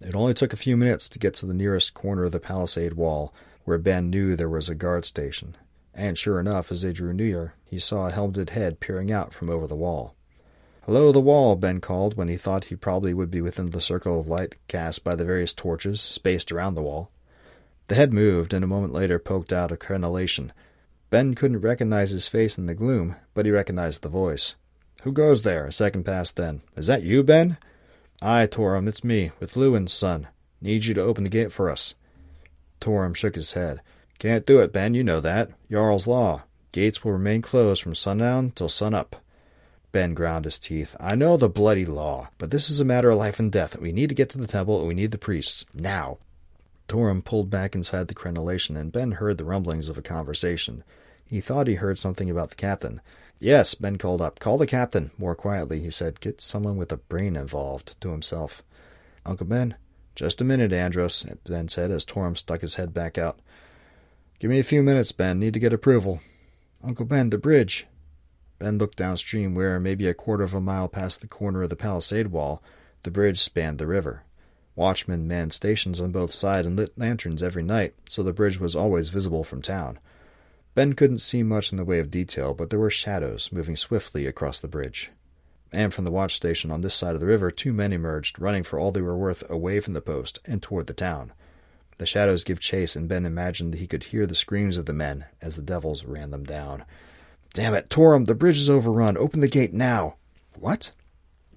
It 0.00 0.14
only 0.14 0.34
took 0.34 0.52
a 0.52 0.56
few 0.56 0.76
minutes 0.76 1.08
to 1.10 1.18
get 1.18 1.34
to 1.34 1.46
the 1.46 1.54
nearest 1.54 1.94
corner 1.94 2.24
of 2.24 2.32
the 2.32 2.40
palisade 2.40 2.94
wall, 2.94 3.32
where 3.64 3.78
Ben 3.78 4.10
knew 4.10 4.36
there 4.36 4.48
was 4.48 4.68
a 4.68 4.74
guard 4.74 5.04
station 5.04 5.56
and 5.96 6.18
sure 6.18 6.38
enough, 6.38 6.70
as 6.70 6.82
they 6.82 6.92
drew 6.92 7.14
near, 7.14 7.54
he 7.64 7.78
saw 7.78 8.06
a 8.06 8.12
helmeted 8.12 8.50
head 8.50 8.80
peering 8.80 9.10
out 9.10 9.32
from 9.32 9.48
over 9.48 9.66
the 9.66 9.74
wall. 9.74 10.14
Hello, 10.82 11.10
the 11.10 11.20
wall, 11.20 11.56
Ben 11.56 11.80
called 11.80 12.16
when 12.16 12.28
he 12.28 12.36
thought 12.36 12.66
he 12.66 12.76
probably 12.76 13.14
would 13.14 13.30
be 13.30 13.40
within 13.40 13.66
the 13.66 13.80
circle 13.80 14.20
of 14.20 14.28
light 14.28 14.54
cast 14.68 15.02
by 15.02 15.16
the 15.16 15.24
various 15.24 15.54
torches 15.54 16.00
spaced 16.00 16.52
around 16.52 16.74
the 16.74 16.82
wall. 16.82 17.10
The 17.88 17.94
head 17.94 18.12
moved, 18.12 18.52
and 18.52 18.62
a 18.62 18.68
moment 18.68 18.92
later 18.92 19.18
poked 19.18 19.52
out 19.52 19.72
a 19.72 19.76
crenellation. 19.76 20.52
Ben 21.08 21.34
couldn't 21.34 21.60
recognize 21.60 22.10
his 22.10 22.28
face 22.28 22.58
in 22.58 22.66
the 22.66 22.74
gloom, 22.74 23.16
but 23.32 23.46
he 23.46 23.52
recognized 23.52 24.02
the 24.02 24.08
voice. 24.08 24.54
Who 25.02 25.12
goes 25.12 25.42
there? 25.42 25.64
A 25.64 25.72
second 25.72 26.04
passed 26.04 26.36
then. 26.36 26.60
Is 26.76 26.88
that 26.88 27.04
you, 27.04 27.22
Ben? 27.22 27.58
Aye, 28.22 28.46
Torum, 28.46 28.88
it's 28.88 29.04
me, 29.04 29.30
with 29.38 29.56
Lewin's 29.56 29.92
son. 29.92 30.28
Need 30.60 30.86
you 30.86 30.94
to 30.94 31.02
open 31.02 31.24
the 31.24 31.30
gate 31.30 31.52
for 31.52 31.70
us. 31.70 31.94
Torum 32.80 33.14
shook 33.14 33.34
his 33.34 33.52
head. 33.52 33.82
Can't 34.18 34.46
do 34.46 34.60
it, 34.60 34.72
Ben, 34.72 34.94
you 34.94 35.04
know 35.04 35.20
that. 35.20 35.50
Jarl's 35.70 36.06
law. 36.06 36.44
Gates 36.72 37.04
will 37.04 37.12
remain 37.12 37.42
closed 37.42 37.82
from 37.82 37.94
sundown 37.94 38.52
till 38.54 38.68
sunup. 38.68 39.16
Ben 39.92 40.14
ground 40.14 40.46
his 40.46 40.58
teeth. 40.58 40.96
I 40.98 41.14
know 41.14 41.36
the 41.36 41.48
bloody 41.48 41.84
law, 41.84 42.30
but 42.38 42.50
this 42.50 42.70
is 42.70 42.80
a 42.80 42.84
matter 42.84 43.10
of 43.10 43.18
life 43.18 43.38
and 43.38 43.52
death. 43.52 43.78
We 43.78 43.92
need 43.92 44.08
to 44.08 44.14
get 44.14 44.30
to 44.30 44.38
the 44.38 44.46
temple, 44.46 44.78
and 44.78 44.88
we 44.88 44.94
need 44.94 45.10
the 45.10 45.18
priests. 45.18 45.64
Now. 45.74 46.18
Torum 46.88 47.24
pulled 47.24 47.50
back 47.50 47.74
inside 47.74 48.08
the 48.08 48.14
crenellation, 48.14 48.76
and 48.76 48.92
Ben 48.92 49.12
heard 49.12 49.38
the 49.38 49.44
rumblings 49.44 49.88
of 49.88 49.98
a 49.98 50.02
conversation. 50.02 50.84
He 51.28 51.40
thought 51.40 51.66
he 51.66 51.74
heard 51.74 51.98
something 51.98 52.30
about 52.30 52.50
the 52.50 52.56
captain. 52.56 53.00
Yes, 53.38 53.74
Ben 53.74 53.98
called 53.98 54.22
up. 54.22 54.38
Call 54.38 54.58
the 54.58 54.66
captain. 54.66 55.10
More 55.18 55.34
quietly, 55.34 55.80
he 55.80 55.90
said. 55.90 56.20
Get 56.20 56.40
someone 56.40 56.76
with 56.76 56.92
a 56.92 56.96
brain 56.96 57.36
involved, 57.36 58.00
to 58.00 58.10
himself. 58.10 58.62
Uncle 59.24 59.46
Ben? 59.46 59.74
Just 60.14 60.40
a 60.40 60.44
minute, 60.44 60.72
Andros, 60.72 61.26
Ben 61.44 61.68
said 61.68 61.90
as 61.90 62.04
Torum 62.04 62.38
stuck 62.38 62.62
his 62.62 62.76
head 62.76 62.94
back 62.94 63.18
out. 63.18 63.38
Give 64.38 64.50
me 64.50 64.58
a 64.58 64.64
few 64.64 64.82
minutes, 64.82 65.12
Ben. 65.12 65.38
Need 65.38 65.54
to 65.54 65.60
get 65.60 65.72
approval. 65.72 66.20
Uncle 66.82 67.04
Ben, 67.04 67.30
the 67.30 67.38
bridge. 67.38 67.86
Ben 68.58 68.78
looked 68.78 68.96
downstream 68.96 69.54
where, 69.54 69.78
maybe 69.78 70.08
a 70.08 70.14
quarter 70.14 70.44
of 70.44 70.54
a 70.54 70.60
mile 70.60 70.88
past 70.88 71.20
the 71.20 71.26
corner 71.26 71.62
of 71.62 71.70
the 71.70 71.76
palisade 71.76 72.28
wall, 72.28 72.62
the 73.02 73.10
bridge 73.10 73.40
spanned 73.40 73.78
the 73.78 73.86
river. 73.86 74.22
Watchmen 74.74 75.28
manned 75.28 75.52
stations 75.52 76.00
on 76.00 76.12
both 76.12 76.32
sides 76.32 76.66
and 76.66 76.76
lit 76.76 76.96
lanterns 76.96 77.42
every 77.42 77.62
night, 77.62 77.94
so 78.08 78.22
the 78.22 78.32
bridge 78.32 78.58
was 78.58 78.76
always 78.76 79.10
visible 79.10 79.44
from 79.44 79.60
town. 79.60 79.98
Ben 80.76 80.92
couldn't 80.92 81.20
see 81.20 81.42
much 81.42 81.72
in 81.72 81.78
the 81.78 81.86
way 81.86 81.98
of 82.00 82.10
detail, 82.10 82.52
but 82.52 82.68
there 82.68 82.78
were 82.78 82.90
shadows 82.90 83.48
moving 83.50 83.76
swiftly 83.76 84.26
across 84.26 84.60
the 84.60 84.68
bridge. 84.68 85.10
And 85.72 85.94
from 85.94 86.04
the 86.04 86.10
watch 86.10 86.36
station 86.36 86.70
on 86.70 86.82
this 86.82 86.94
side 86.94 87.14
of 87.14 87.20
the 87.20 87.26
river, 87.26 87.50
two 87.50 87.72
men 87.72 87.94
emerged, 87.94 88.38
running 88.38 88.62
for 88.62 88.78
all 88.78 88.92
they 88.92 89.00
were 89.00 89.16
worth 89.16 89.48
away 89.48 89.80
from 89.80 89.94
the 89.94 90.02
post 90.02 90.38
and 90.44 90.62
toward 90.62 90.86
the 90.86 90.92
town. 90.92 91.32
The 91.96 92.04
shadows 92.04 92.44
give 92.44 92.60
chase, 92.60 92.94
and 92.94 93.08
Ben 93.08 93.24
imagined 93.24 93.76
he 93.76 93.86
could 93.86 94.04
hear 94.04 94.26
the 94.26 94.34
screams 94.34 94.76
of 94.76 94.84
the 94.84 94.92
men 94.92 95.24
as 95.40 95.56
the 95.56 95.62
devils 95.62 96.04
ran 96.04 96.30
them 96.30 96.44
down. 96.44 96.84
Damn 97.54 97.72
it, 97.72 97.88
Torum, 97.88 98.26
the 98.26 98.34
bridge 98.34 98.58
is 98.58 98.68
overrun. 98.68 99.16
Open 99.16 99.40
the 99.40 99.48
gate 99.48 99.72
now. 99.72 100.16
What? 100.56 100.92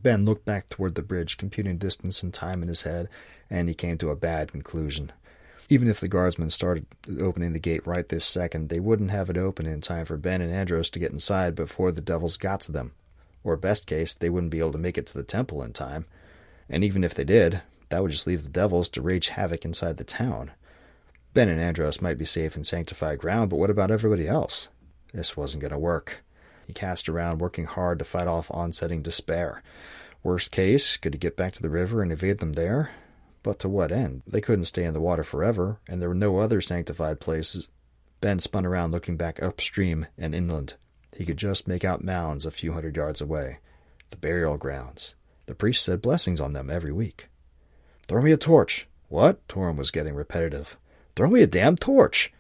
Ben 0.01 0.23
looked 0.23 0.45
back 0.45 0.69
toward 0.69 0.95
the 0.95 1.01
bridge, 1.01 1.35
computing 1.35 1.77
distance 1.77 2.23
and 2.23 2.33
time 2.33 2.63
in 2.63 2.69
his 2.69 2.83
head, 2.83 3.09
and 3.49 3.67
he 3.67 3.75
came 3.75 3.97
to 3.97 4.11
a 4.11 4.15
bad 4.15 4.53
conclusion. 4.53 5.11
Even 5.71 5.87
if 5.87 5.99
the 5.99 6.07
guardsmen 6.07 6.49
started 6.49 6.87
opening 7.19 7.53
the 7.53 7.59
gate 7.59 7.85
right 7.85 8.09
this 8.09 8.25
second, 8.25 8.69
they 8.69 8.79
wouldn't 8.79 9.11
have 9.11 9.29
it 9.29 9.37
open 9.37 9.67
in 9.67 9.81
time 9.81 10.03
for 10.03 10.17
Ben 10.17 10.41
and 10.41 10.51
Andros 10.51 10.89
to 10.89 10.99
get 10.99 11.11
inside 11.11 11.53
before 11.53 11.91
the 11.91 12.01
devils 12.01 12.37
got 12.37 12.61
to 12.61 12.71
them. 12.71 12.93
Or, 13.43 13.55
best 13.55 13.85
case, 13.85 14.15
they 14.15 14.31
wouldn't 14.31 14.51
be 14.51 14.59
able 14.59 14.71
to 14.71 14.79
make 14.79 14.97
it 14.97 15.05
to 15.07 15.13
the 15.13 15.23
temple 15.23 15.61
in 15.61 15.73
time. 15.73 16.05
And 16.67 16.83
even 16.83 17.03
if 17.03 17.13
they 17.13 17.23
did, 17.23 17.61
that 17.89 18.01
would 18.01 18.11
just 18.11 18.25
leave 18.25 18.43
the 18.43 18.49
devils 18.49 18.89
to 18.89 19.03
wage 19.03 19.29
havoc 19.29 19.63
inside 19.63 19.97
the 19.97 20.03
town. 20.03 20.51
Ben 21.35 21.49
and 21.49 21.61
Andros 21.61 22.01
might 22.01 22.17
be 22.17 22.25
safe 22.25 22.55
in 22.55 22.63
sanctified 22.63 23.19
ground, 23.19 23.51
but 23.51 23.57
what 23.57 23.69
about 23.69 23.91
everybody 23.91 24.27
else? 24.27 24.69
This 25.13 25.37
wasn't 25.37 25.61
going 25.61 25.71
to 25.71 25.77
work. 25.77 26.23
He 26.65 26.73
cast 26.73 27.07
around, 27.07 27.39
working 27.39 27.65
hard 27.65 27.99
to 27.99 28.05
fight 28.05 28.27
off 28.27 28.49
onsetting 28.51 29.03
despair. 29.03 29.61
Worst 30.23 30.51
case, 30.51 30.97
could 30.97 31.13
he 31.13 31.19
get 31.19 31.37
back 31.37 31.53
to 31.53 31.61
the 31.61 31.69
river 31.69 32.01
and 32.01 32.11
evade 32.11 32.39
them 32.39 32.53
there? 32.53 32.89
But 33.41 33.59
to 33.59 33.69
what 33.69 33.91
end? 33.91 34.23
They 34.27 34.41
couldn't 34.41 34.65
stay 34.65 34.83
in 34.83 34.93
the 34.93 35.01
water 35.01 35.23
forever, 35.23 35.79
and 35.87 36.01
there 36.01 36.09
were 36.09 36.15
no 36.15 36.39
other 36.39 36.61
sanctified 36.61 37.19
places. 37.19 37.69
Ben 38.21 38.39
spun 38.39 38.65
around, 38.65 38.91
looking 38.91 39.15
back 39.15 39.41
upstream 39.41 40.07
and 40.17 40.35
inland. 40.35 40.73
He 41.15 41.25
could 41.25 41.37
just 41.37 41.67
make 41.67 41.85
out 41.85 42.03
mounds 42.03 42.45
a 42.45 42.51
few 42.51 42.73
hundred 42.73 42.95
yards 42.95 43.21
away. 43.21 43.59
The 44.09 44.17
burial 44.17 44.57
grounds. 44.57 45.15
The 45.45 45.55
priest 45.55 45.83
said 45.83 46.01
blessings 46.01 46.41
on 46.41 46.53
them 46.53 46.69
every 46.69 46.91
week. 46.91 47.29
Throw 48.07 48.21
me 48.21 48.31
a 48.31 48.37
torch. 48.37 48.87
What? 49.07 49.45
Torum 49.47 49.77
was 49.77 49.91
getting 49.91 50.15
repetitive. 50.15 50.77
Throw 51.15 51.29
me 51.29 51.41
a 51.41 51.47
damn 51.47 51.75
torch. 51.75 52.31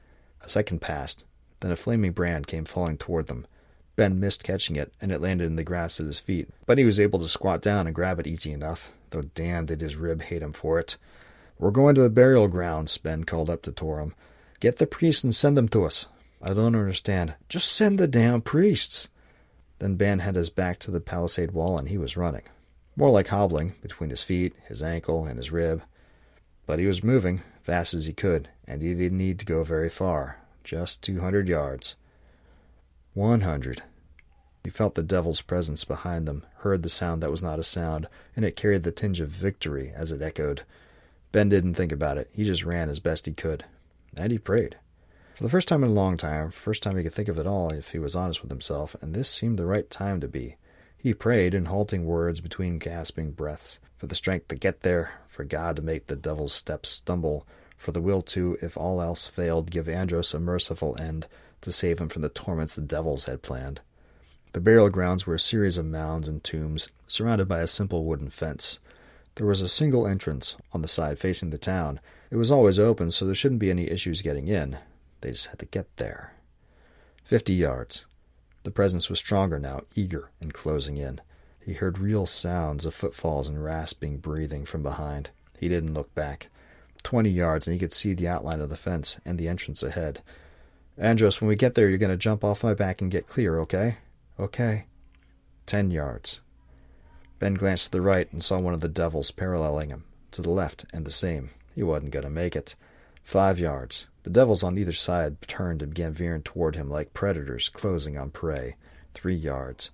A 0.41 0.49
second 0.49 0.79
passed. 0.79 1.23
Then 1.59 1.71
a 1.71 1.75
flaming 1.75 2.11
brand 2.11 2.47
came 2.47 2.65
falling 2.65 2.97
toward 2.97 3.27
them. 3.27 3.47
Ben 3.95 4.19
missed 4.19 4.43
catching 4.43 4.75
it, 4.75 4.93
and 5.01 5.11
it 5.11 5.19
landed 5.19 5.45
in 5.45 5.57
the 5.57 5.63
grass 5.63 5.99
at 5.99 6.05
his 6.05 6.19
feet, 6.19 6.49
but 6.65 6.77
he 6.77 6.85
was 6.85 6.99
able 6.99 7.19
to 7.19 7.27
squat 7.27 7.61
down 7.61 7.85
and 7.85 7.93
grab 7.93 8.17
it 8.17 8.27
easy 8.27 8.53
enough, 8.53 8.93
though 9.11 9.23
damn 9.23 9.65
did 9.65 9.81
his 9.81 9.95
rib 9.95 10.21
hate 10.21 10.41
him 10.41 10.53
for 10.53 10.79
it. 10.79 10.97
We're 11.57 11.71
going 11.71 11.95
to 11.95 12.01
the 12.01 12.09
burial 12.09 12.47
grounds, 12.47 12.97
Ben 12.97 13.23
called 13.23 13.49
up 13.49 13.61
to 13.63 13.71
Torum. 13.71 14.13
Get 14.59 14.77
the 14.77 14.87
priests 14.87 15.23
and 15.23 15.35
send 15.35 15.57
them 15.57 15.67
to 15.69 15.85
us. 15.85 16.05
I 16.41 16.53
don't 16.53 16.75
understand. 16.75 17.35
Just 17.49 17.71
send 17.71 17.99
the 17.99 18.07
damn 18.07 18.41
priests. 18.41 19.09
Then 19.79 19.95
Ben 19.95 20.19
had 20.19 20.35
his 20.35 20.49
back 20.49 20.79
to 20.79 20.91
the 20.91 21.01
palisade 21.01 21.51
wall 21.51 21.77
and 21.77 21.89
he 21.89 21.97
was 21.97 22.17
running. 22.17 22.43
More 22.95 23.09
like 23.09 23.27
hobbling, 23.27 23.75
between 23.81 24.09
his 24.09 24.23
feet, 24.23 24.53
his 24.67 24.83
ankle, 24.83 25.25
and 25.25 25.37
his 25.37 25.51
rib. 25.51 25.83
But 26.65 26.79
he 26.79 26.85
was 26.85 27.03
moving, 27.03 27.41
fast 27.63 27.93
as 27.93 28.05
he 28.05 28.13
could, 28.13 28.49
and 28.67 28.81
he 28.81 28.93
didn't 28.93 29.17
need 29.17 29.39
to 29.39 29.45
go 29.45 29.63
very 29.63 29.89
far. 29.89 30.39
Just 30.63 31.01
two 31.01 31.21
hundred 31.21 31.47
yards. 31.47 31.95
One 33.13 33.41
hundred. 33.41 33.83
He 34.63 34.69
felt 34.69 34.95
the 34.95 35.03
devil's 35.03 35.41
presence 35.41 35.85
behind 35.85 36.27
them, 36.27 36.45
heard 36.57 36.83
the 36.83 36.89
sound 36.89 37.23
that 37.23 37.31
was 37.31 37.41
not 37.41 37.59
a 37.59 37.63
sound, 37.63 38.07
and 38.35 38.43
it 38.43 38.55
carried 38.55 38.83
the 38.83 38.91
tinge 38.91 39.19
of 39.19 39.29
victory 39.29 39.91
as 39.95 40.11
it 40.11 40.21
echoed. 40.21 40.63
Ben 41.31 41.49
didn't 41.49 41.75
think 41.75 41.91
about 41.91 42.17
it. 42.17 42.29
He 42.33 42.43
just 42.43 42.65
ran 42.65 42.89
as 42.89 42.99
best 42.99 43.25
he 43.25 43.33
could. 43.33 43.65
And 44.17 44.31
he 44.31 44.37
prayed. 44.37 44.77
For 45.35 45.43
the 45.43 45.49
first 45.49 45.69
time 45.69 45.83
in 45.83 45.91
a 45.91 45.93
long 45.93 46.17
time, 46.17 46.51
first 46.51 46.83
time 46.83 46.97
he 46.97 47.03
could 47.03 47.13
think 47.13 47.29
of 47.29 47.37
it 47.37 47.47
all 47.47 47.71
if 47.71 47.91
he 47.91 47.99
was 47.99 48.15
honest 48.15 48.41
with 48.41 48.51
himself, 48.51 48.95
and 49.01 49.13
this 49.13 49.29
seemed 49.29 49.57
the 49.57 49.65
right 49.65 49.89
time 49.89 50.19
to 50.19 50.27
be. 50.27 50.57
He 50.97 51.13
prayed 51.13 51.53
in 51.53 51.65
halting 51.65 52.05
words 52.05 52.41
between 52.41 52.77
gasping 52.77 53.31
breaths, 53.31 53.79
for 53.95 54.07
the 54.07 54.15
strength 54.15 54.49
to 54.49 54.57
get 54.57 54.81
there, 54.81 55.11
for 55.27 55.45
God 55.45 55.77
to 55.77 55.81
make 55.81 56.07
the 56.07 56.17
devil's 56.17 56.53
steps 56.53 56.89
stumble, 56.89 57.47
for 57.77 57.93
the 57.93 58.01
will 58.01 58.21
to, 58.23 58.57
if 58.61 58.75
all 58.75 59.01
else 59.01 59.27
failed, 59.27 59.71
give 59.71 59.87
Andros 59.87 60.33
a 60.33 60.39
merciful 60.41 60.97
end, 60.99 61.27
to 61.61 61.71
save 61.71 61.99
him 61.99 62.09
from 62.09 62.21
the 62.21 62.27
torments 62.27 62.75
the 62.75 62.81
devils 62.81 63.23
had 63.23 63.41
planned. 63.41 63.79
The 64.53 64.59
burial 64.59 64.89
grounds 64.89 65.27
were 65.27 65.35
a 65.35 65.39
series 65.39 65.77
of 65.77 65.85
mounds 65.85 66.27
and 66.27 66.43
tombs, 66.43 66.89
surrounded 67.07 67.47
by 67.47 67.59
a 67.59 67.67
simple 67.67 68.05
wooden 68.05 68.31
fence. 68.31 68.79
There 69.35 69.45
was 69.45 69.61
a 69.61 69.69
single 69.69 70.07
entrance 70.07 70.57
on 70.73 70.81
the 70.81 70.87
side 70.87 71.19
facing 71.19 71.51
the 71.51 71.59
town. 71.59 71.99
It 72.31 72.35
was 72.35 72.51
always 72.51 72.79
open, 72.79 73.11
so 73.11 73.25
there 73.25 73.35
shouldn't 73.35 73.59
be 73.59 73.69
any 73.69 73.89
issues 73.89 74.23
getting 74.23 74.47
in. 74.47 74.79
They 75.21 75.31
just 75.31 75.47
had 75.47 75.59
to 75.59 75.65
get 75.65 75.97
there. 75.97 76.33
Fifty 77.23 77.53
yards. 77.53 78.05
The 78.63 78.71
presence 78.71 79.07
was 79.07 79.19
stronger 79.19 79.59
now, 79.59 79.83
eager 79.95 80.31
and 80.41 80.53
closing 80.53 80.97
in. 80.97 81.21
He 81.63 81.73
heard 81.73 81.99
real 81.99 82.25
sounds 82.25 82.87
of 82.87 82.95
footfalls 82.95 83.47
and 83.47 83.63
rasping 83.63 84.17
breathing 84.17 84.65
from 84.65 84.81
behind. 84.81 85.29
He 85.59 85.69
didn't 85.69 85.93
look 85.93 86.13
back. 86.15 86.47
Twenty 87.03 87.29
yards, 87.29 87.67
and 87.67 87.73
he 87.75 87.79
could 87.79 87.93
see 87.93 88.13
the 88.13 88.27
outline 88.27 88.61
of 88.61 88.69
the 88.69 88.77
fence 88.77 89.17
and 89.23 89.37
the 89.37 89.47
entrance 89.47 89.83
ahead. 89.83 90.21
Andros, 90.97 91.39
when 91.39 91.47
we 91.47 91.55
get 91.55 91.75
there, 91.75 91.87
you're 91.87 91.99
going 91.99 92.09
to 92.09 92.17
jump 92.17 92.43
off 92.43 92.63
my 92.63 92.73
back 92.73 92.99
and 92.99 93.11
get 93.11 93.27
clear, 93.27 93.59
okay? 93.59 93.97
Okay. 94.39 94.85
Ten 95.65 95.91
yards. 95.91 96.39
Ben 97.39 97.55
glanced 97.55 97.85
to 97.85 97.91
the 97.91 98.01
right 98.01 98.31
and 98.31 98.43
saw 98.43 98.59
one 98.59 98.73
of 98.73 98.81
the 98.81 98.87
devils 98.87 99.31
paralleling 99.31 99.89
him. 99.89 100.05
To 100.31 100.41
the 100.41 100.49
left, 100.49 100.85
and 100.93 101.05
the 101.05 101.11
same. 101.11 101.49
He 101.75 101.83
wasn't 101.83 102.11
going 102.11 102.23
to 102.23 102.29
make 102.29 102.55
it. 102.55 102.75
Five 103.23 103.59
yards. 103.59 104.07
The 104.23 104.29
devils 104.29 104.63
on 104.63 104.77
either 104.77 104.93
side 104.93 105.41
turned 105.41 105.81
and 105.81 105.93
began 105.93 106.13
veering 106.13 106.43
toward 106.43 106.75
him 106.75 106.89
like 106.89 107.13
predators 107.13 107.69
closing 107.69 108.17
on 108.17 108.31
prey. 108.31 108.75
Three 109.13 109.35
yards. 109.35 109.91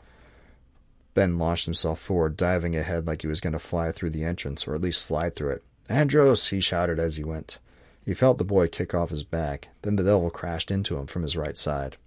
Ben 1.13 1.37
launched 1.37 1.65
himself 1.65 1.99
forward, 1.99 2.37
diving 2.37 2.75
ahead 2.75 3.07
like 3.07 3.21
he 3.21 3.27
was 3.27 3.41
going 3.41 3.53
to 3.53 3.59
fly 3.59 3.91
through 3.91 4.09
the 4.09 4.25
entrance, 4.25 4.67
or 4.67 4.75
at 4.75 4.81
least 4.81 5.01
slide 5.01 5.35
through 5.35 5.51
it. 5.51 5.63
Andros! 5.89 6.47
he 6.49 6.59
shouted 6.59 6.99
as 6.99 7.15
he 7.15 7.23
went. 7.23 7.59
He 8.03 8.13
felt 8.13 8.37
the 8.37 8.43
boy 8.43 8.67
kick 8.67 8.93
off 8.93 9.09
his 9.09 9.23
back. 9.23 9.69
Then 9.81 9.95
the 9.95 10.03
devil 10.03 10.29
crashed 10.29 10.69
into 10.69 10.97
him 10.97 11.07
from 11.07 11.23
his 11.23 11.37
right 11.37 11.57
side. 11.57 11.97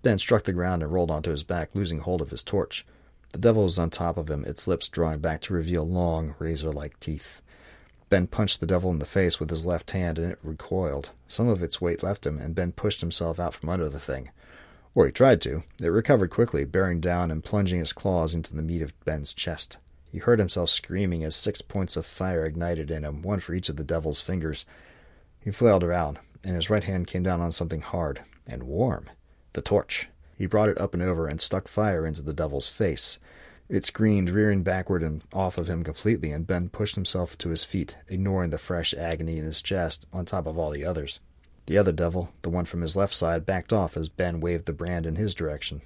Ben 0.00 0.16
struck 0.16 0.44
the 0.44 0.52
ground 0.52 0.82
and 0.82 0.92
rolled 0.92 1.10
onto 1.10 1.30
his 1.30 1.42
back, 1.42 1.70
losing 1.74 1.98
hold 1.98 2.22
of 2.22 2.30
his 2.30 2.44
torch. 2.44 2.86
The 3.32 3.38
devil 3.38 3.64
was 3.64 3.80
on 3.80 3.90
top 3.90 4.16
of 4.16 4.30
him, 4.30 4.44
its 4.44 4.68
lips 4.68 4.88
drawing 4.88 5.18
back 5.18 5.40
to 5.42 5.52
reveal 5.52 5.86
long, 5.86 6.36
razor 6.38 6.70
like 6.70 7.00
teeth. 7.00 7.42
Ben 8.08 8.28
punched 8.28 8.60
the 8.60 8.66
devil 8.66 8.90
in 8.90 9.00
the 9.00 9.04
face 9.04 9.40
with 9.40 9.50
his 9.50 9.66
left 9.66 9.90
hand, 9.90 10.18
and 10.18 10.30
it 10.32 10.38
recoiled. 10.40 11.10
Some 11.26 11.48
of 11.48 11.64
its 11.64 11.80
weight 11.80 12.04
left 12.04 12.24
him, 12.24 12.38
and 12.38 12.54
Ben 12.54 12.70
pushed 12.70 13.00
himself 13.00 13.40
out 13.40 13.54
from 13.54 13.70
under 13.70 13.88
the 13.88 13.98
thing. 13.98 14.30
Or 14.94 15.04
he 15.04 15.10
tried 15.10 15.42
to. 15.42 15.64
It 15.82 15.88
recovered 15.88 16.30
quickly, 16.30 16.64
bearing 16.64 17.00
down 17.00 17.32
and 17.32 17.44
plunging 17.44 17.80
its 17.80 17.92
claws 17.92 18.36
into 18.36 18.54
the 18.54 18.62
meat 18.62 18.82
of 18.82 18.98
Ben's 19.04 19.34
chest. 19.34 19.78
He 20.12 20.18
heard 20.18 20.38
himself 20.38 20.70
screaming 20.70 21.24
as 21.24 21.34
six 21.34 21.60
points 21.60 21.96
of 21.96 22.06
fire 22.06 22.44
ignited 22.44 22.90
in 22.90 23.04
him, 23.04 23.20
one 23.20 23.40
for 23.40 23.52
each 23.52 23.68
of 23.68 23.76
the 23.76 23.84
devil's 23.84 24.20
fingers. 24.20 24.64
He 25.40 25.50
flailed 25.50 25.82
around, 25.82 26.20
and 26.44 26.54
his 26.54 26.70
right 26.70 26.84
hand 26.84 27.08
came 27.08 27.24
down 27.24 27.40
on 27.40 27.50
something 27.50 27.80
hard 27.80 28.20
and 28.46 28.62
warm 28.62 29.10
the 29.58 29.62
torch. 29.62 30.08
He 30.36 30.46
brought 30.46 30.68
it 30.68 30.80
up 30.80 30.94
and 30.94 31.02
over 31.02 31.26
and 31.26 31.40
stuck 31.40 31.66
fire 31.66 32.06
into 32.06 32.22
the 32.22 32.32
devil's 32.32 32.68
face. 32.68 33.18
It 33.68 33.84
screamed, 33.84 34.30
rearing 34.30 34.62
backward 34.62 35.02
and 35.02 35.24
off 35.32 35.58
of 35.58 35.66
him 35.66 35.82
completely, 35.82 36.30
and 36.30 36.46
Ben 36.46 36.68
pushed 36.68 36.94
himself 36.94 37.36
to 37.38 37.48
his 37.48 37.64
feet, 37.64 37.96
ignoring 38.06 38.50
the 38.50 38.58
fresh 38.58 38.94
agony 38.94 39.36
in 39.36 39.44
his 39.44 39.60
chest 39.60 40.06
on 40.12 40.26
top 40.26 40.46
of 40.46 40.56
all 40.56 40.70
the 40.70 40.84
others. 40.84 41.18
The 41.66 41.76
other 41.76 41.90
devil, 41.90 42.32
the 42.42 42.50
one 42.50 42.66
from 42.66 42.82
his 42.82 42.94
left 42.94 43.14
side, 43.14 43.44
backed 43.44 43.72
off 43.72 43.96
as 43.96 44.08
Ben 44.08 44.38
waved 44.38 44.66
the 44.66 44.72
brand 44.72 45.06
in 45.06 45.16
his 45.16 45.34
direction. 45.34 45.82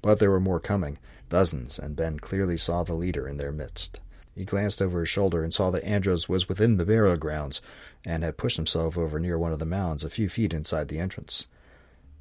But 0.00 0.18
there 0.18 0.30
were 0.30 0.40
more 0.40 0.58
coming, 0.58 0.96
dozens, 1.28 1.78
and 1.78 1.94
Ben 1.94 2.18
clearly 2.18 2.56
saw 2.56 2.82
the 2.82 2.94
leader 2.94 3.28
in 3.28 3.36
their 3.36 3.52
midst. 3.52 4.00
He 4.34 4.46
glanced 4.46 4.80
over 4.80 5.00
his 5.00 5.10
shoulder 5.10 5.44
and 5.44 5.52
saw 5.52 5.70
that 5.72 5.84
Andros 5.84 6.30
was 6.30 6.48
within 6.48 6.78
the 6.78 6.86
burial 6.86 7.18
grounds 7.18 7.60
and 8.06 8.24
had 8.24 8.38
pushed 8.38 8.56
himself 8.56 8.96
over 8.96 9.20
near 9.20 9.38
one 9.38 9.52
of 9.52 9.58
the 9.58 9.66
mounds 9.66 10.02
a 10.02 10.08
few 10.08 10.30
feet 10.30 10.54
inside 10.54 10.88
the 10.88 10.98
entrance. 10.98 11.46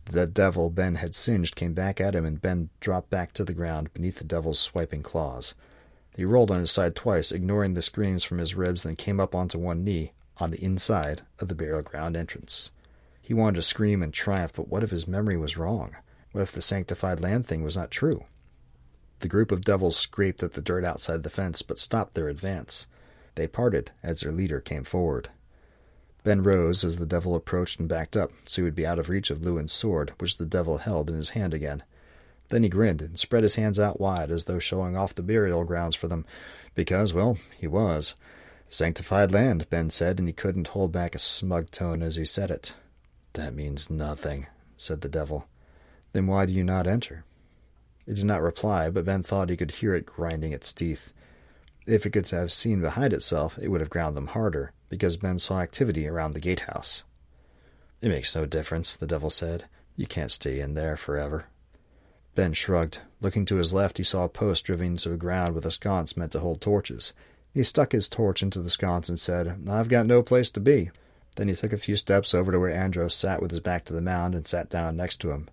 The 0.06 0.28
devil 0.28 0.70
Ben 0.70 0.96
had 0.96 1.16
singed 1.16 1.56
came 1.56 1.74
back 1.74 2.02
at 2.02 2.16
him, 2.16 2.26
and 2.26 2.42
Ben 2.42 2.70
dropped 2.80 3.10
back 3.10 3.32
to 3.34 3.46
the 3.46 3.54
ground 3.54 3.94
beneath 3.94 4.18
the 4.18 4.24
devil's 4.24 4.60
swiping 4.60 5.04
claws. 5.04 5.56
He 6.16 6.26
rolled 6.26 6.52
on 6.52 6.60
his 6.60 6.72
side 6.72 6.96
twice, 6.96 7.32
ignoring 7.32 7.74
the 7.74 7.82
screams 7.82 8.24
from 8.24 8.40
his 8.40 8.56
ribs, 8.56 8.84
then 8.84 8.96
came 8.96 9.20
up 9.20 9.34
onto 9.34 9.58
one 9.58 9.84
knee 9.84 10.14
on 10.38 10.52
the 10.52 10.64
inside 10.64 11.22
of 11.40 11.48
the 11.48 11.56
burial 11.56 11.82
ground 11.82 12.18
entrance. 12.18 12.72
He 13.22 13.34
wanted 13.34 13.56
to 13.56 13.62
scream 13.62 14.04
in 14.04 14.12
triumph, 14.12 14.54
but 14.56 14.68
what 14.68 14.84
if 14.84 14.92
his 14.92 15.08
memory 15.08 15.38
was 15.38 15.56
wrong? 15.56 15.96
What 16.32 16.42
if 16.42 16.52
the 16.52 16.62
sanctified 16.62 17.22
land 17.22 17.46
thing 17.46 17.64
was 17.64 17.78
not 17.78 17.92
true? 17.92 18.26
The 19.20 19.28
group 19.28 19.52
of 19.52 19.62
devils 19.62 19.98
scraped 19.98 20.42
at 20.42 20.54
the 20.54 20.62
dirt 20.62 20.84
outside 20.84 21.24
the 21.24 21.30
fence, 21.30 21.62
but 21.62 21.80
stopped 21.80 22.16
their 22.16 22.28
advance. 22.28 22.88
They 23.36 23.48
parted 23.48 23.92
as 24.02 24.22
their 24.22 24.32
leader 24.32 24.60
came 24.60 24.84
forward. 24.84 25.30
Ben 26.24 26.44
rose 26.44 26.84
as 26.84 26.98
the 26.98 27.06
devil 27.06 27.36
approached 27.36 27.80
and 27.80 27.90
backed 27.90 28.16
up, 28.16 28.32
so 28.46 28.62
he 28.62 28.64
would 28.64 28.76
be 28.76 28.86
out 28.86 29.00
of 29.00 29.10
reach 29.10 29.32
of 29.32 29.44
Lewin's 29.44 29.74
sword, 29.74 30.14
which 30.20 30.38
the 30.38 30.46
devil 30.46 30.78
held 30.78 31.10
in 31.10 31.16
his 31.16 31.30
hand 31.30 31.54
again. 31.54 31.84
Then 32.50 32.64
he 32.64 32.70
grinned 32.70 33.02
and 33.02 33.18
spread 33.18 33.44
his 33.44 33.56
hands 33.56 33.80
out 33.80 34.00
wide 34.00 34.30
as 34.30 34.46
though 34.46 34.60
showing 34.60 34.96
off 34.96 35.16
the 35.16 35.24
burial 35.24 35.64
grounds 35.64 35.96
for 35.96 36.08
them, 36.08 36.26
because, 36.76 37.14
well, 37.14 37.38
he 37.58 37.66
was. 37.66 38.16
Sanctified 38.70 39.32
land, 39.32 39.70
Ben 39.70 39.90
said, 39.90 40.20
and 40.20 40.28
he 40.28 40.34
couldn't 40.34 40.70
hold 40.70 40.92
back 40.92 41.16
a 41.16 41.20
smug 41.20 41.72
tone 41.72 42.04
as 42.04 42.18
he 42.18 42.26
said 42.26 42.52
it. 42.52 42.74
That 43.34 43.56
means 43.56 43.90
nothing, 43.90 44.48
said 44.78 45.02
the 45.02 45.10
devil. 45.10 45.48
Then 46.14 46.28
why 46.28 46.46
do 46.46 46.54
you 46.54 46.64
not 46.64 46.88
enter? 46.88 47.24
It 48.06 48.16
did 48.16 48.26
not 48.26 48.42
reply, 48.42 48.90
but 48.90 49.06
Ben 49.06 49.24
thought 49.24 49.50
he 49.50 49.58
could 49.58 49.72
hear 49.72 49.96
it 49.96 50.06
grinding 50.06 50.52
its 50.52 50.74
teeth. 50.74 51.14
If 51.88 52.06
it 52.06 52.12
could 52.12 52.30
have 52.30 52.52
seen 52.52 52.82
behind 52.82 53.12
itself, 53.12 53.58
it 53.60 53.70
would 53.70 53.82
have 53.82 53.90
ground 53.90 54.16
them 54.16 54.28
harder, 54.28 54.72
because 54.90 55.18
Ben 55.18 55.40
saw 55.40 55.62
activity 55.62 56.08
around 56.08 56.34
the 56.34 56.40
gatehouse. 56.40 57.04
It 58.02 58.10
makes 58.10 58.36
no 58.36 58.46
difference, 58.46 58.96
the 58.96 59.08
devil 59.08 59.30
said. 59.30 59.66
You 59.96 60.06
can't 60.06 60.32
stay 60.32 60.60
in 60.60 60.76
there 60.76 60.96
forever. 60.96 61.46
Ben 62.34 62.54
shrugged. 62.54 63.00
Looking 63.20 63.46
to 63.46 63.58
his 63.58 63.74
left, 63.74 63.98
he 63.98 64.04
saw 64.04 64.24
a 64.24 64.30
post 64.30 64.66
driven 64.66 64.88
into 64.88 65.10
the 65.10 65.18
ground 65.18 65.54
with 65.54 65.66
a 65.66 65.72
sconce 65.72 66.16
meant 66.16 66.32
to 66.32 66.40
hold 66.40 66.62
torches. 66.62 67.14
He 67.54 67.64
stuck 67.64 67.92
his 67.92 68.08
torch 68.08 68.42
into 68.42 68.62
the 68.62 68.70
sconce 68.70 69.10
and 69.10 69.20
said, 69.20 69.68
I've 69.70 69.90
got 69.90 70.06
no 70.06 70.24
place 70.24 70.50
to 70.52 70.60
be. 70.60 70.92
Then 71.36 71.48
he 71.48 71.56
took 71.56 71.74
a 71.74 71.78
few 71.78 71.98
steps 71.98 72.34
over 72.34 72.52
to 72.52 72.60
where 72.60 72.72
Andros 72.72 73.14
sat 73.14 73.42
with 73.42 73.52
his 73.52 73.60
back 73.60 73.86
to 73.86 73.94
the 73.94 74.02
mound 74.02 74.36
and 74.36 74.48
sat 74.48 74.70
down 74.70 74.96
next 74.96 75.18
to 75.22 75.32
him. 75.32 75.50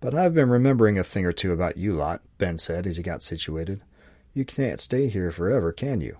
But 0.00 0.14
I've 0.14 0.34
been 0.34 0.48
remembering 0.48 0.98
a 0.98 1.04
thing 1.04 1.26
or 1.26 1.32
two 1.32 1.52
about 1.52 1.76
you 1.76 1.92
lot, 1.92 2.22
Ben 2.38 2.56
said 2.56 2.86
as 2.86 2.96
he 2.96 3.02
got 3.02 3.22
situated. 3.22 3.82
You 4.32 4.44
can't 4.44 4.80
stay 4.80 5.08
here 5.08 5.32
forever, 5.32 5.72
can 5.72 6.00
you? 6.00 6.18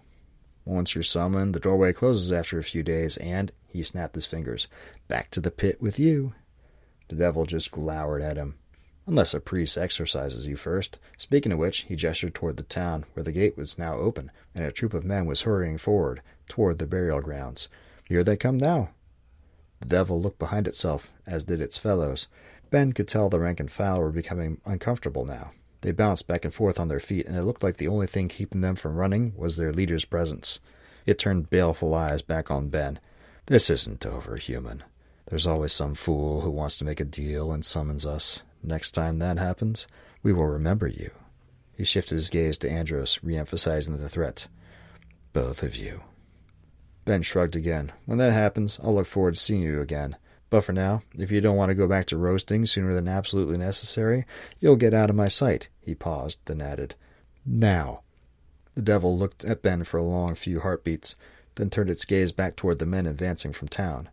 Once 0.65 0.95
you're 0.95 1.05
summoned, 1.05 1.55
the 1.55 1.61
doorway 1.61 1.93
closes 1.93 2.33
after 2.33 2.59
a 2.59 2.65
few 2.65 2.83
days, 2.83 3.17
and, 3.19 3.53
he 3.69 3.83
snapped 3.83 4.17
his 4.17 4.27
fingers, 4.27 4.67
back 5.07 5.31
to 5.31 5.41
the 5.41 5.51
pit 5.51 5.81
with 5.81 5.99
you. 5.99 6.35
The 7.09 7.15
devil 7.15 7.47
just 7.47 7.71
glowered 7.71 8.23
at 8.23 8.37
him. 8.37 8.57
Unless 9.07 9.33
a 9.33 9.41
priest 9.41 9.79
exorcises 9.79 10.47
you 10.47 10.57
first. 10.57 10.99
Speaking 11.19 11.53
of 11.53 11.59
which, 11.59 11.83
he 11.83 11.97
gestured 11.97 12.35
toward 12.35 12.57
the 12.57 12.65
town, 12.65 13.05
where 13.15 13.25
the 13.25 13.33
gate 13.33 13.57
was 13.57 13.79
now 13.79 13.95
open, 13.97 14.31
and 14.55 14.65
a 14.65 14.73
troop 14.73 14.93
of 14.93 15.05
men 15.05 15.27
was 15.27 15.43
hurrying 15.43 15.79
forward, 15.79 16.21
toward 16.49 16.79
the 16.79 16.87
burial 16.87 17.21
grounds. 17.21 17.69
Here 18.05 18.23
they 18.25 18.37
come 18.37 18.57
now. 18.57 18.91
The 19.81 19.87
devil 19.87 20.21
looked 20.21 20.39
behind 20.39 20.69
itself, 20.69 21.13
as 21.27 21.45
did 21.45 21.61
its 21.61 21.79
fellows. 21.79 22.27
Ben 22.71 22.93
could 22.93 23.09
tell 23.09 23.29
the 23.29 23.41
rank 23.41 23.61
and 23.61 23.71
file 23.71 24.01
were 24.01 24.13
becoming 24.13 24.61
uncomfortable 24.65 25.25
now. 25.25 25.53
They 25.83 25.93
bounced 25.93 26.26
back 26.26 26.45
and 26.45 26.53
forth 26.53 26.78
on 26.78 26.89
their 26.89 27.01
feet, 27.01 27.26
and 27.26 27.37
it 27.37 27.43
looked 27.43 27.62
like 27.62 27.78
the 27.78 27.89
only 27.89 28.07
thing 28.07 28.28
keeping 28.28 28.61
them 28.61 28.76
from 28.76 28.97
running 28.97 29.33
was 29.37 29.57
their 29.57 29.72
leader's 29.72 30.05
presence. 30.05 30.61
It 31.07 31.18
turned 31.18 31.51
baleful 31.51 31.95
eyes 31.95 32.22
back 32.22 32.51
on 32.51 32.68
Ben. 32.68 33.01
This 33.47 33.70
isn't 33.70 34.05
over, 34.05 34.37
human. 34.37 34.85
There's 35.26 35.47
always 35.47 35.72
some 35.72 35.95
fool 35.95 36.43
who 36.43 36.51
wants 36.51 36.76
to 36.78 36.85
make 36.85 37.01
a 37.01 37.05
deal 37.05 37.53
and 37.53 37.64
summons 37.64 38.05
us. 38.05 38.43
Next 38.62 38.91
time 38.91 39.18
that 39.18 39.39
happens, 39.39 39.87
we 40.22 40.33
will 40.33 40.47
remember 40.47 40.87
you. 40.87 41.11
He 41.76 41.85
shifted 41.85 42.16
his 42.16 42.31
gaze 42.31 42.59
to 42.59 42.70
Andros, 42.70 43.18
re-emphasizing 43.22 43.97
the 43.97 44.09
threat. 44.09 44.49
Both 45.33 45.62
of 45.62 45.76
you. 45.76 46.03
Ben 47.07 47.22
shrugged 47.22 47.57
again. 47.57 47.93
When 48.05 48.18
that 48.18 48.33
happens, 48.33 48.78
I'll 48.83 48.95
look 48.95 49.07
forward 49.07 49.35
to 49.35 49.41
seeing 49.41 49.62
you 49.62 49.81
again. 49.81 50.16
But 50.51 50.62
for 50.62 50.72
now, 50.72 51.03
if 51.16 51.30
you 51.30 51.40
don't 51.40 51.57
want 51.57 51.70
to 51.70 51.76
go 51.76 51.86
back 51.86 52.07
to 52.07 52.16
roasting 52.16 52.66
sooner 52.66 52.92
than 52.92 53.07
absolutely 53.07 53.57
necessary, 53.57 54.26
you'll 54.59 54.76
get 54.76 54.92
out 54.92 55.09
of 55.09 55.16
my 55.16 55.28
sight. 55.28 55.68
He 55.80 55.94
paused, 55.94 56.38
then 56.44 56.61
added, 56.61 56.96
Now. 57.46 58.03
The 58.74 58.82
devil 58.82 59.16
looked 59.16 59.44
at 59.44 59.62
Ben 59.62 59.84
for 59.84 59.98
a 59.98 60.03
long 60.03 60.34
few 60.34 60.61
heartbeats, 60.61 61.16
then 61.55 61.70
turned 61.70 61.90
its 61.90 62.05
gaze 62.05 62.32
back 62.32 62.57
toward 62.57 62.78
the 62.78 62.86
men 62.86 63.07
advancing 63.07 63.53
from 63.53 63.68
town. 63.68 64.09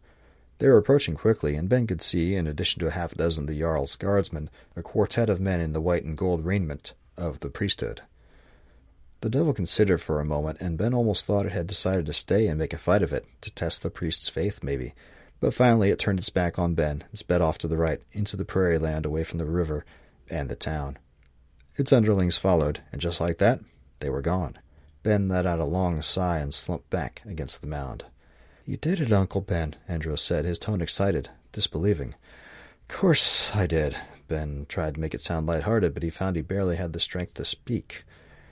They 0.59 0.67
were 0.67 0.77
approaching 0.77 1.15
quickly, 1.15 1.55
and 1.55 1.69
Ben 1.69 1.85
could 1.85 2.01
see, 2.01 2.35
in 2.35 2.47
addition 2.47 2.79
to 2.79 2.87
a 2.87 2.91
half 2.91 3.13
a 3.13 3.15
dozen 3.15 3.43
of 3.43 3.47
the 3.47 3.59
Jarl's 3.59 3.95
guardsmen, 3.95 4.49
a 4.75 4.81
quartet 4.81 5.29
of 5.29 5.39
men 5.39 5.59
in 5.59 5.73
the 5.73 5.81
white 5.81 6.03
and 6.03 6.17
gold 6.17 6.45
raiment 6.45 6.93
of 7.15 7.39
the 7.39 7.49
priesthood. 7.49 8.01
The 9.21 9.29
devil 9.29 9.53
considered 9.53 10.01
for 10.01 10.19
a 10.19 10.25
moment, 10.25 10.59
and 10.59 10.77
Ben 10.77 10.93
almost 10.93 11.25
thought 11.25 11.45
it 11.45 11.51
had 11.51 11.67
decided 11.67 12.05
to 12.07 12.13
stay 12.13 12.47
and 12.47 12.59
make 12.59 12.73
a 12.73 12.77
fight 12.77 13.01
of 13.01 13.13
it, 13.13 13.25
to 13.41 13.51
test 13.51 13.81
the 13.81 13.89
priest's 13.89 14.29
faith, 14.29 14.63
maybe. 14.63 14.93
But 15.39 15.53
finally 15.53 15.91
it 15.91 15.99
turned 15.99 16.19
its 16.19 16.29
back 16.29 16.57
on 16.57 16.73
Ben 16.73 17.03
and 17.09 17.19
sped 17.19 17.41
off 17.41 17.57
to 17.59 17.67
the 17.67 17.77
right, 17.77 18.01
into 18.11 18.35
the 18.35 18.45
prairie 18.45 18.79
land 18.79 19.05
away 19.05 19.23
from 19.23 19.37
the 19.37 19.45
river 19.45 19.85
and 20.29 20.49
the 20.49 20.55
town. 20.55 20.97
Its 21.75 21.93
underlings 21.93 22.37
followed, 22.37 22.81
and 22.91 22.99
just 22.99 23.21
like 23.21 23.37
that, 23.37 23.61
they 23.99 24.09
were 24.09 24.21
gone. 24.21 24.57
Ben 25.03 25.27
let 25.29 25.45
out 25.45 25.59
a 25.59 25.65
long 25.65 26.01
sigh 26.01 26.39
and 26.39 26.53
slumped 26.53 26.89
back 26.89 27.21
against 27.25 27.61
the 27.61 27.67
mound. 27.67 28.03
You 28.65 28.77
did 28.77 28.99
it, 28.99 29.11
Uncle 29.11 29.41
Ben, 29.41 29.75
Andros 29.87 30.21
said, 30.21 30.43
his 30.43 30.59
tone 30.59 30.81
excited, 30.81 31.29
disbelieving. 31.51 32.15
Course 32.87 33.55
I 33.55 33.67
did. 33.67 33.95
Ben 34.27 34.65
tried 34.67 34.95
to 34.95 34.99
make 34.99 35.13
it 35.13 35.21
sound 35.21 35.45
light-hearted, 35.45 35.93
but 35.93 36.03
he 36.03 36.09
found 36.09 36.35
he 36.35 36.41
barely 36.41 36.77
had 36.77 36.93
the 36.93 36.99
strength 36.99 37.35
to 37.35 37.45
speak. 37.45 38.03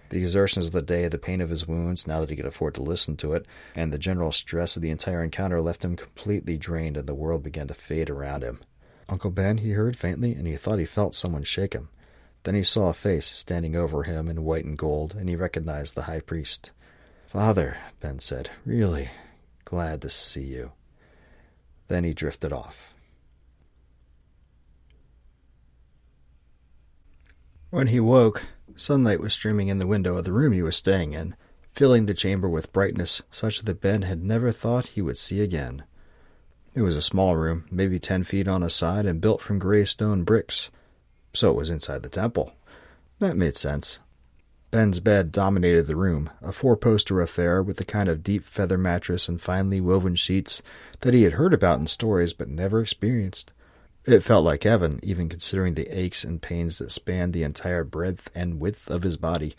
The 0.10 0.20
exertions 0.20 0.68
of 0.68 0.72
the 0.72 0.82
day, 0.82 1.08
the 1.08 1.18
pain 1.18 1.42
of 1.42 1.50
his 1.50 1.68
wounds, 1.68 2.06
now 2.06 2.20
that 2.20 2.30
he 2.30 2.36
could 2.36 2.46
afford 2.46 2.76
to 2.76 2.84
listen 2.84 3.18
to 3.18 3.34
it, 3.34 3.46
and 3.76 3.92
the 3.92 3.98
general 3.98 4.32
stress 4.32 4.76
of 4.76 4.82
the 4.82 4.92
entire 4.92 5.24
encounter 5.24 5.62
left 5.62 5.84
him 5.84 5.96
completely 5.96 6.58
drained, 6.58 6.98
and 6.98 7.08
the 7.08 7.16
world 7.16 7.44
began 7.44 7.68
to 7.68 7.74
fade 7.74 8.10
around 8.10 8.44
him. 8.44 8.60
Uncle 9.10 9.32
Ben, 9.32 9.60
he 9.60 9.72
heard 9.72 9.98
faintly, 9.98 10.34
and 10.34 10.48
he 10.48 10.56
thought 10.56 10.80
he 10.80 10.86
felt 10.86 11.16
someone 11.16 11.44
shake 11.44 11.74
him. 11.74 11.90
Then 12.44 12.56
he 12.56 12.64
saw 12.64 12.90
a 12.90 12.94
face 12.94 13.26
standing 13.26 13.76
over 13.76 14.04
him 14.04 14.30
in 14.30 14.44
white 14.44 14.66
and 14.66 14.78
gold, 14.78 15.16
and 15.16 15.28
he 15.28 15.36
recognized 15.36 15.96
the 15.96 16.04
high 16.04 16.20
priest. 16.20 16.72
Father, 17.26 17.78
Ben 18.00 18.20
said, 18.20 18.52
really 18.66 19.10
glad 19.66 20.02
to 20.04 20.10
see 20.10 20.44
you. 20.44 20.72
Then 21.88 22.04
he 22.04 22.14
drifted 22.14 22.54
off. 22.54 22.94
When 27.72 27.88
he 27.88 28.00
woke, 28.00 28.46
sunlight 28.76 29.20
was 29.20 29.34
streaming 29.34 29.68
in 29.68 29.80
the 29.80 29.88
window 29.88 30.18
of 30.18 30.26
the 30.26 30.34
room 30.34 30.54
he 30.54 30.62
was 30.62 30.76
staying 30.76 31.14
in, 31.14 31.36
filling 31.72 32.06
the 32.06 32.14
chamber 32.14 32.48
with 32.48 32.74
brightness 32.74 33.22
such 33.32 33.62
that 33.62 33.82
Ben 33.82 34.04
had 34.04 34.24
never 34.24 34.52
thought 34.52 34.88
he 34.88 35.02
would 35.02 35.18
see 35.18 35.42
again. 35.42 35.84
It 36.74 36.82
was 36.82 36.96
a 36.96 37.02
small 37.02 37.36
room, 37.36 37.66
maybe 37.72 38.00
ten 38.00 38.24
feet 38.24 38.48
on 38.48 38.64
a 38.64 38.70
side, 38.70 39.06
and 39.06 39.22
built 39.22 39.42
from 39.42 39.60
gray 39.60 39.86
stone 39.86 40.24
bricks. 40.24 40.70
So 41.34 41.52
it 41.52 41.58
was 41.58 41.70
inside 41.70 42.02
the 42.02 42.10
temple. 42.10 42.54
That 43.20 43.38
made 43.38 43.56
sense. 43.58 44.00
Ben's 44.72 45.00
bed 45.00 45.32
dominated 45.32 45.88
the 45.88 45.96
room, 45.96 46.30
a 46.42 46.52
four-poster 46.52 47.22
affair 47.22 47.64
with 47.64 47.78
the 47.78 47.86
kind 47.86 48.10
of 48.10 48.24
deep 48.24 48.44
feather 48.44 48.78
mattress 48.78 49.30
and 49.30 49.40
finely 49.40 49.80
woven 49.80 50.16
sheets 50.16 50.62
that 51.00 51.14
he 51.14 51.24
had 51.24 51.34
heard 51.34 51.54
about 51.54 51.80
in 51.80 51.88
stories 51.88 52.34
but 52.34 52.50
never 52.50 52.82
experienced. 52.82 53.54
It 54.06 54.22
felt 54.24 54.46
like 54.46 54.64
heaven, 54.64 55.00
even 55.02 55.30
considering 55.30 55.74
the 55.74 55.88
aches 55.88 56.24
and 56.24 56.42
pains 56.42 56.78
that 56.78 56.92
spanned 56.92 57.34
the 57.34 57.42
entire 57.42 57.84
breadth 57.84 58.30
and 58.36 58.60
width 58.60 58.90
of 58.90 59.02
his 59.02 59.18
body. 59.18 59.56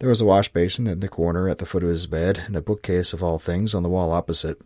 There 0.00 0.08
was 0.08 0.20
a 0.20 0.26
wash 0.26 0.52
basin 0.52 0.88
in 0.88 0.98
the 0.98 1.08
corner 1.08 1.48
at 1.48 1.58
the 1.58 1.66
foot 1.66 1.84
of 1.84 1.88
his 1.88 2.06
bed, 2.06 2.42
and 2.46 2.56
a 2.56 2.60
bookcase 2.60 3.12
of 3.12 3.22
all 3.22 3.38
things 3.38 3.72
on 3.72 3.84
the 3.84 3.88
wall 3.88 4.10
opposite. 4.10 4.60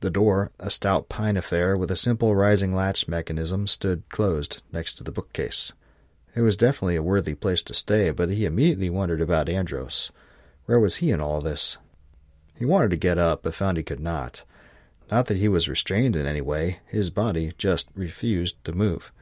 The 0.00 0.10
door, 0.10 0.52
a 0.60 0.70
stout 0.70 1.08
pine 1.08 1.36
affair 1.36 1.76
with 1.76 1.90
a 1.90 1.96
simple 1.96 2.34
rising 2.36 2.72
latch 2.72 3.08
mechanism, 3.08 3.66
stood 3.66 4.08
closed 4.08 4.62
next 4.72 4.94
to 4.94 5.04
the 5.04 5.12
bookcase. 5.12 5.72
It 6.34 6.42
was 6.42 6.56
definitely 6.56 6.96
a 6.96 7.02
worthy 7.02 7.34
place 7.34 7.62
to 7.64 7.74
stay, 7.74 8.10
but 8.12 8.30
he 8.30 8.46
immediately 8.46 8.90
wondered 8.90 9.20
about 9.20 9.48
Andros. 9.48 10.12
Where 10.66 10.78
was 10.78 10.96
he 10.96 11.10
in 11.10 11.20
all 11.20 11.40
this? 11.40 11.78
He 12.54 12.64
wanted 12.64 12.90
to 12.90 12.96
get 12.96 13.18
up, 13.18 13.42
but 13.42 13.54
found 13.54 13.76
he 13.76 13.82
could 13.82 14.00
not. 14.00 14.44
Not 15.10 15.26
that 15.26 15.38
he 15.38 15.48
was 15.48 15.68
restrained 15.68 16.14
in 16.14 16.26
any 16.26 16.40
way, 16.40 16.78
his 16.86 17.10
body 17.10 17.52
just 17.58 17.88
refused 17.94 18.62
to 18.64 18.72
move. 18.72 19.12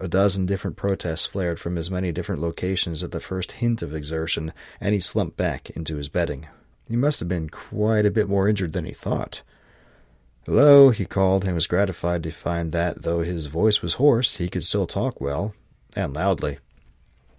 A 0.00 0.08
dozen 0.08 0.44
different 0.44 0.76
protests 0.76 1.24
flared 1.24 1.60
from 1.60 1.78
as 1.78 1.90
many 1.90 2.12
different 2.12 2.42
locations 2.42 3.04
at 3.04 3.12
the 3.12 3.20
first 3.20 3.52
hint 3.52 3.80
of 3.80 3.94
exertion, 3.94 4.52
and 4.80 4.92
he 4.92 5.00
slumped 5.00 5.36
back 5.36 5.70
into 5.70 5.96
his 5.96 6.08
bedding. 6.08 6.48
He 6.88 6.96
must 6.96 7.20
have 7.20 7.28
been 7.28 7.48
quite 7.48 8.04
a 8.04 8.10
bit 8.10 8.28
more 8.28 8.48
injured 8.48 8.72
than 8.72 8.84
he 8.84 8.92
thought. 8.92 9.42
Hello, 10.44 10.90
he 10.90 11.04
called, 11.04 11.44
and 11.44 11.54
was 11.54 11.66
gratified 11.66 12.22
to 12.24 12.30
find 12.30 12.72
that, 12.72 13.02
though 13.02 13.20
his 13.20 13.46
voice 13.46 13.82
was 13.82 13.94
hoarse, 13.94 14.36
he 14.36 14.48
could 14.48 14.64
still 14.64 14.86
talk 14.86 15.20
well, 15.20 15.54
and 15.94 16.14
loudly. 16.14 16.58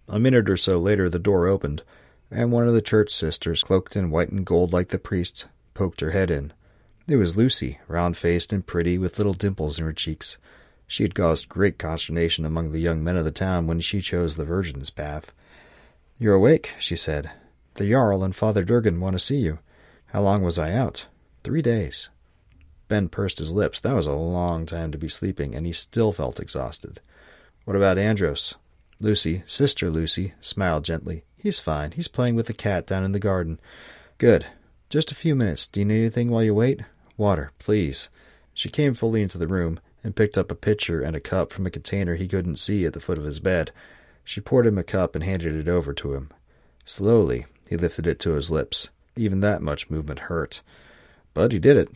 A 0.09 0.19
minute 0.19 0.49
or 0.49 0.57
so 0.57 0.79
later 0.79 1.09
the 1.09 1.19
door 1.19 1.47
opened, 1.47 1.83
and 2.31 2.51
one 2.51 2.67
of 2.67 2.73
the 2.73 2.81
church 2.81 3.11
sisters, 3.11 3.63
cloaked 3.63 3.95
in 3.95 4.09
white 4.09 4.29
and 4.29 4.45
gold 4.45 4.73
like 4.73 4.89
the 4.89 4.97
priests, 4.97 5.45
poked 5.73 6.01
her 6.01 6.11
head 6.11 6.31
in. 6.31 6.53
It 7.07 7.15
was 7.15 7.37
Lucy, 7.37 7.79
round-faced 7.87 8.51
and 8.51 8.67
pretty, 8.67 8.97
with 8.97 9.17
little 9.17 9.33
dimples 9.33 9.79
in 9.79 9.85
her 9.85 9.93
cheeks. 9.93 10.37
She 10.87 11.03
had 11.03 11.15
caused 11.15 11.47
great 11.47 11.77
consternation 11.77 12.45
among 12.45 12.71
the 12.71 12.81
young 12.81 13.01
men 13.01 13.15
of 13.15 13.23
the 13.23 13.31
town 13.31 13.65
when 13.65 13.79
she 13.79 14.01
chose 14.01 14.35
the 14.35 14.43
Virgin's 14.43 14.89
path. 14.89 15.33
You're 16.19 16.33
awake, 16.33 16.73
she 16.79 16.97
said. 16.97 17.31
The 17.75 17.89
Jarl 17.89 18.25
and 18.25 18.35
Father 18.35 18.65
Durgan 18.65 18.99
want 18.99 19.13
to 19.13 19.19
see 19.19 19.37
you. 19.37 19.59
How 20.07 20.21
long 20.21 20.41
was 20.41 20.59
I 20.59 20.73
out? 20.73 21.05
Three 21.45 21.61
days. 21.61 22.09
Ben 22.89 23.07
pursed 23.07 23.39
his 23.39 23.53
lips. 23.53 23.79
That 23.79 23.95
was 23.95 24.07
a 24.07 24.13
long 24.13 24.65
time 24.65 24.91
to 24.91 24.97
be 24.97 25.07
sleeping, 25.07 25.55
and 25.55 25.65
he 25.65 25.71
still 25.71 26.11
felt 26.11 26.41
exhausted. 26.41 26.99
What 27.63 27.77
about 27.77 27.97
Andros? 27.97 28.55
Lucy, 28.99 29.43
Sister 29.45 29.89
Lucy, 29.89 30.33
smiled 30.41 30.83
gently. 30.83 31.23
He's 31.37 31.61
fine. 31.61 31.91
He's 31.91 32.09
playing 32.09 32.35
with 32.35 32.47
the 32.47 32.53
cat 32.53 32.85
down 32.85 33.05
in 33.05 33.13
the 33.13 33.19
garden. 33.19 33.61
Good. 34.17 34.45
Just 34.89 35.11
a 35.11 35.15
few 35.15 35.35
minutes. 35.35 35.67
Do 35.67 35.79
you 35.79 35.85
need 35.85 35.99
anything 35.99 36.29
while 36.29 36.43
you 36.43 36.53
wait? 36.53 36.81
Water, 37.18 37.52
please. 37.60 38.10
She 38.53 38.69
came 38.69 38.94
fully 38.94 39.22
into 39.22 39.38
the 39.38 39.48
room 39.48 39.80
and 40.03 40.15
picked 40.15 40.38
up 40.38 40.52
a 40.52 40.56
pitcher 40.56 41.02
and 41.02 41.15
a 41.15 41.19
cup 41.19 41.52
from 41.52 41.65
a 41.65 41.72
container 41.72 42.15
he 42.15 42.27
couldn't 42.27 42.57
see 42.57 42.85
at 42.85 42.94
the 42.94 42.99
foot 42.99 43.18
of 43.18 43.23
his 43.23 43.39
bed. 43.39 43.72
She 44.23 44.39
poured 44.39 44.65
him 44.65 44.77
a 44.77 44.84
cup 44.84 45.15
and 45.15 45.23
handed 45.23 45.56
it 45.56 45.68
over 45.68 45.94
to 45.94 46.14
him. 46.14 46.31
Slowly, 46.85 47.45
he 47.68 47.76
lifted 47.76 48.07
it 48.07 48.19
to 48.19 48.31
his 48.31 48.52
lips. 48.52 48.89
Even 49.15 49.41
that 49.41 49.61
much 49.61 49.89
movement 49.89 50.19
hurt. 50.19 50.61
But 51.34 51.52
he 51.52 51.60
did 51.60 51.76
it. 51.76 51.89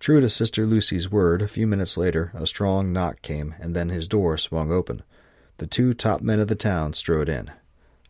True 0.00 0.20
to 0.20 0.28
Sister 0.28 0.64
Lucy's 0.64 1.10
word, 1.10 1.42
a 1.42 1.48
few 1.48 1.66
minutes 1.66 1.96
later, 1.96 2.30
a 2.34 2.46
strong 2.46 2.92
knock 2.92 3.20
came, 3.20 3.54
and 3.58 3.74
then 3.74 3.88
his 3.88 4.06
door 4.06 4.38
swung 4.38 4.70
open. 4.70 5.02
The 5.56 5.66
two 5.66 5.92
top 5.92 6.20
men 6.20 6.38
of 6.38 6.46
the 6.46 6.54
town 6.54 6.94
strode 6.94 7.28
in. 7.28 7.50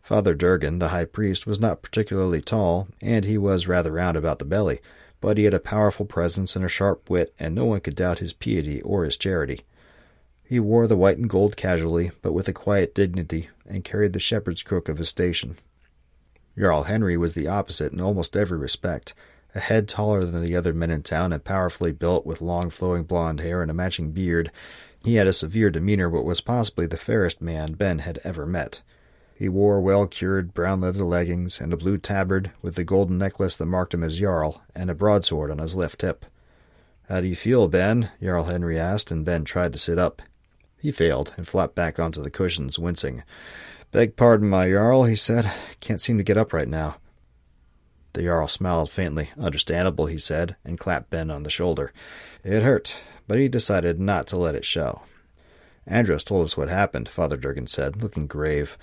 Father 0.01 0.35
Durgan, 0.35 0.79
the 0.79 0.89
high 0.89 1.05
priest, 1.05 1.47
was 1.47 1.59
not 1.59 1.81
particularly 1.81 2.41
tall, 2.41 2.87
and 3.01 3.25
he 3.25 3.37
was 3.37 3.67
rather 3.67 3.91
round 3.91 4.17
about 4.17 4.37
the 4.39 4.45
belly, 4.45 4.79
but 5.21 5.37
he 5.37 5.43
had 5.43 5.53
a 5.53 5.59
powerful 5.59 6.05
presence 6.05 6.55
and 6.55 6.63
a 6.63 6.69
sharp 6.69 7.09
wit, 7.09 7.33
and 7.39 7.53
no 7.53 7.65
one 7.65 7.79
could 7.79 7.95
doubt 7.95 8.19
his 8.19 8.33
piety 8.33 8.81
or 8.81 9.03
his 9.03 9.17
charity. 9.17 9.61
He 10.43 10.59
wore 10.59 10.87
the 10.87 10.97
white 10.97 11.17
and 11.17 11.29
gold 11.29 11.57
casually, 11.57 12.11
but 12.21 12.33
with 12.33 12.47
a 12.47 12.53
quiet 12.53 12.95
dignity, 12.95 13.49
and 13.67 13.83
carried 13.83 14.13
the 14.13 14.19
shepherd's 14.19 14.63
crook 14.63 14.89
of 14.89 14.97
his 14.97 15.09
station. 15.09 15.57
Jarl 16.57 16.83
Henry 16.83 17.17
was 17.17 17.33
the 17.33 17.47
opposite 17.47 17.93
in 17.93 18.01
almost 18.01 18.35
every 18.35 18.57
respect, 18.57 19.13
a 19.55 19.59
head 19.59 19.87
taller 19.87 20.25
than 20.25 20.41
the 20.41 20.55
other 20.55 20.73
men 20.73 20.91
in 20.91 21.03
town 21.03 21.33
and 21.33 21.43
powerfully 21.43 21.91
built 21.91 22.25
with 22.25 22.41
long 22.41 22.69
flowing 22.69 23.03
blond 23.03 23.39
hair 23.39 23.61
and 23.61 23.69
a 23.69 23.73
matching 23.73 24.11
beard. 24.11 24.51
He 25.03 25.15
had 25.15 25.27
a 25.27 25.33
severe 25.33 25.69
demeanor, 25.69 26.09
but 26.09 26.25
was 26.25 26.41
possibly 26.41 26.85
the 26.85 26.97
fairest 26.97 27.41
man 27.41 27.73
Ben 27.73 27.99
had 27.99 28.19
ever 28.23 28.45
met. 28.45 28.81
He 29.39 29.47
wore 29.47 29.79
well 29.79 30.05
cured 30.05 30.53
brown 30.53 30.81
leather 30.81 31.05
leggings 31.05 31.61
and 31.61 31.71
a 31.71 31.77
blue 31.77 31.97
tabard 31.97 32.51
with 32.61 32.75
the 32.75 32.83
golden 32.83 33.17
necklace 33.17 33.55
that 33.55 33.67
marked 33.67 33.93
him 33.93 34.03
as 34.03 34.19
Jarl, 34.19 34.61
and 34.75 34.89
a 34.89 34.93
broadsword 34.93 35.49
on 35.49 35.59
his 35.59 35.75
left 35.75 36.01
hip. 36.01 36.25
How 37.07 37.21
do 37.21 37.27
you 37.27 37.37
feel, 37.37 37.69
Ben? 37.69 38.11
Jarl 38.21 38.43
Henry 38.43 38.77
asked, 38.77 39.11
and 39.11 39.23
Ben 39.23 39.45
tried 39.45 39.71
to 39.71 39.79
sit 39.79 39.97
up. 39.97 40.21
He 40.77 40.91
failed 40.91 41.33
and 41.37 41.47
flopped 41.47 41.73
back 41.73 42.01
onto 42.01 42.21
the 42.21 42.29
cushions, 42.29 42.77
wincing. 42.77 43.23
Beg 43.93 44.17
pardon, 44.17 44.49
my 44.49 44.69
Jarl, 44.69 45.05
he 45.05 45.15
said. 45.15 45.49
Can't 45.79 46.01
seem 46.01 46.17
to 46.17 46.23
get 46.25 46.37
up 46.37 46.51
right 46.51 46.67
now. 46.67 46.97
The 48.11 48.23
Jarl 48.23 48.49
smiled 48.49 48.91
faintly. 48.91 49.29
Understandable, 49.39 50.07
he 50.07 50.17
said, 50.17 50.57
and 50.65 50.77
clapped 50.77 51.11
Ben 51.11 51.31
on 51.31 51.43
the 51.43 51.49
shoulder. 51.49 51.93
It 52.43 52.61
hurt, 52.61 52.97
but 53.25 53.39
he 53.39 53.47
decided 53.47 54.01
not 54.01 54.27
to 54.27 54.37
let 54.37 54.55
it 54.55 54.65
show. 54.65 55.03
Andros 55.87 56.25
told 56.25 56.43
us 56.43 56.57
what 56.57 56.67
happened, 56.67 57.07
Father 57.07 57.37
Durgan 57.37 57.67
said, 57.67 58.03
looking 58.03 58.27
grave. 58.27 58.77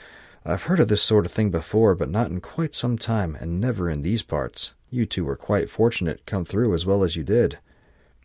I've 0.49 0.63
heard 0.63 0.79
of 0.79 0.87
this 0.87 1.03
sort 1.03 1.27
of 1.27 1.33
thing 1.33 1.51
before, 1.51 1.97
but 1.97 2.09
not 2.09 2.31
in 2.31 2.41
quite 2.41 2.73
some 2.73 2.97
time, 2.97 3.37
and 3.41 3.61
never 3.61 3.91
in 3.91 4.03
these 4.03 4.23
parts. 4.23 4.75
You 4.91 5.05
two 5.05 5.25
were 5.25 5.35
quite 5.35 5.69
fortunate 5.69 6.25
come 6.25 6.45
through 6.45 6.73
as 6.73 6.87
well 6.87 7.03
as 7.03 7.17
you 7.17 7.25
did. 7.25 7.59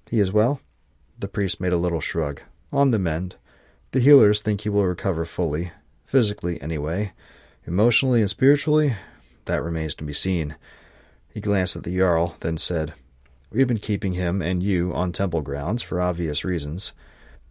He 0.07 0.19
is 0.19 0.31
well? 0.31 0.61
The 1.17 1.27
priest 1.27 1.59
made 1.59 1.73
a 1.73 1.77
little 1.77 1.99
shrug. 1.99 2.41
On 2.71 2.91
the 2.91 2.99
mend. 2.99 3.37
The 3.89 3.99
healers 3.99 4.39
think 4.39 4.61
he 4.61 4.69
will 4.69 4.85
recover 4.85 5.25
fully. 5.25 5.71
Physically, 6.05 6.61
anyway. 6.61 7.13
Emotionally 7.65 8.21
and 8.21 8.29
spiritually, 8.29 8.95
that 9.45 9.63
remains 9.63 9.95
to 9.95 10.03
be 10.03 10.13
seen. 10.13 10.57
He 11.33 11.41
glanced 11.41 11.75
at 11.75 11.81
the 11.81 11.97
Jarl, 11.97 12.35
then 12.41 12.59
said, 12.59 12.93
We've 13.51 13.67
been 13.67 13.79
keeping 13.79 14.13
him 14.13 14.43
and 14.43 14.61
you 14.61 14.93
on 14.93 15.11
temple 15.11 15.41
grounds 15.41 15.81
for 15.81 15.99
obvious 15.99 16.45
reasons. 16.45 16.93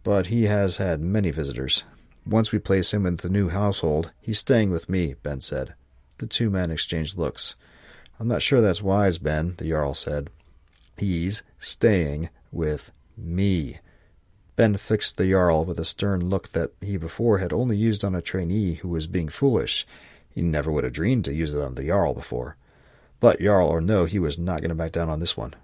But 0.03 0.27
he 0.27 0.45
has 0.45 0.77
had 0.77 1.01
many 1.01 1.29
visitors. 1.29 1.83
Once 2.25 2.51
we 2.51 2.59
place 2.59 2.93
him 2.93 3.05
in 3.05 3.15
the 3.17 3.29
new 3.29 3.49
household, 3.49 4.11
he's 4.21 4.39
staying 4.39 4.69
with 4.69 4.87
me, 4.87 5.15
Ben 5.23 5.41
said. 5.41 5.73
The 6.19 6.27
two 6.27 6.49
men 6.49 6.69
exchanged 6.69 7.17
looks. 7.17 7.55
I'm 8.19 8.27
not 8.27 8.43
sure 8.43 8.61
that's 8.61 8.81
wise, 8.81 9.17
Ben, 9.17 9.55
the 9.57 9.67
Jarl 9.67 9.95
said. 9.95 10.29
He's 10.97 11.41
staying 11.57 12.29
with 12.51 12.91
me. 13.17 13.79
Ben 14.55 14.77
fixed 14.77 15.17
the 15.17 15.31
Jarl 15.31 15.65
with 15.65 15.79
a 15.79 15.85
stern 15.85 16.29
look 16.29 16.51
that 16.51 16.71
he 16.79 16.97
before 16.97 17.39
had 17.39 17.51
only 17.51 17.75
used 17.75 18.05
on 18.05 18.13
a 18.13 18.21
trainee 18.21 18.75
who 18.75 18.89
was 18.89 19.07
being 19.07 19.29
foolish. 19.29 19.87
He 20.29 20.43
never 20.43 20.71
would 20.71 20.83
have 20.83 20.93
dreamed 20.93 21.25
to 21.25 21.33
use 21.33 21.53
it 21.53 21.59
on 21.59 21.73
the 21.73 21.87
Jarl 21.87 22.13
before. 22.13 22.57
But 23.19 23.41
Jarl 23.41 23.67
or 23.67 23.81
no, 23.81 24.05
he 24.05 24.19
was 24.19 24.37
not 24.37 24.61
going 24.61 24.69
to 24.69 24.75
back 24.75 24.91
down 24.91 25.09
on 25.09 25.19
this 25.19 25.35
one. 25.35 25.55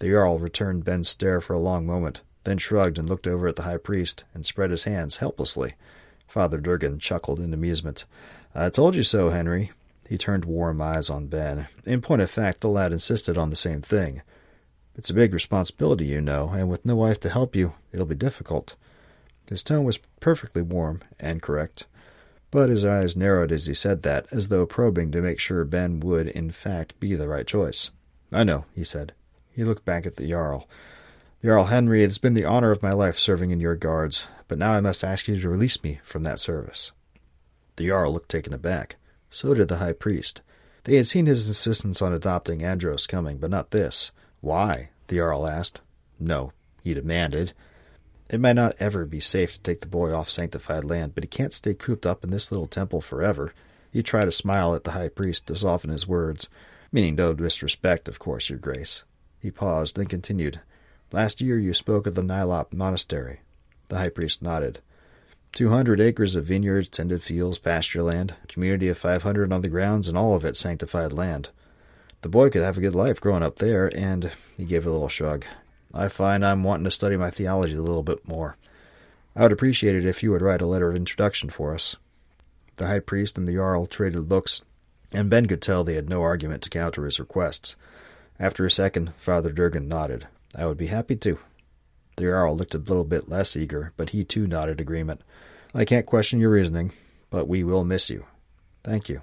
The 0.00 0.08
Jarl 0.10 0.38
returned 0.38 0.84
Ben's 0.84 1.08
stare 1.08 1.40
for 1.40 1.54
a 1.54 1.58
long 1.58 1.86
moment, 1.86 2.20
then 2.44 2.58
shrugged 2.58 2.98
and 2.98 3.08
looked 3.08 3.26
over 3.26 3.48
at 3.48 3.56
the 3.56 3.62
high 3.62 3.78
priest 3.78 4.24
and 4.34 4.44
spread 4.44 4.70
his 4.70 4.84
hands 4.84 5.16
helplessly. 5.16 5.74
Father 6.32 6.56
Durgan 6.56 6.98
chuckled 6.98 7.40
in 7.40 7.52
amusement. 7.52 8.06
I 8.54 8.70
told 8.70 8.94
you 8.94 9.02
so, 9.02 9.28
Henry. 9.28 9.70
He 10.08 10.16
turned 10.16 10.46
warm 10.46 10.80
eyes 10.80 11.10
on 11.10 11.26
Ben. 11.26 11.66
In 11.84 12.00
point 12.00 12.22
of 12.22 12.30
fact, 12.30 12.62
the 12.62 12.70
lad 12.70 12.90
insisted 12.90 13.36
on 13.36 13.50
the 13.50 13.54
same 13.54 13.82
thing. 13.82 14.22
It's 14.96 15.10
a 15.10 15.14
big 15.14 15.34
responsibility, 15.34 16.06
you 16.06 16.22
know, 16.22 16.48
and 16.48 16.70
with 16.70 16.86
no 16.86 16.96
wife 16.96 17.20
to 17.20 17.28
help 17.28 17.54
you, 17.54 17.74
it'll 17.92 18.06
be 18.06 18.14
difficult. 18.14 18.76
His 19.46 19.62
tone 19.62 19.84
was 19.84 19.98
perfectly 20.20 20.62
warm 20.62 21.02
and 21.20 21.42
correct, 21.42 21.84
but 22.50 22.70
his 22.70 22.82
eyes 22.82 23.14
narrowed 23.14 23.52
as 23.52 23.66
he 23.66 23.74
said 23.74 24.00
that, 24.00 24.26
as 24.32 24.48
though 24.48 24.64
probing 24.64 25.12
to 25.12 25.20
make 25.20 25.38
sure 25.38 25.66
Ben 25.66 26.00
would, 26.00 26.28
in 26.28 26.50
fact, 26.50 26.98
be 26.98 27.14
the 27.14 27.28
right 27.28 27.46
choice. 27.46 27.90
I 28.32 28.42
know, 28.42 28.64
he 28.74 28.84
said. 28.84 29.12
He 29.50 29.64
looked 29.64 29.84
back 29.84 30.06
at 30.06 30.16
the 30.16 30.30
Jarl. 30.30 30.66
Jarl 31.44 31.64
Henry, 31.64 32.02
it 32.04 32.08
has 32.08 32.18
been 32.18 32.34
the 32.34 32.46
honor 32.46 32.70
of 32.70 32.82
my 32.82 32.92
life 32.92 33.18
serving 33.18 33.50
in 33.50 33.60
your 33.60 33.74
guards, 33.74 34.28
but 34.52 34.58
now 34.58 34.72
I 34.72 34.82
must 34.82 35.02
ask 35.02 35.28
you 35.28 35.40
to 35.40 35.48
release 35.48 35.82
me 35.82 35.98
from 36.02 36.24
that 36.24 36.38
service. 36.38 36.92
The 37.76 37.88
Jarl 37.88 38.12
looked 38.12 38.28
taken 38.28 38.52
aback. 38.52 38.96
So 39.30 39.54
did 39.54 39.68
the 39.68 39.78
high 39.78 39.94
priest. 39.94 40.42
They 40.84 40.96
had 40.96 41.06
seen 41.06 41.24
his 41.24 41.48
insistence 41.48 42.02
on 42.02 42.12
adopting 42.12 42.62
Andros 42.62 43.06
coming, 43.06 43.38
but 43.38 43.48
not 43.48 43.70
this. 43.70 44.12
Why? 44.42 44.90
the 45.06 45.16
Jarl 45.16 45.46
asked. 45.46 45.80
No, 46.20 46.52
he 46.84 46.92
demanded. 46.92 47.54
It 48.28 48.40
might 48.40 48.52
not 48.52 48.76
ever 48.78 49.06
be 49.06 49.20
safe 49.20 49.54
to 49.54 49.60
take 49.60 49.80
the 49.80 49.86
boy 49.86 50.12
off 50.12 50.28
sanctified 50.28 50.84
land, 50.84 51.14
but 51.14 51.24
he 51.24 51.28
can't 51.28 51.54
stay 51.54 51.72
cooped 51.72 52.04
up 52.04 52.22
in 52.22 52.28
this 52.28 52.52
little 52.52 52.66
temple 52.66 53.00
forever. 53.00 53.54
He 53.90 54.02
tried 54.02 54.26
to 54.26 54.32
smile 54.32 54.74
at 54.74 54.84
the 54.84 54.90
high 54.90 55.08
priest 55.08 55.46
to 55.46 55.54
soften 55.54 55.88
his 55.88 56.06
words, 56.06 56.50
meaning 56.92 57.14
no 57.14 57.32
disrespect, 57.32 58.06
of 58.06 58.18
course, 58.18 58.50
your 58.50 58.58
grace. 58.58 59.04
He 59.40 59.50
paused, 59.50 59.96
then 59.96 60.08
continued. 60.08 60.60
Last 61.10 61.40
year 61.40 61.58
you 61.58 61.72
spoke 61.72 62.06
of 62.06 62.14
the 62.14 62.22
Nilop 62.22 62.74
Monastery. 62.74 63.40
The 63.92 63.98
high 63.98 64.08
priest 64.08 64.40
nodded. 64.40 64.78
Two 65.52 65.68
hundred 65.68 66.00
acres 66.00 66.34
of 66.34 66.46
vineyards, 66.46 66.88
tended 66.88 67.22
fields, 67.22 67.58
pasture 67.58 68.02
land, 68.02 68.34
a 68.42 68.46
community 68.46 68.88
of 68.88 68.96
five 68.96 69.22
hundred 69.22 69.52
on 69.52 69.60
the 69.60 69.68
grounds, 69.68 70.08
and 70.08 70.16
all 70.16 70.34
of 70.34 70.46
it 70.46 70.56
sanctified 70.56 71.12
land. 71.12 71.50
The 72.22 72.30
boy 72.30 72.48
could 72.48 72.62
have 72.62 72.78
a 72.78 72.80
good 72.80 72.94
life 72.94 73.20
growing 73.20 73.42
up 73.42 73.56
there, 73.56 73.94
and 73.94 74.32
he 74.56 74.64
gave 74.64 74.86
a 74.86 74.90
little 74.90 75.10
shrug. 75.10 75.44
I 75.92 76.08
find 76.08 76.42
I'm 76.42 76.64
wanting 76.64 76.84
to 76.84 76.90
study 76.90 77.18
my 77.18 77.28
theology 77.28 77.74
a 77.74 77.82
little 77.82 78.02
bit 78.02 78.26
more. 78.26 78.56
I 79.36 79.42
would 79.42 79.52
appreciate 79.52 79.94
it 79.94 80.06
if 80.06 80.22
you 80.22 80.30
would 80.30 80.40
write 80.40 80.62
a 80.62 80.66
letter 80.66 80.88
of 80.88 80.96
introduction 80.96 81.50
for 81.50 81.74
us. 81.74 81.96
The 82.76 82.86
high 82.86 83.00
priest 83.00 83.36
and 83.36 83.46
the 83.46 83.52
Jarl 83.52 83.84
traded 83.84 84.30
looks, 84.30 84.62
and 85.12 85.28
Ben 85.28 85.44
could 85.44 85.60
tell 85.60 85.84
they 85.84 85.96
had 85.96 86.08
no 86.08 86.22
argument 86.22 86.62
to 86.62 86.70
counter 86.70 87.04
his 87.04 87.20
requests. 87.20 87.76
After 88.40 88.64
a 88.64 88.70
second, 88.70 89.12
Father 89.18 89.52
Durgan 89.52 89.86
nodded. 89.86 90.28
I 90.56 90.64
would 90.64 90.78
be 90.78 90.86
happy 90.86 91.16
to. 91.16 91.38
The 92.16 92.24
Jarl 92.24 92.56
looked 92.56 92.74
a 92.74 92.78
little 92.78 93.04
bit 93.04 93.28
less 93.28 93.56
eager, 93.56 93.92
but 93.96 94.10
he 94.10 94.24
too 94.24 94.46
nodded 94.46 94.80
agreement. 94.80 95.22
I 95.74 95.84
can't 95.84 96.06
question 96.06 96.40
your 96.40 96.50
reasoning, 96.50 96.92
but 97.30 97.48
we 97.48 97.64
will 97.64 97.84
miss 97.84 98.10
you. 98.10 98.26
Thank 98.84 99.08
you. 99.08 99.22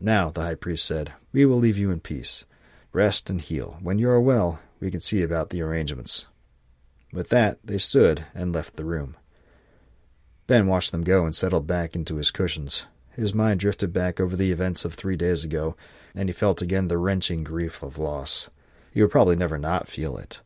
Now, 0.00 0.30
the 0.30 0.42
high 0.42 0.54
priest 0.54 0.84
said, 0.84 1.12
we 1.32 1.44
will 1.44 1.56
leave 1.56 1.78
you 1.78 1.90
in 1.90 2.00
peace. 2.00 2.44
Rest 2.92 3.28
and 3.28 3.40
heal. 3.40 3.78
When 3.80 3.98
you 3.98 4.08
are 4.10 4.20
well, 4.20 4.60
we 4.80 4.90
can 4.90 5.00
see 5.00 5.22
about 5.22 5.50
the 5.50 5.62
arrangements. 5.62 6.26
With 7.12 7.28
that, 7.30 7.58
they 7.64 7.78
stood 7.78 8.24
and 8.34 8.54
left 8.54 8.76
the 8.76 8.84
room. 8.84 9.16
Ben 10.46 10.66
watched 10.66 10.92
them 10.92 11.04
go 11.04 11.24
and 11.24 11.34
settled 11.34 11.66
back 11.66 11.96
into 11.96 12.16
his 12.16 12.30
cushions. 12.30 12.84
His 13.10 13.34
mind 13.34 13.60
drifted 13.60 13.92
back 13.92 14.20
over 14.20 14.36
the 14.36 14.52
events 14.52 14.84
of 14.84 14.94
three 14.94 15.16
days 15.16 15.44
ago, 15.44 15.76
and 16.14 16.28
he 16.28 16.32
felt 16.32 16.62
again 16.62 16.88
the 16.88 16.98
wrenching 16.98 17.44
grief 17.44 17.82
of 17.82 17.98
loss. 17.98 18.50
He 18.92 19.02
would 19.02 19.10
probably 19.10 19.36
never 19.36 19.58
not 19.58 19.88
feel 19.88 20.16
it. 20.16 20.40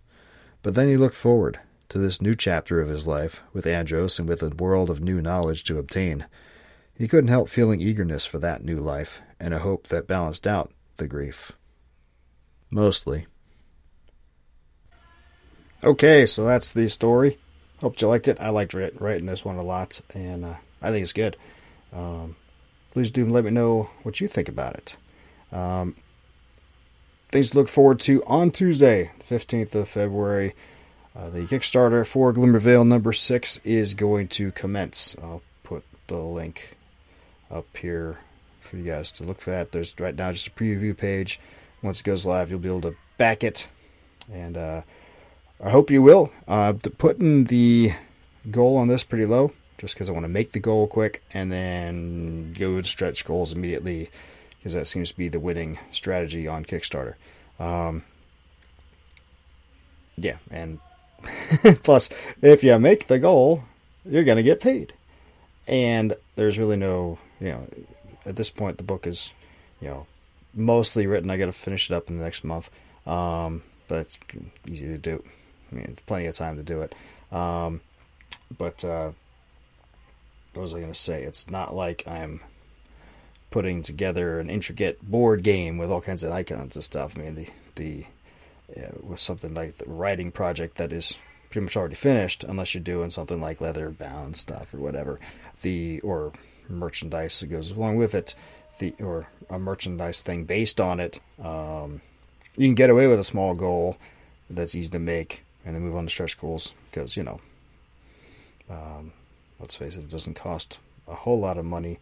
But 0.63 0.75
then 0.75 0.89
he 0.89 0.97
looked 0.97 1.15
forward 1.15 1.61
to 1.89 1.99
this 1.99 2.21
new 2.21 2.35
chapter 2.35 2.81
of 2.81 2.89
his 2.89 3.07
life, 3.07 3.43
with 3.53 3.67
Andros 3.67 4.19
and 4.19 4.29
with 4.29 4.43
a 4.43 4.51
world 4.51 4.91
of 4.91 5.01
new 5.01 5.21
knowledge 5.21 5.65
to 5.65 5.79
obtain. 5.79 6.27
He 6.95 7.09
couldn't 7.09 7.29
help 7.29 7.49
feeling 7.49 7.81
eagerness 7.81 8.25
for 8.25 8.39
that 8.39 8.65
new 8.65 8.79
life, 8.79 9.21
and 9.39 9.53
a 9.53 9.59
hope 9.59 9.89
that 9.89 10.07
balanced 10.07 10.47
out 10.47 10.73
the 10.97 11.07
grief. 11.07 11.53
Mostly. 12.71 13.27
Okay, 15.85 16.27
so 16.27 16.45
that's 16.45 16.73
the 16.73 16.89
story. 16.89 17.39
Hope 17.81 18.01
you 18.01 18.09
liked 18.09 18.29
it. 18.29 18.39
I 18.41 18.49
liked 18.49 18.75
writing 18.75 19.27
this 19.27 19.45
one 19.45 19.57
a 19.57 19.63
lot, 19.63 20.01
and 20.15 20.45
uh, 20.45 20.55
I 20.81 20.91
think 20.91 21.03
it's 21.03 21.13
good. 21.13 21.37
Um, 21.93 22.37
please 22.93 23.11
do 23.11 23.27
let 23.27 23.45
me 23.45 23.51
know 23.51 23.91
what 24.03 24.21
you 24.21 24.27
think 24.27 24.49
about 24.49 24.75
it. 24.75 24.97
Um, 25.53 25.97
things 27.31 27.51
to 27.51 27.59
look 27.59 27.69
forward 27.69 28.01
to 28.01 28.25
on 28.25 28.51
Tuesday, 28.51 29.11
the 29.19 29.39
15th 29.39 29.75
of 29.75 29.89
February. 29.89 30.55
Uh, 31.17 31.31
the 31.31 31.41
Kickstarter 31.41 32.07
for 32.07 32.33
Glimmer 32.33 32.61
Glimmervale 32.61 32.87
number 32.87 33.13
six 33.13 33.59
is 33.65 33.95
going 33.95 34.29
to 34.29 34.53
commence. 34.53 35.17
I'll 35.23 35.43
put 35.63 35.83
the 36.09 36.19
link 36.19 36.77
up 37.51 37.75
here 37.77 38.19
for 38.61 38.77
you 38.77 38.85
guys 38.85 39.13
to 39.13 39.25
look 39.25 39.49
at. 39.49 39.73
There's 39.73 39.95
right 39.99 40.15
now 40.15 40.33
just 40.33 40.49
a 40.49 40.51
preview 40.51 40.97
page. 40.97 41.41
Once 41.83 42.01
it 42.01 42.05
goes 42.05 42.27
live, 42.27 42.51
you'll 42.51 42.61
be 42.61 42.69
able 42.69 42.83
to 42.83 42.97
back 43.17 43.43
it, 43.43 43.67
and 44.31 44.59
uh, 44.59 44.83
I 45.63 45.71
hope 45.71 45.91
you 45.91 46.03
will. 46.03 46.33
Uh, 46.47 46.75
putting 46.99 47.45
the 47.45 47.93
goal 48.51 48.77
on 48.77 48.89
this 48.89 49.05
pretty 49.05 49.25
low, 49.25 49.53
just 49.79 49.95
because 49.95 50.11
I 50.11 50.13
want 50.13 50.25
to 50.25 50.29
make 50.29 50.53
the 50.53 50.61
goal 50.61 50.87
quick 50.87 51.23
and 51.33 51.51
then 51.51 52.53
go 52.53 52.81
to 52.81 52.87
stretch 52.87 53.25
goals 53.25 53.53
immediately 53.53 54.11
because 54.59 54.75
that 54.75 54.87
seems 54.87 55.13
to 55.13 55.17
be 55.17 55.29
the 55.29 55.41
winning 55.41 55.79
strategy 55.93 56.47
on 56.47 56.65
Kickstarter. 56.65 57.15
Um, 57.59 58.05
yeah, 60.17 60.37
and 60.51 60.81
plus, 61.83 62.09
if 62.43 62.63
you 62.63 62.79
make 62.79 63.07
the 63.07 63.19
goal, 63.19 63.65
you're 64.05 64.25
going 64.25 64.37
to 64.37 64.43
get 64.43 64.61
paid. 64.61 64.93
And 65.67 66.15
there's 66.37 66.59
really 66.59 66.77
no, 66.77 67.19
you 67.41 67.49
know, 67.49 67.67
at 68.25 68.37
this 68.37 68.51
point, 68.51 68.77
the 68.77 68.85
book 68.85 69.07
is, 69.07 69.33
you 69.81 69.89
know, 69.89 70.07
mostly 70.55 71.07
written. 71.07 71.31
I 71.31 71.37
got 71.37 71.47
to 71.47 71.53
finish 71.53 71.91
it 71.91 71.95
up 71.95 72.09
in 72.09 72.19
the 72.19 72.25
next 72.25 72.45
month. 72.45 72.71
Um, 73.07 73.63
but 73.89 74.01
it's 74.01 74.19
easy 74.69 74.87
to 74.89 74.99
do. 74.99 75.23
I 75.71 75.75
mean, 75.75 75.99
plenty 76.07 76.27
of 76.27 76.35
time 76.35 76.57
to 76.57 76.63
do 76.63 76.83
it. 76.83 76.95
Um, 77.33 77.81
but 78.57 78.85
uh, 78.85 79.13
what 80.53 80.63
was 80.63 80.75
I 80.75 80.81
going 80.81 80.93
to 80.93 80.99
say? 80.99 81.23
It's 81.23 81.51
not 81.51 81.75
like 81.75 82.07
I'm 82.07 82.41
putting 83.51 83.83
together 83.83 84.39
an 84.39 84.51
intricate 84.51 85.03
board 85.03 85.43
game 85.43 85.79
with 85.79 85.91
all 85.91 86.01
kinds 86.01 86.25
of 86.25 86.33
icons 86.33 86.77
and 86.77 86.85
stuff. 86.85 87.17
I 87.17 87.23
mean, 87.23 87.35
the 87.35 87.49
the 87.77 88.07
with 89.03 89.21
something 89.21 89.55
like 89.55 89.79
the 89.79 89.87
writing 89.87 90.31
project 90.31 90.77
that 90.77 90.93
is 90.93 91.15
pretty 91.51 91.65
much 91.65 91.77
already 91.77 91.95
finished, 91.95 92.45
unless 92.45 92.75
you're 92.75 92.83
doing 92.83 93.11
something 93.11 93.41
like 93.41 93.61
leather 93.61 93.91
bound 93.91 94.37
stuff 94.37 94.75
or 94.75 94.79
whatever, 94.79 95.21
the 95.63 96.01
or 96.01 96.33
merchandise 96.69 97.41
that 97.41 97.47
goes 97.47 97.71
along 97.71 97.97
with 97.97 98.15
it, 98.15 98.35
the 98.79 98.95
or 99.01 99.29
a 99.49 99.59
merchandise 99.59 100.21
thing 100.21 100.45
based 100.45 100.81
on 100.81 101.01
it. 101.01 101.21
Um, 101.43 102.01
you 102.57 102.67
can 102.67 102.75
get 102.75 102.91
away 102.91 103.07
with 103.07 103.21
a 103.21 103.25
small 103.25 103.55
goal 103.55 103.97
that's 104.51 104.75
easy 104.75 104.91
to 104.91 104.99
make, 104.99 105.45
and 105.65 105.75
then 105.75 105.83
move 105.83 105.97
on 105.97 106.05
to 106.05 106.11
stretch 106.11 106.39
goals 106.39 106.73
because 106.91 107.17
you 107.17 107.23
know, 107.23 107.41
um, 108.69 109.13
let's 109.61 109.77
face 109.77 109.97
it, 109.97 110.01
it 110.01 110.11
doesn't 110.11 110.35
cost 110.35 110.79
a 111.09 111.15
whole 111.15 111.39
lot 111.39 111.59
of 111.59 111.65
money 111.65 111.99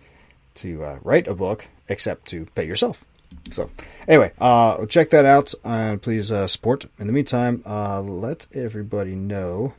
to 0.54 0.84
uh, 0.84 0.98
write 1.02 1.26
a 1.26 1.34
book 1.34 1.68
except 1.88 2.26
to 2.28 2.46
pay 2.54 2.66
yourself. 2.66 3.04
So, 3.50 3.70
anyway, 4.08 4.32
uh, 4.40 4.86
check 4.86 5.10
that 5.10 5.24
out 5.24 5.54
and 5.64 6.00
please 6.00 6.32
uh, 6.32 6.46
support. 6.46 6.86
In 6.98 7.06
the 7.06 7.12
meantime, 7.12 7.62
uh, 7.66 8.00
let 8.00 8.46
everybody 8.54 9.14
know 9.14 9.74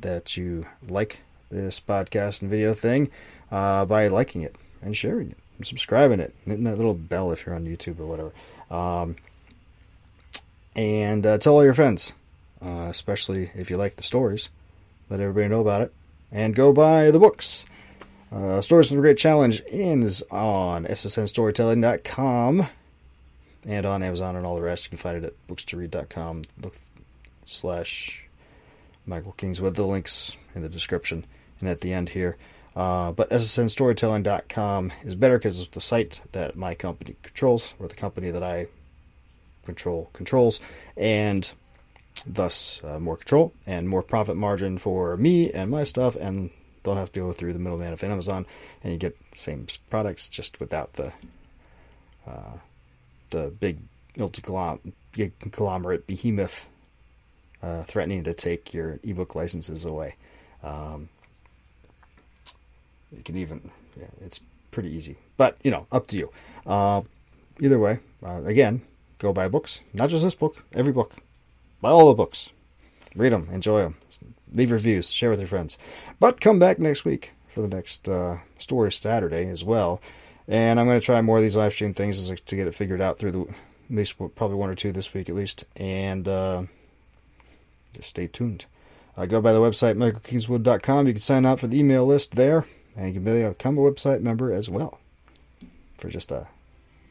that 0.00 0.36
you 0.36 0.66
like 0.88 1.20
this 1.50 1.80
podcast 1.80 2.42
and 2.42 2.50
video 2.50 2.74
thing 2.74 3.10
uh, 3.50 3.84
by 3.84 4.08
liking 4.08 4.42
it 4.42 4.56
and 4.80 4.96
sharing 4.96 5.30
it 5.30 5.38
and 5.58 5.66
subscribing 5.66 6.20
it, 6.20 6.34
and 6.44 6.52
hitting 6.52 6.64
that 6.64 6.76
little 6.76 6.94
bell 6.94 7.30
if 7.30 7.46
you're 7.46 7.54
on 7.54 7.66
YouTube 7.66 8.00
or 8.00 8.06
whatever. 8.06 8.32
Um, 8.70 9.16
and 10.74 11.24
uh, 11.26 11.38
tell 11.38 11.54
all 11.54 11.64
your 11.64 11.74
friends, 11.74 12.14
uh, 12.64 12.88
especially 12.90 13.50
if 13.54 13.70
you 13.70 13.76
like 13.76 13.96
the 13.96 14.02
stories. 14.02 14.48
Let 15.10 15.20
everybody 15.20 15.48
know 15.48 15.60
about 15.60 15.82
it. 15.82 15.92
And 16.30 16.54
go 16.54 16.72
buy 16.72 17.10
the 17.10 17.18
books. 17.18 17.66
Uh, 18.32 18.62
Stories 18.62 18.88
from 18.88 18.96
the 18.96 19.02
Great 19.02 19.18
Challenge 19.18 19.62
is 19.66 20.22
on 20.30 20.84
ssnstorytelling.com 20.86 22.66
and 23.66 23.86
on 23.86 24.02
Amazon 24.02 24.36
and 24.36 24.46
all 24.46 24.56
the 24.56 24.62
rest. 24.62 24.86
You 24.86 24.90
can 24.90 24.98
find 24.98 25.18
it 25.18 25.24
at 25.24 25.46
bookstoread.com. 25.48 26.42
Look 26.62 26.76
slash 27.44 28.26
Michael 29.04 29.32
Kingswood. 29.32 29.74
The 29.74 29.86
links 29.86 30.34
in 30.54 30.62
the 30.62 30.70
description 30.70 31.26
and 31.60 31.68
at 31.68 31.82
the 31.82 31.92
end 31.92 32.08
here. 32.10 32.38
Uh, 32.74 33.12
but 33.12 33.28
ssnstorytelling.com 33.28 34.92
is 35.04 35.14
better 35.14 35.36
because 35.36 35.60
it's 35.60 35.68
the 35.68 35.82
site 35.82 36.22
that 36.32 36.56
my 36.56 36.74
company 36.74 37.16
controls, 37.22 37.74
or 37.78 37.86
the 37.86 37.94
company 37.94 38.30
that 38.30 38.42
I 38.42 38.68
control 39.66 40.08
controls, 40.14 40.58
and 40.96 41.52
thus 42.26 42.80
uh, 42.82 42.98
more 42.98 43.18
control 43.18 43.52
and 43.66 43.90
more 43.90 44.02
profit 44.02 44.36
margin 44.36 44.78
for 44.78 45.18
me 45.18 45.50
and 45.52 45.70
my 45.70 45.84
stuff, 45.84 46.16
and 46.16 46.48
don't 46.82 46.96
have 46.96 47.12
to 47.12 47.20
go 47.20 47.32
through 47.32 47.52
the 47.52 47.58
middleman 47.58 47.92
of 47.92 48.02
Amazon, 48.02 48.46
and 48.82 48.92
you 48.92 48.98
get 48.98 49.16
the 49.30 49.38
same 49.38 49.66
products 49.90 50.28
just 50.28 50.60
without 50.60 50.94
the 50.94 51.12
uh, 52.26 52.58
the 53.30 53.50
big 53.50 53.78
conglomerate 54.14 56.06
behemoth 56.06 56.68
uh, 57.62 57.82
threatening 57.84 58.24
to 58.24 58.34
take 58.34 58.74
your 58.74 58.98
ebook 59.02 59.34
licenses 59.34 59.84
away. 59.84 60.16
Um, 60.62 61.08
you 63.14 63.22
can 63.22 63.36
even, 63.36 63.70
yeah, 63.98 64.06
it's 64.24 64.40
pretty 64.70 64.90
easy, 64.90 65.16
but 65.36 65.56
you 65.62 65.70
know, 65.70 65.86
up 65.92 66.06
to 66.08 66.16
you. 66.16 66.30
Uh, 66.66 67.02
either 67.60 67.78
way, 67.78 67.98
uh, 68.24 68.42
again, 68.44 68.82
go 69.18 69.32
buy 69.32 69.48
books. 69.48 69.80
Not 69.92 70.10
just 70.10 70.24
this 70.24 70.34
book, 70.34 70.62
every 70.72 70.92
book. 70.92 71.16
Buy 71.80 71.90
all 71.90 72.08
the 72.08 72.14
books. 72.14 72.50
Read 73.14 73.32
them, 73.32 73.48
enjoy 73.52 73.80
them, 73.80 73.96
leave 74.52 74.70
reviews, 74.70 75.10
share 75.10 75.30
with 75.30 75.40
your 75.40 75.48
friends. 75.48 75.78
But 76.20 76.40
come 76.40 76.58
back 76.58 76.78
next 76.78 77.04
week 77.04 77.32
for 77.48 77.60
the 77.62 77.68
next 77.68 78.08
uh, 78.08 78.38
story 78.58 78.92
Saturday 78.92 79.48
as 79.48 79.64
well. 79.64 80.00
And 80.48 80.80
I'm 80.80 80.86
going 80.86 81.00
to 81.00 81.04
try 81.04 81.20
more 81.22 81.38
of 81.38 81.42
these 81.42 81.56
live 81.56 81.72
stream 81.72 81.94
things 81.94 82.28
to 82.28 82.56
get 82.56 82.66
it 82.66 82.74
figured 82.74 83.00
out 83.00 83.18
through 83.18 83.32
the 83.32 83.40
at 83.42 83.96
least 83.96 84.16
probably 84.34 84.56
one 84.56 84.70
or 84.70 84.74
two 84.74 84.92
this 84.92 85.12
week 85.12 85.28
at 85.28 85.34
least. 85.34 85.64
And 85.76 86.26
uh, 86.26 86.64
just 87.94 88.10
stay 88.10 88.26
tuned. 88.26 88.64
Uh, 89.16 89.26
go 89.26 89.40
by 89.40 89.52
the 89.52 89.60
website 89.60 89.96
michaelkingswood.com. 89.96 91.06
You 91.06 91.12
can 91.12 91.20
sign 91.20 91.44
up 91.44 91.60
for 91.60 91.66
the 91.66 91.78
email 91.78 92.06
list 92.06 92.34
there, 92.34 92.64
and 92.96 93.08
you 93.08 93.20
can 93.20 93.48
become 93.48 93.76
a 93.76 93.82
website 93.82 94.22
member 94.22 94.52
as 94.52 94.70
well 94.70 94.98
for 95.98 96.08
just 96.08 96.32
a 96.32 96.48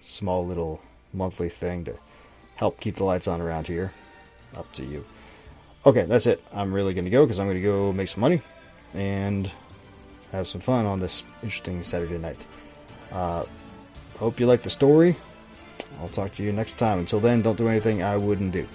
small 0.01 0.45
little 0.45 0.81
monthly 1.13 1.49
thing 1.49 1.85
to 1.85 1.97
help 2.55 2.79
keep 2.79 2.95
the 2.95 3.03
lights 3.03 3.27
on 3.27 3.39
around 3.39 3.67
here. 3.67 3.93
Up 4.55 4.71
to 4.73 4.83
you. 4.83 5.05
Okay, 5.85 6.03
that's 6.03 6.27
it. 6.27 6.43
I'm 6.53 6.73
really 6.73 6.93
going 6.93 7.05
to 7.05 7.11
go 7.11 7.25
because 7.25 7.39
I'm 7.39 7.47
going 7.47 7.57
to 7.57 7.63
go 7.63 7.91
make 7.91 8.07
some 8.07 8.21
money 8.21 8.41
and 8.93 9.49
have 10.31 10.47
some 10.47 10.61
fun 10.61 10.85
on 10.85 10.99
this 10.99 11.23
interesting 11.41 11.83
Saturday 11.83 12.17
night. 12.17 12.45
Uh, 13.11 13.43
hope 14.17 14.39
you 14.39 14.45
like 14.45 14.63
the 14.63 14.69
story. 14.69 15.15
I'll 15.99 16.09
talk 16.09 16.33
to 16.33 16.43
you 16.43 16.51
next 16.51 16.75
time. 16.75 16.99
Until 16.99 17.19
then, 17.19 17.41
don't 17.41 17.57
do 17.57 17.67
anything 17.67 18.03
I 18.03 18.17
wouldn't 18.17 18.51
do. 18.51 18.67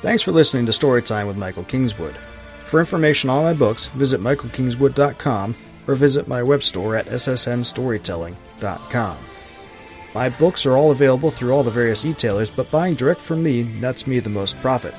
Thanks 0.00 0.22
for 0.22 0.32
listening 0.32 0.66
to 0.66 0.72
Storytime 0.72 1.26
with 1.26 1.36
Michael 1.36 1.64
Kingswood. 1.64 2.14
For 2.64 2.78
information 2.78 3.30
on 3.30 3.42
my 3.42 3.54
books, 3.54 3.86
visit 3.88 4.20
michaelkingswood.com 4.20 5.56
or 5.86 5.94
visit 5.94 6.28
my 6.28 6.42
web 6.42 6.62
store 6.62 6.96
at 6.96 7.06
ssnstorytelling.com. 7.06 9.16
My 10.14 10.28
books 10.28 10.64
are 10.64 10.76
all 10.76 10.92
available 10.92 11.32
through 11.32 11.52
all 11.52 11.64
the 11.64 11.72
various 11.72 12.04
e-tailers, 12.04 12.48
but 12.48 12.70
buying 12.70 12.94
direct 12.94 13.20
from 13.20 13.42
me 13.42 13.64
nets 13.64 14.06
me 14.06 14.20
the 14.20 14.30
most 14.30 14.60
profit. 14.60 14.94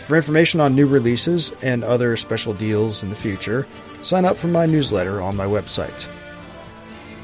For 0.00 0.16
information 0.16 0.60
on 0.60 0.74
new 0.74 0.86
releases 0.86 1.52
and 1.62 1.84
other 1.84 2.16
special 2.16 2.52
deals 2.52 3.04
in 3.04 3.08
the 3.08 3.14
future, 3.14 3.66
sign 4.02 4.24
up 4.24 4.36
for 4.36 4.48
my 4.48 4.66
newsletter 4.66 5.20
on 5.20 5.36
my 5.36 5.46
website. 5.46 6.08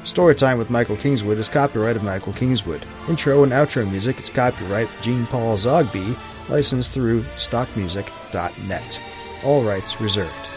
Storytime 0.03 0.57
with 0.57 0.69
Michael 0.69 0.97
Kingswood 0.97 1.37
is 1.37 1.49
copyright 1.49 1.95
of 1.95 2.03
Michael 2.03 2.33
Kingswood. 2.33 2.85
Intro 3.09 3.43
and 3.43 3.51
outro 3.51 3.89
music 3.89 4.19
is 4.21 4.29
copyright 4.29 4.89
Jean 5.01 5.25
Paul 5.27 5.57
Zogby, 5.57 6.17
licensed 6.49 6.91
through 6.91 7.23
stockmusic.net. 7.35 9.01
All 9.43 9.63
rights 9.63 9.99
reserved. 9.99 10.49